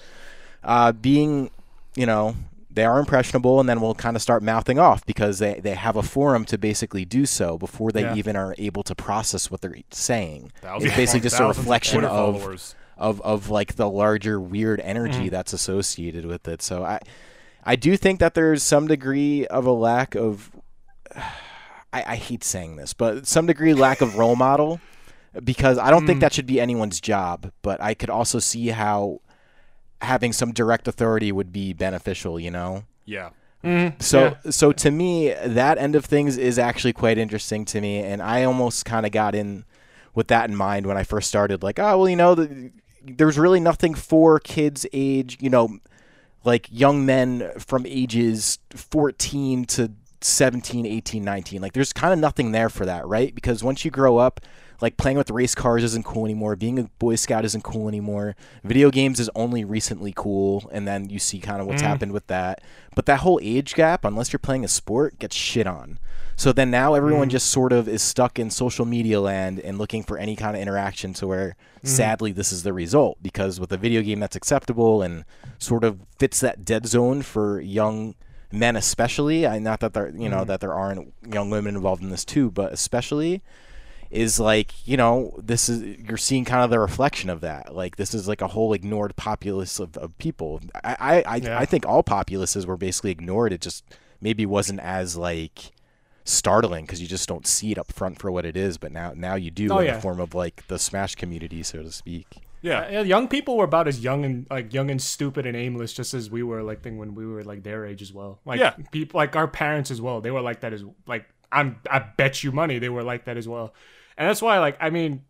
uh, 0.64 0.92
being 0.94 1.52
you 1.96 2.06
know 2.06 2.36
they 2.74 2.86
are 2.86 3.00
impressionable 3.00 3.60
and 3.60 3.68
then 3.68 3.82
will 3.82 3.94
kind 3.96 4.16
of 4.16 4.22
start 4.22 4.42
mouthing 4.42 4.80
off 4.80 5.06
because 5.06 5.40
they, 5.40 5.60
they 5.62 5.76
have 5.76 5.96
a 5.98 6.02
forum 6.04 6.46
to 6.46 6.58
basically 6.58 7.04
do 7.06 7.26
so 7.26 7.58
before 7.58 7.92
they 7.92 8.02
Yeah. 8.04 8.16
even 8.16 8.36
are 8.36 8.56
able 8.58 8.84
to 8.84 8.96
process 8.96 9.52
what 9.52 9.62
they're 9.62 9.76
saying 9.92 10.52
Thousands 10.62 10.86
it's 10.92 10.96
basically 10.96 11.20
just 11.30 11.40
a 11.40 11.48
reflection 11.48 12.04
of 12.06 12.36
followers. 12.42 12.76
of 12.98 13.20
of 13.22 13.50
like 13.50 13.76
the 13.76 13.90
larger 13.90 14.40
weird 14.40 14.80
energy 14.82 15.28
that's 15.30 15.54
associated 15.54 16.26
with 16.26 16.48
it. 16.48 16.62
So 16.62 16.84
I 16.84 17.00
I 17.64 17.76
do 17.76 17.98
think 17.98 18.20
that 18.20 18.34
there's 18.36 18.64
some 18.64 18.88
degree 18.88 19.46
of 19.48 19.66
a 19.66 19.72
lack 19.72 20.16
of 20.16 20.50
I, 21.94 22.04
I 22.08 22.16
hate 22.16 22.44
saying 22.44 22.78
this, 22.78 22.94
but 22.94 23.28
some 23.28 23.46
degree 23.48 23.74
lack 23.74 24.00
of 24.02 24.16
role 24.18 24.36
model 24.38 24.80
because 25.44 25.78
I 25.78 25.90
don't 25.92 26.06
think 26.06 26.18
Mm. 26.20 26.22
that 26.22 26.34
should 26.34 26.46
be 26.46 26.60
anyone's 26.62 27.02
job. 27.02 27.52
But 27.62 27.82
I 27.82 27.94
could 27.94 28.10
also 28.10 28.40
see 28.40 28.68
how 28.70 29.20
having 30.02 30.34
some 30.34 30.52
direct 30.52 30.88
authority 30.88 31.32
would 31.32 31.52
be 31.52 31.74
beneficial. 31.74 32.40
You 32.40 32.52
know. 32.52 32.84
Yeah. 33.06 33.30
Mm-hmm. 33.64 34.00
So 34.00 34.38
so 34.50 34.72
to 34.72 34.92
me, 34.92 35.34
that 35.34 35.78
end 35.78 35.96
of 35.96 36.06
things 36.06 36.38
is 36.38 36.58
actually 36.58 36.94
quite 36.94 37.18
interesting 37.18 37.66
to 37.66 37.82
me, 37.82 38.00
and 38.00 38.22
I 38.22 38.44
almost 38.44 38.86
kind 38.86 39.06
of 39.06 39.12
got 39.12 39.36
in 39.36 39.66
with 40.14 40.28
that 40.28 40.50
in 40.50 40.56
mind 40.56 40.86
when 40.86 40.98
I 40.98 41.04
first 41.04 41.28
started. 41.28 41.64
Like, 41.64 41.80
oh 41.80 42.00
well, 42.00 42.10
you 42.10 42.16
know, 42.16 42.36
the, 42.36 42.72
there's 43.04 43.38
really 43.38 43.60
nothing 43.60 43.94
for 43.94 44.40
kids 44.40 44.86
age, 44.94 45.38
you 45.40 45.50
know, 45.50 45.80
like 46.44 46.68
young 46.72 47.06
men 47.06 47.52
from 47.60 47.86
ages 47.86 48.60
14 48.72 49.66
to 49.66 49.92
17, 50.22 50.86
18, 50.86 51.24
19. 51.24 51.62
Like, 51.62 51.74
there's 51.74 51.94
kind 51.94 52.14
of 52.14 52.20
nothing 52.20 52.52
there 52.52 52.70
for 52.70 52.86
that, 52.86 53.08
right? 53.08 53.34
Because 53.34 53.64
once 53.64 53.84
you 53.84 53.92
grow 53.92 54.18
up, 54.18 54.40
like 54.82 54.98
playing 54.98 55.18
with 55.18 55.30
race 55.30 55.56
cars 55.56 55.84
isn't 55.84 56.06
cool 56.06 56.26
anymore. 56.26 56.56
Being 56.56 56.80
a 56.80 56.84
Boy 57.00 57.16
Scout 57.16 57.46
isn't 57.46 57.64
cool 57.64 57.88
anymore. 57.88 58.36
Video 58.64 58.90
games 58.90 59.20
is 59.20 59.30
only 59.36 59.64
recently 59.64 60.14
cool, 60.16 60.70
and 60.72 60.88
then 60.88 61.10
you 61.10 61.20
see 61.20 61.40
kind 61.40 61.62
of 61.62 61.68
what's 61.68 61.82
mm. 61.82 61.88
happened 61.88 62.12
with 62.12 62.28
that. 62.28 62.62
But 62.96 63.06
that 63.06 63.20
whole 63.20 63.40
age 63.42 63.76
gap, 63.76 64.04
unless 64.04 64.34
you're 64.34 64.40
playing 64.40 64.66
a 64.66 64.68
sport, 64.68 65.20
gets 65.20 65.36
shit 65.36 65.68
on. 65.68 66.00
So 66.36 66.52
then 66.52 66.72
now 66.72 66.96
everyone 66.96 67.28
mm. 67.28 67.32
just 67.32 67.52
sort 67.52 67.72
of 67.72 67.88
is 67.88 68.02
stuck 68.02 68.40
in 68.40 68.50
social 68.50 68.86
media 68.86 69.22
land 69.22 69.60
and 69.60 69.78
looking 69.78 70.02
for 70.02 70.18
any 70.18 70.36
kind 70.36 70.56
of 70.56 70.62
interaction 70.62 71.14
to 71.14 71.28
where 71.28 71.56
mm. 71.84 71.88
sadly 71.88 72.32
this 72.32 72.52
is 72.52 72.64
the 72.64 72.74
result 72.74 73.20
because 73.22 73.60
with 73.60 73.72
a 73.72 73.78
video 73.78 74.02
game 74.02 74.20
that's 74.20 74.36
acceptable 74.36 75.04
and 75.04 75.24
sort 75.60 75.84
of 75.84 76.00
fits 76.18 76.40
that 76.40 76.66
dead 76.66 76.88
zone 76.88 77.22
for 77.22 77.62
young 77.62 78.16
men 78.52 78.76
especially, 78.76 79.46
I 79.48 79.60
not 79.60 79.80
that 79.82 79.94
there 79.94 80.10
you 80.10 80.30
know 80.30 80.44
that 80.44 80.60
there 80.60 80.74
aren't 80.74 81.14
young 81.26 81.50
women 81.50 81.76
involved 81.76 82.02
in 82.02 82.10
this 82.10 82.26
too, 82.26 82.52
but 82.52 82.74
especially 82.74 83.42
is 84.12 84.40
like 84.40 84.74
you 84.86 84.98
know 84.98 85.34
this 85.42 85.70
is 85.70 85.82
you're 86.08 86.18
seeing 86.18 86.44
kind 86.46 86.64
of 86.64 86.70
the 86.70 86.80
reflection 86.80 87.30
of 87.30 87.40
that 87.42 87.74
like 87.74 87.96
this 87.96 88.14
is 88.14 88.28
like 88.28 88.42
a 88.42 88.48
whole 88.48 88.74
ignored 88.74 89.16
populace 89.16 89.80
of, 89.80 89.96
of 89.98 90.18
people 90.18 90.60
i 90.84 90.96
I, 91.00 91.22
I, 91.22 91.36
Yeah. 91.38 91.58
I 91.58 91.66
think 91.66 91.86
all 91.86 92.04
populaces 92.04 92.66
were 92.68 92.76
basically 92.78 93.12
ignored 93.12 93.54
it 93.54 93.62
just 93.62 93.86
maybe 94.20 94.46
wasn't 94.46 94.82
as 94.82 95.16
like 95.16 95.72
startling 96.24 96.86
because 96.86 97.02
you 97.02 97.08
just 97.08 97.28
don't 97.28 97.48
see 97.48 97.72
it 97.72 97.78
up 97.78 97.92
front 97.92 98.20
for 98.20 98.32
what 98.32 98.46
it 98.46 98.56
is 98.56 98.78
but 98.78 98.92
now 98.92 99.14
now 99.16 99.36
you 99.36 99.50
do 99.50 99.72
Oh, 99.72 99.80
in 99.80 99.86
yeah. 99.88 99.96
the 99.96 100.02
form 100.02 100.20
of 100.20 100.36
like 100.36 100.68
the 100.68 100.78
smash 100.78 101.16
community 101.16 101.64
so 101.64 101.82
to 101.82 101.92
speak 101.92 102.28
Yeah. 102.62 102.88
Yeah, 102.92 103.02
young 103.02 103.28
people 103.28 103.58
were 103.58 103.64
about 103.66 103.88
as 103.88 104.02
young 104.02 104.24
and 104.24 104.46
like 104.52 104.72
young 104.74 104.92
and 104.92 105.02
stupid 105.02 105.48
and 105.48 105.56
aimless, 105.58 105.94
just 105.94 106.14
as 106.14 106.30
we 106.30 106.44
were 106.44 106.62
like 106.62 106.84
thing 106.84 107.00
when 107.00 107.16
we 107.16 107.26
were 107.26 107.44
like 107.44 107.64
their 107.64 107.88
age 107.88 108.04
as 108.04 108.14
well. 108.14 108.40
Like 108.46 108.60
Yeah. 108.60 108.76
people 108.92 109.18
like 109.18 109.36
our 109.36 109.48
parents 109.48 109.90
as 109.90 110.00
well. 110.00 110.22
They 110.22 110.30
were 110.30 110.42
like 110.42 110.60
that 110.62 110.72
as 110.74 110.84
like 111.08 111.26
I'm 111.52 111.78
I 111.90 112.00
bet 112.00 112.44
you 112.44 112.52
money 112.52 112.78
they 112.78 112.90
were 112.90 113.02
like 113.04 113.26
that 113.26 113.36
as 113.36 113.48
well, 113.48 113.74
and 114.22 114.30
that's 114.30 114.42
why 114.42 114.60
like 114.60 114.78
I 114.80 114.90
mean, 114.92 115.24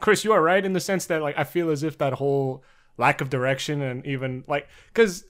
Chris, 0.00 0.24
you 0.24 0.32
are 0.32 0.42
right 0.42 0.64
in 0.64 0.74
the 0.74 0.80
sense 0.80 1.06
that 1.06 1.22
like 1.22 1.38
I 1.38 1.44
feel 1.44 1.70
as 1.70 1.82
if 1.82 1.96
that 1.98 2.12
whole 2.14 2.62
lack 2.96 3.20
of 3.20 3.30
direction 3.30 3.80
and 3.82 4.04
even 4.06 4.44
like 4.46 4.68
because 4.92 5.24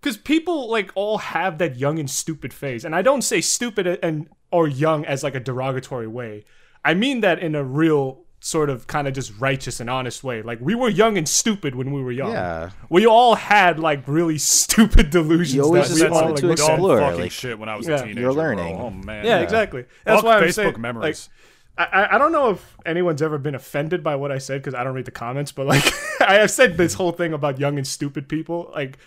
because 0.00 0.16
people 0.16 0.70
like 0.70 0.90
all 0.96 1.18
have 1.18 1.58
that 1.58 1.76
young 1.76 1.98
and 2.00 2.10
stupid 2.10 2.52
phase 2.52 2.84
and 2.84 2.94
i 2.96 3.00
don't 3.02 3.22
say 3.22 3.40
stupid 3.40 3.86
and 4.02 4.28
or 4.50 4.66
young 4.66 5.04
as 5.04 5.22
like 5.22 5.34
a 5.36 5.40
derogatory 5.40 6.06
way 6.08 6.44
i 6.84 6.92
mean 6.92 7.20
that 7.20 7.38
in 7.38 7.54
a 7.54 7.62
real 7.62 8.24
sort 8.40 8.68
of 8.70 8.86
kind 8.88 9.06
of 9.08 9.14
just 9.14 9.32
righteous 9.40 9.78
and 9.80 9.88
honest 9.88 10.22
way 10.24 10.42
like 10.42 10.58
we 10.60 10.74
were 10.74 10.88
young 10.88 11.16
and 11.16 11.28
stupid 11.28 11.74
when 11.76 11.92
we 11.92 12.02
were 12.02 12.12
young 12.12 12.32
Yeah. 12.32 12.70
we 12.90 13.06
all 13.06 13.36
had 13.36 13.78
like 13.78 14.06
really 14.08 14.36
stupid 14.38 15.10
delusions 15.10 15.54
You 15.54 15.62
always 15.62 15.84
that 15.88 15.88
just 15.94 16.00
we 16.02 16.06
all 16.08 16.14
wanted 16.14 16.30
like 16.32 16.40
to 16.40 16.46
looked 16.48 16.60
at. 16.60 16.68
explore. 16.70 16.98
fucking 16.98 17.20
like- 17.20 17.30
shit 17.32 17.58
when 17.58 17.68
I 17.70 17.76
was 17.76 17.86
Yeah. 17.86 17.94
a 17.94 17.98
You're 17.98 18.06
teenager. 18.08 18.22
bro. 18.32 18.34
learning. 18.34 18.76
Oh 18.80 18.90
man. 18.90 19.24
yeah, 19.24 19.38
exactly 19.40 19.84
that's 20.04 20.16
Fuck 20.20 20.24
why 20.24 20.36
i'm 20.38 20.42
Facebook 20.42 20.54
saying 20.54 20.80
memories. 20.80 21.28
like 21.30 21.53
I, 21.76 22.08
I- 22.12 22.18
don't 22.18 22.32
know 22.32 22.50
if 22.50 22.76
anyone's 22.86 23.22
ever 23.22 23.38
been 23.38 23.54
offended 23.54 24.02
by 24.02 24.16
what 24.16 24.30
I 24.30 24.38
said 24.38 24.60
because 24.62 24.74
I 24.74 24.84
don't 24.84 24.94
read 24.94 25.06
the 25.06 25.10
comments, 25.10 25.52
but 25.52 25.66
like 25.66 25.84
I 26.20 26.34
have 26.34 26.50
said 26.50 26.76
this 26.76 26.94
whole 26.94 27.12
thing 27.12 27.32
about 27.32 27.58
young 27.58 27.78
and 27.78 27.86
stupid 27.86 28.28
people, 28.28 28.70
like, 28.74 28.98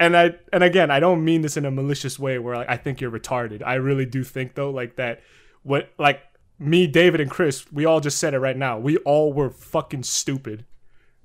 and 0.00 0.16
I 0.16 0.34
and 0.52 0.62
again 0.64 0.90
I 0.90 1.00
don't 1.00 1.24
mean 1.24 1.42
this 1.42 1.56
in 1.56 1.64
a 1.64 1.70
malicious 1.70 2.18
way 2.18 2.38
where 2.38 2.56
like 2.56 2.68
I 2.68 2.76
think 2.76 3.00
you're 3.00 3.10
retarded. 3.10 3.62
I 3.64 3.74
really 3.74 4.06
do 4.06 4.24
think 4.24 4.54
though 4.54 4.70
like 4.70 4.96
that 4.96 5.20
what 5.62 5.90
like 5.98 6.20
me, 6.58 6.86
David, 6.88 7.20
and 7.20 7.30
Chris, 7.30 7.70
we 7.72 7.84
all 7.84 8.00
just 8.00 8.18
said 8.18 8.34
it 8.34 8.38
right 8.40 8.56
now. 8.56 8.78
We 8.78 8.96
all 8.98 9.32
were 9.32 9.50
fucking 9.50 10.02
stupid. 10.02 10.64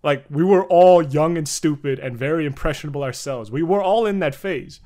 Like 0.04 0.26
we 0.30 0.44
were 0.44 0.66
all 0.66 1.02
young 1.02 1.38
and 1.38 1.48
stupid 1.48 1.98
and 1.98 2.16
very 2.18 2.46
impressionable 2.46 3.04
ourselves. 3.04 3.50
We 3.50 3.64
were 3.64 3.82
all 3.82 4.06
in 4.06 4.20
that 4.20 4.36
phase. 4.36 4.80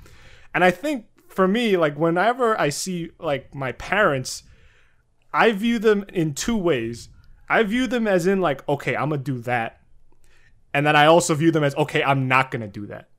And 0.54 0.64
I 0.64 0.72
think 0.72 1.06
for 1.28 1.48
me, 1.48 1.76
like 1.76 1.98
whenever 1.98 2.60
I 2.60 2.70
see 2.70 3.12
like 3.20 3.54
my 3.54 3.72
parents, 3.74 4.44
I 5.38 5.51
view 5.51 5.77
them 5.77 6.03
in 6.11 6.34
two 6.34 6.57
ways. 6.57 7.09
I 7.47 7.61
view 7.61 7.85
them 7.85 8.07
as 8.07 8.26
in 8.26 8.41
like, 8.41 8.68
okay, 8.68 8.95
I'm 8.95 9.09
gonna 9.09 9.22
do 9.22 9.38
that. 9.41 9.81
And 10.73 10.85
then 10.85 10.95
I 10.95 11.05
also 11.05 11.35
view 11.35 11.51
them 11.51 11.64
as, 11.64 11.76
okay, 11.76 12.01
I'm 12.01 12.27
not 12.27 12.49
gonna 12.49 12.68
do 12.68 12.88
that. 12.88 13.09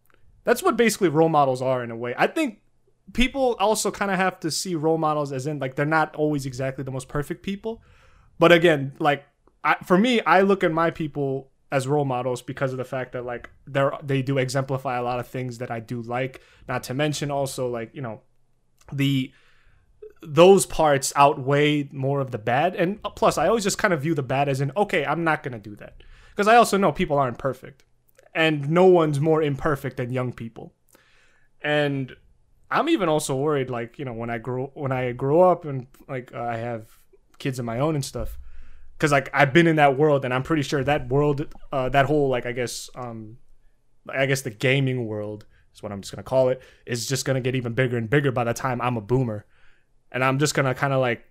That's 0.43 0.61
what 0.61 0.77
basically 0.77 1.11
role 1.11 1.29
models 1.29 1.63
are 1.63 1.85
in 1.85 1.93
a 1.93 1.97
way. 1.97 2.15
I 2.19 2.27
think 2.27 2.59
people 3.13 3.57
also 3.61 3.93
kind 3.93 4.11
of 4.11 4.17
have 4.17 4.41
to 4.41 4.51
see 4.51 4.75
role 4.75 4.99
models 4.99 5.31
as 5.31 5.47
in 5.47 5.61
like 5.61 5.77
they're 5.77 5.87
not 5.87 6.17
always 6.17 6.45
exactly 6.45 6.83
the 6.83 6.91
most 6.91 7.07
perfect 7.07 7.45
people. 7.45 7.83
But 8.41 8.51
again, 8.51 8.95
like 8.99 9.25
I, 9.63 9.77
for 9.85 9.97
me, 9.97 10.21
I 10.23 10.41
look 10.41 10.65
at 10.65 10.73
my 10.73 10.91
people 10.91 11.53
as 11.71 11.87
role 11.87 12.05
models 12.05 12.43
because 12.43 12.73
of 12.73 12.79
the 12.79 12.85
fact 12.85 13.13
that 13.13 13.25
like 13.25 13.49
they're 13.67 13.93
they 14.03 14.23
do 14.23 14.39
exemplify 14.39 14.97
a 14.97 15.03
lot 15.03 15.21
of 15.21 15.29
things 15.29 15.59
that 15.59 15.71
I 15.71 15.79
do 15.79 16.03
like. 16.03 16.41
Not 16.67 16.83
to 16.85 16.95
mention 16.95 17.31
also 17.31 17.69
like 17.69 17.95
you 17.95 18.03
know 18.03 18.23
the 18.93 19.33
those 20.23 20.67
parts 20.67 21.13
outweigh 21.17 21.89
more 21.93 22.21
of 22.21 22.31
the 22.31 22.39
bad. 22.39 22.75
And 22.75 23.03
plus, 23.03 23.39
I 23.39 23.49
always 23.49 23.65
just 23.65 23.79
kind 23.79 23.95
of 23.95 24.03
view 24.03 24.15
the 24.15 24.23
bad 24.23 24.49
as 24.49 24.61
in 24.61 24.73
okay, 24.77 25.05
I'm 25.05 25.25
not 25.25 25.43
gonna 25.43 25.59
do 25.59 25.77
that 25.77 26.03
because 26.31 26.49
I 26.49 26.57
also 26.57 26.77
know 26.77 26.93
people 26.93 27.19
aren't 27.19 27.39
perfect, 27.39 27.85
and 28.35 28.69
no 28.71 28.85
one's 28.87 29.21
more 29.21 29.43
imperfect 29.43 29.97
than 29.97 30.13
young 30.13 30.33
people. 30.33 30.75
And 31.61 32.15
I'm 32.71 32.89
even 32.89 33.09
also 33.09 33.35
worried, 33.37 33.71
like 33.71 33.99
you 33.99 34.05
know, 34.05 34.13
when 34.13 34.31
I 34.31 34.39
grow 34.39 34.71
when 34.75 34.93
I 34.93 35.13
grow 35.13 35.43
up 35.43 35.65
and 35.65 35.87
like 36.09 36.33
uh, 36.35 36.43
I 36.43 36.57
have 36.57 36.87
kids 37.39 37.59
of 37.59 37.65
my 37.65 37.79
own 37.81 37.95
and 37.95 38.05
stuff, 38.05 38.39
because 38.97 39.13
like 39.13 39.31
I've 39.33 39.53
been 39.53 39.67
in 39.67 39.77
that 39.77 39.97
world, 39.97 40.25
and 40.25 40.35
I'm 40.35 40.43
pretty 40.43 40.63
sure 40.63 40.85
that 40.85 41.09
world, 41.09 41.47
uh, 41.73 41.89
that 41.91 42.07
whole 42.07 42.29
like 42.29 42.47
I 42.47 42.53
guess, 42.53 42.91
um, 42.95 43.39
I 44.09 44.27
guess 44.27 44.43
the 44.43 44.51
gaming 44.51 45.07
world 45.07 45.47
is 45.75 45.83
what 45.83 45.93
I'm 45.93 46.03
just 46.03 46.13
gonna 46.13 46.23
call 46.23 46.51
it, 46.51 46.61
is 46.87 47.07
just 47.09 47.25
gonna 47.25 47.41
get 47.41 47.55
even 47.55 47.73
bigger 47.73 47.97
and 47.97 48.11
bigger 48.11 48.33
by 48.33 48.45
the 48.45 48.55
time 48.55 48.81
I'm 48.81 48.97
a 48.97 49.01
boomer, 49.03 49.47
and 50.13 50.25
I'm 50.25 50.39
just 50.39 50.55
gonna 50.55 50.75
kind 50.75 50.93
of 50.93 51.01
like 51.01 51.25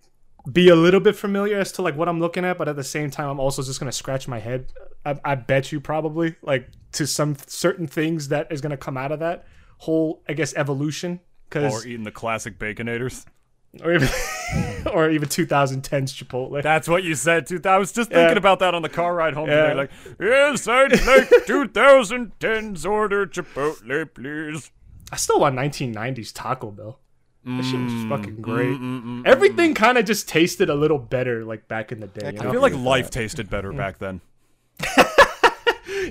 be 0.51 0.69
a 0.69 0.75
little 0.75 0.99
bit 1.01 1.15
familiar 1.15 1.59
as 1.59 1.71
to 1.73 1.81
like 1.81 1.95
what 1.97 2.07
I'm 2.07 2.19
looking 2.19 2.45
at, 2.45 2.57
but 2.57 2.67
at 2.69 2.75
the 2.75 2.83
same 2.83 3.09
time, 3.11 3.29
I'm 3.29 3.39
also 3.39 3.61
just 3.63 3.79
gonna 3.79 3.91
scratch 3.91 4.27
my 4.27 4.39
head. 4.39 4.71
I, 5.05 5.19
I 5.25 5.35
bet 5.35 5.71
you 5.71 5.79
probably 5.81 6.35
like 6.41 6.69
to 6.93 7.05
some 7.07 7.35
certain 7.47 7.87
things 7.87 8.29
that 8.29 8.51
is 8.51 8.61
gonna 8.61 8.77
come 8.77 8.97
out 8.97 9.11
of 9.11 9.19
that 9.19 9.45
whole, 9.79 10.23
I 10.27 10.33
guess, 10.33 10.53
evolution. 10.55 11.19
Cause 11.49 11.83
Or 11.85 11.87
eating 11.87 12.03
the 12.03 12.11
classic 12.11 12.59
baconators. 12.59 13.25
or 13.83 13.93
even 13.93 14.09
or 14.93 15.09
even 15.09 15.27
2010's 15.29 16.13
Chipotle. 16.13 16.61
That's 16.63 16.87
what 16.87 17.03
you 17.03 17.15
said. 17.15 17.47
Too. 17.47 17.59
I 17.65 17.77
was 17.77 17.91
just 17.91 18.09
thinking 18.09 18.31
Yeah. 18.31 18.37
about 18.37 18.59
that 18.59 18.73
on 18.73 18.81
the 18.81 18.89
car 18.89 19.13
ride 19.15 19.33
home 19.33 19.47
Yeah. 19.49 19.63
today. 19.67 19.73
Like, 19.75 19.91
yes, 20.19 20.67
I'd 20.67 20.91
like 21.05 21.29
2010's 21.45 22.85
order 22.85 23.25
Chipotle, 23.27 24.13
please. 24.13 24.71
I 25.11 25.15
still 25.17 25.39
want 25.39 25.55
1990s 25.55 26.33
Taco 26.33 26.71
Bell. 26.71 26.99
That 27.45 27.63
shit 27.63 27.79
was 27.79 27.91
Mm, 27.93 28.09
fucking 28.09 28.41
great. 28.41 28.77
Mm, 28.77 29.01
mm, 29.01 29.03
mm, 29.23 29.25
Everything 29.27 29.73
kind 29.73 29.97
of 29.97 30.05
just 30.05 30.27
tasted 30.27 30.69
a 30.69 30.75
little 30.75 30.99
better 30.99 31.45
like 31.45 31.67
back 31.67 31.91
in 31.93 31.99
the 32.01 32.07
day. 32.07 32.33
You 32.33 32.39
I 32.41 32.43
know? 32.43 32.51
feel 32.51 32.61
like 32.61 32.73
life 32.73 33.09
tasted 33.09 33.49
better 33.49 33.71
back 33.71 33.99
then. 33.99 34.19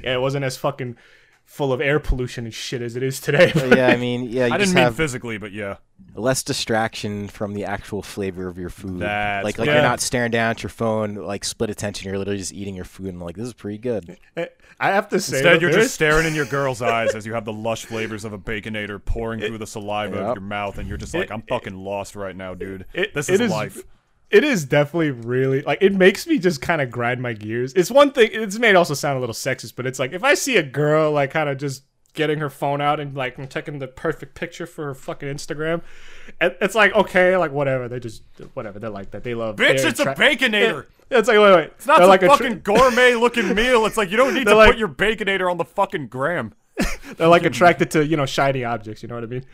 yeah, 0.02 0.14
it 0.14 0.20
wasn't 0.20 0.44
as 0.44 0.56
fucking 0.56 0.96
full 1.47 1.73
of 1.73 1.81
air 1.81 1.98
pollution 1.98 2.44
and 2.44 2.52
shit 2.52 2.82
as 2.82 2.97
it 2.97 3.02
is 3.02 3.20
today. 3.20 3.51
Yeah 3.55 3.86
i 3.89 3.97
mean 3.97 4.24
yeah 4.24 4.47
you 4.47 4.52
I 4.52 4.59
didn't 4.59 4.74
mean 4.74 4.85
have 4.85 4.97
physically, 4.97 5.39
but 5.39 5.52
yeah. 5.52 5.77
less 6.14 6.43
distraction 6.43 7.28
from 7.28 7.55
the 7.55 7.64
actual 7.64 8.02
flavor 8.02 8.47
of 8.48 8.59
your 8.59 8.68
food 8.68 8.98
That's 8.98 9.44
like 9.44 9.56
like 9.59 9.66
what- 9.68 9.73
you're 9.73 9.82
not 9.82 10.01
staring 10.01 10.31
down 10.32 10.51
at 10.51 10.62
your 10.62 10.70
phone 10.70 11.14
like 11.14 11.44
split 11.44 11.70
attention 11.70 12.09
you're 12.09 12.18
literally 12.18 12.39
just 12.39 12.52
eating 12.52 12.74
your 12.74 12.85
food 12.85 13.09
and 13.09 13.20
like 13.20 13.36
this 13.36 13.47
is 13.47 13.55
pretty 13.55 13.78
good 13.78 14.18
eh, 14.36 14.47
I 14.78 14.89
have 14.90 15.09
to 15.09 15.20
say, 15.20 15.39
Instead, 15.39 15.56
though, 15.56 15.60
you're 15.62 15.70
just 15.70 15.94
staring 15.94 16.27
in 16.27 16.35
your 16.35 16.44
girl's 16.56 16.82
eyes 16.82 17.14
as 17.14 17.24
you 17.24 17.32
have 17.32 17.47
the 17.47 17.52
lush 17.52 17.86
flavors 17.86 18.27
of 18.27 18.35
a 18.35 18.39
baconator 18.39 19.02
pouring 19.02 19.40
through 19.40 19.56
the 19.56 19.66
saliva 19.66 20.16
Yep. 20.16 20.24
of 20.27 20.35
your 20.36 20.43
mouth, 20.43 20.77
and 20.77 20.86
you're 20.86 20.98
just 20.98 21.14
like, 21.14 21.31
I'm 21.31 21.40
fucking 21.43 21.74
lost 21.74 22.14
right 22.14 22.36
now, 22.36 22.52
dude. 22.52 22.85
it- 22.93 23.14
this 23.14 23.31
it 23.31 23.35
is 23.36 23.40
is- 23.43 23.51
life. 23.51 23.82
It 24.30 24.44
is 24.44 24.64
definitely 24.64 25.10
really 25.12 25.62
like 25.62 25.78
it 25.80 25.94
makes 25.94 26.26
me 26.26 26.38
just 26.38 26.60
kind 26.60 26.80
of 26.80 26.90
grind 26.90 27.20
my 27.22 27.32
gears. 27.32 27.72
It's 27.74 27.90
one 27.90 28.12
thing. 28.12 28.30
It's 28.32 28.58
made 28.58 28.74
also 28.74 28.94
sound 28.94 29.16
a 29.16 29.20
little 29.20 29.34
sexist, 29.34 29.74
but 29.76 29.86
it's 29.86 29.98
like 29.98 30.12
if 30.12 30.24
I 30.24 30.34
see 30.34 30.56
a 30.56 30.62
girl 30.62 31.12
like 31.12 31.30
kind 31.30 31.48
of 31.48 31.58
just 31.58 31.84
getting 32.14 32.38
her 32.38 32.48
phone 32.48 32.80
out 32.80 32.98
and 32.98 33.14
like 33.14 33.50
taking 33.50 33.78
the 33.78 33.86
perfect 33.86 34.34
picture 34.34 34.66
for 34.66 34.86
her 34.86 34.94
fucking 34.94 35.28
Instagram, 35.28 35.82
it's 36.40 36.74
like 36.74 36.94
okay, 36.94 37.36
like 37.36 37.52
whatever. 37.52 37.88
They 37.88 38.00
just 38.00 38.22
whatever. 38.54 38.78
They're 38.78 38.90
like 38.90 39.12
that. 39.12 39.22
They 39.22 39.34
love. 39.34 39.56
Bitch, 39.56 39.84
it's 39.84 40.00
a 40.00 40.10
attra- 40.10 40.14
baconator. 40.16 40.86
Yeah, 41.08 41.18
it's 41.18 41.28
like 41.28 41.38
wait, 41.38 41.54
wait. 41.54 41.70
It's 41.76 41.86
not 41.86 41.98
some 41.98 42.08
like 42.08 42.22
a 42.22 42.26
tra- 42.26 42.36
fucking 42.36 42.60
gourmet 42.62 43.14
looking 43.14 43.54
meal. 43.54 43.86
It's 43.86 43.96
like 43.96 44.10
you 44.10 44.16
don't 44.16 44.34
need 44.38 44.48
to 44.48 44.56
like- 44.56 44.70
put 44.72 44.78
your 44.78 44.88
baconator 44.88 45.48
on 45.48 45.56
the 45.56 45.64
fucking 45.64 46.08
gram. 46.08 46.52
They're 47.16 47.28
like 47.28 47.44
attracted 47.44 47.92
to 47.92 48.04
you 48.04 48.16
know 48.16 48.26
shiny 48.26 48.64
objects. 48.64 49.04
You 49.04 49.08
know 49.08 49.14
what 49.14 49.22
I 49.22 49.28
mean? 49.28 49.44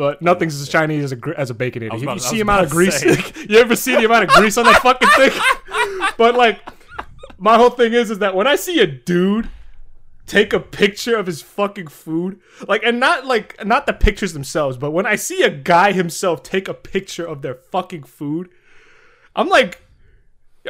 But 0.00 0.22
nothing's 0.22 0.58
as 0.58 0.70
shiny 0.70 0.98
as 1.00 1.12
a 1.12 1.18
as 1.36 1.50
a 1.50 1.54
baconator. 1.54 1.92
was 1.92 2.02
You, 2.02 2.18
see 2.20 2.36
the 2.36 2.40
amount 2.40 2.64
of 2.64 2.70
grease. 2.70 3.02
you 3.50 3.58
ever 3.58 3.76
see 3.76 3.94
the 3.96 4.06
amount 4.06 4.24
of 4.24 4.30
grease 4.30 4.56
on 4.56 4.64
that 4.64 4.80
fucking 4.80 5.10
thing? 5.10 6.10
but 6.16 6.34
like, 6.36 6.66
my 7.36 7.58
whole 7.58 7.68
thing 7.68 7.92
is 7.92 8.10
is 8.10 8.18
that 8.20 8.34
when 8.34 8.46
I 8.46 8.56
see 8.56 8.80
a 8.80 8.86
dude 8.86 9.50
take 10.24 10.54
a 10.54 10.58
picture 10.58 11.18
of 11.18 11.26
his 11.26 11.42
fucking 11.42 11.88
food, 11.88 12.40
like, 12.66 12.82
and 12.82 12.98
not 12.98 13.26
like 13.26 13.62
not 13.66 13.84
the 13.84 13.92
pictures 13.92 14.32
themselves, 14.32 14.78
but 14.78 14.92
when 14.92 15.04
I 15.04 15.16
see 15.16 15.42
a 15.42 15.50
guy 15.50 15.92
himself 15.92 16.42
take 16.42 16.66
a 16.66 16.72
picture 16.72 17.26
of 17.26 17.42
their 17.42 17.56
fucking 17.56 18.04
food, 18.04 18.48
I'm 19.36 19.50
like, 19.50 19.82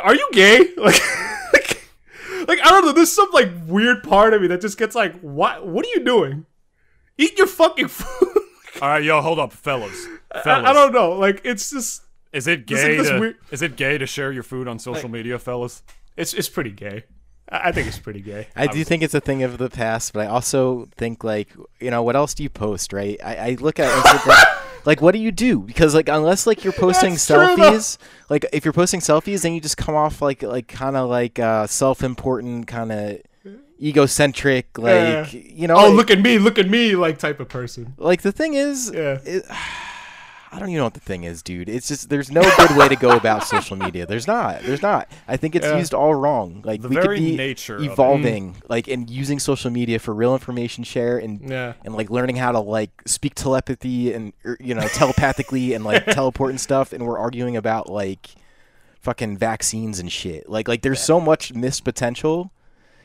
are 0.02 0.16
you 0.16 0.28
gay? 0.32 0.73
Like, 0.77 1.01
like, 1.52 1.89
like 2.48 2.66
I 2.66 2.70
don't 2.70 2.85
know. 2.85 2.93
There's 2.93 3.12
some 3.12 3.31
like 3.32 3.48
weird 3.69 4.02
part 4.02 4.35
of 4.35 4.43
me 4.43 4.48
that 4.48 4.61
just 4.61 4.77
gets 4.77 4.97
like, 4.97 5.20
what? 5.20 5.65
What 5.65 5.86
are 5.86 5.90
you 5.90 6.05
doing? 6.05 6.47
Eat 7.16 7.39
your 7.39 7.47
fucking 7.47 7.86
food. 7.86 8.40
All 8.81 8.89
right, 8.89 9.02
yo, 9.02 9.20
hold 9.20 9.39
up, 9.39 9.52
fellas. 9.52 10.07
I, 10.32 10.40
Fellas, 10.40 10.69
I 10.69 10.73
don't 10.73 10.93
know. 10.93 11.12
Like, 11.12 11.43
it's 11.44 11.70
just, 11.70 12.02
is 12.32 12.47
it 12.47 12.66
This 12.66 12.78
is 12.78 12.85
like 12.85 12.90
gay? 12.93 12.97
this 12.97 13.09
to, 13.11 13.20
weird- 13.20 13.36
Is 13.51 13.62
it 13.62 13.77
gay 13.77 13.98
to 13.98 14.07
share 14.07 14.32
your 14.32 14.43
food 14.43 14.69
on 14.69 14.78
social 14.78 15.09
media, 15.09 15.39
fellas? 15.39 15.82
it's 16.16 16.35
it's 16.35 16.48
pretty 16.48 16.70
gay. 16.70 17.05
I, 17.48 17.69
I 17.69 17.73
think 17.73 17.89
it's 17.89 17.98
pretty 17.98 18.20
gay. 18.20 18.48
I 18.57 18.66
do 18.66 18.82
think 18.85 19.02
it's 19.02 19.15
a 19.15 19.20
thing 19.20 19.43
of 19.43 19.59
the 19.59 19.70
past, 19.70 20.12
but 20.12 20.27
I 20.27 20.31
also 20.31 20.89
think 20.97 21.24
like 21.24 21.48
you 21.81 21.90
know 21.90 22.02
what 22.02 22.16
else 22.16 22.35
do 22.35 22.43
you 22.43 22.51
post, 22.51 22.93
right? 22.93 23.19
I, 23.24 23.36
I 23.36 23.57
look 23.61 23.78
at 23.81 23.89
Instagram, 23.90 24.44
like 24.86 25.01
what 25.02 25.12
do 25.12 25.19
you 25.20 25.32
do? 25.32 25.61
Because 25.61 25.94
like 25.94 26.09
unless 26.09 26.47
like 26.47 26.62
you're 26.65 26.73
posting 26.73 27.11
That's 27.12 27.28
selfies, 27.31 27.98
like 28.28 28.44
if 28.52 28.65
you're 28.65 28.73
posting 28.73 29.01
selfies, 29.01 29.43
then 29.43 29.52
you 29.55 29.61
just 29.61 29.77
come 29.77 29.94
off 29.94 30.20
like 30.23 30.43
like 30.43 30.69
kind 30.69 30.97
of 30.97 31.09
like 31.09 31.39
uh, 31.39 31.66
self-important, 31.66 32.66
kind 32.66 32.93
of 32.93 33.19
egocentric, 33.81 34.78
like 34.78 34.93
Yeah. 34.94 35.27
you 35.32 35.66
know. 35.69 35.77
Oh, 35.77 35.86
like, 35.89 35.94
look 35.97 36.11
at 36.11 36.20
me, 36.20 36.39
look 36.39 36.59
at 36.59 36.69
me, 36.69 36.94
like 36.97 37.19
type 37.19 37.40
of 37.40 37.48
person. 37.48 37.94
Like 37.98 38.23
the 38.23 38.32
thing 38.32 38.55
is, 38.55 38.90
Yeah. 38.94 39.19
it, 39.24 39.44
I 40.52 40.59
don't 40.59 40.69
even 40.70 40.78
know 40.78 40.85
what 40.85 40.94
the 40.94 41.01
thing 41.01 41.23
is, 41.23 41.44
dude. 41.44 41.69
It's 41.69 41.86
just 41.86 42.09
there's 42.09 42.28
no 42.28 42.43
good 42.43 42.77
way 42.77 42.89
to 42.89 42.97
go 42.97 43.12
about 43.16 43.44
social 43.44 43.77
media. 43.77 44.05
There's 44.05 44.27
not. 44.27 44.62
There's 44.62 44.82
not. 44.82 45.07
I 45.28 45.36
think 45.36 45.55
it's 45.55 45.65
Yeah. 45.65 45.78
used 45.78 45.94
all 45.94 46.12
wrong. 46.12 46.62
Like 46.65 46.82
The 46.82 46.89
we 46.89 46.97
very 46.97 47.19
could 47.19 47.24
be 47.24 47.36
nature 47.36 47.77
of 47.77 47.85
it. 47.85 47.86
evolving, 47.93 48.57
like 48.69 48.89
and 48.89 49.09
using 49.09 49.39
social 49.39 49.70
media 49.70 50.01
for 50.01 50.12
real 50.12 50.32
information 50.35 50.82
share 50.82 51.19
and 51.19 51.40
Yeah. 51.48 51.74
and 51.85 51.94
like 51.94 52.11
learning 52.11 52.35
how 52.35 52.51
to 52.51 52.59
like 52.59 52.90
speak 53.07 53.36
telepathy 53.36 54.12
and 54.12 54.32
er, 54.44 54.57
you 54.59 54.74
know 54.74 54.89
telepathically 54.89 55.73
and 55.73 55.85
like 55.85 56.05
teleport 56.07 56.51
and 56.51 56.61
stuff. 56.61 56.93
And 56.93 57.07
we're 57.07 57.19
arguing 57.19 57.57
about 57.57 57.89
like 57.89 58.31
fucking 59.02 59.36
vaccines 59.39 60.01
and 60.01 60.11
shit. 60.11 60.48
Like 60.51 60.66
like 60.66 60.82
there's 60.82 61.01
so 61.01 61.20
much 61.20 61.55
missed 61.55 61.85
potential. 61.85 62.51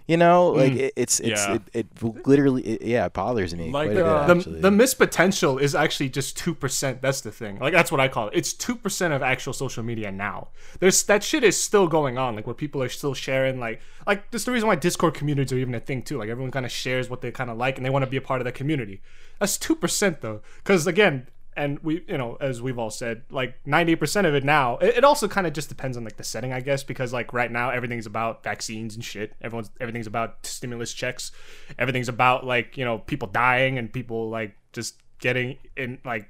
You 0.08 0.18
know, 0.18 0.50
like 0.50 0.74
it, 0.74 0.94
it's 0.96 1.20
it's 1.20 1.48
Yeah. 1.48 1.56
it, 1.56 1.62
it 1.74 2.28
literally 2.28 2.62
it, 2.62 2.82
yeah 2.84 3.08
it 3.08 3.14
bothers 3.14 3.56
me 3.56 3.72
Like, 3.72 3.88
quite 3.88 3.98
a 3.98 4.04
bit, 4.04 4.06
uh, 4.06 4.34
The, 4.36 4.50
the 4.62 4.72
missed 4.72 5.00
potential 5.00 5.58
is 5.58 5.74
actually 5.74 6.10
just 6.10 6.38
two 6.38 6.54
percent. 6.54 7.02
That's 7.02 7.22
the 7.22 7.32
thing. 7.32 7.58
Like 7.58 7.74
that's 7.74 7.92
what 7.92 8.00
I 8.00 8.08
call 8.08 8.28
it. 8.28 8.34
It's 8.36 8.54
two 8.54 8.76
percent 8.76 9.16
of 9.16 9.24
actual 9.24 9.52
social 9.54 9.82
media 9.82 10.12
now. 10.12 10.50
There's 10.80 11.02
that 11.04 11.24
shit 11.24 11.44
is 11.44 11.62
still 11.62 11.88
going 11.88 12.20
on. 12.20 12.36
Like 12.36 12.46
where 12.46 12.54
people 12.54 12.84
are 12.84 12.90
still 12.90 13.16
sharing. 13.16 13.60
Like 13.60 13.82
like 14.06 14.30
this 14.30 14.42
is 14.44 14.46
the 14.46 14.52
reason 14.52 14.68
why 14.68 14.76
Discord 14.76 15.16
communities 15.16 15.52
are 15.52 15.58
even 15.58 15.74
a 15.74 15.80
thing 15.80 16.04
too. 16.04 16.20
Like 16.20 16.30
everyone 16.30 16.52
kind 16.52 16.68
of 16.68 16.72
shares 16.72 17.10
what 17.10 17.22
they 17.22 17.32
kind 17.32 17.50
of 17.50 17.58
like 17.58 17.78
and 17.78 17.86
they 17.86 17.90
want 17.90 18.06
to 18.06 18.12
be 18.12 18.18
a 18.18 18.22
part 18.22 18.42
of 18.42 18.46
that 18.46 18.54
community. 18.54 19.02
That's 19.40 19.58
two 19.58 19.76
percent 19.76 20.22
though. 20.22 20.42
Because 20.58 20.86
again, 20.86 21.30
and 21.56 21.80
we 21.80 22.04
you 22.08 22.18
know 22.18 22.38
as 22.42 22.62
we've 22.62 22.78
all 22.78 22.90
said, 22.90 23.24
like 23.30 23.56
ninety 23.66 23.96
percent 23.96 24.28
of 24.28 24.36
it 24.36 24.44
now. 24.44 24.78
It, 24.78 24.98
it 24.98 25.04
also 25.04 25.28
kind 25.28 25.48
of 25.48 25.54
just 25.54 25.70
depends 25.70 25.98
on 25.98 26.04
like 26.04 26.18
the 26.18 26.24
setting, 26.24 26.54
I 26.54 26.60
guess. 26.62 26.84
Because 26.84 27.14
like 27.14 27.34
right 27.34 27.52
now 27.52 27.70
everything's 27.70 28.06
about 28.06 28.44
vaccines 28.44 28.96
and 28.96 29.04
shit. 29.04 29.34
Everyone's 29.42 29.70
everything's 29.80 30.08
about 30.08 30.46
stimulus 30.46 30.94
checks. 30.94 31.32
Everything's 31.80 32.10
about 32.10 32.46
like 32.46 32.78
you 32.78 32.86
know 32.86 33.00
people 33.00 33.28
dying 33.28 33.78
and 33.78 33.92
people 33.92 34.30
like 34.30 34.56
just 34.74 35.02
getting 35.20 35.58
in 35.78 36.00
like 36.04 36.30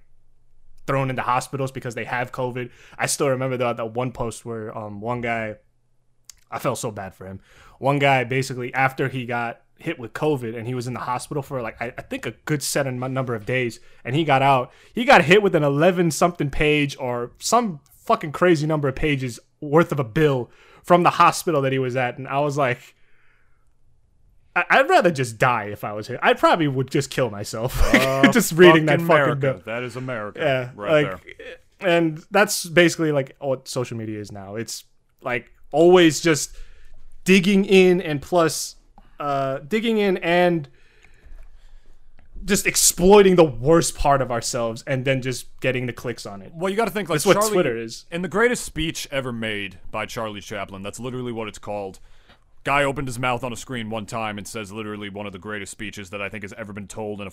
thrown 0.88 1.10
into 1.10 1.22
hospitals 1.22 1.72
because 1.72 1.96
they 1.96 2.06
have 2.06 2.32
COVID. 2.32 2.70
I 2.98 3.08
still 3.08 3.30
remember 3.30 3.58
that 3.58 3.78
that 3.78 3.94
one 3.94 4.12
post 4.12 4.46
where 4.46 4.76
um 4.78 5.02
one 5.02 5.22
guy, 5.22 5.56
I 6.52 6.60
felt 6.60 6.78
so 6.78 6.92
bad 6.92 7.16
for 7.16 7.26
him. 7.26 7.40
One 7.80 8.00
guy 8.00 8.24
basically 8.24 8.74
after 8.74 9.10
he 9.10 9.26
got 9.26 9.62
hit 9.78 10.00
with 10.00 10.14
COVID 10.14 10.56
and 10.58 10.66
he 10.68 10.74
was 10.74 10.88
in 10.88 10.94
the 10.94 11.02
hospital 11.02 11.44
for 11.44 11.62
like 11.62 11.82
I, 11.82 11.94
I 11.98 12.02
think 12.02 12.26
a 12.26 12.32
good 12.46 12.64
set 12.64 12.88
am- 12.88 13.14
number 13.14 13.36
of 13.36 13.46
days 13.46 13.80
and 14.04 14.16
he 14.16 14.24
got 14.24 14.42
out. 14.42 14.72
He 14.94 15.04
got 15.06 15.24
hit 15.26 15.44
with 15.44 15.56
an 15.56 15.64
eleven 15.64 16.12
something 16.12 16.50
page 16.50 16.96
or 17.00 17.32
some 17.40 17.82
fucking 17.92 18.32
crazy 18.32 18.66
number 18.68 18.88
of 18.88 18.96
pages 18.96 19.40
worth 19.60 19.92
of 19.92 20.00
a 20.00 20.04
bill 20.04 20.50
from 20.84 21.04
the 21.04 21.10
hospital 21.12 21.62
that 21.64 21.72
he 21.72 21.80
was 21.80 21.96
at, 21.96 22.18
and 22.18 22.28
I 22.28 22.40
was 22.40 22.58
like. 22.58 22.96
I- 24.58 24.66
I'd 24.70 24.90
rather 24.90 25.12
just 25.12 25.38
die 25.38 25.66
if 25.66 25.84
I 25.84 25.92
was 25.92 26.08
him. 26.08 26.18
I 26.22 26.34
probably 26.34 26.70
would 26.70 26.90
just 26.90 27.10
kill 27.10 27.30
myself. 27.30 27.78
just 28.32 28.54
reading 28.54 28.86
that 28.86 29.02
fucking 29.02 29.12
America. 29.14 29.36
bill. 29.56 29.62
That 29.66 29.84
is 29.84 29.98
America. 29.98 30.40
Yeah, 30.40 30.72
right 30.82 31.04
like, 31.12 31.38
there. 31.38 31.58
and 31.82 32.24
that's 32.32 32.66
basically 32.66 33.12
like 33.12 33.36
what 33.40 33.68
social 33.68 33.98
media 33.98 34.18
is 34.18 34.32
now. 34.32 34.56
It's 34.56 34.86
like 35.22 35.52
always 35.74 36.22
just 36.22 36.56
digging 37.26 37.66
in 37.66 38.00
and 38.00 38.22
plus 38.22 38.75
uh, 39.20 39.60
digging 39.60 39.98
in 39.98 40.18
and 40.18 40.70
just 42.44 42.68
exploiting 42.68 43.36
the 43.36 43.44
worst 43.44 43.96
part 43.96 44.22
of 44.22 44.32
ourselves 44.32 44.84
and 44.86 45.04
then 45.04 45.22
just 45.22 45.48
getting 45.60 45.88
the 45.88 45.94
clicks 45.94 46.26
on 46.26 46.42
it. 46.42 46.52
Well, 46.54 46.70
you 46.70 46.76
got 46.76 46.86
to 46.86 46.92
think 46.92 47.10
like 47.10 47.22
That's 47.22 47.26
what 47.26 47.52
Twitter 47.52 47.76
is. 47.76 48.06
In 48.12 48.22
the 48.22 48.28
greatest 48.28 48.64
speech 48.64 49.08
ever 49.12 49.34
made 49.34 49.80
by 49.90 50.06
Charlie 50.06 50.42
Chaplin, 50.42 50.84
that's 50.84 51.00
literally 51.00 51.32
what 51.32 51.48
it's 51.48 51.58
called. 51.58 52.00
Guy 52.64 52.84
opened 52.84 53.08
his 53.08 53.18
mouth 53.18 53.44
on 53.44 53.52
a 53.52 53.56
screen 53.56 53.90
one 53.90 54.06
time 54.06 54.38
and 54.38 54.48
says 54.48 54.72
literally 54.72 55.10
one 55.10 55.26
of 55.26 55.34
the 55.34 55.40
greatest 55.40 55.72
speeches 55.72 56.12
that 56.12 56.22
I 56.22 56.30
think 56.30 56.44
has 56.44 56.54
ever 56.54 56.74
been 56.74 56.88
told 56.88 57.22
in 57.22 57.28
a 57.28 57.32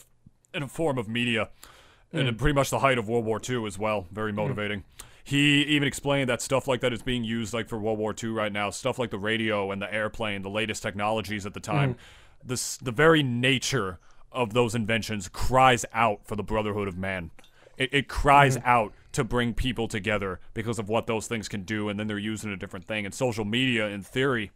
in 0.54 0.62
a 0.62 0.68
form 0.68 0.98
of 0.98 1.08
media, 1.08 1.48
and 2.12 2.28
in 2.28 2.34
pretty 2.34 2.54
much 2.54 2.68
the 2.68 2.80
height 2.80 2.98
of 2.98 3.08
World 3.08 3.24
War 3.24 3.40
II 3.46 3.66
as 3.66 3.78
well. 3.78 4.06
Very 4.12 4.32
motivating. 4.32 4.84
He 5.24 5.62
even 5.62 5.86
explained 5.86 6.28
that 6.28 6.42
stuff 6.42 6.66
like 6.66 6.80
that 6.80 6.92
is 6.92 7.02
being 7.02 7.24
used 7.24 7.54
like 7.54 7.68
for 7.68 7.78
World 7.78 7.98
War 7.98 8.14
II 8.20 8.30
right 8.30 8.52
now. 8.52 8.70
Stuff 8.70 8.98
like 8.98 9.10
the 9.10 9.18
radio 9.18 9.70
and 9.70 9.80
the 9.80 9.92
airplane, 9.92 10.42
the 10.42 10.50
latest 10.50 10.82
technologies 10.82 11.46
at 11.46 11.54
the 11.54 11.60
time. 11.60 11.94
Mm. 11.94 11.98
This 12.44 12.76
the 12.76 12.92
very 12.92 13.22
nature 13.22 13.98
of 14.32 14.52
those 14.52 14.74
inventions 14.74 15.28
cries 15.28 15.84
out 15.92 16.26
for 16.26 16.36
the 16.36 16.42
brotherhood 16.42 16.88
of 16.88 16.96
man. 16.96 17.30
It, 17.76 17.90
it 17.92 18.08
cries 18.08 18.56
mm-hmm. 18.56 18.68
out 18.68 18.92
to 19.12 19.24
bring 19.24 19.54
people 19.54 19.88
together 19.88 20.40
because 20.54 20.78
of 20.78 20.88
what 20.88 21.06
those 21.06 21.26
things 21.26 21.48
can 21.48 21.62
do, 21.62 21.88
and 21.88 22.00
then 22.00 22.06
they're 22.06 22.18
using 22.18 22.50
a 22.50 22.56
different 22.56 22.86
thing. 22.86 23.04
And 23.04 23.14
social 23.14 23.44
media, 23.44 23.86
in 23.88 24.02
theory, 24.02 24.50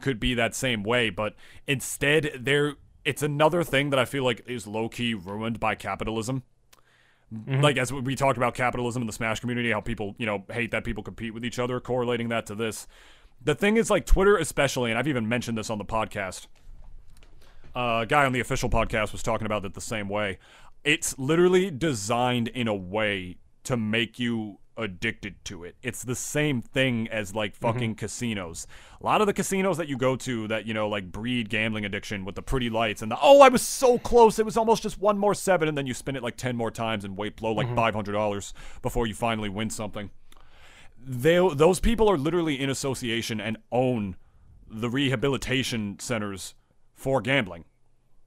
could 0.00 0.18
be 0.18 0.34
that 0.34 0.54
same 0.54 0.82
way, 0.82 1.10
but 1.10 1.34
instead, 1.66 2.30
there 2.40 2.76
it's 3.04 3.22
another 3.22 3.62
thing 3.62 3.90
that 3.90 3.98
I 3.98 4.06
feel 4.06 4.24
like 4.24 4.42
is 4.46 4.66
low 4.66 4.88
key 4.88 5.14
ruined 5.14 5.60
by 5.60 5.74
capitalism. 5.74 6.42
Like 7.30 7.76
as 7.78 7.92
we 7.92 8.14
talked 8.14 8.36
about 8.36 8.54
capitalism 8.54 9.02
in 9.02 9.06
the 9.06 9.12
Smash 9.12 9.40
community, 9.40 9.72
how 9.72 9.80
people 9.80 10.14
you 10.18 10.26
know 10.26 10.44
hate 10.50 10.70
that 10.70 10.84
people 10.84 11.02
compete 11.02 11.34
with 11.34 11.44
each 11.44 11.58
other, 11.58 11.80
correlating 11.80 12.28
that 12.28 12.46
to 12.46 12.54
this. 12.54 12.86
The 13.42 13.54
thing 13.54 13.76
is, 13.76 13.90
like 13.90 14.06
Twitter, 14.06 14.36
especially, 14.36 14.90
and 14.90 14.98
I've 14.98 15.08
even 15.08 15.28
mentioned 15.28 15.58
this 15.58 15.68
on 15.68 15.78
the 15.78 15.84
podcast. 15.84 16.46
Uh, 17.74 18.00
a 18.02 18.06
guy 18.06 18.24
on 18.24 18.32
the 18.32 18.40
official 18.40 18.70
podcast 18.70 19.12
was 19.12 19.22
talking 19.22 19.46
about 19.46 19.64
it 19.64 19.74
the 19.74 19.80
same 19.80 20.08
way. 20.08 20.38
It's 20.84 21.18
literally 21.18 21.70
designed 21.70 22.48
in 22.48 22.68
a 22.68 22.74
way 22.74 23.36
to 23.64 23.76
make 23.76 24.18
you 24.18 24.58
addicted 24.76 25.44
to 25.44 25.64
it. 25.64 25.76
It's 25.82 26.02
the 26.02 26.14
same 26.14 26.60
thing 26.60 27.08
as 27.08 27.34
like 27.34 27.54
fucking 27.54 27.94
casinos. 27.94 28.66
A 29.00 29.04
lot 29.04 29.20
of 29.20 29.26
the 29.26 29.32
casinos 29.32 29.76
that 29.76 29.88
you 29.88 29.96
go 29.96 30.16
to 30.16 30.48
that, 30.48 30.66
you 30.66 30.74
know, 30.74 30.88
like 30.88 31.12
breed 31.12 31.48
gambling 31.48 31.84
addiction 31.84 32.24
with 32.24 32.34
the 32.34 32.42
pretty 32.42 32.70
lights 32.70 33.02
and 33.02 33.10
the 33.10 33.18
oh, 33.20 33.40
I 33.40 33.48
was 33.48 33.62
so 33.62 33.98
close. 33.98 34.38
It 34.38 34.44
was 34.44 34.56
almost 34.56 34.82
just 34.82 35.00
one 35.00 35.18
more 35.18 35.34
seven 35.34 35.68
and 35.68 35.76
then 35.78 35.86
you 35.86 35.94
spin 35.94 36.16
it 36.16 36.22
like 36.22 36.36
10 36.36 36.56
more 36.56 36.70
times 36.70 37.04
and 37.04 37.16
wait 37.16 37.36
blow 37.36 37.52
like 37.52 37.68
$500 37.68 38.52
before 38.82 39.06
you 39.06 39.14
finally 39.14 39.48
win 39.48 39.70
something. 39.70 40.10
They 41.06 41.36
those 41.36 41.80
people 41.80 42.10
are 42.10 42.16
literally 42.16 42.60
in 42.60 42.70
association 42.70 43.40
and 43.40 43.58
own 43.70 44.16
the 44.70 44.88
rehabilitation 44.88 45.98
centers 45.98 46.54
for 46.94 47.20
gambling. 47.20 47.64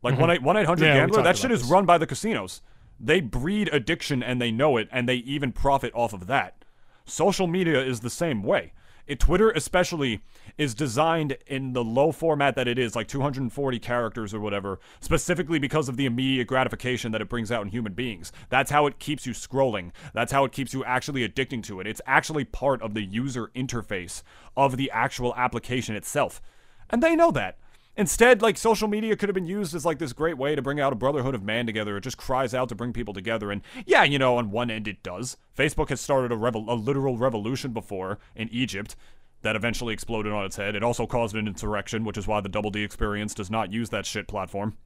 Like 0.03 0.19
one 0.19 0.29
eight 0.29 0.43
one 0.43 0.57
eight 0.57 0.67
hundred 0.67 0.93
gambler, 0.93 1.23
that 1.23 1.37
shit 1.37 1.45
about 1.45 1.55
is 1.55 1.63
run 1.63 1.85
by 1.85 1.97
the 1.97 2.05
casinos. 2.05 2.61
They 2.99 3.21
breed 3.21 3.69
addiction 3.71 4.23
and 4.23 4.41
they 4.41 4.51
know 4.51 4.77
it, 4.77 4.89
and 4.91 5.07
they 5.07 5.15
even 5.15 5.51
profit 5.51 5.91
off 5.93 6.13
of 6.13 6.27
that. 6.27 6.65
Social 7.05 7.47
media 7.47 7.81
is 7.83 8.01
the 8.01 8.09
same 8.09 8.43
way. 8.43 8.73
It, 9.07 9.21
Twitter, 9.21 9.49
especially, 9.51 10.19
is 10.57 10.75
designed 10.75 11.37
in 11.47 11.71
the 11.71 11.83
low 11.83 12.11
format 12.11 12.55
that 12.55 12.67
it 12.67 12.77
is, 12.77 12.93
like 12.93 13.07
240 13.07 13.79
characters 13.79 14.33
or 14.33 14.41
whatever, 14.41 14.79
specifically 14.99 15.59
because 15.59 15.87
of 15.87 15.95
the 15.95 16.05
immediate 16.05 16.47
gratification 16.47 17.13
that 17.13 17.21
it 17.21 17.29
brings 17.29 17.49
out 17.49 17.61
in 17.61 17.69
human 17.69 17.93
beings. 17.93 18.33
That's 18.49 18.69
how 18.69 18.85
it 18.85 18.99
keeps 18.99 19.25
you 19.25 19.31
scrolling. 19.31 19.91
That's 20.13 20.33
how 20.33 20.43
it 20.43 20.51
keeps 20.51 20.73
you 20.73 20.83
actually 20.83 21.27
addicting 21.27 21.63
to 21.63 21.79
it. 21.79 21.87
It's 21.87 22.01
actually 22.05 22.43
part 22.43 22.81
of 22.81 22.93
the 22.93 23.01
user 23.01 23.49
interface 23.55 24.23
of 24.57 24.75
the 24.75 24.91
actual 24.91 25.33
application 25.35 25.95
itself. 25.95 26.41
And 26.89 27.01
they 27.01 27.15
know 27.15 27.31
that. 27.31 27.57
Instead, 27.97 28.43
like 28.43 28.57
social 28.57 28.87
media 28.87 29.15
could 29.15 29.27
have 29.27 29.33
been 29.33 29.47
used 29.47 29.73
as 29.73 29.83
like 29.83 29.97
this 29.97 30.13
great 30.13 30.37
way 30.37 30.55
to 30.55 30.61
bring 30.61 30.79
out 30.79 30.93
a 30.93 30.95
brotherhood 30.95 31.33
of 31.33 31.43
man 31.43 31.65
together. 31.65 31.97
It 31.97 32.01
just 32.01 32.17
cries 32.17 32.53
out 32.53 32.69
to 32.69 32.75
bring 32.75 32.93
people 32.93 33.13
together. 33.13 33.51
And 33.51 33.63
yeah, 33.87 34.03
you 34.03 34.19
know, 34.19 34.37
on 34.37 34.51
one 34.51 34.69
end 34.69 34.87
it 34.87 35.01
does. 35.01 35.35
Facebook 35.57 35.89
has 35.89 35.99
started 35.99 36.31
a, 36.31 36.35
revol- 36.35 36.67
a 36.67 36.73
literal 36.73 37.17
revolution 37.17 37.73
before 37.73 38.19
in 38.35 38.49
Egypt 38.49 38.95
that 39.41 39.55
eventually 39.55 39.93
exploded 39.93 40.31
on 40.31 40.45
its 40.45 40.57
head. 40.57 40.75
It 40.75 40.83
also 40.83 41.07
caused 41.07 41.35
an 41.35 41.47
insurrection, 41.47 42.03
which 42.03 42.17
is 42.17 42.27
why 42.27 42.39
the 42.39 42.49
Double 42.49 42.69
D 42.69 42.83
experience 42.83 43.33
does 43.33 43.49
not 43.49 43.71
use 43.71 43.89
that 43.89 44.05
shit 44.05 44.27
platform. 44.27 44.77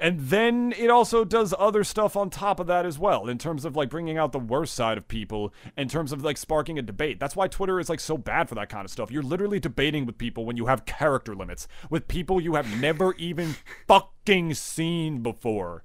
And 0.00 0.18
then 0.18 0.72
it 0.78 0.88
also 0.88 1.26
does 1.26 1.54
other 1.58 1.84
stuff 1.84 2.16
on 2.16 2.30
top 2.30 2.58
of 2.58 2.66
that 2.68 2.86
as 2.86 2.98
well, 2.98 3.28
in 3.28 3.36
terms 3.36 3.66
of 3.66 3.76
like 3.76 3.90
bringing 3.90 4.16
out 4.16 4.32
the 4.32 4.38
worst 4.38 4.74
side 4.74 4.96
of 4.96 5.06
people, 5.06 5.52
in 5.76 5.88
terms 5.88 6.10
of 6.10 6.24
like 6.24 6.38
sparking 6.38 6.78
a 6.78 6.82
debate. 6.82 7.20
That's 7.20 7.36
why 7.36 7.48
Twitter 7.48 7.78
is 7.78 7.90
like 7.90 8.00
so 8.00 8.16
bad 8.16 8.48
for 8.48 8.54
that 8.54 8.70
kind 8.70 8.86
of 8.86 8.90
stuff. 8.90 9.10
You're 9.10 9.22
literally 9.22 9.60
debating 9.60 10.06
with 10.06 10.16
people 10.16 10.46
when 10.46 10.56
you 10.56 10.66
have 10.66 10.86
character 10.86 11.34
limits, 11.36 11.68
with 11.90 12.08
people 12.08 12.40
you 12.40 12.54
have 12.54 12.80
never 12.80 13.14
even 13.16 13.56
fucking 13.86 14.54
seen 14.54 15.22
before. 15.22 15.82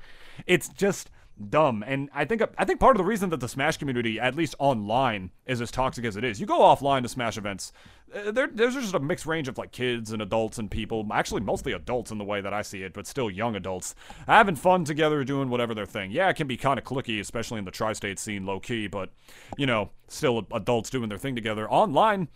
It's 0.48 0.70
just 0.70 1.12
dumb. 1.50 1.84
And 1.86 2.10
I 2.14 2.26
think 2.26 2.42
I 2.58 2.66
think 2.66 2.80
part 2.80 2.96
of 2.96 2.98
the 2.98 3.04
reason 3.04 3.30
that 3.30 3.40
the 3.40 3.50
Smash 3.50 3.78
community, 3.78 4.20
at 4.20 4.36
least 4.36 4.56
online, 4.60 5.32
is 5.46 5.62
as 5.62 5.72
toxic 5.72 6.06
as 6.06 6.16
it 6.16 6.24
is. 6.24 6.40
You 6.40 6.46
go 6.46 6.60
offline 6.60 7.04
to 7.04 7.10
Smash 7.10 7.38
events, 7.38 7.72
uh, 8.14 8.32
there, 8.32 8.48
there's 8.48 8.76
just 8.76 8.94
a 8.94 9.00
mixed 9.00 9.26
range 9.26 9.48
of 9.48 9.58
like 9.58 9.72
kids 9.72 10.12
and 10.12 10.22
adults 10.22 10.58
and 10.58 10.70
people. 10.70 11.06
Actually, 11.12 11.42
mostly 11.42 11.74
adults 11.74 12.12
in 12.12 12.18
the 12.18 12.24
way 12.24 12.42
that 12.42 12.54
I 12.54 12.62
see 12.62 12.84
it, 12.84 12.94
but 12.94 13.08
still 13.08 13.30
young 13.30 13.56
adults 13.56 13.96
having 14.28 14.56
fun 14.56 14.86
together, 14.86 15.24
doing 15.24 15.50
whatever 15.50 15.74
their 15.74 15.86
thing. 15.86 16.12
Yeah, 16.12 16.30
it 16.30 16.36
can 16.36 16.48
be 16.48 16.58
kind 16.58 16.78
of 16.78 16.86
clicky, 16.86 17.20
especially 17.20 17.60
in 17.60 17.66
the 17.66 17.72
tri-state 17.72 18.20
scene, 18.20 18.46
low 18.46 18.60
key. 18.60 18.88
But 18.88 19.10
you 19.58 19.66
know, 19.66 19.90
still 20.08 20.48
adults 20.52 20.90
doing 20.90 21.10
their 21.10 21.18
thing 21.18 21.36
together 21.36 21.70
online. 21.70 22.28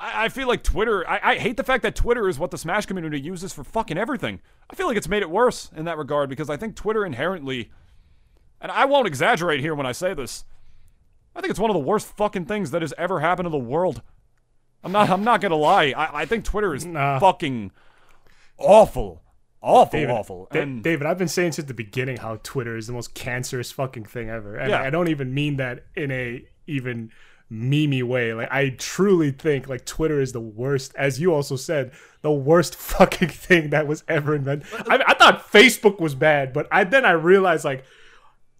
I, 0.00 0.28
feel 0.28 0.46
like 0.46 0.62
Twitter. 0.62 1.08
I, 1.08 1.32
I 1.32 1.38
hate 1.38 1.56
the 1.56 1.64
fact 1.64 1.82
that 1.82 1.96
Twitter 1.96 2.28
is 2.28 2.38
what 2.38 2.52
the 2.52 2.58
Smash 2.58 2.86
community 2.86 3.20
uses 3.20 3.52
for 3.52 3.64
fucking 3.64 3.98
everything. 3.98 4.40
I 4.70 4.76
feel 4.76 4.86
like 4.86 4.96
it's 4.96 5.08
made 5.08 5.22
it 5.22 5.30
worse 5.30 5.72
in 5.74 5.86
that 5.86 5.98
regard 5.98 6.30
because 6.30 6.48
I 6.48 6.56
think 6.56 6.76
Twitter 6.76 7.04
inherently 7.04 7.72
and 8.60 8.70
I 8.72 8.84
won't 8.84 9.06
exaggerate 9.06 9.60
here 9.60 9.74
when 9.74 9.86
I 9.86 9.92
say 9.92 10.14
this. 10.14 10.44
I 11.36 11.40
think 11.40 11.50
it's 11.50 11.60
one 11.60 11.70
of 11.70 11.74
the 11.74 11.80
worst 11.80 12.06
fucking 12.16 12.46
things 12.46 12.70
that 12.72 12.82
has 12.82 12.92
ever 12.98 13.20
happened 13.20 13.46
to 13.46 13.50
the 13.50 13.58
world. 13.58 14.02
I'm 14.82 14.92
not. 14.92 15.10
I'm 15.10 15.24
not 15.24 15.40
gonna 15.40 15.56
lie. 15.56 15.92
I, 15.96 16.22
I 16.22 16.24
think 16.26 16.44
Twitter 16.44 16.74
is 16.74 16.84
Nah. 16.86 17.18
fucking 17.18 17.70
awful, 18.58 19.22
awful, 19.60 19.98
David, 20.00 20.10
awful. 20.14 20.48
Da- 20.52 20.60
And 20.60 20.82
David, 20.82 21.06
I've 21.06 21.18
been 21.18 21.28
saying 21.28 21.52
since 21.52 21.66
the 21.68 21.74
beginning 21.74 22.18
how 22.18 22.40
Twitter 22.42 22.76
is 22.76 22.86
the 22.86 22.92
most 22.92 23.14
cancerous 23.14 23.72
fucking 23.72 24.04
thing 24.04 24.28
ever, 24.30 24.56
and 24.56 24.70
Yeah. 24.70 24.82
I 24.82 24.90
don't 24.90 25.08
even 25.08 25.34
mean 25.34 25.56
that 25.56 25.84
in 25.96 26.10
a 26.10 26.44
even 26.66 27.10
memey 27.50 28.02
way. 28.02 28.34
Like 28.34 28.50
I 28.52 28.70
truly 28.70 29.30
think 29.30 29.68
like 29.68 29.84
Twitter 29.84 30.20
is 30.20 30.32
the 30.32 30.40
worst, 30.40 30.94
as 30.96 31.20
you 31.20 31.32
also 31.34 31.56
said, 31.56 31.92
the 32.22 32.32
worst 32.32 32.74
fucking 32.76 33.28
thing 33.28 33.70
that 33.70 33.86
was 33.86 34.04
ever 34.08 34.34
invented. 34.34 34.66
I, 34.88 35.02
I 35.06 35.14
thought 35.14 35.50
Facebook 35.50 35.98
was 36.00 36.14
bad, 36.14 36.52
but 36.52 36.66
I 36.72 36.84
then 36.84 37.04
I 37.04 37.12
realized 37.12 37.64
like. 37.64 37.84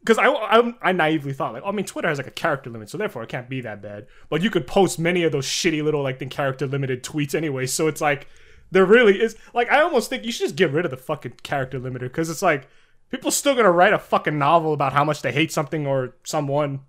Because 0.09 0.19
I, 0.19 0.29
I, 0.29 0.75
I 0.81 0.93
naively 0.93 1.35
thought 1.35 1.53
like 1.53 1.63
I 1.67 1.71
mean 1.71 1.85
Twitter 1.85 2.09
has 2.09 2.17
like 2.17 2.27
a 2.27 2.31
character 2.31 2.71
limit 2.71 2.89
so 2.89 2.97
therefore 2.97 3.23
it 3.25 3.29
can't 3.29 3.47
be 3.47 3.61
that 3.61 3.83
bad. 3.83 4.07
But 4.31 4.41
you 4.41 4.49
could 4.49 4.67
post 4.67 4.99
many 4.99 5.23
of 5.23 5.33
those 5.33 5.45
shitty 5.45 5.85
little 5.85 6.03
like 6.03 6.19
then 6.19 6.31
character 6.31 6.67
limited 6.67 7.05
tweets 7.05 7.35
anyway 7.35 7.67
so 7.67 7.89
it's 7.89 8.01
like 8.01 8.27
there 8.71 8.87
really 8.87 9.21
is 9.21 9.37
like 9.53 9.71
I 9.71 9.83
almost 9.83 10.09
think 10.09 10.25
you 10.25 10.33
should 10.33 10.47
just 10.47 10.57
get 10.57 10.73
rid 10.73 10.87
of 10.87 10.91
the 10.91 10.97
fucking 10.97 11.35
character 11.43 11.79
limiter 11.79 12.01
because 12.01 12.31
it's 12.31 12.41
like 12.41 12.69
people 13.11 13.31
still 13.31 13.55
gonna 13.55 13.71
write 13.71 13.93
a 13.93 13.99
fucking 13.99 14.39
novel 14.39 14.73
about 14.73 14.95
how 14.95 15.05
much 15.05 15.21
they 15.21 15.31
hate 15.31 15.53
something 15.53 15.87
or 15.87 16.15
someone 16.25 16.81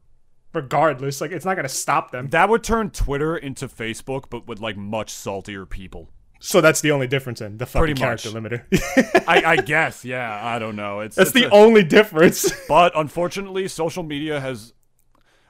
regardless. 0.54 1.20
Like 1.20 1.32
it's 1.32 1.44
not 1.44 1.58
gonna 1.58 1.68
stop 1.68 2.12
them. 2.12 2.30
That 2.30 2.48
would 2.48 2.64
turn 2.64 2.90
Twitter 2.90 3.36
into 3.36 3.68
Facebook, 3.68 4.30
but 4.30 4.48
with 4.48 4.62
like 4.62 4.78
much 4.78 5.10
saltier 5.10 5.66
people. 5.66 6.10
So 6.40 6.62
that's 6.62 6.82
the 6.82 6.92
only 6.92 7.06
difference 7.08 7.42
in 7.42 7.58
the 7.58 7.66
fucking 7.66 7.80
Pretty 7.96 8.00
character 8.02 8.32
much. 8.40 8.52
limiter 8.52 9.24
I, 9.28 9.44
I 9.44 9.56
guess. 9.74 10.06
Yeah. 10.06 10.40
I 10.44 10.58
don't 10.60 10.76
know. 10.76 11.02
It's 11.02 11.16
that's 11.16 11.32
it's 11.32 11.40
the 11.40 11.46
a- 11.48 11.52
only 11.52 11.84
difference 11.84 12.52
But 12.68 12.94
unfortunately, 12.96 13.68
social 13.68 14.04
media 14.04 14.40
has. 14.40 14.74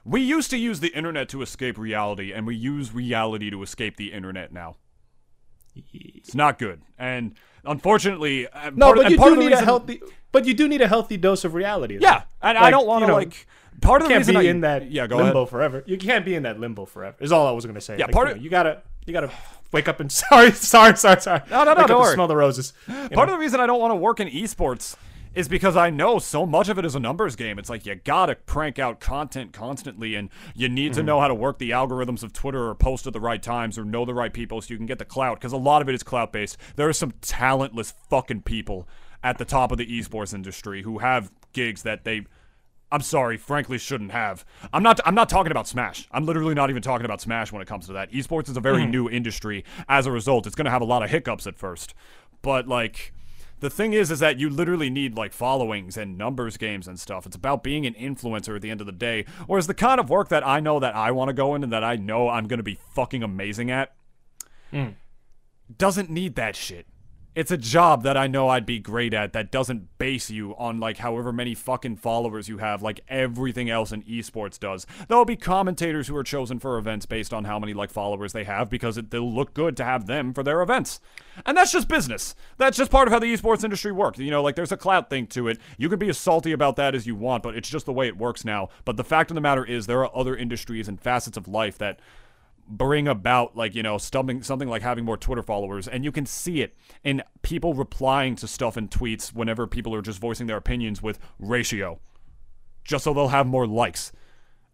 We 0.04 0.22
used 0.22 0.50
to 0.50 0.56
use 0.56 0.80
the 0.80 0.88
internet 0.88 1.28
to 1.28 1.42
escape 1.42 1.76
reality, 1.78 2.32
and 2.32 2.46
we 2.46 2.56
use 2.56 2.92
reality 2.94 3.50
to 3.50 3.62
escape 3.62 3.96
the 3.98 4.12
internet 4.12 4.52
now. 4.52 4.76
It's 5.92 6.34
not 6.34 6.58
good, 6.58 6.82
and 6.98 7.34
unfortunately, 7.64 8.48
uh, 8.48 8.70
no 8.74 8.86
part, 8.86 8.96
but 8.96 9.04
and 9.06 9.12
you 9.12 9.18
part 9.18 9.34
do 9.34 9.38
need 9.38 9.46
reason- 9.48 9.62
a 9.62 9.64
healthy 9.64 10.02
but 10.32 10.44
you 10.44 10.54
do 10.54 10.68
need 10.68 10.80
a 10.80 10.88
healthy 10.88 11.16
dose 11.16 11.44
of 11.44 11.54
reality 11.54 11.96
though. 11.98 12.06
Yeah, 12.06 12.22
and 12.42 12.56
I 12.58 12.70
don't 12.70 12.86
want 12.86 13.02
you 13.02 13.06
to 13.06 13.12
know, 13.12 13.18
like. 13.18 13.46
Part 13.80 14.02
of 14.02 14.08
the 14.08 14.12
can't 14.14 14.20
reason 14.26 14.34
be 14.34 14.46
I, 14.48 14.50
in 14.50 14.60
that 14.60 14.90
yeah, 14.90 15.06
go 15.06 15.16
limbo 15.16 15.40
ahead. 15.42 15.48
forever. 15.50 15.82
You 15.86 15.96
can't 15.96 16.24
be 16.24 16.34
in 16.34 16.42
that 16.42 16.60
limbo 16.60 16.84
forever. 16.84 17.16
Is 17.20 17.32
all 17.32 17.46
I 17.46 17.52
was 17.52 17.64
gonna 17.64 17.80
say. 17.80 17.96
Yeah, 17.98 18.06
Like, 18.06 18.14
part 18.14 18.26
you, 18.28 18.32
of- 18.32 18.36
know, 18.38 18.42
you 18.44 18.50
gotta 18.50 18.82
you 19.06 19.12
gotta 19.14 19.30
wake 19.72 19.88
up 19.88 20.00
and 20.00 20.10
sorry 20.12 20.52
sorry 20.52 20.96
sorry 20.96 21.20
sorry. 21.20 21.42
No, 21.50 21.64
no, 21.64 21.74
no, 21.74 21.80
Wake 21.80 21.86
don't 21.88 22.00
worry. 22.00 22.14
Smell 22.14 22.28
the 22.28 22.36
roses. 22.36 22.72
Part 22.86 23.12
know? 23.12 23.22
of 23.22 23.30
the 23.30 23.38
reason 23.38 23.60
I 23.60 23.66
don't 23.66 23.80
want 23.80 23.92
to 23.92 23.96
work 23.96 24.20
in 24.20 24.28
esports 24.28 24.96
is 25.32 25.48
because 25.48 25.76
I 25.76 25.90
know 25.90 26.18
so 26.18 26.44
much 26.44 26.68
of 26.68 26.76
it 26.76 26.84
is 26.84 26.96
a 26.96 27.00
numbers 27.00 27.36
game. 27.36 27.56
It's 27.60 27.70
like 27.70 27.86
you 27.86 27.94
gotta 27.94 28.34
crank 28.34 28.80
out 28.80 28.98
content 28.98 29.52
constantly, 29.52 30.16
and 30.16 30.28
you 30.56 30.68
need 30.68 30.90
Mm-hmm. 30.92 31.00
to 31.00 31.02
know 31.04 31.20
how 31.20 31.28
to 31.28 31.34
work 31.36 31.58
the 31.58 31.70
algorithms 31.70 32.24
of 32.24 32.32
Twitter 32.32 32.68
or 32.68 32.74
post 32.74 33.06
at 33.06 33.12
the 33.12 33.20
right 33.20 33.40
times 33.40 33.78
or 33.78 33.84
know 33.84 34.04
the 34.04 34.12
right 34.14 34.32
people 34.32 34.60
so 34.60 34.72
you 34.74 34.76
can 34.76 34.86
get 34.86 34.98
the 34.98 35.04
clout. 35.04 35.38
Because 35.38 35.52
a 35.52 35.56
lot 35.56 35.82
of 35.82 35.88
it 35.88 35.94
is 35.94 36.02
clout 36.02 36.32
based. 36.32 36.56
There 36.74 36.88
are 36.88 36.92
some 36.92 37.12
talentless 37.20 37.94
fucking 38.08 38.42
people 38.42 38.88
at 39.22 39.38
the 39.38 39.44
top 39.44 39.70
of 39.70 39.78
the 39.78 39.86
esports 39.86 40.34
industry 40.34 40.82
who 40.82 40.98
have 40.98 41.30
gigs 41.52 41.82
that 41.84 42.02
they. 42.04 42.26
I'm 42.92 43.02
sorry, 43.02 43.36
frankly, 43.36 43.78
shouldn't 43.78 44.10
have. 44.10 44.44
I'm 44.72 44.82
not. 44.82 45.00
I'm 45.04 45.14
not 45.14 45.28
talking 45.28 45.52
about 45.52 45.68
Smash. 45.68 46.08
I'm 46.10 46.26
literally 46.26 46.54
not 46.54 46.70
even 46.70 46.82
talking 46.82 47.04
about 47.04 47.20
Smash 47.20 47.52
when 47.52 47.62
it 47.62 47.68
comes 47.68 47.86
to 47.86 47.92
that. 47.92 48.10
Esports 48.10 48.48
is 48.48 48.56
a 48.56 48.60
very 48.60 48.82
mm-hmm. 48.82 48.90
new 48.90 49.08
industry. 49.08 49.64
As 49.88 50.06
a 50.06 50.10
result, 50.10 50.46
it's 50.46 50.56
going 50.56 50.64
to 50.64 50.70
have 50.70 50.82
a 50.82 50.86
lot 50.86 51.02
of 51.02 51.10
hiccups 51.10 51.46
at 51.46 51.56
first. 51.56 51.94
But 52.42 52.66
like, 52.66 53.12
the 53.60 53.70
thing 53.70 53.92
is, 53.92 54.10
is 54.10 54.18
that 54.18 54.38
you 54.40 54.50
literally 54.50 54.90
need 54.90 55.16
like 55.16 55.32
followings 55.32 55.96
and 55.96 56.18
numbers 56.18 56.56
games 56.56 56.88
and 56.88 56.98
stuff. 56.98 57.26
It's 57.26 57.36
about 57.36 57.62
being 57.62 57.86
an 57.86 57.94
influencer 57.94 58.56
at 58.56 58.62
the 58.62 58.70
end 58.70 58.80
of 58.80 58.86
the 58.86 58.92
day. 58.92 59.24
Whereas 59.46 59.66
the 59.66 59.74
kind 59.74 60.00
of 60.00 60.10
work 60.10 60.28
that 60.30 60.46
I 60.46 60.58
know 60.58 60.80
that 60.80 60.96
I 60.96 61.12
want 61.12 61.28
to 61.28 61.34
go 61.34 61.54
in 61.54 61.62
and 61.62 61.72
that 61.72 61.84
I 61.84 61.96
know 61.96 62.28
I'm 62.28 62.48
going 62.48 62.58
to 62.58 62.64
be 62.64 62.78
fucking 62.94 63.22
amazing 63.22 63.70
at 63.70 63.94
mm. 64.72 64.94
doesn't 65.76 66.10
need 66.10 66.34
that 66.36 66.56
shit. 66.56 66.86
It's 67.32 67.52
a 67.52 67.56
job 67.56 68.02
that 68.02 68.16
I 68.16 68.26
know 68.26 68.48
I'd 68.48 68.66
be 68.66 68.80
great 68.80 69.14
at 69.14 69.32
that 69.34 69.52
doesn't 69.52 69.98
base 69.98 70.30
you 70.30 70.56
on 70.56 70.80
like 70.80 70.96
however 70.96 71.32
many 71.32 71.54
fucking 71.54 71.96
followers 71.96 72.48
you 72.48 72.58
have 72.58 72.82
like 72.82 73.00
everything 73.08 73.70
else 73.70 73.92
in 73.92 74.02
esports 74.02 74.58
does. 74.58 74.84
There'll 75.06 75.24
be 75.24 75.36
commentators 75.36 76.08
who 76.08 76.16
are 76.16 76.24
chosen 76.24 76.58
for 76.58 76.76
events 76.76 77.06
based 77.06 77.32
on 77.32 77.44
how 77.44 77.60
many 77.60 77.72
like 77.72 77.90
followers 77.90 78.32
they 78.32 78.42
have 78.44 78.68
because 78.68 78.98
it, 78.98 79.12
they'll 79.12 79.32
look 79.32 79.54
good 79.54 79.76
to 79.76 79.84
have 79.84 80.06
them 80.06 80.34
for 80.34 80.42
their 80.42 80.60
events. 80.60 80.98
And 81.46 81.56
that's 81.56 81.70
just 81.70 81.86
business. 81.86 82.34
That's 82.58 82.76
just 82.76 82.90
part 82.90 83.06
of 83.06 83.12
how 83.12 83.20
the 83.20 83.32
esports 83.32 83.62
industry 83.62 83.92
works. 83.92 84.18
You 84.18 84.32
know, 84.32 84.42
like 84.42 84.56
there's 84.56 84.72
a 84.72 84.76
clout 84.76 85.08
thing 85.08 85.28
to 85.28 85.46
it. 85.46 85.58
You 85.78 85.88
can 85.88 86.00
be 86.00 86.08
as 86.08 86.18
salty 86.18 86.50
about 86.50 86.74
that 86.76 86.96
as 86.96 87.06
you 87.06 87.14
want, 87.14 87.44
but 87.44 87.54
it's 87.54 87.70
just 87.70 87.86
the 87.86 87.92
way 87.92 88.08
it 88.08 88.18
works 88.18 88.44
now. 88.44 88.70
But 88.84 88.96
the 88.96 89.04
fact 89.04 89.30
of 89.30 89.36
the 89.36 89.40
matter 89.40 89.64
is 89.64 89.86
there 89.86 90.04
are 90.04 90.16
other 90.16 90.36
industries 90.36 90.88
and 90.88 91.00
facets 91.00 91.36
of 91.36 91.46
life 91.46 91.78
that 91.78 92.00
bring 92.70 93.08
about 93.08 93.56
like 93.56 93.74
you 93.74 93.82
know 93.82 93.98
something 93.98 94.42
something 94.42 94.68
like 94.68 94.82
having 94.82 95.04
more 95.04 95.16
Twitter 95.16 95.42
followers, 95.42 95.88
and 95.88 96.04
you 96.04 96.12
can 96.12 96.24
see 96.24 96.62
it 96.62 96.76
in 97.04 97.22
people 97.42 97.74
replying 97.74 98.36
to 98.36 98.48
stuff 98.48 98.76
in 98.76 98.88
tweets 98.88 99.34
whenever 99.34 99.66
people 99.66 99.94
are 99.94 100.02
just 100.02 100.20
voicing 100.20 100.46
their 100.46 100.56
opinions 100.56 101.02
with 101.02 101.18
ratio, 101.38 102.00
just 102.84 103.04
so 103.04 103.12
they'll 103.12 103.28
have 103.28 103.46
more 103.46 103.66
likes, 103.66 104.12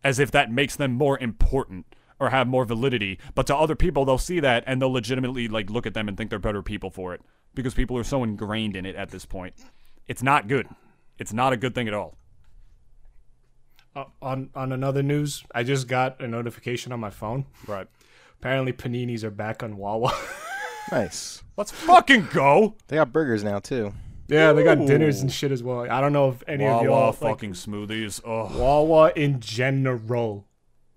as 0.04 0.18
if 0.18 0.30
that 0.30 0.52
makes 0.52 0.76
them 0.76 0.92
more 0.92 1.18
important 1.18 1.86
or 2.20 2.30
have 2.30 2.46
more 2.46 2.64
validity. 2.64 3.18
But 3.34 3.46
to 3.48 3.56
other 3.56 3.76
people, 3.76 4.04
they'll 4.04 4.18
see 4.18 4.40
that 4.40 4.64
and 4.66 4.80
they'll 4.80 4.92
legitimately 4.92 5.48
like 5.48 5.70
look 5.70 5.86
at 5.86 5.94
them 5.94 6.08
and 6.08 6.16
think 6.16 6.30
they're 6.30 6.38
better 6.38 6.62
people 6.62 6.90
for 6.90 7.14
it 7.14 7.20
because 7.54 7.74
people 7.74 7.96
are 7.98 8.04
so 8.04 8.22
ingrained 8.22 8.76
in 8.76 8.86
it 8.86 8.96
at 8.96 9.10
this 9.10 9.26
point. 9.26 9.54
It's 10.06 10.22
not 10.22 10.48
good. 10.48 10.68
It's 11.18 11.32
not 11.32 11.52
a 11.52 11.56
good 11.56 11.74
thing 11.74 11.88
at 11.88 11.94
all. 11.94 12.16
Uh, 13.96 14.04
on 14.20 14.50
on 14.54 14.72
another 14.72 15.02
news, 15.02 15.42
I 15.54 15.62
just 15.62 15.88
got 15.88 16.20
a 16.20 16.28
notification 16.28 16.92
on 16.92 17.00
my 17.00 17.08
phone. 17.08 17.46
Right. 17.66 17.88
Apparently, 18.38 18.74
paninis 18.74 19.24
are 19.24 19.30
back 19.30 19.62
on 19.62 19.76
Wawa. 19.76 20.12
Nice. 20.92 21.42
Let's 21.56 21.72
fucking 21.72 22.28
go. 22.32 22.76
They 22.86 22.94
got 22.94 23.12
burgers 23.12 23.42
now 23.42 23.58
too. 23.58 23.92
yeah, 24.28 24.52
they 24.52 24.62
got 24.62 24.86
dinners 24.86 25.20
and 25.20 25.32
shit 25.32 25.50
as 25.50 25.60
well. 25.60 25.80
I 25.90 26.00
don't 26.00 26.12
know 26.12 26.28
if 26.28 26.44
any 26.46 26.64
of 26.64 26.84
y'all 26.84 26.92
Wawa 26.92 27.06
like, 27.06 27.18
fucking 27.18 27.54
smoothies. 27.54 28.20
Oh. 28.24 28.56
Wawa 28.56 29.12
in 29.16 29.40
general, 29.40 30.46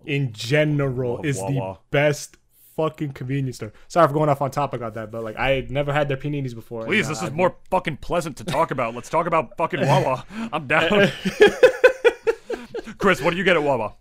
in 0.06 0.32
general, 0.32 1.16
Love 1.16 1.26
is 1.26 1.38
the 1.40 1.78
best 1.90 2.38
fucking 2.76 3.14
convenience 3.14 3.56
store. 3.56 3.74
Sorry 3.88 4.08
for 4.08 4.14
going 4.14 4.30
off 4.30 4.42
on 4.42 4.52
topic 4.52 4.84
on 4.84 4.94
that, 4.94 5.10
but 5.10 5.24
like 5.24 5.38
I 5.38 5.52
had 5.52 5.72
never 5.72 5.92
had 5.92 6.08
their 6.08 6.18
paninis 6.18 6.54
before. 6.54 6.86
Please, 6.86 7.08
and, 7.08 7.16
this 7.16 7.24
uh, 7.24 7.28
is 7.28 7.32
more 7.32 7.56
fucking 7.72 7.98
pleasant 7.98 8.38
to 8.38 8.44
talk 8.44 8.70
about. 8.70 8.94
Let's 8.94 9.10
talk 9.10 9.26
about 9.26 9.58
fucking 9.58 9.82
Wawa. 9.88 10.24
I'm 10.54 10.68
down. 10.68 11.12
Chris, 13.00 13.22
what 13.22 13.32
do 13.32 13.38
you 13.38 13.44
get 13.44 13.56
at 13.56 13.64
Wawa? 13.64 13.94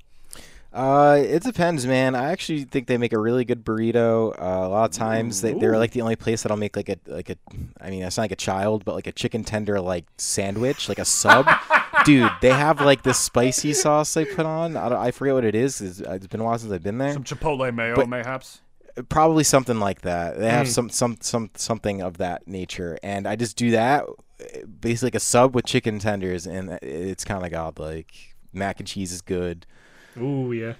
Uh, 0.70 1.18
it 1.24 1.42
depends, 1.42 1.86
man. 1.86 2.14
I 2.14 2.30
actually 2.30 2.64
think 2.64 2.88
they 2.88 2.98
make 2.98 3.14
a 3.14 3.18
really 3.18 3.44
good 3.44 3.64
burrito. 3.64 4.38
Uh, 4.38 4.66
a 4.66 4.68
lot 4.68 4.84
of 4.84 4.90
times 4.90 5.40
they, 5.40 5.54
they're 5.54 5.78
like 5.78 5.92
the 5.92 6.02
only 6.02 6.14
place 6.14 6.42
that'll 6.42 6.58
make 6.58 6.76
like 6.76 6.90
a 6.90 6.98
like 7.06 7.30
a. 7.30 7.36
I 7.80 7.88
mean, 7.88 8.02
it's 8.02 8.18
not 8.18 8.24
like 8.24 8.32
a 8.32 8.36
child, 8.36 8.84
but 8.84 8.94
like 8.94 9.06
a 9.06 9.12
chicken 9.12 9.44
tender 9.44 9.80
like 9.80 10.04
sandwich, 10.18 10.88
like 10.88 10.98
a 10.98 11.06
sub. 11.06 11.48
Dude, 12.04 12.30
they 12.42 12.50
have 12.50 12.82
like 12.82 13.02
this 13.02 13.18
spicy 13.18 13.72
sauce 13.72 14.12
they 14.12 14.26
put 14.26 14.44
on. 14.44 14.76
I, 14.76 14.88
don't, 14.90 14.98
I 14.98 15.10
forget 15.10 15.34
what 15.34 15.44
it 15.44 15.54
is. 15.54 15.80
It's, 15.80 16.00
it's 16.00 16.26
been 16.26 16.40
a 16.40 16.44
while 16.44 16.58
since 16.58 16.70
I've 16.70 16.82
been 16.82 16.98
there. 16.98 17.14
Some 17.14 17.24
Chipotle 17.24 17.74
mayo, 17.74 17.94
But- 17.96 18.08
mayhaps. 18.08 18.60
Probably 19.08 19.44
something 19.44 19.78
like 19.78 20.02
that. 20.02 20.38
They 20.38 20.50
have 20.50 20.68
some 20.68 20.90
some 20.90 21.18
some 21.20 21.50
something 21.54 22.02
of 22.02 22.18
that 22.18 22.48
nature, 22.48 22.98
and 23.02 23.28
I 23.28 23.36
just 23.36 23.56
do 23.56 23.70
that, 23.70 24.04
basically 24.80 25.06
like 25.06 25.14
a 25.14 25.20
sub 25.20 25.54
with 25.54 25.66
chicken 25.66 26.00
tenders, 26.00 26.48
and 26.48 26.70
it's 26.82 27.24
kind 27.24 27.44
of 27.44 27.50
godlike. 27.52 28.12
Mac 28.52 28.80
and 28.80 28.88
cheese 28.88 29.12
is 29.12 29.20
good. 29.20 29.66
Ooh 30.16 30.52
yeah. 30.52 30.74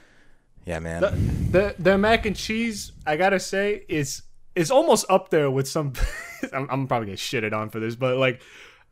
Yeah, 0.65 0.81
man. 0.81 1.01
The, 1.01 1.11
the 1.51 1.75
the 1.79 1.99
mac 1.99 2.27
and 2.27 2.37
cheese, 2.37 2.93
I 3.07 3.17
gotta 3.17 3.41
say, 3.41 3.85
is 3.89 4.23
is 4.55 4.71
almost 4.71 5.07
up 5.09 5.31
there 5.31 5.51
with 5.51 5.69
some. 5.69 5.95
I'm, 6.53 6.69
I'm 6.71 6.87
probably 6.87 7.07
gonna 7.07 7.17
shit 7.17 7.43
it 7.45 7.55
on 7.55 7.71
for 7.71 7.81
this, 7.81 7.97
but 7.97 8.19
like, 8.19 8.43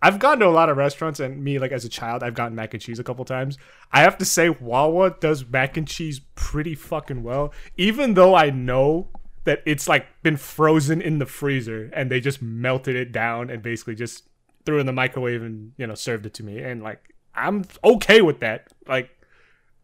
I've 0.01 0.19
gone 0.19 0.39
to 0.39 0.47
a 0.47 0.49
lot 0.49 0.69
of 0.69 0.77
restaurants, 0.77 1.21
and 1.21 1.43
me, 1.43 1.59
like 1.59 1.73
as 1.73 1.85
a 1.85 1.89
child, 1.89 2.23
I've 2.23 2.35
gotten 2.35 2.55
mac 2.55 2.73
and 2.73 2.83
cheese 2.83 2.99
a 2.99 3.05
couple 3.05 3.25
times. 3.25 3.59
I 3.93 4.01
have 4.01 4.17
to 4.19 4.25
say, 4.25 4.49
Wawa 4.49 5.17
does 5.21 5.47
mac 5.47 5.77
and 5.77 5.87
cheese 5.87 6.21
pretty 6.35 6.75
fucking 6.75 7.23
well, 7.23 7.53
even 7.77 8.15
though 8.15 8.35
I 8.35 8.51
know 8.51 9.09
that 9.45 9.63
it's 9.67 9.89
like 9.89 10.07
been 10.23 10.37
frozen 10.37 11.01
in 11.01 11.19
the 11.19 11.27
freezer 11.27 11.91
and 11.93 12.11
they 12.11 12.21
just 12.21 12.43
melted 12.43 12.97
it 12.97 13.13
down 13.13 13.49
and 13.49 13.63
basically 13.63 13.95
just 13.95 14.25
threw 14.65 14.79
it 14.79 14.81
in 14.81 14.87
the 14.87 14.93
microwave 14.93 15.43
and 15.43 15.73
you 15.77 15.87
know 15.87 15.95
served 15.95 16.27
it 16.27 16.35
to 16.35 16.43
me. 16.43 16.61
And 16.63 16.83
like, 16.83 17.15
I'm 17.37 17.65
okay 17.85 18.23
with 18.23 18.41
that. 18.41 18.69
Like, 18.89 19.11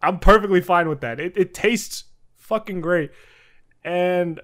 I'm 0.00 0.18
perfectly 0.18 0.60
fine 0.60 0.88
with 0.88 1.00
that. 1.02 1.20
It, 1.20 1.36
it 1.36 1.54
tastes 1.54 2.04
fucking 2.36 2.80
great, 2.80 3.12
and 3.84 4.40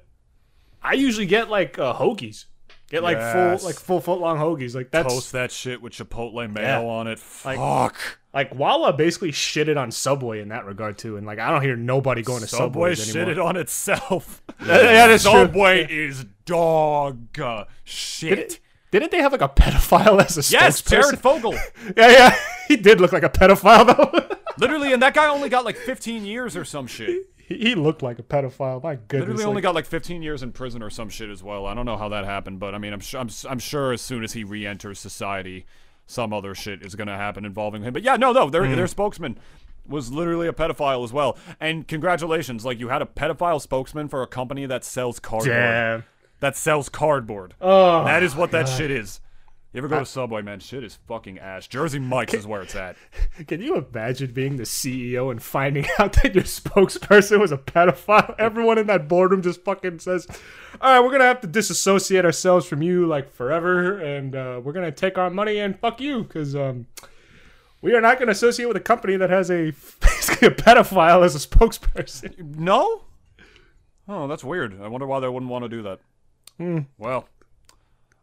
I 0.83 0.93
usually 0.95 1.27
get 1.27 1.49
like 1.51 1.79
uh, 1.79 1.95
hoagies. 1.95 2.45
Get 2.91 3.03
like 3.03 3.19
Yes. 3.19 3.61
full 3.61 3.69
like 3.69 3.77
full 3.79 4.01
foot 4.01 4.19
long 4.21 4.39
hoagies. 4.39 4.75
Like 4.75 4.91
that's 4.91 5.13
Toast 5.13 5.33
that 5.33 5.53
shit 5.53 5.83
with 5.83 5.93
Chipotle 5.93 6.51
mayo 6.51 6.65
Yeah. 6.65 6.81
on 6.89 7.07
it. 7.07 7.19
Fuck. 7.19 7.97
like 8.33 8.55
Wawa 8.55 8.95
basically 8.95 9.31
shitted 9.31 9.77
on 9.77 9.91
Subway 9.91 10.41
in 10.41 10.49
that 10.49 10.65
regard 10.65 10.97
too. 10.97 11.19
And 11.19 11.27
like 11.27 11.39
I 11.39 11.51
don't 11.51 11.61
hear 11.61 11.77
nobody 11.77 12.23
going 12.23 12.41
to 12.41 12.47
Subway 12.47 12.95
Subways 12.95 13.15
anymore. 13.17 13.35
shitted 13.35 13.45
on 13.45 13.57
itself. 13.57 14.43
yeah, 14.61 15.07
that's 15.07 15.23
true. 15.25 15.33
Subway 15.33 15.87
is 15.91 16.25
dog 16.47 17.39
uh, 17.39 17.65
shit. 17.85 18.37
Didn't, 18.39 18.61
didn't 18.91 19.11
they 19.11 19.19
have 19.19 19.33
like 19.33 19.41
a 19.43 19.49
pedophile 19.49 20.23
as 20.25 20.37
a 20.37 20.53
yes? 20.53 20.81
Jared 20.83 21.19
Fogle. 21.19 21.55
Yeah, 21.97 22.11
yeah. 22.11 22.39
He 22.69 22.77
did 22.77 23.01
look 23.01 23.13
like 23.13 23.23
a 23.23 23.29
pedophile 23.31 23.87
though. 23.87 24.37
Literally, 24.59 24.93
and 24.93 25.03
that 25.03 25.15
guy 25.15 25.29
only 25.29 25.49
got 25.49 25.65
like 25.65 25.77
15 25.77 26.25
years 26.25 26.57
or 26.57 26.65
some 26.65 26.87
shit. 26.87 27.27
he, 27.37 27.57
he 27.59 27.75
looked 27.75 28.03
like 28.03 28.19
a 28.19 28.23
pedophile. 28.23 28.83
My 28.83 28.97
goodness. 28.97 29.13
Literally 29.29 29.37
like- 29.45 29.47
only 29.49 29.63
got 29.63 29.75
like 29.75 29.87
15 29.87 30.23
years 30.23 30.43
in 30.43 30.53
prison 30.53 30.83
or 30.83 30.91
some 30.91 31.09
shit 31.09 31.31
as 31.31 31.43
well. 31.43 31.67
I 31.67 31.75
don't 31.75 31.87
know 31.87 31.97
how 31.97 32.09
that 32.11 32.25
happened, 32.25 32.59
but 32.61 32.75
I 32.75 32.79
mean, 32.79 32.93
I'm 32.93 33.01
sure 33.01 33.21
I'm, 33.21 33.31
I'm 33.49 33.59
sure 33.59 33.93
as 33.93 34.01
soon 34.03 34.25
as 34.25 34.33
he 34.33 34.45
re-enters 34.45 34.99
society, 34.99 35.65
some 36.07 36.33
other 36.33 36.55
shit 36.55 36.83
is 36.83 36.95
gonna 36.95 37.17
happen 37.17 37.45
involving 37.45 37.83
him. 37.83 37.93
But 37.93 38.03
yeah, 38.03 38.17
no, 38.17 38.33
no, 38.33 38.51
their 38.51 38.65
Hmm. 38.67 38.75
their 38.77 38.87
spokesman 38.87 39.39
was 39.87 40.11
literally 40.13 40.49
a 40.49 40.53
pedophile 40.53 41.03
as 41.05 41.13
well. 41.13 41.39
And 41.61 41.87
congratulations, 41.89 42.65
like 42.65 42.79
you 42.79 42.89
had 42.89 43.01
a 43.01 43.07
pedophile 43.07 43.61
spokesman 43.61 44.09
for 44.09 44.23
a 44.23 44.27
company 44.27 44.67
that 44.67 44.85
sells 44.85 45.19
cardboard. 45.19 45.49
Damn. 45.57 46.05
That 46.41 46.57
sells 46.57 46.89
cardboard. 46.89 47.55
Oh, 47.61 48.05
that 48.05 48.23
is 48.23 48.37
what 48.37 48.53
that 48.53 48.69
shit 48.69 48.91
is. 48.91 49.21
You 49.73 49.79
ever 49.79 49.89
go 49.89 49.99
to 49.99 50.07
Subway, 50.07 50.41
man? 50.41 50.61
Shit 50.61 50.83
is 50.83 50.99
fucking 51.07 51.39
ass. 51.39 51.67
Jersey 51.67 51.99
Mike's 51.99 52.33
is 52.33 52.47
where 52.47 52.63
it's 52.63 52.75
at. 52.75 52.97
Can 53.47 53.61
you 53.61 53.77
imagine 53.77 54.33
being 54.33 54.57
the 54.57 54.63
CEO 54.63 55.31
and 55.31 55.43
finding 55.43 55.85
out 55.99 56.15
that 56.15 56.35
your 56.35 56.45
spokesperson 56.45 57.39
was 57.39 57.53
a 57.53 57.59
pedophile? 57.59 58.35
Everyone 58.39 58.79
in 58.79 58.87
that 58.87 59.09
boardroom 59.09 59.43
just 59.43 59.63
fucking 59.65 59.99
says, 59.99 60.27
"All 60.81 60.91
right, 60.91 61.01
we're 61.01 61.13
gonna 61.13 61.25
have 61.25 61.43
to 61.43 61.47
disassociate 61.47 62.25
ourselves 62.25 62.67
from 62.67 62.81
you 62.81 63.07
like 63.07 63.31
forever, 63.31 63.99
and 63.99 64.35
uh, 64.35 64.61
we're 64.65 64.73
gonna 64.73 64.91
take 64.91 65.19
our 65.19 65.29
money 65.29 65.59
and 65.59 65.79
fuck 65.79 66.01
you 66.01 66.23
because 66.23 66.57
um, 66.57 66.87
we 67.83 67.95
are 67.95 68.01
not 68.01 68.19
gonna 68.19 68.33
associate 68.33 68.67
with 68.67 68.77
a 68.79 68.81
company 68.81 69.17
that 69.17 69.29
has 69.29 69.51
a 69.51 69.73
basically 70.01 70.49
a 70.49 70.51
pedophile 70.51 71.23
as 71.23 71.37
a 71.37 71.47
spokesperson." 71.47 72.57
No? 72.57 73.03
Oh, 74.09 74.27
that's 74.27 74.43
weird. 74.43 74.81
I 74.81 74.89
wonder 74.89 75.07
why 75.07 75.21
they 75.21 75.29
wouldn't 75.29 75.53
want 75.53 75.65
to 75.65 75.69
do 75.69 75.83
that. 75.83 76.01
Hmm. 76.59 76.81
Well, 76.99 77.29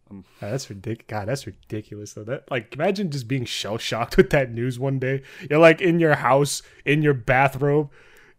God, 0.09 0.23
that's 0.39 0.69
ridiculous. 0.69 1.05
God, 1.07 1.27
that's 1.27 1.47
ridiculous. 1.47 2.13
Though 2.13 2.23
that, 2.25 2.49
like, 2.51 2.73
imagine 2.75 3.09
just 3.09 3.27
being 3.27 3.45
shell 3.45 3.77
shocked 3.77 4.17
with 4.17 4.29
that 4.31 4.51
news 4.51 4.79
one 4.79 4.99
day. 4.99 5.23
You're 5.49 5.59
like 5.59 5.81
in 5.81 5.99
your 5.99 6.15
house, 6.15 6.61
in 6.85 7.01
your 7.01 7.13
bathrobe, 7.13 7.89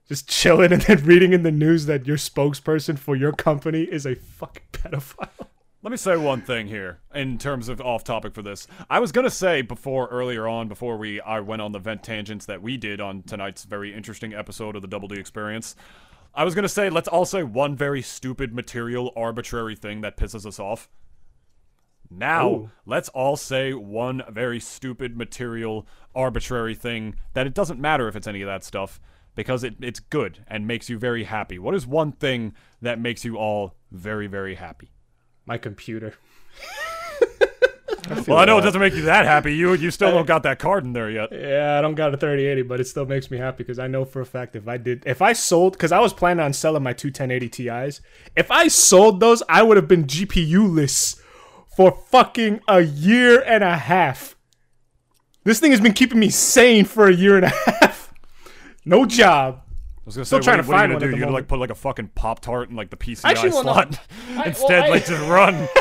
just 0.08 0.28
chilling, 0.28 0.72
and 0.72 0.82
then 0.82 1.04
reading 1.04 1.32
in 1.32 1.42
the 1.42 1.50
news 1.50 1.86
that 1.86 2.06
your 2.06 2.16
spokesperson 2.16 2.98
for 2.98 3.16
your 3.16 3.32
company 3.32 3.82
is 3.82 4.06
a 4.06 4.14
fucking 4.14 4.62
pedophile. 4.72 5.28
let 5.82 5.90
me 5.90 5.96
say 5.96 6.16
one 6.16 6.42
thing 6.42 6.66
here 6.66 6.98
in 7.14 7.38
terms 7.38 7.68
of 7.68 7.80
off 7.80 8.02
topic 8.04 8.34
for 8.34 8.42
this. 8.42 8.66
I 8.90 8.98
was 8.98 9.12
gonna 9.12 9.30
say 9.30 9.62
before 9.62 10.08
earlier 10.08 10.48
on, 10.48 10.68
before 10.68 10.96
we 10.96 11.20
I 11.20 11.40
went 11.40 11.62
on 11.62 11.72
the 11.72 11.78
vent 11.78 12.02
tangents 12.02 12.46
that 12.46 12.62
we 12.62 12.76
did 12.76 13.00
on 13.00 13.22
tonight's 13.22 13.64
very 13.64 13.94
interesting 13.94 14.34
episode 14.34 14.76
of 14.76 14.82
the 14.82 14.88
Double 14.88 15.08
D 15.08 15.16
Experience. 15.16 15.76
I 16.36 16.44
was 16.44 16.54
gonna 16.54 16.68
say 16.68 16.90
let's 16.90 17.08
all 17.08 17.24
say 17.24 17.42
one 17.42 17.74
very 17.74 18.02
stupid, 18.02 18.54
material, 18.54 19.10
arbitrary 19.16 19.74
thing 19.74 20.02
that 20.02 20.18
pisses 20.18 20.44
us 20.44 20.60
off. 20.60 20.88
Now, 22.10 22.48
Ooh. 22.50 22.70
let's 22.84 23.08
all 23.08 23.36
say 23.36 23.72
one 23.72 24.22
very 24.28 24.60
stupid, 24.60 25.16
material, 25.16 25.86
arbitrary 26.14 26.74
thing 26.74 27.16
that 27.32 27.46
it 27.46 27.54
doesn't 27.54 27.80
matter 27.80 28.06
if 28.06 28.14
it's 28.14 28.26
any 28.26 28.42
of 28.42 28.46
that 28.46 28.62
stuff 28.62 29.00
because 29.34 29.64
it, 29.64 29.76
it's 29.80 29.98
good 29.98 30.44
and 30.46 30.66
makes 30.66 30.88
you 30.88 30.98
very 30.98 31.24
happy. 31.24 31.58
What 31.58 31.74
is 31.74 31.86
one 31.86 32.12
thing 32.12 32.54
that 32.82 33.00
makes 33.00 33.24
you 33.24 33.36
all 33.36 33.74
very, 33.90 34.26
very 34.26 34.54
happy? 34.54 34.92
My 35.46 35.58
computer. 35.58 36.14
Well, 38.26 38.38
I 38.38 38.44
know 38.44 38.58
it 38.58 38.62
doesn't 38.62 38.80
make 38.80 38.94
you 38.94 39.02
that 39.02 39.24
happy. 39.26 39.54
You 39.54 39.74
you 39.74 39.90
still 39.90 40.10
don't 40.12 40.26
got 40.26 40.42
that 40.44 40.58
card 40.58 40.84
in 40.84 40.92
there 40.92 41.10
yet. 41.10 41.30
Yeah, 41.32 41.78
I 41.78 41.82
don't 41.82 41.94
got 41.94 42.14
a 42.14 42.16
3080, 42.16 42.62
but 42.62 42.80
it 42.80 42.86
still 42.86 43.06
makes 43.06 43.30
me 43.30 43.38
happy 43.38 43.58
because 43.58 43.78
I 43.78 43.86
know 43.88 44.04
for 44.04 44.20
a 44.20 44.26
fact 44.26 44.54
if 44.56 44.68
I 44.68 44.76
did, 44.76 45.02
if 45.06 45.20
I 45.22 45.32
sold, 45.32 45.72
because 45.72 45.92
I 45.92 45.98
was 46.00 46.12
planning 46.12 46.44
on 46.44 46.52
selling 46.52 46.82
my 46.82 46.92
two 46.92 47.08
1080 47.08 47.48
Ti's, 47.48 48.00
if 48.36 48.50
I 48.50 48.68
sold 48.68 49.20
those, 49.20 49.42
I 49.48 49.62
would 49.62 49.76
have 49.76 49.88
been 49.88 50.04
GPU 50.04 50.74
less 50.76 51.20
for 51.76 51.98
fucking 52.10 52.60
a 52.68 52.80
year 52.82 53.42
and 53.42 53.62
a 53.64 53.76
half. 53.76 54.36
This 55.44 55.60
thing 55.60 55.70
has 55.72 55.80
been 55.80 55.92
keeping 55.92 56.18
me 56.18 56.28
sane 56.30 56.84
for 56.84 57.06
a 57.08 57.14
year 57.14 57.36
and 57.36 57.44
a 57.46 57.48
half. 57.80 58.12
No 58.84 59.04
job. 59.06 59.62
I 59.64 60.02
was 60.06 60.14
gonna 60.16 60.24
Still 60.24 60.38
what, 60.38 60.44
trying 60.44 60.60
are- 60.60 60.62
to 60.62 60.68
what 60.68 60.74
are 60.74 60.78
find 60.78 60.90
you 60.90 60.94
one 60.94 61.00
gonna 61.00 61.10
at 61.10 61.14
do? 61.14 61.18
You're 61.18 61.26
gonna 61.26 61.34
like 61.36 61.48
put 61.48 61.58
like 61.58 61.70
a 61.70 61.74
fucking 61.74 62.10
pop 62.14 62.40
tart 62.40 62.70
in 62.70 62.76
like 62.76 62.90
the 62.90 62.96
PCI 62.96 63.24
Actually, 63.24 63.50
well, 63.50 63.64
no. 63.64 63.72
slot 63.72 64.00
I- 64.36 64.44
instead. 64.46 64.68
well, 64.70 64.82
I- 64.84 64.88
like 64.88 65.06
just 65.06 65.28
run. 65.28 65.68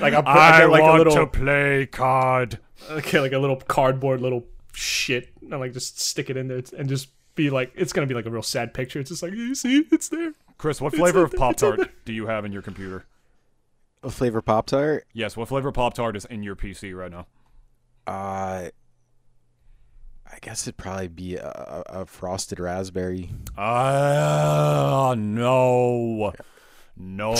Like 0.00 0.14
I 0.14 0.16
put 0.16 0.28
I 0.28 0.62
I 0.62 0.64
like 0.66 0.80
a 0.80 0.84
want 0.84 0.98
little, 0.98 1.14
to 1.14 1.26
play 1.26 1.86
card. 1.86 2.58
okay, 2.90 3.20
like 3.20 3.32
a 3.32 3.38
little 3.38 3.56
cardboard 3.56 4.20
little 4.20 4.44
shit, 4.72 5.30
and 5.40 5.50
like 5.50 5.72
just 5.72 6.00
stick 6.00 6.30
it 6.30 6.36
in 6.36 6.48
there 6.48 6.62
and 6.76 6.88
just 6.88 7.08
be 7.34 7.50
like, 7.50 7.72
it's 7.74 7.92
gonna 7.92 8.06
be 8.06 8.14
like 8.14 8.26
a 8.26 8.30
real 8.30 8.42
sad 8.42 8.74
picture. 8.74 9.00
It's 9.00 9.10
just 9.10 9.22
like, 9.22 9.32
you 9.32 9.54
see, 9.54 9.86
it's 9.90 10.08
there. 10.08 10.34
Chris, 10.58 10.80
what 10.80 10.94
flavor 10.94 11.20
in 11.20 11.24
of 11.26 11.32
pop 11.32 11.56
tart 11.56 11.90
do 12.04 12.12
you 12.12 12.26
have 12.26 12.44
in 12.44 12.52
your 12.52 12.62
computer? 12.62 13.06
A 14.04 14.10
flavor 14.10 14.42
Pop 14.42 14.66
Tart. 14.66 15.06
Yes, 15.14 15.34
what 15.34 15.48
flavor 15.48 15.72
Pop 15.72 15.94
Tart 15.94 16.14
is 16.14 16.26
in 16.26 16.42
your 16.42 16.54
PC 16.54 16.94
right 16.94 17.10
now? 17.10 17.26
Uh, 18.06 18.68
I 20.30 20.38
guess 20.42 20.64
it'd 20.64 20.76
probably 20.76 21.08
be 21.08 21.36
a, 21.36 21.46
a, 21.88 22.02
a 22.02 22.06
frosted 22.06 22.60
raspberry. 22.60 23.30
Ah, 23.56 25.14
no. 25.16 26.34
No. 26.96 27.32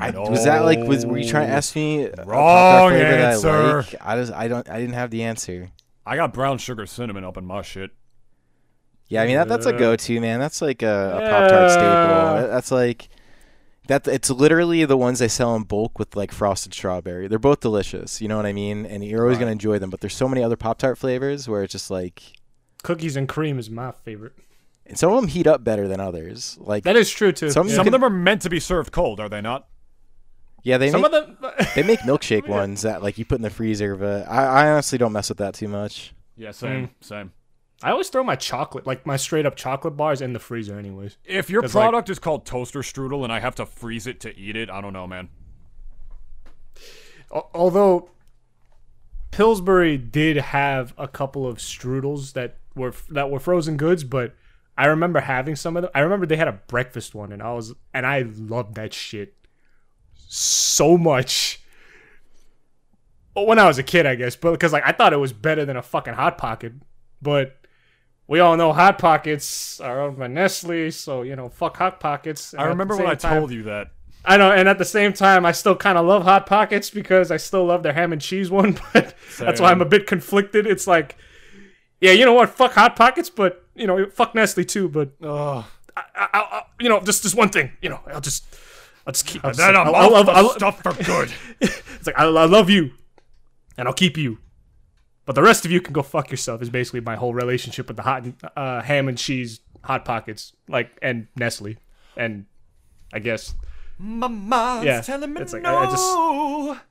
I, 0.00 0.10
no. 0.10 0.22
Was 0.22 0.44
that 0.44 0.64
like? 0.64 0.80
Was 0.80 1.06
were 1.06 1.18
you 1.18 1.28
trying 1.28 1.46
to 1.48 1.52
ask 1.52 1.74
me 1.74 2.04
a 2.04 2.24
Wrong 2.24 2.90
Tart 2.90 2.92
flavor 2.92 3.10
that 3.10 3.20
I 3.20 3.32
answer. 3.32 3.76
like? 3.76 3.94
I 4.00 4.16
just 4.16 4.32
I 4.32 4.48
don't 4.48 4.68
I 4.68 4.78
didn't 4.80 4.94
have 4.94 5.10
the 5.10 5.22
answer. 5.24 5.70
I 6.06 6.16
got 6.16 6.32
brown 6.34 6.58
sugar 6.58 6.86
cinnamon 6.86 7.24
up 7.24 7.36
in 7.36 7.44
my 7.46 7.62
shit. 7.62 7.90
Yeah, 9.08 9.22
I 9.22 9.26
mean 9.26 9.36
that, 9.36 9.48
that's 9.48 9.66
a 9.66 9.72
go-to 9.72 10.20
man. 10.20 10.40
That's 10.40 10.60
like 10.62 10.82
a, 10.82 11.16
a 11.16 11.20
Pop 11.30 11.48
Tart 11.50 11.70
staple. 11.70 12.48
That's 12.50 12.70
like 12.70 13.08
that. 13.88 14.06
It's 14.08 14.30
literally 14.30 14.84
the 14.84 14.96
ones 14.96 15.18
they 15.18 15.28
sell 15.28 15.54
in 15.56 15.62
bulk 15.62 15.98
with 15.98 16.16
like 16.16 16.32
frosted 16.32 16.72
strawberry. 16.74 17.28
They're 17.28 17.38
both 17.38 17.60
delicious. 17.60 18.20
You 18.20 18.28
know 18.28 18.36
what 18.36 18.46
I 18.46 18.52
mean? 18.52 18.86
And 18.86 19.04
you're 19.04 19.22
always 19.22 19.36
Right. 19.36 19.40
gonna 19.42 19.52
enjoy 19.52 19.78
them. 19.78 19.90
But 19.90 20.00
there's 20.00 20.16
so 20.16 20.28
many 20.28 20.42
other 20.42 20.56
Pop 20.56 20.78
Tart 20.78 20.98
flavors 20.98 21.48
where 21.48 21.62
it's 21.62 21.72
just 21.72 21.90
like, 21.90 22.22
Cookies 22.82 23.16
and 23.16 23.28
cream 23.28 23.58
is 23.58 23.70
my 23.70 23.92
favorite. 23.92 24.34
And 24.86 24.98
some 24.98 25.10
of 25.12 25.20
them 25.20 25.28
heat 25.28 25.46
up 25.46 25.64
better 25.64 25.88
than 25.88 26.00
others. 26.00 26.56
Like 26.60 26.84
That 26.84 26.96
is 26.96 27.10
true 27.10 27.32
too. 27.32 27.50
Some- 27.50 27.68
Yeah. 27.68 27.74
Some 27.76 27.84
can- 27.84 27.94
of 27.94 28.00
them 28.00 28.04
are 28.04 28.14
meant 28.14 28.42
to 28.42 28.50
be 28.50 28.60
served 28.60 28.92
cold, 28.92 29.20
are 29.20 29.28
they 29.28 29.40
not? 29.40 29.66
yeah, 30.62 30.78
they 30.78 30.90
Some 30.90 31.02
make 31.02 31.12
of 31.12 31.40
them. 31.40 31.52
they 31.74 31.82
make 31.82 32.00
milkshake 32.00 32.48
ones 32.48 32.82
that 32.82 33.02
like 33.02 33.18
you 33.18 33.24
put 33.24 33.36
in 33.36 33.42
the 33.42 33.50
freezer. 33.50 33.96
But 33.96 34.26
I, 34.28 34.44
I 34.66 34.70
honestly 34.70 34.98
don't 34.98 35.12
mess 35.12 35.28
with 35.28 35.38
that 35.38 35.54
too 35.54 35.68
much. 35.68 36.14
Yeah, 36.36 36.50
same, 36.52 36.88
mm. 36.88 36.90
same. 37.00 37.32
I 37.82 37.90
always 37.90 38.08
throw 38.08 38.24
my 38.24 38.36
chocolate, 38.36 38.86
like 38.86 39.04
my 39.04 39.16
straight 39.16 39.44
up 39.46 39.56
chocolate 39.56 39.96
bars, 39.96 40.20
in 40.22 40.32
the 40.32 40.38
freezer, 40.38 40.78
anyways. 40.78 41.18
If 41.24 41.50
your 41.50 41.60
'Cause, 41.62 41.74
like- 41.74 41.82
product 41.84 42.08
is 42.08 42.18
called 42.18 42.46
toaster 42.46 42.80
strudel 42.80 43.24
and 43.24 43.32
I 43.32 43.40
have 43.40 43.54
to 43.56 43.66
freeze 43.66 44.06
it 44.06 44.20
to 44.20 44.34
eat 44.38 44.56
it, 44.56 44.70
I 44.70 44.80
don't 44.80 44.92
know, 44.94 45.06
man. 45.06 45.28
Although 47.30 48.10
Pillsbury 49.30 49.98
did 49.98 50.36
have 50.36 50.94
a 50.96 51.08
couple 51.08 51.46
of 51.46 51.58
strudels 51.58 52.32
that 52.34 52.56
were 52.76 52.94
that 53.10 53.30
were 53.30 53.40
frozen 53.40 53.76
goods, 53.76 54.04
but 54.04 54.34
I 54.76 54.86
remember 54.86 55.20
having 55.20 55.56
some 55.56 55.76
of 55.76 55.82
them. 55.82 55.90
I 55.94 56.00
remember 56.00 56.26
they 56.26 56.36
had 56.36 56.48
a 56.48 56.52
breakfast 56.52 57.14
one, 57.14 57.32
and 57.32 57.42
I 57.42 57.52
was 57.52 57.74
and 57.92 58.04
I 58.06 58.22
loved 58.22 58.74
that 58.74 58.92
shit 58.92 59.34
so 60.14 60.98
much. 60.98 61.60
Well, 63.34 63.46
when 63.46 63.58
I 63.58 63.66
was 63.66 63.78
a 63.78 63.82
kid, 63.82 64.06
I 64.06 64.14
guess, 64.14 64.36
but 64.36 64.52
because 64.52 64.72
like 64.72 64.84
I 64.86 64.92
thought 64.92 65.12
it 65.12 65.18
was 65.18 65.32
better 65.32 65.64
than 65.64 65.76
a 65.76 65.82
fucking 65.82 66.14
hot 66.14 66.38
pocket, 66.38 66.72
but 67.22 67.56
we 68.26 68.40
all 68.40 68.56
know 68.56 68.72
hot 68.72 68.98
pockets 68.98 69.80
are 69.80 70.00
owned 70.00 70.18
by 70.18 70.26
Nestle, 70.26 70.90
so 70.90 71.22
you 71.22 71.36
know 71.36 71.48
fuck 71.48 71.76
hot 71.76 72.00
pockets. 72.00 72.54
I 72.54 72.64
remember 72.64 72.96
when 72.96 73.06
I 73.06 73.14
told 73.14 73.52
you 73.52 73.64
that. 73.64 73.90
I 74.26 74.38
know, 74.38 74.50
and 74.50 74.68
at 74.68 74.78
the 74.78 74.86
same 74.86 75.12
time, 75.12 75.44
I 75.44 75.52
still 75.52 75.76
kind 75.76 75.98
of 75.98 76.06
love 76.06 76.24
Hot 76.24 76.46
Pockets 76.46 76.88
because 76.88 77.30
I 77.30 77.36
still 77.36 77.66
love 77.66 77.82
their 77.82 77.92
ham 77.92 78.10
and 78.12 78.22
cheese 78.22 78.50
one. 78.50 78.78
But 78.94 79.14
that's 79.38 79.60
why 79.60 79.70
I'm 79.70 79.82
a 79.82 79.84
bit 79.84 80.06
conflicted. 80.06 80.66
It's 80.66 80.86
like, 80.86 81.18
yeah, 82.00 82.12
you 82.12 82.24
know 82.24 82.32
what? 82.32 82.48
Fuck 82.48 82.72
Hot 82.72 82.96
Pockets, 82.96 83.28
but 83.28 83.63
you 83.74 83.86
know, 83.86 84.06
fuck 84.10 84.34
Nestle 84.34 84.64
too. 84.64 84.88
But 84.88 85.12
Ugh. 85.22 85.64
I, 85.96 86.02
I, 86.16 86.28
I, 86.32 86.62
you 86.80 86.88
know, 86.88 87.00
just 87.00 87.22
this 87.22 87.34
one 87.34 87.48
thing. 87.50 87.72
You 87.80 87.90
know, 87.90 88.00
I'll 88.08 88.20
just, 88.20 88.44
I'll 89.06 89.12
just 89.12 89.26
keep. 89.26 89.44
I'll 89.44 89.50
just, 89.50 89.58
Then 89.58 89.76
I'll, 89.76 89.94
I'll, 89.94 90.14
off 90.16 90.28
I'll, 90.28 90.50
stuff 90.50 90.82
for 90.82 90.92
good. 91.04 91.32
it's 91.60 92.06
like 92.06 92.18
I, 92.18 92.24
I 92.24 92.44
love 92.46 92.68
you, 92.70 92.90
and 93.76 93.86
I'll 93.88 93.94
keep 93.94 94.16
you. 94.16 94.38
But 95.26 95.34
the 95.36 95.42
rest 95.42 95.64
of 95.64 95.70
you 95.70 95.80
can 95.80 95.92
go 95.94 96.02
fuck 96.02 96.30
yourself. 96.30 96.60
Is 96.62 96.68
basically 96.70 97.00
my 97.00 97.16
whole 97.16 97.32
relationship 97.34 97.88
with 97.88 97.96
the 97.96 98.02
hot 98.02 98.24
uh, 98.56 98.82
ham 98.82 99.08
and 99.08 99.16
cheese 99.16 99.60
hot 99.82 100.04
pockets, 100.04 100.52
like 100.68 100.90
and 101.00 101.28
Nestle, 101.36 101.76
and 102.16 102.46
I 103.12 103.20
guess 103.20 103.54
mind's 103.98 104.84
Yeah, 104.84 105.00
telling 105.00 105.32
me 105.32 105.40
it's 105.40 105.52
like, 105.52 105.62
no, 105.62 105.76
I- 105.76 105.84
I 105.84 105.90
just- 105.90 106.84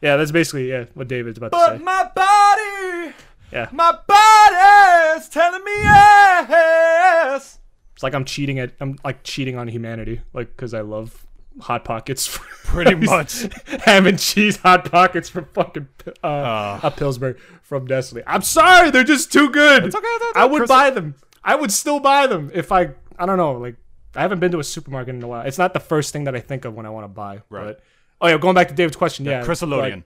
yeah, 0.00 0.16
that's 0.16 0.30
basically 0.32 0.70
yeah 0.70 0.86
what 0.94 1.08
David's 1.08 1.36
about 1.38 1.52
to 1.52 1.58
say. 1.58 1.66
but 1.72 1.82
my 1.82 2.10
body, 2.14 3.14
Yeah, 3.52 3.68
my 3.72 3.92
body's 4.06 5.28
telling 5.28 5.64
me 5.64 5.72
yes. 5.82 7.58
it's 7.94 8.02
like 8.02 8.14
I'm 8.14 8.24
cheating 8.24 8.58
at 8.58 8.72
I'm 8.80 8.98
like 9.04 9.22
cheating 9.24 9.56
on 9.56 9.68
humanity, 9.68 10.20
like 10.32 10.48
because 10.56 10.72
I 10.74 10.80
love 10.82 11.26
hot 11.60 11.84
pockets. 11.84 12.38
Pretty 12.64 12.94
much. 12.94 13.46
ham 13.84 14.06
and 14.06 14.18
cheese 14.18 14.56
hot 14.58 14.90
pockets 14.90 15.28
from 15.28 15.46
fucking 15.46 15.88
uh, 16.22 16.26
Uh. 16.26 16.80
a 16.84 16.90
Pillsbury 16.92 17.34
from 17.62 17.86
Nestle. 17.86 18.22
I'm 18.26 18.42
sorry, 18.42 18.90
they're 18.92 19.02
just 19.02 19.32
too 19.32 19.50
good. 19.50 19.84
It's 19.86 19.96
okay, 19.96 20.06
it's 20.06 20.24
okay. 20.30 20.40
I 20.40 20.44
would 20.44 20.58
Chris- 20.60 20.68
buy 20.68 20.90
them. 20.90 21.16
I 21.42 21.56
would 21.56 21.72
still 21.72 21.98
buy 22.00 22.26
them 22.28 22.50
if 22.54 22.70
I. 22.70 22.90
I 23.18 23.26
don't 23.26 23.36
know. 23.38 23.52
Like 23.52 23.76
I 24.14 24.20
haven't 24.22 24.38
been 24.40 24.52
to 24.52 24.60
a 24.60 24.64
supermarket 24.64 25.14
in 25.16 25.22
a 25.22 25.26
while. 25.28 25.44
It's 25.46 25.58
not 25.58 25.74
the 25.74 25.80
first 25.80 26.12
thing 26.12 26.24
that 26.24 26.36
I 26.36 26.40
think 26.40 26.64
of 26.64 26.74
when 26.74 26.86
I 26.86 26.90
want 26.90 27.04
to 27.04 27.08
buy. 27.08 27.42
Right. 27.50 27.64
But 27.64 27.80
oh 28.20 28.28
yeah, 28.28 28.38
going 28.38 28.54
back 28.54 28.68
to 28.68 28.74
David's 28.74 28.96
question. 28.96 29.24
Yeah, 29.26 29.42
Chriselodeon. 29.44 30.04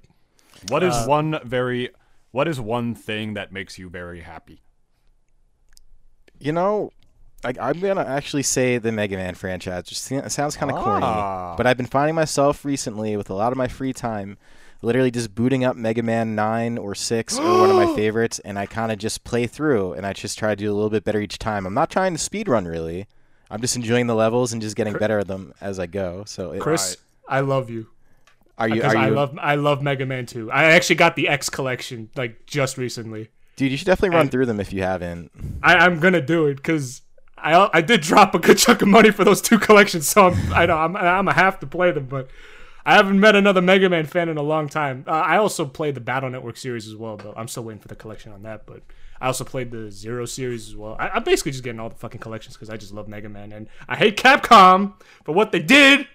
like, 0.63 0.71
what 0.71 0.83
is 0.83 0.95
uh, 0.95 1.05
one 1.07 1.39
very 1.45 1.91
what 2.35 2.49
is 2.49 2.61
one 2.61 2.97
thing 2.97 3.35
that 3.35 3.53
makes 3.53 3.79
you 3.79 3.89
very 3.89 4.21
happy? 4.21 4.61
You 6.41 6.51
know, 6.51 6.91
like 7.45 7.57
I'm 7.61 7.79
gonna 7.79 8.05
actually 8.05 8.43
say 8.43 8.79
the 8.79 8.91
Mega 8.91 9.15
Man 9.17 9.37
franchise. 9.37 9.85
Just 9.85 10.11
it 10.11 10.33
sounds 10.33 10.57
kind 10.57 10.73
of 10.73 10.79
Ah. 10.79 10.83
corny, 10.83 11.57
but 11.57 11.65
I've 11.69 11.77
been 11.77 11.87
finding 11.87 12.17
myself 12.17 12.65
recently 12.65 13.17
with 13.17 13.31
a 13.31 13.35
lot 13.35 13.53
of 13.53 13.57
my 13.57 13.69
free 13.69 13.93
time, 13.93 14.37
literally 14.83 15.13
just 15.13 15.33
booting 15.37 15.65
up 15.65 15.77
Mega 15.77 16.03
Man 16.03 16.35
Nine 16.35 16.77
or 16.77 16.97
Six 16.97 17.39
or 17.39 17.61
one 17.61 17.71
of 17.71 17.77
my 17.77 17.87
favorites, 17.95 18.41
and 18.41 18.59
I 18.59 18.67
kind 18.67 18.91
of 18.91 18.99
just 18.99 19.23
play 19.23 19.47
through, 19.47 19.93
and 19.93 20.05
I 20.05 20.13
just 20.13 20.37
try 20.37 20.51
to 20.51 20.57
do 20.57 20.73
a 20.73 20.75
little 20.75 20.91
bit 20.91 21.05
better 21.05 21.21
each 21.21 21.39
time. 21.39 21.67
I'm 21.67 21.75
not 21.75 21.89
trying 21.89 22.15
to 22.15 22.19
speed 22.19 22.49
run 22.49 22.65
really. 22.67 23.07
I'm 23.49 23.61
just 23.61 23.77
enjoying 23.77 24.09
the 24.09 24.15
levels 24.17 24.53
and 24.53 24.61
just 24.61 24.75
getting 24.75 24.95
better 24.95 25.21
at 25.21 25.29
them 25.29 25.55
as 25.61 25.79
I 25.79 25.87
go. 25.87 26.25
So, 26.27 26.51
it, 26.51 26.61
Chris, 26.61 26.97
I 27.29 27.41
love 27.41 27.71
you 27.71 27.87
are 28.59 28.69
you? 28.69 28.83
Are 28.83 28.97
I 28.97 29.09
love 29.09 29.39
I 29.41 29.55
love 29.57 29.83
Mega 29.83 30.07
Man 30.07 30.27
2. 30.27 30.51
I 30.51 30.65
actually 30.73 30.97
got 30.97 31.17
the 31.17 31.29
X 31.29 31.49
collection 31.51 32.11
like 32.17 32.47
just 32.47 32.79
recently. 32.79 33.31
dude, 33.57 33.71
you 33.71 33.77
should 33.77 33.87
definitely 33.87 34.11
run 34.17 34.23
and- 34.23 34.31
through 34.31 34.47
them 34.47 34.61
if 34.61 34.73
you 34.73 34.83
haven't. 34.83 35.31
I, 35.63 35.77
I'm 35.77 36.01
gonna 36.01 36.21
do 36.21 36.47
it 36.47 36.57
because 36.57 37.03
I 37.37 37.69
I 37.73 37.81
did 37.81 38.01
drop 38.01 38.35
a 38.35 38.39
good 38.39 38.59
chunk 38.59 38.83
of 38.83 38.89
money 38.89 39.11
for 39.11 39.25
those 39.25 39.41
two 39.43 39.59
collections, 39.69 40.09
so 40.09 40.29
I'm, 40.29 40.53
I 40.53 40.67
know 40.67 40.77
I'm 40.77 40.97
I'm 40.97 41.29
a 41.29 41.33
have 41.35 41.59
to 41.61 41.67
play 41.67 41.91
them, 41.93 42.07
but 42.07 42.29
I 42.87 42.95
haven't 42.95 43.19
met 43.19 43.35
another 43.35 43.63
Mega 43.63 43.89
Man 43.89 44.07
fan 44.07 44.29
in 44.29 44.37
a 44.37 44.43
long 44.43 44.69
time. 44.69 45.05
Uh, 45.07 45.11
I 45.13 45.39
also 45.39 45.65
played 45.67 45.95
the 45.95 46.01
Battle 46.01 46.29
Network 46.31 46.57
series 46.57 46.87
as 46.87 46.95
well, 46.95 47.17
though. 47.17 47.33
I'm 47.37 47.49
still 47.49 47.65
waiting 47.65 47.81
for 47.81 47.89
the 47.89 47.97
collection 47.97 48.31
on 48.33 48.43
that, 48.43 48.67
but 48.67 48.83
I 49.21 49.27
also 49.29 49.43
played 49.45 49.71
the 49.71 49.91
Zero 49.91 50.27
series 50.27 50.69
as 50.69 50.77
well. 50.77 50.95
I, 50.99 51.09
I'm 51.09 51.25
basically 51.25 51.53
just 51.53 51.65
getting 51.65 51.81
all 51.81 51.89
the 51.89 51.95
fucking 51.97 52.21
collections 52.21 52.57
because 52.57 52.69
I 52.69 52.77
just 52.77 52.93
love 52.93 53.09
Mega 53.09 53.29
Man, 53.31 53.53
and 53.53 53.69
I 53.89 53.97
hate 53.97 54.17
Capcom 54.19 54.95
for 55.25 55.33
what 55.33 55.51
they 55.51 55.61
did 55.61 56.07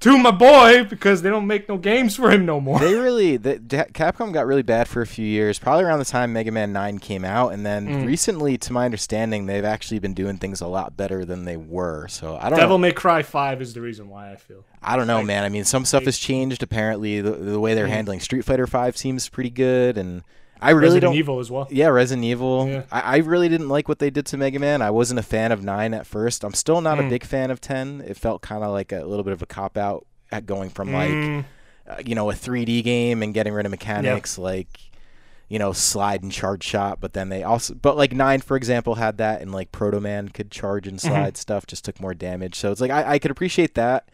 to 0.00 0.16
my 0.18 0.30
boy 0.30 0.84
because 0.84 1.22
they 1.22 1.28
don't 1.30 1.46
make 1.46 1.68
no 1.68 1.76
games 1.76 2.16
for 2.16 2.30
him 2.30 2.46
no 2.46 2.60
more. 2.60 2.78
they 2.78 2.94
really 2.94 3.36
the, 3.36 3.58
Capcom 3.58 4.32
got 4.32 4.46
really 4.46 4.62
bad 4.62 4.88
for 4.88 5.02
a 5.02 5.06
few 5.06 5.26
years, 5.26 5.58
probably 5.58 5.84
around 5.84 5.98
the 5.98 6.04
time 6.06 6.32
Mega 6.32 6.50
Man 6.50 6.72
9 6.72 6.98
came 6.98 7.24
out 7.24 7.52
and 7.52 7.64
then 7.66 7.86
Mm. 7.86 8.06
recently 8.06 8.56
to 8.58 8.72
my 8.72 8.84
understanding 8.84 9.46
they've 9.46 9.64
actually 9.64 9.98
been 9.98 10.14
doing 10.14 10.36
things 10.38 10.60
a 10.60 10.66
lot 10.66 10.96
better 10.96 11.24
than 11.24 11.44
they 11.44 11.56
were. 11.56 12.08
So 12.08 12.36
I 12.40 12.48
don't 12.50 12.58
Devil 12.58 12.78
know. 12.78 12.82
May 12.82 12.92
Cry 12.92 13.22
5 13.22 13.60
is 13.62 13.74
the 13.74 13.80
reason 13.80 14.08
why 14.08 14.32
I 14.32 14.36
feel. 14.36 14.64
I 14.82 14.96
don't 14.96 15.06
know, 15.06 15.22
man. 15.22 15.44
I 15.44 15.48
mean, 15.50 15.64
some 15.64 15.84
stuff 15.84 16.04
has 16.04 16.18
changed 16.18 16.62
apparently. 16.62 17.20
The, 17.20 17.32
the 17.32 17.60
way 17.60 17.74
they're 17.74 17.86
Mm. 17.86 17.90
handling 17.90 18.20
Street 18.20 18.44
Fighter 18.44 18.66
5 18.66 18.96
seems 18.96 19.28
pretty 19.28 19.50
good 19.50 19.98
and 19.98 20.22
I 20.62 20.70
really 20.70 20.82
Resident 20.82 21.02
don't 21.02 21.14
Evil 21.16 21.38
as 21.40 21.50
well. 21.50 21.66
Yeah, 21.70 21.88
Resident 21.88 22.24
Evil. 22.24 22.68
Yeah. 22.68 22.82
I, 22.92 23.00
I 23.00 23.16
really 23.18 23.48
didn't 23.48 23.68
like 23.68 23.88
what 23.88 23.98
they 23.98 24.10
did 24.10 24.26
to 24.26 24.36
Mega 24.36 24.58
Man. 24.58 24.82
I 24.82 24.90
wasn't 24.90 25.20
a 25.20 25.22
fan 25.22 25.52
of 25.52 25.62
9 25.62 25.94
at 25.94 26.06
first. 26.06 26.44
I'm 26.44 26.54
still 26.54 26.80
not 26.80 26.98
a 26.98 27.02
Mm. 27.02 27.08
big 27.10 27.24
fan 27.24 27.50
of 27.50 27.60
10. 27.60 28.02
It 28.06 28.16
felt 28.16 28.42
kind 28.42 28.62
of 28.64 28.70
like 28.72 28.92
a 28.92 29.04
little 29.04 29.24
bit 29.24 29.32
of 29.32 29.42
a 29.42 29.46
cop 29.46 29.76
out 29.76 30.06
at 30.32 30.46
going 30.46 30.70
from 30.70 30.92
like 30.92 31.10
Mm. 31.10 31.44
uh, 31.88 31.96
you 32.04 32.14
know 32.14 32.30
a 32.30 32.34
3D 32.34 32.82
game 32.84 33.22
and 33.22 33.34
getting 33.34 33.52
rid 33.52 33.66
of 33.66 33.70
mechanics 33.70 34.38
like 34.38 34.68
you 35.48 35.58
know 35.58 35.72
slide 35.72 36.22
and 36.22 36.30
charge 36.30 36.62
shot 36.62 37.00
but 37.00 37.12
then 37.14 37.28
they 37.30 37.42
also 37.42 37.74
but 37.74 37.96
like 37.96 38.12
9 38.12 38.40
for 38.40 38.56
example 38.56 38.94
had 38.94 39.18
that 39.18 39.40
and 39.42 39.50
like 39.50 39.72
Proto 39.72 39.98
Man 39.98 40.28
could 40.28 40.52
charge 40.52 40.86
and 40.86 41.00
slide 41.00 41.36
stuff 41.36 41.66
just 41.66 41.84
took 41.84 41.98
more 42.00 42.14
damage 42.14 42.54
so 42.54 42.70
it's 42.70 42.80
like 42.80 42.92
I, 42.92 43.14
I 43.14 43.18
could 43.18 43.32
appreciate 43.32 43.74
that 43.74 44.08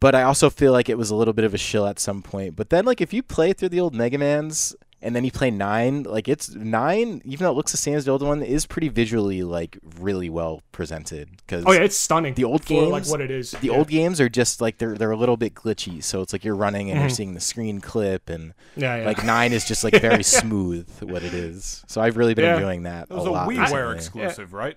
but 0.00 0.14
I 0.14 0.22
also 0.22 0.48
feel 0.48 0.72
like 0.72 0.88
it 0.88 0.96
was 0.96 1.10
a 1.10 1.14
little 1.14 1.34
bit 1.34 1.44
of 1.44 1.52
a 1.52 1.58
shill 1.58 1.86
at 1.86 1.98
some 1.98 2.22
point 2.22 2.56
but 2.56 2.70
then 2.70 2.86
like 2.86 3.02
if 3.02 3.12
you 3.12 3.22
play 3.22 3.52
through 3.52 3.68
the 3.68 3.80
old 3.80 3.94
Mega 3.94 4.16
Mans 4.16 4.74
and 5.02 5.14
then 5.16 5.24
you 5.24 5.30
play 5.32 5.50
9 5.50 6.04
like 6.04 6.28
it's 6.28 6.50
9 6.54 7.22
even 7.24 7.44
though 7.44 7.50
it 7.50 7.54
looks 7.54 7.72
the 7.72 7.76
same 7.78 7.94
as 7.94 8.04
the 8.04 8.10
old 8.12 8.22
one 8.22 8.42
is 8.42 8.66
pretty 8.66 8.88
visually 8.88 9.42
like 9.42 9.78
really 9.98 10.30
well 10.30 10.62
presented 10.72 11.28
because 11.38 11.64
Oh 11.66 11.72
yeah, 11.72 11.80
it's 11.80 11.96
stunning. 11.96 12.34
The 12.34 12.44
old 12.44 12.64
for, 12.64 12.74
like 12.86 13.02
games- 13.02 13.10
what 13.10 13.20
it 13.20 13.30
is. 13.30 13.50
the 13.52 13.66
Yeah. 13.68 13.72
old 13.78 13.88
games 13.88 14.20
are 14.20 14.28
just 14.28 14.60
like 14.60 14.78
they're 14.78 14.94
they're 14.94 15.10
a 15.10 15.16
little 15.16 15.36
bit 15.36 15.54
glitchy 15.54 16.02
so 16.02 16.22
it's 16.22 16.32
like 16.32 16.44
you're 16.44 16.54
running 16.56 16.90
and 16.90 16.98
you're 17.00 17.08
mm-hmm. 17.08 17.14
seeing 17.14 17.34
the 17.34 17.40
screen 17.40 17.80
clip 17.80 18.28
and 18.30 18.54
yeah, 18.76 18.96
yeah. 18.98 19.06
like 19.06 19.24
nine 19.24 19.52
is 19.52 19.64
just 19.64 19.82
like 19.84 20.00
very 20.00 20.22
smooth 20.22 20.88
what 21.02 21.22
it 21.22 21.34
is 21.34 21.82
so 21.88 22.00
i've 22.00 22.16
really 22.16 22.34
been 22.34 22.44
Yeah. 22.44 22.54
enjoying 22.54 22.84
that 22.84 23.08
It 23.10 23.14
was 23.14 23.26
a 23.26 23.30
a, 23.30 23.32
WiiWare 23.46 23.94
recently. 23.94 24.22
exclusive, 24.24 24.52
right? 24.52 24.76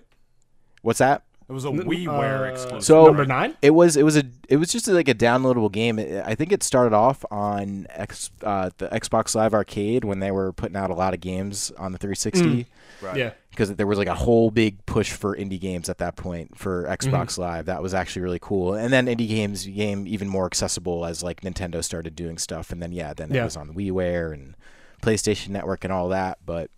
what's 0.82 0.98
that 1.00 1.22
It 1.48 1.52
was 1.52 1.64
a 1.64 1.68
WiiWare 1.68 2.40
uh, 2.40 2.52
exclusive. 2.52 2.84
So- 2.84 3.06
number 3.06 3.24
nine. 3.24 3.56
it 3.62 3.70
was 3.70 3.96
it 3.96 4.02
was 4.04 4.16
a 4.16 4.24
it 4.48 4.56
was 4.56 4.70
just 4.70 4.88
like 4.88 5.08
a 5.08 5.14
downloadable 5.14 5.70
game 5.70 5.98
It- 5.98 6.22
i 6.26 6.34
think 6.34 6.50
it 6.52 6.62
started 6.62 6.92
off 6.94 7.24
on 7.30 7.86
X, 7.90 8.30
uh, 8.42 8.70
the 8.78 8.88
xbox 8.88 9.34
live 9.34 9.54
arcade 9.54 10.04
when 10.04 10.18
they 10.20 10.30
were 10.30 10.52
putting 10.52 10.76
out 10.76 10.90
a 10.90 10.94
lot 10.94 11.14
of 11.14 11.20
games 11.20 11.70
on 11.78 11.92
the 11.92 11.98
360 11.98 12.66
right. 13.02 13.16
Yeah, 13.16 13.30
because 13.50 13.74
there 13.76 13.86
was 13.86 13.98
like 13.98 14.08
a 14.08 14.14
whole 14.14 14.50
big 14.50 14.84
push 14.86 15.12
for 15.12 15.36
indie 15.36 15.60
games 15.60 15.88
at 15.88 15.98
that 15.98 16.16
point 16.16 16.56
for 16.58 16.84
Mm-hmm. 16.84 17.14
Xbox 17.14 17.38
Live. 17.38 17.66
That 17.66 17.82
was 17.82 17.92
actually 17.94 18.22
really 18.22 18.38
cool. 18.40 18.74
And 18.74 18.92
then 18.92 19.06
indie 19.06 19.28
games 19.28 19.66
became 19.66 20.06
even 20.06 20.28
more 20.28 20.46
accessible 20.46 21.04
as 21.06 21.22
like 21.22 21.40
Nintendo 21.42 21.82
started 21.84 22.14
doing 22.16 22.38
stuff. 22.38 22.70
And 22.72 22.82
then 22.82 22.92
yeah, 22.92 23.12
then 23.14 23.34
it 23.34 23.42
was 23.44 23.56
on 23.56 23.74
WiiWare 23.74 24.32
and 24.32 24.54
PlayStation 25.02 25.48
Network 25.50 25.84
and 25.84 25.92
all 25.92 26.08
that. 26.08 26.38
But 26.44 26.70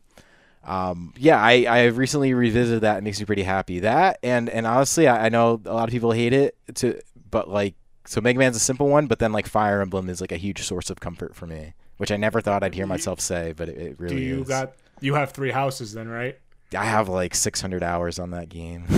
um, 0.69 1.13
yeah, 1.17 1.41
I 1.43 1.65
I 1.69 1.85
recently 1.87 2.35
revisited 2.35 2.83
that. 2.83 2.99
It 2.99 3.03
makes 3.05 3.19
me 3.19 3.27
pretty 3.27 3.43
happy. 3.43 3.81
That 3.81 4.19
and 4.23 4.49
and 4.51 4.67
honestly, 4.67 5.09
I, 5.09 5.27
I 5.27 5.29
know 5.31 5.61
a 5.65 5.73
lot 5.73 5.89
of 5.89 5.93
people 5.93 6.13
hate 6.13 6.33
it 6.33 6.57
to, 6.77 7.01
but 7.31 7.49
like 7.49 7.75
so 8.05 8.21
Mega 8.21 8.39
Man's 8.39 8.57
a 8.57 8.61
simple 8.61 8.89
one, 8.89 9.07
but 9.07 9.19
then 9.19 9.33
like 9.33 9.47
Fire 9.47 9.81
Emblem 9.81 10.09
is 10.09 10.21
like 10.21 10.33
a 10.33 10.37
huge 10.37 10.63
source 10.63 10.91
of 10.91 11.01
comfort 11.01 11.35
for 11.35 11.47
me, 11.47 11.75
which 11.97 12.13
I 12.13 12.17
never 12.17 12.41
thought 12.41 12.63
I'd 12.63 12.75
hear 12.75 12.87
myself 12.87 13.21
say, 13.21 13.53
but 13.57 13.69
it, 13.69 13.79
it 13.79 13.97
really 14.01 14.17
do 14.17 14.23
you 14.23 14.43
is. 14.43 14.49
got 14.49 14.73
you 15.01 15.15
have 15.15 15.33
three 15.33 15.51
houses 15.51 15.93
then, 15.95 16.09
right? 16.09 16.39
I 16.77 16.85
have 16.85 17.09
like 17.09 17.35
600 17.35 17.83
hours 17.83 18.19
on 18.19 18.31
that 18.33 18.51
game. 18.51 18.83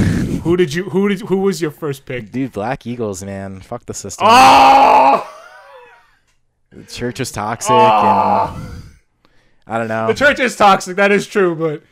Who 0.42 0.56
did 0.56 0.74
you 0.74 0.84
who 0.90 1.08
did 1.08 1.20
who 1.20 1.36
was 1.38 1.62
your 1.62 1.70
first 1.70 2.04
pick? 2.04 2.32
Dude, 2.32 2.50
Black 2.52 2.84
Eagles, 2.86 3.22
man. 3.22 3.60
Fuck 3.60 3.86
the 3.86 3.94
system. 3.94 4.26
Oh, 4.28 5.28
The 6.70 6.84
church 6.84 7.18
was 7.20 7.30
toxic, 7.30 7.70
Oh! 7.72 8.54
and 8.56 8.79
I 9.70 9.78
don't 9.78 9.88
know. 9.88 10.08
the 10.08 10.14
church 10.14 10.40
is 10.40 10.56
toxic. 10.56 10.96
That 10.96 11.12
is 11.12 11.26
true, 11.26 11.54
but 11.54 11.82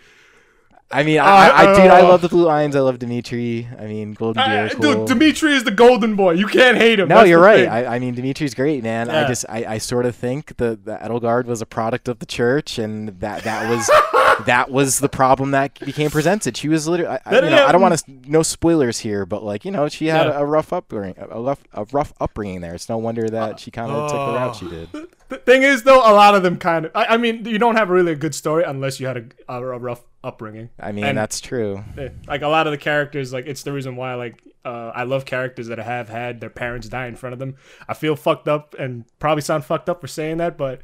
I 0.90 1.02
mean, 1.02 1.18
I, 1.18 1.48
I, 1.48 1.72
I 1.72 1.76
dude, 1.76 1.90
I 1.90 2.00
uh, 2.00 2.08
love 2.08 2.22
the 2.22 2.28
Blue 2.30 2.46
Lions. 2.46 2.74
I 2.74 2.80
love 2.80 2.98
Dimitri. 2.98 3.68
I 3.78 3.86
mean, 3.86 4.14
Golden 4.14 4.42
Deer. 4.48 4.64
uh, 4.64 4.68
cool. 4.70 4.80
dude, 4.80 5.08
Dimitri 5.08 5.52
is 5.54 5.64
the 5.64 5.70
golden 5.70 6.16
boy. 6.16 6.32
You 6.32 6.46
can't 6.46 6.78
hate 6.78 6.98
him. 6.98 7.08
no, 7.08 7.16
That's 7.16 7.28
you're 7.28 7.40
right. 7.40 7.68
I, 7.68 7.96
I 7.96 7.98
mean, 7.98 8.14
Dimitri's 8.14 8.54
great, 8.54 8.82
man. 8.82 9.10
I 9.10 9.28
just, 9.28 9.44
I, 9.50 9.64
I 9.66 9.78
sort 9.78 10.06
of 10.06 10.16
think 10.16 10.56
the 10.56 10.78
the 10.82 10.96
Edelgard 10.96 11.44
was 11.44 11.60
a 11.60 11.66
product 11.66 12.08
of 12.08 12.20
the 12.20 12.26
church, 12.26 12.78
and 12.78 13.20
that 13.20 13.44
that 13.44 13.68
was 13.68 13.86
that 14.46 14.70
was 14.70 15.00
the 15.00 15.10
problem 15.10 15.50
that 15.50 15.78
became 15.80 16.10
presented. 16.10 16.56
She 16.56 16.68
was 16.70 16.88
literally, 16.88 17.18
I, 17.26 17.34
you 17.34 17.50
know, 17.50 17.66
I 17.66 17.72
don't 17.72 17.82
want 17.82 17.98
to, 17.98 18.12
no 18.26 18.42
spoilers 18.42 18.98
here, 19.00 19.26
but 19.26 19.42
like, 19.42 19.64
you 19.66 19.70
know, 19.70 19.88
she 19.88 20.06
had 20.06 20.26
Yeah. 20.26 20.38
a, 20.40 20.44
rough 20.44 20.72
upbringing, 20.72 21.16
a 21.18 21.40
rough, 21.40 21.62
a 21.72 21.84
rough 21.92 22.12
upbringing 22.20 22.60
there. 22.60 22.74
It's 22.74 22.88
no 22.88 22.98
wonder 22.98 23.28
that 23.28 23.60
she 23.60 23.70
kind 23.70 23.90
of 23.92 24.10
took 24.10 24.18
the 24.18 24.32
route 24.32 24.56
she 24.56 24.68
did. 24.68 24.88
The 25.28 25.36
thing 25.38 25.62
is, 25.62 25.82
though, 25.82 25.98
a 26.00 26.12
lot 26.14 26.34
of 26.34 26.42
them 26.42 26.56
kind 26.56 26.86
of. 26.86 26.92
I, 26.94 27.04
I 27.04 27.16
mean, 27.18 27.44
you 27.44 27.58
don't 27.58 27.76
have 27.76 27.90
really 27.90 28.12
a 28.12 28.16
good 28.16 28.34
story 28.34 28.64
unless 28.64 28.98
you 28.98 29.06
had 29.06 29.16
a, 29.48 29.52
a, 29.54 29.62
a 29.62 29.78
rough 29.78 30.02
upbringing. 30.24 30.70
I 30.80 30.92
mean, 30.92 31.04
And- 31.04 31.18
that's 31.18 31.40
true. 31.40 31.84
Eh, 31.98 32.08
Like 32.26 32.42
a 32.42 32.48
lot 32.48 32.66
of 32.66 32.70
the 32.70 32.78
characters, 32.78 33.32
like 33.32 33.46
it's 33.46 33.62
the 33.62 33.72
reason 33.72 33.96
why, 33.96 34.14
like, 34.14 34.42
uh, 34.64 34.90
I 34.94 35.04
love 35.04 35.24
characters 35.24 35.68
that 35.68 35.78
have 35.78 36.08
had 36.08 36.40
their 36.40 36.50
parents 36.50 36.88
die 36.88 37.06
in 37.06 37.16
front 37.16 37.32
of 37.34 37.38
them. 37.38 37.56
I 37.88 37.94
feel 37.94 38.16
fucked 38.16 38.48
up 38.48 38.74
and 38.78 39.04
probably 39.18 39.42
sound 39.42 39.64
fucked 39.64 39.88
up 39.88 40.00
for 40.00 40.06
saying 40.06 40.38
that, 40.38 40.56
but 40.58 40.80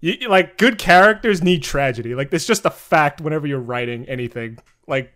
you, 0.00 0.14
you- 0.20 0.28
like 0.28 0.58
good 0.58 0.78
characters 0.78 1.42
need 1.42 1.62
tragedy. 1.62 2.14
Like 2.14 2.32
it's 2.32 2.46
just 2.46 2.64
a 2.66 2.70
fact 2.70 3.20
whenever 3.20 3.46
you're 3.46 3.58
writing 3.60 4.04
anything. 4.08 4.58
Like 4.86 5.12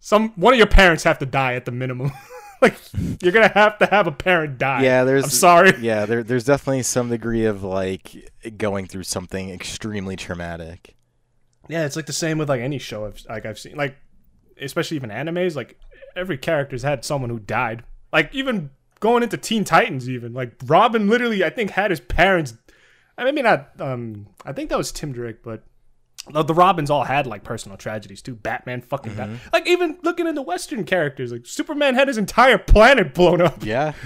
some 0.00 0.30
one 0.36 0.52
of 0.54 0.58
your 0.58 0.66
parents 0.68 1.02
have 1.04 1.18
to 1.18 1.26
die 1.26 1.54
at 1.54 1.64
the 1.64 1.72
minimum. 1.72 2.12
like 2.62 2.76
you're 3.22 3.32
gonna 3.32 3.52
have 3.54 3.78
to 3.78 3.86
have 3.86 4.06
a 4.06 4.12
parent 4.12 4.58
die. 4.58 4.82
Yeah, 4.82 5.04
there's. 5.04 5.24
I'm 5.24 5.30
sorry. 5.30 5.72
Yeah, 5.80 6.06
there, 6.06 6.22
there's 6.22 6.44
definitely 6.44 6.82
some 6.82 7.08
degree 7.08 7.44
of 7.44 7.62
like 7.62 8.32
going 8.56 8.86
through 8.86 9.04
something 9.04 9.50
extremely 9.50 10.16
traumatic. 10.16 10.96
Yeah, 11.68 11.84
it's 11.84 11.96
like 11.96 12.06
the 12.06 12.12
same 12.12 12.38
with 12.38 12.48
like 12.48 12.60
any 12.60 12.78
show 12.78 13.06
I've 13.06 13.22
like 13.28 13.46
I've 13.46 13.58
seen 13.58 13.76
like 13.76 13.96
especially 14.60 14.96
even 14.96 15.10
animes, 15.10 15.54
like 15.54 15.78
every 16.16 16.38
character's 16.38 16.82
had 16.82 17.04
someone 17.04 17.30
who 17.30 17.38
died. 17.38 17.84
Like 18.12 18.34
even 18.34 18.70
going 19.00 19.22
into 19.22 19.36
Teen 19.36 19.64
Titans 19.64 20.08
even, 20.08 20.32
like 20.32 20.52
Robin 20.66 21.08
literally 21.08 21.44
I 21.44 21.50
think 21.50 21.70
had 21.70 21.90
his 21.90 22.00
parents 22.00 22.54
I 23.18 23.24
mean, 23.24 23.34
maybe 23.34 23.42
not. 23.42 23.72
Um, 23.80 24.28
I 24.46 24.52
think 24.52 24.70
that 24.70 24.78
was 24.78 24.92
Tim 24.92 25.12
Drake, 25.12 25.42
but 25.42 25.64
the 26.32 26.54
Robins 26.54 26.90
all 26.90 27.04
had 27.04 27.26
like 27.26 27.44
personal 27.44 27.76
tragedies 27.78 28.22
too. 28.22 28.34
Batman, 28.34 28.82
fucking 28.82 29.14
Bat- 29.14 29.28
mm-hmm. 29.28 29.48
like 29.52 29.66
even 29.68 29.98
looking 30.02 30.26
into 30.26 30.42
Western 30.42 30.84
characters, 30.84 31.32
like 31.32 31.46
Superman 31.46 31.94
had 31.94 32.08
his 32.08 32.18
entire 32.18 32.58
planet 32.58 33.14
blown 33.14 33.40
up. 33.40 33.64
Yeah. 33.64 33.92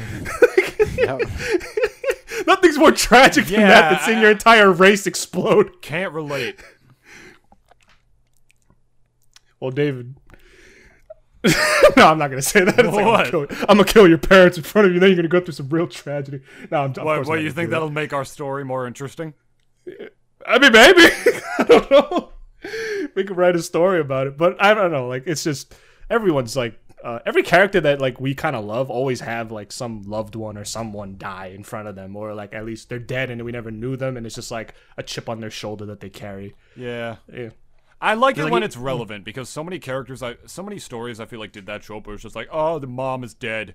Yep. 0.97 1.21
Nothing's 2.47 2.77
more 2.77 2.91
tragic 2.93 3.47
than 3.47 3.61
that 3.61 3.91
than 3.91 4.01
seeing 4.01 4.21
your 4.21 4.33
entire 4.33 4.71
race 4.71 5.07
explode. 5.07 5.81
Can't 5.81 6.13
relate. 6.13 6.61
Well, 9.61 9.71
David. 9.71 10.17
no, 11.97 12.07
I'm 12.09 12.19
not 12.19 12.29
gonna 12.29 12.43
say 12.43 12.65
that. 12.65 12.79
It's 12.79 12.89
like, 12.95 13.05
I'm, 13.07 13.31
gonna 13.31 13.31
kill, 13.31 13.47
I'm 13.69 13.77
gonna 13.79 13.85
kill 13.85 14.09
your 14.09 14.19
parents 14.19 14.57
in 14.57 14.65
front 14.65 14.89
of 14.89 14.95
you. 14.95 15.01
Then 15.01 15.11
you're 15.11 15.17
gonna 15.17 15.29
go 15.29 15.41
through 15.41 15.55
some 15.55 15.69
real 15.69 15.87
tragedy. 15.87 16.41
No, 16.71 16.83
I'm. 16.85 16.91
of 16.91 16.97
What, 16.99 17.05
course 17.17 17.29
what 17.29 17.37
not 17.37 17.43
you 17.45 17.51
think 17.51 17.67
do 17.69 17.71
that. 17.71 17.77
that'll 17.77 17.91
make 17.91 18.13
our 18.13 18.25
story 18.25 18.65
more 18.65 18.87
interesting? 18.87 19.35
Uh, 19.89 20.07
I 20.47 20.59
mean, 20.59 20.73
maybe. 20.73 21.03
I 21.59 21.65
don't 21.65 21.91
know. 21.91 22.33
We 23.15 23.25
could 23.25 23.37
write 23.37 23.57
a 23.57 23.63
story 23.63 24.01
about 24.01 24.27
it, 24.27 24.37
but 24.37 24.61
I 24.63 24.75
don't 24.75 24.93
know. 24.93 25.09
Like, 25.09 25.25
it's 25.27 25.45
just 25.45 25.75
everyone's 26.09 26.57
like 26.57 26.79
uh, 27.03 27.19
every 27.27 27.43
character 27.43 27.81
that 27.81 28.01
like 28.01 28.21
we 28.21 28.35
kind 28.35 28.55
of 28.55 28.65
love 28.65 28.91
always 28.91 29.21
have 29.21 29.51
like 29.51 29.73
some 29.73 30.03
loved 30.03 30.37
one 30.37 30.57
or 30.57 30.65
someone 30.65 31.17
die 31.19 31.47
in 31.47 31.65
front 31.65 31.89
of 31.89 31.97
them, 31.97 32.15
or 32.17 32.35
like 32.35 32.55
at 32.55 32.65
least 32.65 32.89
they're 32.89 32.99
dead 32.99 33.31
and 33.31 33.43
we 33.45 33.53
never 33.53 33.71
knew 33.71 33.97
them, 33.97 34.17
and 34.17 34.25
it's 34.25 34.37
just 34.37 34.51
like 34.51 34.75
a 34.97 35.03
chip 35.03 35.29
on 35.29 35.41
their 35.41 35.51
shoulder 35.51 35.85
that 35.87 36.01
they 36.01 36.11
carry. 36.11 36.55
Yeah. 36.77 37.17
Yeah. 37.33 37.51
I 38.01 38.15
like 38.15 38.37
it 38.37 38.43
Like 38.43 38.53
when 38.53 38.63
it's 38.65 38.77
relevant 38.77 39.25
because 39.25 39.49
so 39.49 39.63
many 39.63 39.79
characters, 39.79 40.23
I 40.23 40.37
so 40.47 40.63
many 40.63 40.79
stories, 40.79 41.21
I 41.21 41.27
feel 41.27 41.39
like 41.39 41.53
did 41.53 41.67
that 41.67 41.83
trope 41.83 42.07
where 42.07 42.15
it's 42.15 42.23
just 42.23 42.35
like, 42.35 42.49
oh, 42.51 42.79
the 42.79 42.89
mom 42.89 43.23
is 43.23 43.33
dead, 43.33 43.75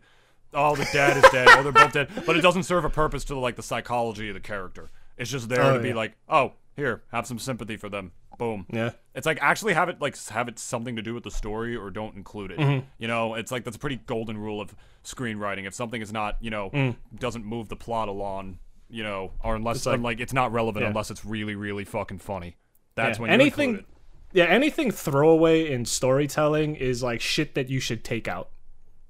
oh, 0.54 0.76
the 0.76 0.88
dad 0.92 1.16
is 1.18 1.32
dead, 1.32 1.48
oh, 1.52 1.64
they're 1.64 1.72
both 1.72 1.94
dead, 1.94 2.10
but 2.26 2.36
it 2.36 2.42
doesn't 2.42 2.64
serve 2.64 2.84
a 2.84 2.90
purpose 2.90 3.24
to 3.26 3.40
like 3.40 3.56
the 3.56 3.64
psychology 3.64 4.28
of 4.28 4.34
the 4.34 4.42
character. 4.42 4.90
It's 5.18 5.30
just 5.32 5.50
there 5.50 5.62
Oh, 5.64 5.74
to 5.76 5.80
be 5.80 5.90
yeah. 5.90 5.96
like, 5.96 6.16
oh, 6.30 6.54
here, 6.76 7.04
have 7.12 7.26
some 7.28 7.40
sympathy 7.40 7.76
for 7.78 7.90
them. 7.90 8.12
Boom. 8.38 8.68
Yeah. 8.72 8.92
It's 9.16 9.26
like 9.26 9.40
actually 9.42 9.74
have 9.74 9.90
it 9.90 10.00
like 10.00 10.16
have 10.30 10.48
it 10.48 10.60
something 10.60 10.96
to 10.96 11.02
do 11.02 11.16
with 11.16 11.24
the 11.24 11.32
story 11.32 11.76
or 11.76 11.90
don't 11.90 12.16
include 12.16 12.52
it. 12.52 12.60
Mm-hmm. 12.60 12.86
You 13.00 13.08
know, 13.08 13.34
it's 13.34 13.52
like 13.52 13.64
that's 13.64 13.78
a 13.78 13.80
pretty 13.80 13.96
golden 14.06 14.38
rule 14.38 14.62
of 14.62 14.76
screenwriting. 15.04 15.66
If 15.66 15.74
something 15.74 16.02
is 16.02 16.14
not, 16.14 16.38
you 16.40 16.52
know, 16.52 16.70
Mm. 16.70 16.96
doesn't 17.18 17.46
move 17.46 17.68
the 17.70 17.76
plot 17.76 18.10
along, 18.10 18.60
you 18.90 19.02
know, 19.02 19.32
or 19.44 19.56
unless 19.56 19.86
like- 19.88 19.94
like, 19.94 20.04
like 20.04 20.20
it's 20.20 20.34
not 20.34 20.52
relevant 20.52 20.84
Yeah. 20.84 20.90
unless 20.90 21.10
it's 21.10 21.26
really 21.26 21.56
really 21.56 21.84
fucking 21.84 22.20
funny. 22.20 22.58
That's 22.94 23.18
Yeah, 23.18 23.22
when 23.24 23.30
you 23.32 23.34
anything-. 23.34 23.86
Yeah, 24.34 24.46
anything 24.46 24.92
throwaway 24.92 25.72
in 25.72 25.86
storytelling 25.86 26.76
is 26.76 27.02
like 27.02 27.22
shit 27.22 27.56
that 27.56 27.70
you 27.70 27.80
should 27.80 28.04
take 28.04 28.28
out. 28.28 28.50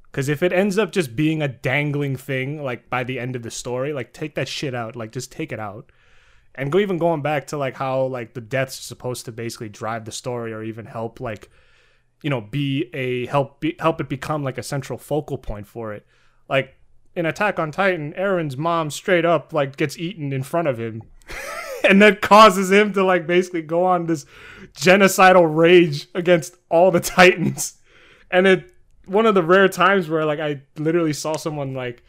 Because 0.03 0.29
if 0.29 0.41
it 0.41 0.53
ends 0.53 0.77
up 0.77 0.91
just 0.93 1.15
being 1.17 1.41
a 1.41 1.47
dangling 1.49 2.15
thing, 2.15 2.63
like 2.63 2.89
by 2.89 3.03
the 3.03 3.19
end 3.19 3.35
of 3.35 3.43
the 3.43 3.51
story, 3.51 3.91
like 3.93 4.13
take 4.13 4.35
that 4.35 4.47
shit 4.47 4.73
out. 4.73 4.95
Like 4.95 5.11
just 5.11 5.31
take 5.31 5.51
it 5.51 5.59
out. 5.59 5.91
And 6.57 6.71
go 6.71 6.79
even 6.79 6.97
going 6.97 7.21
back 7.21 7.47
to 7.47 7.57
like 7.57 7.75
how 7.75 8.05
like 8.05 8.33
the 8.33 8.41
deaths 8.41 8.79
are 8.79 8.83
supposed 8.83 9.25
to 9.25 9.31
basically 9.31 9.69
drive 9.69 10.05
the 10.05 10.11
story 10.11 10.53
or 10.53 10.63
even 10.63 10.85
help 10.85 11.19
like, 11.19 11.49
you 12.23 12.29
know, 12.29 12.41
be 12.41 12.89
a 12.93 13.27
help 13.27 13.59
be, 13.59 13.75
help 13.79 14.01
it 14.01 14.09
become 14.09 14.43
like 14.43 14.57
a 14.57 14.63
central 14.63 14.97
focal 14.97 15.37
point 15.37 15.67
for 15.67 15.93
it. 15.93 16.05
Like 16.49 16.75
in 17.15 17.25
Attack 17.25 17.59
on 17.59 17.71
Titan, 17.71 18.13
Eren's 18.13 18.57
mom 18.57 18.89
straight 18.89 19.25
up 19.25 19.53
like 19.53 19.77
gets 19.77 19.97
eaten 19.97 20.33
in 20.33 20.41
front 20.41 20.67
of 20.67 20.79
him 20.79 21.03
and 21.83 22.01
that 22.01 22.21
causes 22.21 22.71
him 22.71 22.93
to 22.93 23.03
like 23.03 23.27
basically 23.27 23.61
go 23.61 23.85
on 23.85 24.05
this 24.05 24.25
genocidal 24.73 25.47
rage 25.53 26.07
against 26.13 26.55
all 26.69 26.91
the 26.91 26.99
titans 26.99 27.77
and 28.29 28.47
it 28.47 28.73
one 29.05 29.25
of 29.25 29.35
the 29.35 29.43
rare 29.43 29.67
times 29.67 30.09
where 30.09 30.25
like 30.25 30.39
i 30.39 30.61
literally 30.77 31.13
saw 31.13 31.35
someone 31.35 31.73
like 31.73 32.03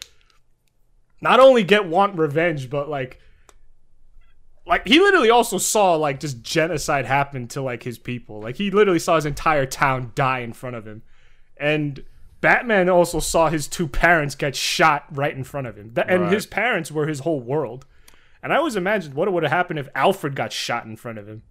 not 1.20 1.40
only 1.40 1.62
get 1.62 1.86
want 1.86 2.18
revenge 2.18 2.68
but 2.68 2.88
like 2.88 3.20
like 4.68 4.86
he 4.86 4.98
literally 5.00 5.30
also 5.30 5.58
saw 5.58 5.94
like 5.94 6.20
just 6.20 6.42
genocide 6.42 7.06
happen 7.06 7.48
to 7.48 7.62
like 7.62 7.82
his 7.82 7.98
people 7.98 8.40
like 8.40 8.56
he 8.56 8.70
literally 8.70 8.98
saw 8.98 9.16
his 9.16 9.26
entire 9.26 9.66
town 9.66 10.12
die 10.14 10.40
in 10.40 10.52
front 10.52 10.76
of 10.76 10.86
him 10.86 11.02
and 11.56 12.04
batman 12.40 12.88
also 12.88 13.18
saw 13.18 13.48
his 13.48 13.66
two 13.66 13.88
parents 13.88 14.34
get 14.34 14.54
shot 14.54 15.04
right 15.10 15.34
in 15.36 15.42
front 15.42 15.66
of 15.66 15.76
him 15.76 15.90
Th- 15.94 16.06
and 16.08 16.22
Right. 16.22 16.32
his 16.32 16.46
parents 16.46 16.92
were 16.92 17.06
his 17.06 17.20
whole 17.20 17.40
world 17.40 17.84
and 18.42 18.52
I 18.52 18.56
always 18.56 18.76
imagined 18.76 19.14
what 19.14 19.32
would 19.32 19.42
have 19.42 19.50
happened 19.50 19.80
if 19.80 19.88
Alfred 19.96 20.36
got 20.36 20.52
shot 20.52 20.84
in 20.84 20.94
front 20.94 21.18
of 21.18 21.26
him. 21.28 21.42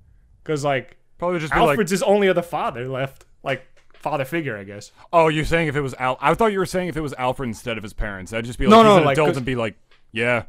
Because, 0.41 0.63
like, 0.63 0.95
Probably 1.17 1.37
just 1.37 1.51
be 1.51 1.59
like, 1.59 1.71
Alfred's 1.71 1.91
his 1.91 2.01
only 2.01 2.29
other 2.29 2.41
father 2.41 2.87
left. 2.87 3.25
Like, 3.43 3.67
father 3.93 4.23
figure, 4.23 4.57
I 4.57 4.63
guess. 4.63 4.93
oh, 5.11 5.27
you're 5.27 5.43
saying 5.43 5.67
if 5.67 5.75
it 5.75 5.81
was 5.81 5.93
Al? 5.95 6.17
I 6.21 6.33
thought 6.33 6.53
you 6.53 6.59
were 6.59 6.65
saying 6.65 6.87
if 6.87 6.95
it 6.95 7.01
was 7.01 7.13
Alfred 7.15 7.49
instead 7.49 7.75
of 7.75 7.83
his 7.83 7.91
parents. 7.91 8.31
I'd 8.31 8.45
just 8.45 8.57
be 8.57 8.67
like, 8.67 8.71
No, 8.71 8.77
he's 8.77 8.85
no, 8.85 8.97
an 8.99 9.03
like, 9.03 9.17
adult 9.17 9.35
and 9.35 9.45
be 9.45 9.55
like, 9.57 9.75
yeah, 10.13 10.43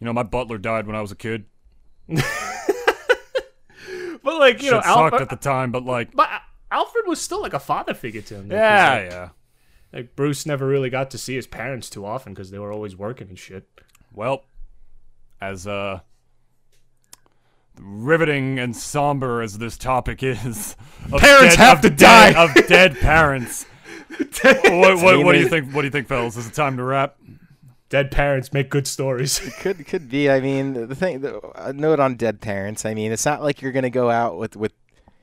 you 0.00 0.06
know, 0.06 0.14
my 0.14 0.22
butler 0.22 0.56
died 0.56 0.86
when 0.86 0.96
I 0.96 1.02
was 1.02 1.12
a 1.12 1.14
kid. 1.14 1.44
But, 4.22 4.40
like, 4.40 4.56
you 4.56 4.70
Shit 4.70 4.72
know, 4.72 4.82
Al- 4.84 5.10
sucked 5.10 5.22
at 5.22 5.28
the 5.30 5.36
time, 5.36 5.70
but 5.70 5.84
like, 5.84 6.12
but 6.12 6.28
Alfred 6.72 7.04
was 7.06 7.20
still 7.20 7.40
like 7.40 7.52
a 7.54 7.60
father 7.60 7.94
figure 7.94 8.22
to 8.22 8.34
him. 8.34 8.50
yeah, 8.50 8.94
like, 8.94 9.10
yeah. 9.12 9.28
like, 9.92 10.16
Bruce 10.16 10.46
never 10.46 10.66
really 10.66 10.90
got 10.90 11.12
to 11.12 11.18
see 11.18 11.36
his 11.36 11.46
parents 11.46 11.88
too 11.88 12.04
often 12.04 12.34
because 12.34 12.50
they 12.50 12.58
were 12.58 12.72
always 12.72 12.96
working 12.96 13.28
and 13.28 13.38
shit. 13.38 13.68
Well, 14.12 14.42
as 15.40 15.66
uh 15.68 16.00
riveting 17.80 18.58
and 18.58 18.74
somber 18.76 19.42
as 19.42 19.58
this 19.58 19.76
topic 19.76 20.22
is, 20.24 20.74
of 21.12 21.20
Parents 21.20 21.54
have 21.54 21.76
of 21.78 21.82
to 21.82 21.90
dead- 21.90 22.34
die. 22.34 22.42
of 22.44 22.66
dead 22.66 22.96
parents. 22.98 23.64
what, 24.42 25.02
what, 25.02 25.24
what 25.24 25.32
do 25.34 25.38
you 25.38 25.48
think? 25.48 25.72
What 25.72 25.82
do 25.82 25.86
you 25.86 25.92
think, 25.92 26.08
fellas? 26.08 26.36
Is 26.36 26.48
it 26.48 26.54
time 26.54 26.76
to 26.78 26.82
wrap? 26.82 27.16
Dead 27.88 28.10
parents 28.10 28.52
make 28.52 28.68
good 28.68 28.86
stories. 28.86 29.38
Could 29.60 29.86
could 29.86 30.08
be. 30.08 30.28
I 30.28 30.40
mean, 30.40 30.88
the 30.88 30.94
thing. 30.94 31.20
The, 31.20 31.40
a 31.54 31.72
note 31.72 32.00
on 32.00 32.16
dead 32.16 32.40
parents. 32.40 32.84
I 32.84 32.94
mean, 32.94 33.12
it's 33.12 33.24
not 33.24 33.42
like 33.42 33.62
you're 33.62 33.72
gonna 33.72 33.90
go 33.90 34.10
out 34.10 34.38
with 34.38 34.56
with 34.56 34.72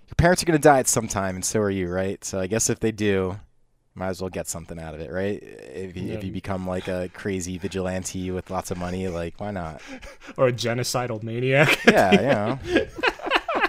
your 0.08 0.16
parents 0.18 0.42
are 0.44 0.46
gonna 0.46 0.60
die 0.60 0.80
at 0.80 0.88
some 0.88 1.08
time, 1.08 1.36
and 1.36 1.46
so 1.46 1.60
are 1.60 1.70
you, 1.70 1.90
right? 1.90 2.24
So 2.24 2.40
I 2.40 2.48
guess 2.48 2.70
if 2.70 2.80
they 2.80 2.92
do, 2.92 3.40
might 3.96 4.10
as 4.10 4.22
well 4.22 4.30
get 4.30 4.48
something 4.48 4.80
out 4.80 4.96
of 4.96 5.02
it, 5.02 5.12
right? 5.12 5.42
If 5.42 5.96
you, 5.96 6.14
if 6.14 6.24
you 6.24 6.32
become 6.32 6.66
like 6.66 6.88
a 6.88 7.10
crazy 7.14 7.58
vigilante 7.58 8.32
with 8.32 8.50
lots 8.50 8.72
of 8.72 8.78
money, 8.78 9.08
like 9.08 9.40
why 9.40 9.52
not? 9.52 9.82
or 10.38 10.48
a 10.48 10.54
genocidal 10.54 11.22
maniac. 11.22 11.80
Yeah, 11.86 12.12
you 12.12 12.74
know. 12.74 12.88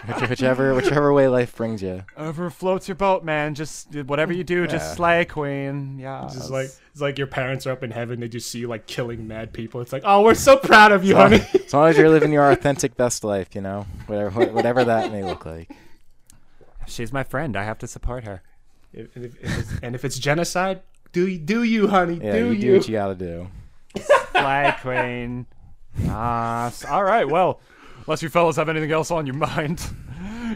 Which, 0.06 0.28
whichever 0.30 0.74
whichever 0.74 1.12
way 1.12 1.28
life 1.28 1.54
brings 1.56 1.82
you. 1.82 2.04
Over 2.16 2.50
floats 2.50 2.88
your 2.88 2.94
boat, 2.94 3.24
man. 3.24 3.54
Just 3.54 3.94
whatever 3.94 4.32
you 4.32 4.44
do, 4.44 4.62
Yeah. 4.62 4.66
just 4.66 4.94
slay 4.96 5.20
a 5.22 5.24
queen. 5.24 5.98
Yeah, 5.98 6.24
It's 6.26 6.34
just 6.34 6.50
like 6.50 6.66
it's 6.92 7.00
like 7.00 7.16
your 7.18 7.26
parents 7.26 7.66
are 7.66 7.70
up 7.72 7.82
in 7.82 7.90
heaven. 7.90 8.20
They 8.20 8.28
just 8.28 8.50
see 8.50 8.58
you 8.60 8.68
like 8.68 8.86
killing 8.86 9.26
mad 9.26 9.52
people. 9.52 9.80
It's 9.80 9.92
like, 9.92 10.02
oh, 10.04 10.22
we're 10.22 10.34
so 10.34 10.56
proud 10.56 10.92
of 10.92 11.04
you, 11.04 11.16
honey. 11.16 11.40
As 11.54 11.72
long 11.72 11.88
as 11.88 11.96
you're 11.96 12.10
living 12.10 12.32
your 12.32 12.50
authentic 12.52 12.96
best 12.96 13.24
life, 13.24 13.54
you 13.54 13.60
know, 13.60 13.86
whatever 14.06 14.44
whatever 14.46 14.84
that 14.84 15.10
may 15.10 15.22
look 15.24 15.46
like. 15.46 15.70
she's 16.86 17.12
my 17.12 17.22
friend. 17.24 17.56
I 17.56 17.64
have 17.64 17.78
to 17.78 17.86
support 17.86 18.24
her. 18.24 18.42
If, 18.92 19.16
if, 19.16 19.42
if 19.42 19.58
it's, 19.58 19.72
and 19.82 19.94
if 19.94 20.04
it's 20.04 20.18
genocide, 20.18 20.82
do 21.12 21.26
you, 21.26 21.38
do 21.38 21.62
you, 21.62 21.88
honey? 21.88 22.20
Yeah, 22.22 22.32
do 22.32 22.38
you 22.46 22.50
you? 22.52 22.60
do 22.60 22.72
what 22.78 22.88
you 22.88 22.92
gotta 22.92 23.14
do. 23.14 23.48
Slay 24.32 24.74
queen. 24.82 25.46
Ah, 26.08 26.66
s- 26.66 26.84
all 26.84 27.04
right. 27.04 27.28
Well, 27.28 27.60
unless 28.06 28.22
you 28.22 28.28
fellas 28.28 28.56
have 28.56 28.68
anything 28.68 28.92
else 28.92 29.10
on 29.10 29.26
your 29.26 29.36
mind, 29.36 29.84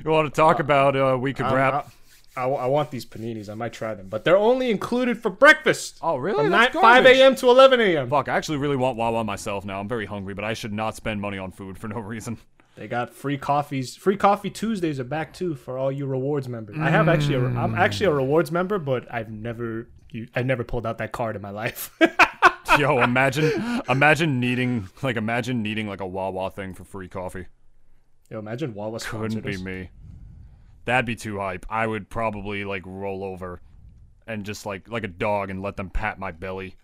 you 0.05 0.11
want 0.11 0.33
to 0.33 0.37
talk 0.37 0.61
about, 0.61 0.97
uh, 0.97 1.16
we 1.19 1.33
could 1.33 1.47
wrap. 1.47 1.91
I, 2.37 2.43
I, 2.43 2.49
I 2.49 2.66
want 2.66 2.91
these 2.91 3.05
paninis. 3.05 3.49
I 3.49 3.55
might 3.55 3.73
try 3.73 3.95
them, 3.95 4.09
but 4.09 4.25
they're 4.25 4.37
only 4.37 4.70
included 4.70 5.20
for 5.20 5.31
breakfast. 5.31 5.99
Oh, 6.01 6.16
really? 6.16 6.45
From 6.45 6.51
That's 6.51 6.75
9, 6.75 6.83
5 6.83 7.07
a.m. 7.07 7.35
to 7.37 7.51
11 7.51 7.81
a.m. 7.81 8.11
Fuck, 8.11 8.29
I 8.29 8.37
actually 8.37 8.59
really 8.59 8.77
want 8.77 8.97
Wawa 8.97 9.25
myself 9.25 9.65
now. 9.65 9.81
I'm 9.81 9.89
very 9.89 10.07
hungry, 10.07 10.35
but 10.35 10.45
I 10.45 10.55
should 10.55 10.73
not 10.73 10.95
spend 10.95 11.20
money 11.20 11.39
on 11.39 11.51
food 11.51 11.79
for 11.79 11.89
no 11.89 11.99
reason. 11.99 12.39
They 12.77 12.87
got 12.87 13.12
free 13.12 13.39
coffees. 13.39 13.97
Free 13.97 14.16
coffee 14.16 14.51
Tuesdays 14.51 15.01
are 15.01 15.05
back 15.05 15.33
too 15.33 15.57
for 15.57 15.77
all 15.77 15.91
you 15.91 16.07
rewards 16.07 16.49
members. 16.49 16.77
I 16.79 16.91
have 16.91 17.09
actually, 17.09 17.35
a, 17.35 17.45
I'm 17.45 17.75
actually 17.75 18.07
a 18.07 18.12
rewards 18.12 18.53
member, 18.53 18.79
but 18.79 19.12
I've 19.12 19.31
never, 19.31 19.89
you, 20.11 20.29
I 20.37 20.43
never 20.43 20.62
pulled 20.62 20.87
out 20.87 20.99
that 20.99 21.11
card 21.11 21.35
in 21.35 21.43
my 21.43 21.51
life. 21.51 21.91
Yo, 22.78 23.01
imagine, 23.01 23.82
imagine 23.89 24.40
needing, 24.40 24.89
like, 25.03 25.16
imagine 25.16 25.62
needing 25.62 25.89
like 25.89 26.01
a 26.01 26.07
Wawa 26.07 26.51
thing 26.51 26.74
for 26.74 26.85
free 26.85 27.09
coffee. 27.09 27.47
Yo, 28.31 28.39
imagine 28.39 28.74
Wawa 28.74 29.01
Couldn't 29.01 29.43
be 29.45 29.55
us. 29.55 29.61
me. 29.61 29.90
That'd 30.85 31.07
be 31.07 31.16
too 31.16 31.39
hype. 31.39 31.66
I 31.69 31.86
would 31.86 32.09
probably 32.09 32.65
like 32.65 32.82
roll 32.86 33.24
over, 33.24 33.61
and 34.27 34.45
just 34.45 34.66
like 34.66 34.89
like 34.89 35.05
a 35.05 35.09
dog 35.09 35.51
and 35.51 35.62
let 35.62 35.77
them 35.77 35.90
pat 35.90 36.19
my 36.19 36.32
belly. 36.32 36.77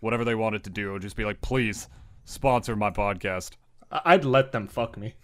Whatever 0.00 0.24
they 0.24 0.34
wanted 0.34 0.64
to 0.64 0.70
do, 0.70 0.98
just 0.98 1.16
be 1.16 1.24
like, 1.24 1.40
please 1.40 1.88
sponsor 2.24 2.76
my 2.76 2.90
podcast. 2.90 3.52
I'd 3.90 4.24
let 4.24 4.52
them 4.52 4.66
fuck 4.68 4.96
me. 4.96 5.14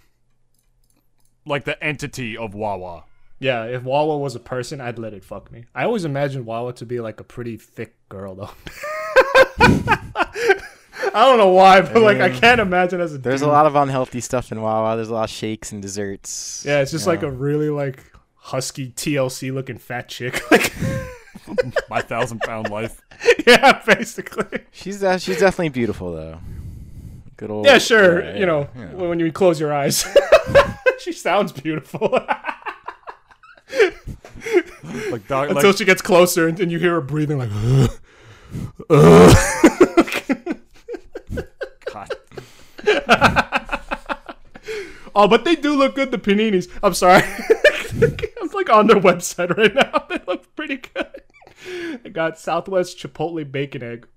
Like 1.47 1.65
the 1.65 1.83
entity 1.83 2.37
of 2.37 2.55
Wawa. 2.55 3.05
Yeah, 3.39 3.65
if 3.65 3.83
Wawa 3.83 4.19
was 4.19 4.35
a 4.35 4.41
person, 4.41 4.81
I'd 4.81 4.99
let 4.99 5.13
it 5.13 5.25
fuck 5.25 5.51
me. 5.51 5.65
I 5.75 5.85
always 5.85 6.05
imagined 6.05 6.47
Wawa 6.47 6.73
to 6.75 6.87
be 6.87 7.01
like 7.01 7.21
a 7.21 7.25
pretty 7.25 7.57
thick 7.57 7.97
girl, 8.09 8.35
though. 8.35 8.51
I 11.15 11.27
don't 11.27 11.39
know 11.39 11.51
why, 11.51 11.81
but 11.81 12.03
like 12.03 12.21
I 12.21 12.31
can't 12.31 12.61
imagine 12.61 13.01
as 13.01 13.15
a. 13.15 13.19
There's 13.19 13.43
a 13.43 13.49
lot 13.49 13.67
of 13.67 13.77
unhealthy 13.77 14.21
stuff 14.21 14.51
in 14.51 14.61
Wawa. 14.61 14.97
There's 14.97 15.11
a 15.11 15.15
lot 15.15 15.25
of 15.25 15.31
shakes 15.31 15.73
and 15.73 15.81
desserts. 15.81 16.65
Yeah, 16.67 16.81
it's 16.81 16.91
just 16.91 17.07
you 17.07 17.13
like 17.13 17.23
know. 17.23 17.29
a 17.29 17.31
really 17.31 17.71
like 17.71 18.03
husky 18.35 18.91
TLC 18.91 19.53
looking 19.53 19.79
fat 19.79 20.09
chick. 20.09 20.43
Like, 20.51 20.73
My 21.91 22.01
thousand 22.01 22.41
pound 22.41 22.71
life. 22.71 23.03
yeah, 23.47 23.83
basically. 23.85 24.61
She's 24.71 25.03
uh, 25.03 25.19
she's 25.19 25.39
definitely 25.39 25.69
beautiful 25.71 26.13
though. 26.13 26.39
Good 27.37 27.51
old. 27.51 27.67
Yeah, 27.67 27.79
sure. 27.79 28.25
yeah, 28.25 28.37
you 28.39 28.47
know, 28.47 28.69
yeah. 28.77 28.95
when 28.95 29.21
you 29.21 29.31
close 29.31 29.61
your 29.61 29.73
eyes, 29.73 30.07
she 31.01 31.13
sounds 31.13 31.53
beautiful 31.53 32.19
Like, 35.11 35.27
dog, 35.29 35.51
until 35.51 35.71
like 35.71 35.79
she 35.79 35.85
gets 35.85 36.03
closer 36.03 36.49
and, 36.49 36.59
and 36.61 36.71
you 36.71 36.79
hear 36.79 36.93
her 36.95 37.01
breathing 37.01 37.39
like. 37.39 37.51
God. 41.93 42.11
Oh, 45.17 45.29
but 45.29 45.45
they 45.45 45.55
do 45.55 45.77
look 45.77 45.95
good. 45.95 46.11
The 46.11 46.19
paninis. 46.19 46.69
I'm 46.83 46.93
sorry. 46.93 47.23
I'm 48.43 48.49
like 48.53 48.69
on 48.69 48.89
their 48.89 49.01
website 49.01 49.57
right 49.57 49.73
now. 49.75 50.07
They 50.09 50.19
look 50.27 50.57
pretty 50.57 50.79
good. 50.79 51.23
I 52.05 52.09
got 52.09 52.37
Southwest 52.39 52.99
Chipotle 52.99 53.51
bacon 53.51 53.83
egg, 53.85 54.09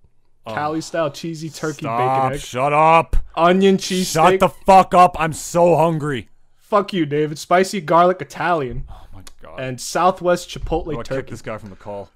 oh, 0.48 0.54
Cali 0.56 0.82
style 0.82 1.12
cheesy 1.12 1.50
turkey 1.52 1.82
Stop. 1.86 2.00
bacon 2.00 2.34
egg, 2.34 2.40
Shut 2.40 2.74
up. 2.74 3.16
onion 3.36 3.78
cheese 3.78 4.10
Shut 4.10 4.28
steak. 4.28 4.40
the 4.40 4.50
fuck 4.50 4.94
up. 4.96 5.16
I'm 5.20 5.34
so 5.34 5.76
hungry. 5.76 6.30
Fuck 6.58 6.94
you, 6.94 7.06
David. 7.06 7.38
Spicy 7.38 7.80
garlic 7.80 8.20
Italian 8.22 8.86
Oh 8.90 8.94
my 9.02 9.07
god. 9.48 9.60
and 9.60 9.80
Southwest 9.82 10.50
Chipotle 10.50 10.94
I 10.94 10.98
kick 10.98 11.06
turkey. 11.06 11.32
this 11.32 11.42
guy 11.42 11.58
from 11.58 11.70
the 11.70 11.76
call. 11.76 12.10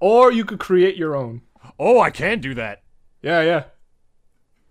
Or 0.00 0.32
you 0.32 0.44
could 0.44 0.58
create 0.58 0.96
your 0.96 1.14
own. 1.14 1.42
Oh, 1.78 2.00
I 2.00 2.10
can 2.10 2.40
do 2.40 2.54
that. 2.54 2.82
Yeah, 3.22 3.40
yeah. 3.42 3.64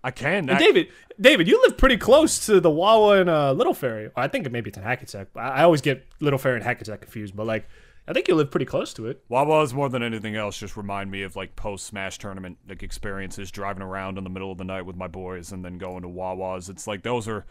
I 0.04 0.10
can. 0.10 0.48
And 0.48 0.52
I- 0.52 0.58
David, 0.58 0.88
David, 1.20 1.48
you 1.48 1.62
live 1.62 1.76
pretty 1.78 1.96
close 1.96 2.44
to 2.46 2.60
the 2.60 2.70
Wawa 2.70 3.20
and 3.20 3.30
uh, 3.30 3.52
Little 3.52 3.74
Ferry. 3.74 4.10
I 4.16 4.28
think 4.28 4.50
maybe 4.50 4.68
it's 4.68 4.76
in 4.78 4.84
Hackensack. 4.84 5.28
I, 5.36 5.40
I 5.40 5.62
always 5.62 5.80
get 5.80 6.06
Little 6.20 6.38
Ferry 6.38 6.56
and 6.56 6.64
Hackensack 6.64 7.00
confused, 7.00 7.36
but 7.36 7.46
like, 7.46 7.66
I 8.06 8.12
think 8.12 8.26
you 8.26 8.34
live 8.34 8.50
pretty 8.50 8.66
close 8.66 8.92
to 8.94 9.06
it. 9.06 9.22
Wawa's 9.28 9.72
more 9.72 9.88
than 9.88 10.02
anything 10.02 10.34
else 10.34 10.58
just 10.58 10.76
remind 10.76 11.10
me 11.10 11.22
of 11.22 11.36
like 11.36 11.54
post 11.54 11.86
Smash 11.86 12.18
tournament 12.18 12.58
like 12.68 12.82
experiences, 12.82 13.50
driving 13.52 13.82
around 13.82 14.18
in 14.18 14.24
the 14.24 14.30
middle 14.30 14.50
of 14.50 14.58
the 14.58 14.64
night 14.64 14.82
with 14.82 14.96
my 14.96 15.06
boys 15.06 15.52
and 15.52 15.64
then 15.64 15.78
going 15.78 16.02
to 16.02 16.08
Wawa's. 16.08 16.68
It's 16.68 16.88
like 16.88 17.04
those 17.04 17.28
are 17.28 17.46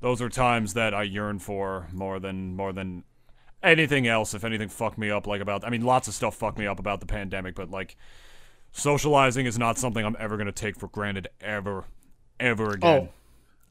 those 0.00 0.22
are 0.22 0.28
times 0.28 0.74
that 0.74 0.94
I 0.94 1.02
yearn 1.02 1.40
for 1.40 1.88
more 1.92 2.20
than 2.20 2.54
more 2.54 2.72
than 2.72 3.02
anything 3.62 4.06
else. 4.06 4.34
If 4.34 4.44
anything 4.44 4.68
fucked 4.68 4.98
me 4.98 5.10
up 5.10 5.26
like 5.26 5.40
about 5.40 5.64
I 5.64 5.70
mean 5.70 5.82
lots 5.82 6.08
of 6.08 6.14
stuff 6.14 6.36
fucked 6.36 6.58
me 6.58 6.66
up 6.66 6.78
about 6.78 7.00
the 7.00 7.06
pandemic, 7.06 7.54
but 7.54 7.70
like 7.70 7.96
socializing 8.72 9.46
is 9.46 9.58
not 9.58 9.78
something 9.78 10.04
I'm 10.04 10.16
ever 10.18 10.36
gonna 10.36 10.52
take 10.52 10.78
for 10.78 10.88
granted 10.88 11.28
ever 11.40 11.84
ever 12.38 12.68
oh, 12.68 12.72
again. 12.72 13.08
Oh, 13.08 13.08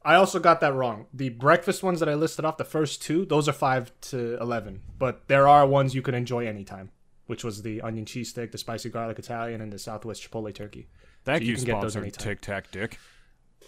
I 0.02 0.14
also 0.14 0.38
got 0.38 0.60
that 0.60 0.74
wrong. 0.74 1.06
The 1.12 1.28
breakfast 1.28 1.82
ones 1.82 2.00
that 2.00 2.08
I 2.08 2.14
listed 2.14 2.44
off, 2.44 2.56
the 2.56 2.64
first 2.64 3.02
two, 3.02 3.26
those 3.26 3.48
are 3.48 3.52
five 3.52 3.92
to 4.02 4.40
eleven. 4.40 4.82
But 4.98 5.28
there 5.28 5.46
are 5.46 5.66
ones 5.66 5.94
you 5.94 6.02
can 6.02 6.14
enjoy 6.14 6.46
anytime, 6.46 6.90
which 7.26 7.44
was 7.44 7.62
the 7.62 7.82
onion 7.82 8.06
cheese 8.06 8.30
steak, 8.30 8.52
the 8.52 8.58
spicy 8.58 8.88
garlic 8.88 9.18
Italian, 9.18 9.60
and 9.60 9.72
the 9.72 9.78
Southwest 9.78 10.22
Chipotle 10.22 10.54
turkey. 10.54 10.88
Thank 11.24 11.42
so 11.42 11.44
you, 11.44 11.50
you 11.50 11.56
can 11.56 11.90
sponsor. 11.90 12.10
Tic 12.10 12.40
Tac 12.40 12.70
Dick. 12.70 12.98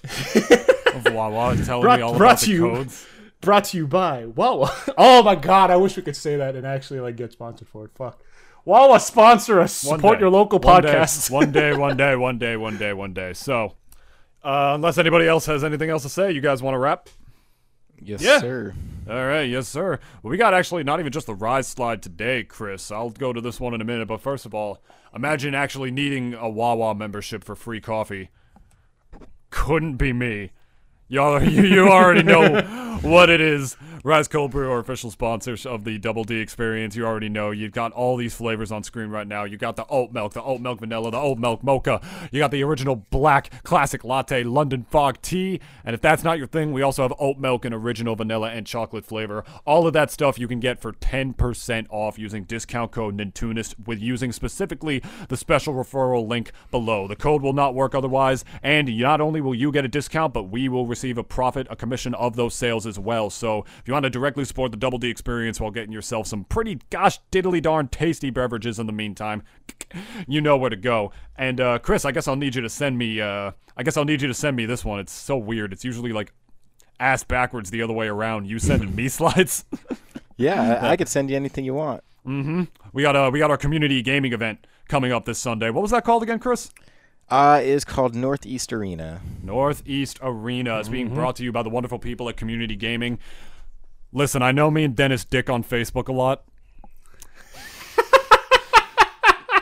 of 0.94 1.12
Wawa 1.12 1.56
telling 1.64 1.82
Brought- 1.82 1.98
me 1.98 2.02
all 2.02 2.16
about 2.16 2.40
the 2.40 2.50
you. 2.50 2.60
codes. 2.62 3.06
Brought 3.42 3.64
to 3.64 3.76
you 3.76 3.86
by 3.86 4.24
Wawa. 4.24 4.74
Oh 4.96 5.22
my 5.22 5.34
god, 5.34 5.70
I 5.70 5.76
wish 5.76 5.96
we 5.96 6.02
could 6.02 6.16
say 6.16 6.36
that 6.36 6.54
and 6.56 6.66
actually 6.66 7.00
like 7.00 7.16
get 7.16 7.32
sponsored 7.32 7.68
for 7.68 7.84
it. 7.84 7.90
Fuck. 7.94 8.18
Wawa 8.64 8.98
sponsor 9.00 9.60
us. 9.60 9.84
One 9.84 9.98
Support 9.98 10.18
day. 10.18 10.22
your 10.22 10.30
local 10.30 10.58
One 10.60 10.82
day. 10.82 10.88
podcasts. 10.94 11.28
One 11.30 11.50
day, 11.52 11.72
one 11.76 11.96
day, 11.96 12.16
one 12.16 12.38
day, 12.38 12.56
one 12.56 12.78
day, 12.78 12.92
one 12.92 13.12
day. 13.12 13.32
So, 13.34 13.74
uh, 14.44 14.72
unless 14.74 14.96
anybody 14.96 15.26
else 15.26 15.46
has 15.46 15.64
anything 15.64 15.90
else 15.90 16.04
to 16.04 16.08
say, 16.08 16.30
you 16.32 16.40
guys 16.40 16.62
want 16.62 16.74
to 16.74 16.78
wrap? 16.78 17.08
Yes, 18.00 18.22
Yeah. 18.22 18.38
sir. 18.38 18.74
All 19.10 19.26
right, 19.26 19.42
yes, 19.48 19.66
sir. 19.66 19.98
Well, 20.22 20.30
we 20.30 20.36
got 20.36 20.54
actually 20.54 20.84
not 20.84 21.00
even 21.00 21.10
just 21.10 21.26
the 21.26 21.34
rise 21.34 21.66
slide 21.66 22.02
today, 22.02 22.44
Chris. 22.44 22.92
I'll 22.92 23.10
go 23.10 23.32
to 23.32 23.40
this 23.40 23.58
one 23.58 23.74
in 23.74 23.80
a 23.80 23.84
minute, 23.84 24.06
but 24.06 24.20
first 24.20 24.46
of 24.46 24.54
all, 24.54 24.80
imagine 25.12 25.56
actually 25.56 25.90
needing 25.90 26.34
a 26.34 26.48
Wawa 26.48 26.94
membership 26.94 27.42
for 27.42 27.56
free 27.56 27.80
coffee. 27.80 28.30
Couldn't 29.50 29.96
be 29.96 30.12
me. 30.12 30.52
Y'all, 31.08 31.42
you, 31.48 31.62
you 31.62 31.88
already 31.88 32.22
know 32.22 32.62
what 33.02 33.30
it 33.30 33.40
is. 33.40 33.76
Rise 34.04 34.26
Cold 34.26 34.50
Brew 34.50 34.68
are 34.68 34.80
official 34.80 35.12
sponsors 35.12 35.64
of 35.64 35.84
the 35.84 35.96
Double 35.96 36.24
D 36.24 36.40
experience. 36.40 36.96
You 36.96 37.06
already 37.06 37.28
know. 37.28 37.52
You've 37.52 37.70
got 37.70 37.92
all 37.92 38.16
these 38.16 38.34
flavors 38.34 38.72
on 38.72 38.82
screen 38.82 39.10
right 39.10 39.28
now. 39.28 39.44
You 39.44 39.56
got 39.56 39.76
the 39.76 39.86
oat 39.86 40.10
milk, 40.10 40.32
the 40.32 40.42
oat 40.42 40.60
milk 40.60 40.80
vanilla, 40.80 41.12
the 41.12 41.18
oat 41.18 41.38
milk 41.38 41.62
mocha. 41.62 42.00
You 42.32 42.40
got 42.40 42.50
the 42.50 42.64
original 42.64 42.96
black 42.96 43.62
classic 43.62 44.02
latte 44.02 44.42
London 44.42 44.86
fog 44.90 45.22
tea. 45.22 45.60
And 45.84 45.94
if 45.94 46.00
that's 46.00 46.24
not 46.24 46.38
your 46.38 46.48
thing, 46.48 46.72
we 46.72 46.82
also 46.82 47.02
have 47.02 47.14
oat 47.20 47.38
milk 47.38 47.64
and 47.64 47.72
original 47.72 48.16
vanilla 48.16 48.50
and 48.50 48.66
chocolate 48.66 49.04
flavor. 49.04 49.44
All 49.64 49.86
of 49.86 49.92
that 49.92 50.10
stuff 50.10 50.36
you 50.36 50.48
can 50.48 50.58
get 50.58 50.80
for 50.80 50.92
10% 50.94 51.86
off 51.88 52.18
using 52.18 52.42
discount 52.42 52.90
code 52.90 53.16
Nintoonist 53.16 53.86
with 53.86 54.00
using 54.00 54.32
specifically 54.32 55.00
the 55.28 55.36
special 55.36 55.74
referral 55.74 56.26
link 56.26 56.50
below. 56.72 57.06
The 57.06 57.14
code 57.14 57.42
will 57.42 57.52
not 57.52 57.76
work 57.76 57.94
otherwise, 57.94 58.44
and 58.64 58.88
not 58.98 59.20
only 59.20 59.40
will 59.40 59.54
you 59.54 59.70
get 59.70 59.84
a 59.84 59.88
discount, 59.88 60.34
but 60.34 60.44
we 60.44 60.68
will 60.68 60.86
receive 60.86 61.01
a 61.10 61.22
profit, 61.24 61.66
a 61.70 61.76
commission 61.76 62.14
of 62.14 62.36
those 62.36 62.54
sales 62.54 62.86
as 62.86 62.98
well. 62.98 63.28
So 63.30 63.64
if 63.78 63.82
you 63.86 63.92
want 63.92 64.04
to 64.04 64.10
directly 64.10 64.44
support 64.44 64.70
the 64.70 64.76
Double 64.76 64.98
D 64.98 65.08
experience 65.08 65.60
while 65.60 65.70
getting 65.70 65.92
yourself 65.92 66.26
some 66.26 66.44
pretty 66.44 66.78
gosh 66.90 67.18
diddly 67.30 67.60
darn 67.60 67.88
tasty 67.88 68.30
beverages 68.30 68.78
in 68.78 68.86
the 68.86 68.92
meantime, 68.92 69.42
you 70.28 70.40
know 70.40 70.56
where 70.56 70.70
to 70.70 70.76
go. 70.76 71.12
And 71.36 71.60
uh, 71.60 71.78
Chris, 71.80 72.04
I 72.04 72.12
guess 72.12 72.28
I'll 72.28 72.36
need 72.36 72.54
you 72.54 72.62
to 72.62 72.68
send 72.70 72.96
me. 72.96 73.20
Uh, 73.20 73.52
I 73.76 73.82
guess 73.82 73.96
I'll 73.96 74.04
need 74.04 74.22
you 74.22 74.28
to 74.28 74.34
send 74.34 74.56
me 74.56 74.66
this 74.66 74.84
one. 74.84 75.00
It's 75.00 75.12
so 75.12 75.36
weird. 75.36 75.72
It's 75.72 75.84
usually 75.84 76.12
like 76.12 76.32
ass 77.00 77.24
backwards 77.24 77.70
the 77.70 77.82
other 77.82 77.92
way 77.92 78.06
around. 78.06 78.46
You 78.46 78.58
sending 78.58 78.94
me 78.94 79.08
slides. 79.08 79.64
Yeah, 80.38 80.80
I, 80.82 80.92
I 80.92 80.96
could 80.96 81.08
send 81.08 81.30
you 81.30 81.36
anything 81.36 81.64
you 81.64 81.74
want. 81.74 82.02
Mm-hmm. 82.26 82.62
we 82.92 83.02
got 83.02 83.14
uh, 83.14 83.30
we 83.32 83.38
got 83.38 83.50
our 83.50 83.56
community 83.56 84.00
gaming 84.02 84.32
event 84.32 84.66
coming 84.88 85.12
up 85.12 85.24
this 85.24 85.38
Sunday. 85.38 85.70
What 85.70 85.82
was 85.82 85.90
that 85.90 86.04
called 86.04 86.22
again, 86.22 86.38
Chris? 86.38 86.70
Uh, 87.28 87.60
it 87.62 87.68
is 87.68 87.84
called 87.84 88.14
Northeast 88.14 88.72
Arena. 88.72 89.20
Northeast 89.42 90.18
Arena 90.22 90.78
is 90.80 90.86
Mm-hmm. 90.86 90.92
being 90.92 91.14
brought 91.14 91.36
to 91.36 91.44
you 91.44 91.52
by 91.52 91.62
the 91.62 91.70
wonderful 91.70 91.98
people 91.98 92.28
at 92.28 92.36
Community 92.36 92.76
Gaming. 92.76 93.18
Listen, 94.12 94.42
I 94.42 94.52
know 94.52 94.70
me 94.70 94.84
and 94.84 94.94
Dennis 94.94 95.24
Dick 95.24 95.48
on 95.48 95.64
Facebook 95.64 96.08
a 96.08 96.12
lot. 96.12 96.44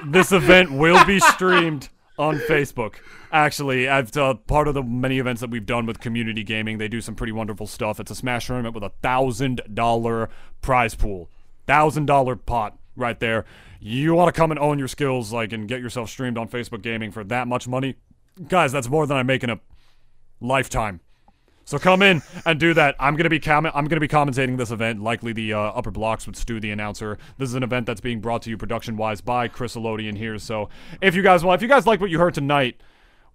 this 0.06 0.32
event 0.32 0.72
will 0.72 1.04
be 1.04 1.20
streamed 1.20 1.88
on 2.18 2.38
Facebook. 2.40 2.94
Actually, 3.32 3.86
as 3.86 4.16
uh, 4.16 4.34
part 4.34 4.66
of 4.66 4.74
the 4.74 4.82
many 4.82 5.18
events 5.20 5.40
that 5.40 5.50
we've 5.50 5.66
done 5.66 5.86
with 5.86 6.00
Community 6.00 6.42
Gaming, 6.42 6.78
they 6.78 6.88
do 6.88 7.00
some 7.00 7.14
pretty 7.14 7.32
wonderful 7.32 7.68
stuff. 7.68 8.00
It's 8.00 8.10
a 8.10 8.14
Smash 8.16 8.48
tournament 8.48 8.74
with 8.74 8.82
a 8.82 8.92
thousand 9.02 9.60
dollar 9.72 10.28
prize 10.60 10.96
pool, 10.96 11.30
thousand 11.68 12.06
dollar 12.06 12.34
pot 12.34 12.76
right 13.00 13.18
there. 13.18 13.44
You 13.80 14.14
want 14.14 14.32
to 14.32 14.38
come 14.38 14.50
and 14.50 14.60
own 14.60 14.78
your 14.78 14.88
skills, 14.88 15.32
like, 15.32 15.52
and 15.52 15.66
get 15.66 15.80
yourself 15.80 16.10
streamed 16.10 16.38
on 16.38 16.48
Facebook 16.48 16.82
Gaming 16.82 17.10
for 17.10 17.24
that 17.24 17.48
much 17.48 17.66
money, 17.66 17.96
guys? 18.48 18.72
That's 18.72 18.88
more 18.88 19.06
than 19.06 19.16
I 19.16 19.22
make 19.22 19.42
in 19.42 19.50
a 19.50 19.60
lifetime. 20.40 21.00
So 21.64 21.78
come 21.78 22.02
in 22.02 22.20
and 22.44 22.58
do 22.58 22.74
that. 22.74 22.96
I'm 22.98 23.14
gonna 23.14 23.30
be 23.30 23.40
I'm 23.46 23.62
gonna 23.86 24.00
be 24.00 24.08
commentating 24.08 24.56
this 24.56 24.72
event, 24.72 25.00
likely 25.02 25.32
the 25.32 25.52
uh, 25.52 25.60
upper 25.60 25.92
blocks 25.92 26.26
with 26.26 26.34
Stu, 26.34 26.58
the 26.58 26.72
announcer. 26.72 27.16
This 27.38 27.48
is 27.48 27.54
an 27.54 27.62
event 27.62 27.86
that's 27.86 28.00
being 28.00 28.20
brought 28.20 28.42
to 28.42 28.50
you 28.50 28.58
production 28.58 28.96
wise 28.96 29.20
by 29.20 29.46
Chriselodeon 29.46 30.16
here. 30.16 30.36
So 30.38 30.68
if 31.00 31.14
you 31.14 31.22
guys 31.22 31.44
want, 31.44 31.60
if 31.60 31.62
you 31.62 31.68
guys 31.68 31.86
like 31.86 32.00
what 32.00 32.10
you 32.10 32.18
heard 32.18 32.34
tonight, 32.34 32.80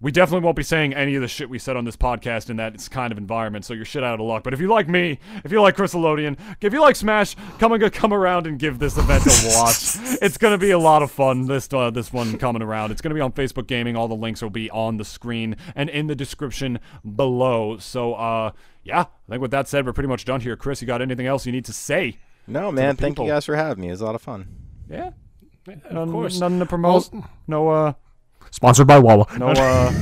we 0.00 0.12
definitely 0.12 0.44
won't 0.44 0.56
be 0.56 0.62
saying 0.62 0.92
any 0.92 1.14
of 1.14 1.22
the 1.22 1.28
shit 1.28 1.48
we 1.48 1.58
said 1.58 1.76
on 1.76 1.86
this 1.86 1.96
podcast 1.96 2.50
in 2.50 2.56
that 2.58 2.88
kind 2.90 3.12
of 3.12 3.18
environment. 3.18 3.64
So 3.64 3.72
you're 3.72 3.86
shit 3.86 4.04
out 4.04 4.20
of 4.20 4.26
luck. 4.26 4.42
But 4.42 4.52
if 4.52 4.60
you 4.60 4.68
like 4.68 4.88
me, 4.88 5.18
if 5.42 5.50
you 5.50 5.62
like 5.62 5.76
Chriselodeon, 5.76 6.38
if 6.60 6.72
you 6.72 6.80
like 6.80 6.96
Smash, 6.96 7.34
come 7.58 7.72
and 7.72 7.92
come 7.92 8.12
around 8.12 8.46
and 8.46 8.58
give 8.58 8.78
this 8.78 8.98
event 8.98 9.24
a 9.26 9.52
watch. 9.56 9.96
it's 10.22 10.36
gonna 10.36 10.58
be 10.58 10.70
a 10.70 10.78
lot 10.78 11.02
of 11.02 11.10
fun. 11.10 11.46
This 11.46 11.72
uh, 11.72 11.90
this 11.90 12.12
one 12.12 12.36
coming 12.36 12.60
around. 12.60 12.90
It's 12.90 13.00
gonna 13.00 13.14
be 13.14 13.20
on 13.22 13.32
Facebook 13.32 13.66
Gaming. 13.66 13.96
All 13.96 14.08
the 14.08 14.14
links 14.14 14.42
will 14.42 14.50
be 14.50 14.70
on 14.70 14.98
the 14.98 15.04
screen 15.04 15.56
and 15.74 15.88
in 15.88 16.08
the 16.08 16.14
description 16.14 16.78
below. 17.14 17.78
So 17.78 18.14
uh, 18.14 18.50
yeah, 18.84 19.00
I 19.00 19.30
think 19.30 19.40
with 19.40 19.50
that 19.52 19.66
said, 19.66 19.86
we're 19.86 19.94
pretty 19.94 20.08
much 20.08 20.26
done 20.26 20.42
here. 20.42 20.56
Chris, 20.56 20.82
you 20.82 20.86
got 20.86 21.00
anything 21.00 21.26
else 21.26 21.46
you 21.46 21.52
need 21.52 21.64
to 21.64 21.72
say? 21.72 22.18
No, 22.46 22.70
man. 22.70 22.96
Thank 22.96 23.18
you 23.18 23.26
guys 23.26 23.46
for 23.46 23.56
having 23.56 23.80
me. 23.80 23.88
It 23.88 23.92
was 23.92 24.02
a 24.02 24.04
lot 24.04 24.14
of 24.14 24.22
fun. 24.22 24.46
Yeah, 24.90 25.12
none, 25.90 26.12
course. 26.12 26.38
none 26.38 26.58
to 26.58 26.66
promote. 26.66 27.10
No 27.46 27.68
uh. 27.70 27.92
Sponsored 28.50 28.86
by 28.86 28.98
Wawa. 28.98 29.26
No 29.38 29.48
uh 29.48 29.92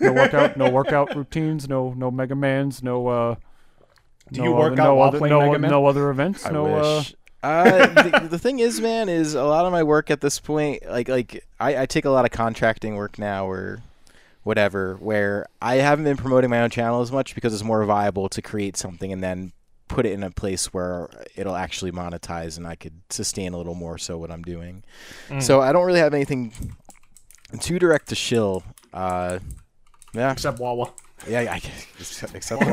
no 0.00 0.12
workout 0.12 0.56
no 0.56 0.70
workout 0.70 1.14
routines, 1.14 1.68
no 1.68 1.94
no 1.96 2.10
Mega 2.10 2.34
Mans, 2.34 2.82
no 2.82 3.06
uh 3.08 3.34
Do 4.32 4.40
no 4.40 4.44
you 4.46 4.52
work 4.54 4.72
other, 4.72 4.82
out 4.82 4.84
no 4.84 4.94
while 4.96 5.08
other, 5.08 5.18
playing 5.18 5.32
no, 5.34 5.40
Mega 5.46 5.58
Man? 5.58 5.70
no 5.70 5.86
other 5.86 6.10
events, 6.10 6.44
I 6.46 6.50
no 6.50 6.66
uh 6.66 6.98
wish. 6.98 7.14
Uh, 7.42 7.88
the, 8.02 8.28
the 8.30 8.38
thing 8.38 8.60
is, 8.60 8.80
man, 8.80 9.10
is 9.10 9.34
a 9.34 9.44
lot 9.44 9.66
of 9.66 9.72
my 9.72 9.82
work 9.82 10.10
at 10.10 10.22
this 10.22 10.40
point, 10.40 10.82
like 10.88 11.08
like 11.08 11.44
I, 11.60 11.82
I 11.82 11.86
take 11.86 12.06
a 12.06 12.10
lot 12.10 12.24
of 12.24 12.30
contracting 12.30 12.96
work 12.96 13.18
now 13.18 13.46
or 13.46 13.82
whatever, 14.44 14.96
where 14.96 15.46
I 15.60 15.76
haven't 15.76 16.04
been 16.04 16.16
promoting 16.16 16.48
my 16.50 16.62
own 16.62 16.70
channel 16.70 17.02
as 17.02 17.12
much 17.12 17.34
because 17.34 17.52
it's 17.52 17.62
more 17.62 17.84
viable 17.84 18.28
to 18.30 18.40
create 18.42 18.76
something 18.78 19.12
and 19.12 19.22
then 19.22 19.52
put 19.88 20.06
it 20.06 20.12
in 20.12 20.22
a 20.22 20.30
place 20.30 20.72
where 20.72 21.10
it'll 21.36 21.54
actually 21.54 21.92
monetize 21.92 22.56
and 22.56 22.66
I 22.66 22.74
could 22.74 23.00
sustain 23.10 23.52
a 23.52 23.58
little 23.58 23.74
more 23.74 23.98
so 23.98 24.16
what 24.16 24.30
I'm 24.30 24.42
doing. 24.42 24.82
So 25.38 25.60
I 25.60 25.72
don't 25.72 25.84
really 25.84 26.00
have 26.00 26.14
anything 26.14 26.52
too 27.60 27.78
direct 27.78 28.08
to 28.08 28.14
shill. 28.14 28.62
Uh, 28.92 29.38
yeah, 30.12 30.32
Except 30.32 30.58
Wawa. 30.60 30.92
yeah, 31.28 31.40
I, 31.52 31.60
except, 31.98 32.34
except 32.34 32.62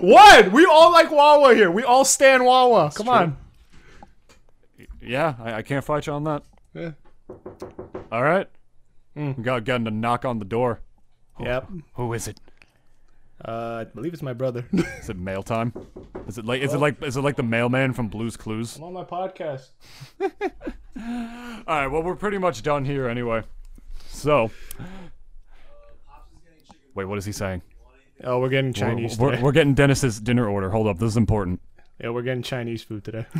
What? 0.00 0.52
We 0.52 0.64
all 0.66 0.92
like 0.92 1.10
Wawa 1.10 1.54
here. 1.54 1.70
We 1.70 1.84
all 1.84 2.04
stand 2.04 2.44
Wawa. 2.44 2.90
Come 2.94 3.06
true. 3.06 3.14
on. 3.14 3.36
yeah, 5.00 5.34
I, 5.38 5.54
I 5.54 5.62
can't 5.62 5.84
fight 5.84 6.06
you 6.06 6.12
on 6.12 6.24
that. 6.24 6.42
Yeah. 6.74 6.92
All 8.10 8.22
right. 8.22 8.48
We 9.14 9.32
got 9.34 9.64
getting 9.64 9.86
a 9.86 9.90
knock 9.90 10.24
on 10.24 10.38
the 10.38 10.44
door. 10.44 10.80
Yep. 11.40 11.68
Who 11.94 12.12
is 12.12 12.28
it? 12.28 12.40
Uh, 13.44 13.78
I 13.80 13.84
believe 13.84 14.12
it's 14.12 14.22
my 14.22 14.32
brother. 14.32 14.66
Is 14.72 15.08
it 15.08 15.16
mail 15.16 15.42
time? 15.42 15.72
Is 16.26 16.38
it 16.38 16.44
like 16.44 16.60
is 16.60 16.74
it 16.74 16.78
like 16.78 17.00
is 17.02 17.16
it 17.16 17.22
like 17.22 17.36
the 17.36 17.42
mailman 17.44 17.92
from 17.92 18.08
Blue's 18.08 18.36
Clues? 18.36 18.76
I'm 18.76 18.84
on 18.84 18.92
my 18.92 19.04
podcast. 19.04 19.68
All 20.20 20.28
right, 21.66 21.86
well 21.86 22.02
we're 22.02 22.16
pretty 22.16 22.38
much 22.38 22.62
done 22.62 22.84
here 22.84 23.08
anyway. 23.08 23.42
So, 24.08 24.50
wait, 26.94 27.04
what 27.04 27.18
is 27.18 27.24
he 27.24 27.32
saying? 27.32 27.62
Oh, 28.24 28.40
we're 28.40 28.48
getting 28.48 28.72
Chinese 28.72 29.16
We're, 29.16 29.36
we're, 29.36 29.42
we're 29.42 29.52
getting 29.52 29.74
Dennis's 29.74 30.20
dinner 30.20 30.48
order. 30.48 30.70
Hold 30.70 30.88
up, 30.88 30.98
this 30.98 31.10
is 31.10 31.16
important. 31.16 31.60
yeah, 32.00 32.10
we're 32.10 32.22
getting 32.22 32.42
Chinese 32.42 32.82
food 32.82 33.04
today. 33.04 33.26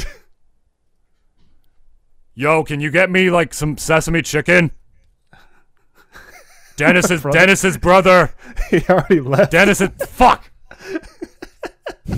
Yo, 2.34 2.62
can 2.62 2.78
you 2.78 2.92
get 2.92 3.10
me 3.10 3.30
like 3.30 3.52
some 3.52 3.76
sesame 3.76 4.22
chicken? 4.22 4.70
Dennis's 6.78 7.22
brother. 7.22 7.38
Dennis's 7.38 7.76
brother. 7.76 8.34
he 8.70 8.82
already 8.88 9.20
left. 9.20 9.52
Dennis's 9.52 9.90
fuck. 10.06 10.50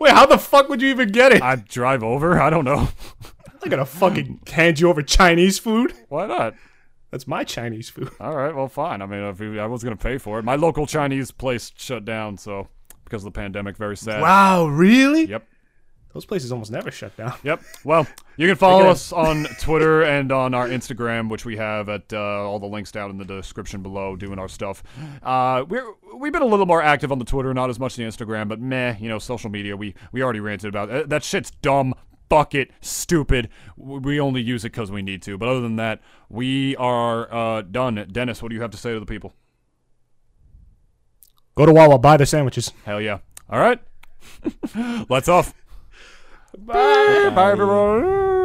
Wait, 0.00 0.12
how 0.12 0.26
the 0.26 0.38
fuck 0.38 0.68
would 0.68 0.80
you 0.80 0.88
even 0.88 1.10
get 1.10 1.32
it? 1.32 1.42
I 1.42 1.56
drive 1.56 2.02
over. 2.02 2.40
I 2.40 2.50
don't 2.50 2.64
know. 2.64 2.88
I'm 3.62 3.70
gonna 3.70 3.84
fucking 3.84 4.40
hand 4.46 4.78
you 4.78 4.88
over 4.88 5.02
Chinese 5.02 5.58
food. 5.58 5.92
Why 6.08 6.26
not? 6.26 6.54
That's 7.10 7.26
my 7.26 7.44
Chinese 7.44 7.90
food. 7.90 8.10
All 8.20 8.36
right, 8.36 8.54
well, 8.54 8.68
fine. 8.68 9.02
I 9.02 9.06
mean, 9.06 9.20
if 9.20 9.40
we, 9.40 9.58
I 9.58 9.66
was 9.66 9.82
gonna 9.82 9.96
pay 9.96 10.18
for 10.18 10.38
it. 10.38 10.44
My 10.44 10.54
local 10.54 10.86
Chinese 10.86 11.32
place 11.32 11.72
shut 11.76 12.04
down, 12.04 12.36
so 12.36 12.68
because 13.04 13.24
of 13.24 13.32
the 13.32 13.38
pandemic, 13.38 13.76
very 13.76 13.96
sad. 13.96 14.22
Wow, 14.22 14.68
really? 14.68 15.26
Yep. 15.26 15.48
Those 16.16 16.24
places 16.24 16.50
almost 16.50 16.70
never 16.72 16.90
shut 16.90 17.14
down. 17.14 17.34
Yep. 17.42 17.60
Well, 17.84 18.06
you 18.38 18.46
can 18.48 18.56
follow 18.56 18.86
us 18.86 19.12
on 19.12 19.44
Twitter 19.60 20.02
and 20.14 20.32
on 20.32 20.54
our 20.54 20.66
Instagram, 20.66 21.28
which 21.28 21.44
we 21.44 21.58
have 21.58 21.90
at 21.90 22.10
uh, 22.10 22.18
all 22.18 22.58
the 22.58 22.66
links 22.66 22.90
down 22.90 23.10
in 23.10 23.18
the 23.18 23.24
description 23.26 23.82
below, 23.82 24.16
doing 24.16 24.38
our 24.38 24.48
stuff. 24.48 24.82
Uh, 25.22 25.66
we're 25.68 25.84
we've 26.16 26.32
been 26.32 26.40
a 26.40 26.46
little 26.46 26.64
more 26.64 26.80
active 26.82 27.12
on 27.12 27.18
the 27.18 27.26
Twitter, 27.26 27.52
not 27.52 27.68
as 27.68 27.78
much 27.78 27.96
the 27.96 28.02
Instagram, 28.02 28.48
but 28.48 28.58
meh, 28.58 28.96
you 28.98 29.10
know, 29.10 29.18
social 29.18 29.50
media. 29.50 29.76
We 29.76 29.94
we 30.10 30.22
already 30.22 30.40
ranted 30.40 30.68
about 30.70 30.90
Uh, 30.90 31.02
that 31.06 31.22
shit's 31.22 31.50
dumb. 31.50 31.92
Bucket, 32.30 32.70
stupid. 32.80 33.50
We 33.76 34.18
only 34.18 34.40
use 34.40 34.64
it 34.64 34.72
because 34.72 34.90
we 34.90 35.02
need 35.02 35.20
to. 35.22 35.36
But 35.36 35.50
other 35.50 35.60
than 35.60 35.76
that, 35.76 36.00
we 36.30 36.74
are 36.76 37.32
uh, 37.32 37.60
done. 37.60 38.08
Dennis, 38.10 38.42
what 38.42 38.48
do 38.48 38.54
you 38.54 38.62
have 38.62 38.70
to 38.70 38.78
say 38.78 38.94
to 38.94 38.98
the 38.98 39.06
people? 39.06 39.34
Go 41.56 41.66
to 41.66 41.72
Wawa, 41.74 41.98
buy 41.98 42.16
the 42.16 42.24
sandwiches. 42.24 42.72
Hell 42.86 43.02
yeah. 43.02 43.18
All 43.50 43.60
right. 43.60 43.80
Let's 45.10 45.28
off. 45.28 45.54
Bye. 46.58 47.30
Bye, 47.34 47.52
everyone. 47.52 48.35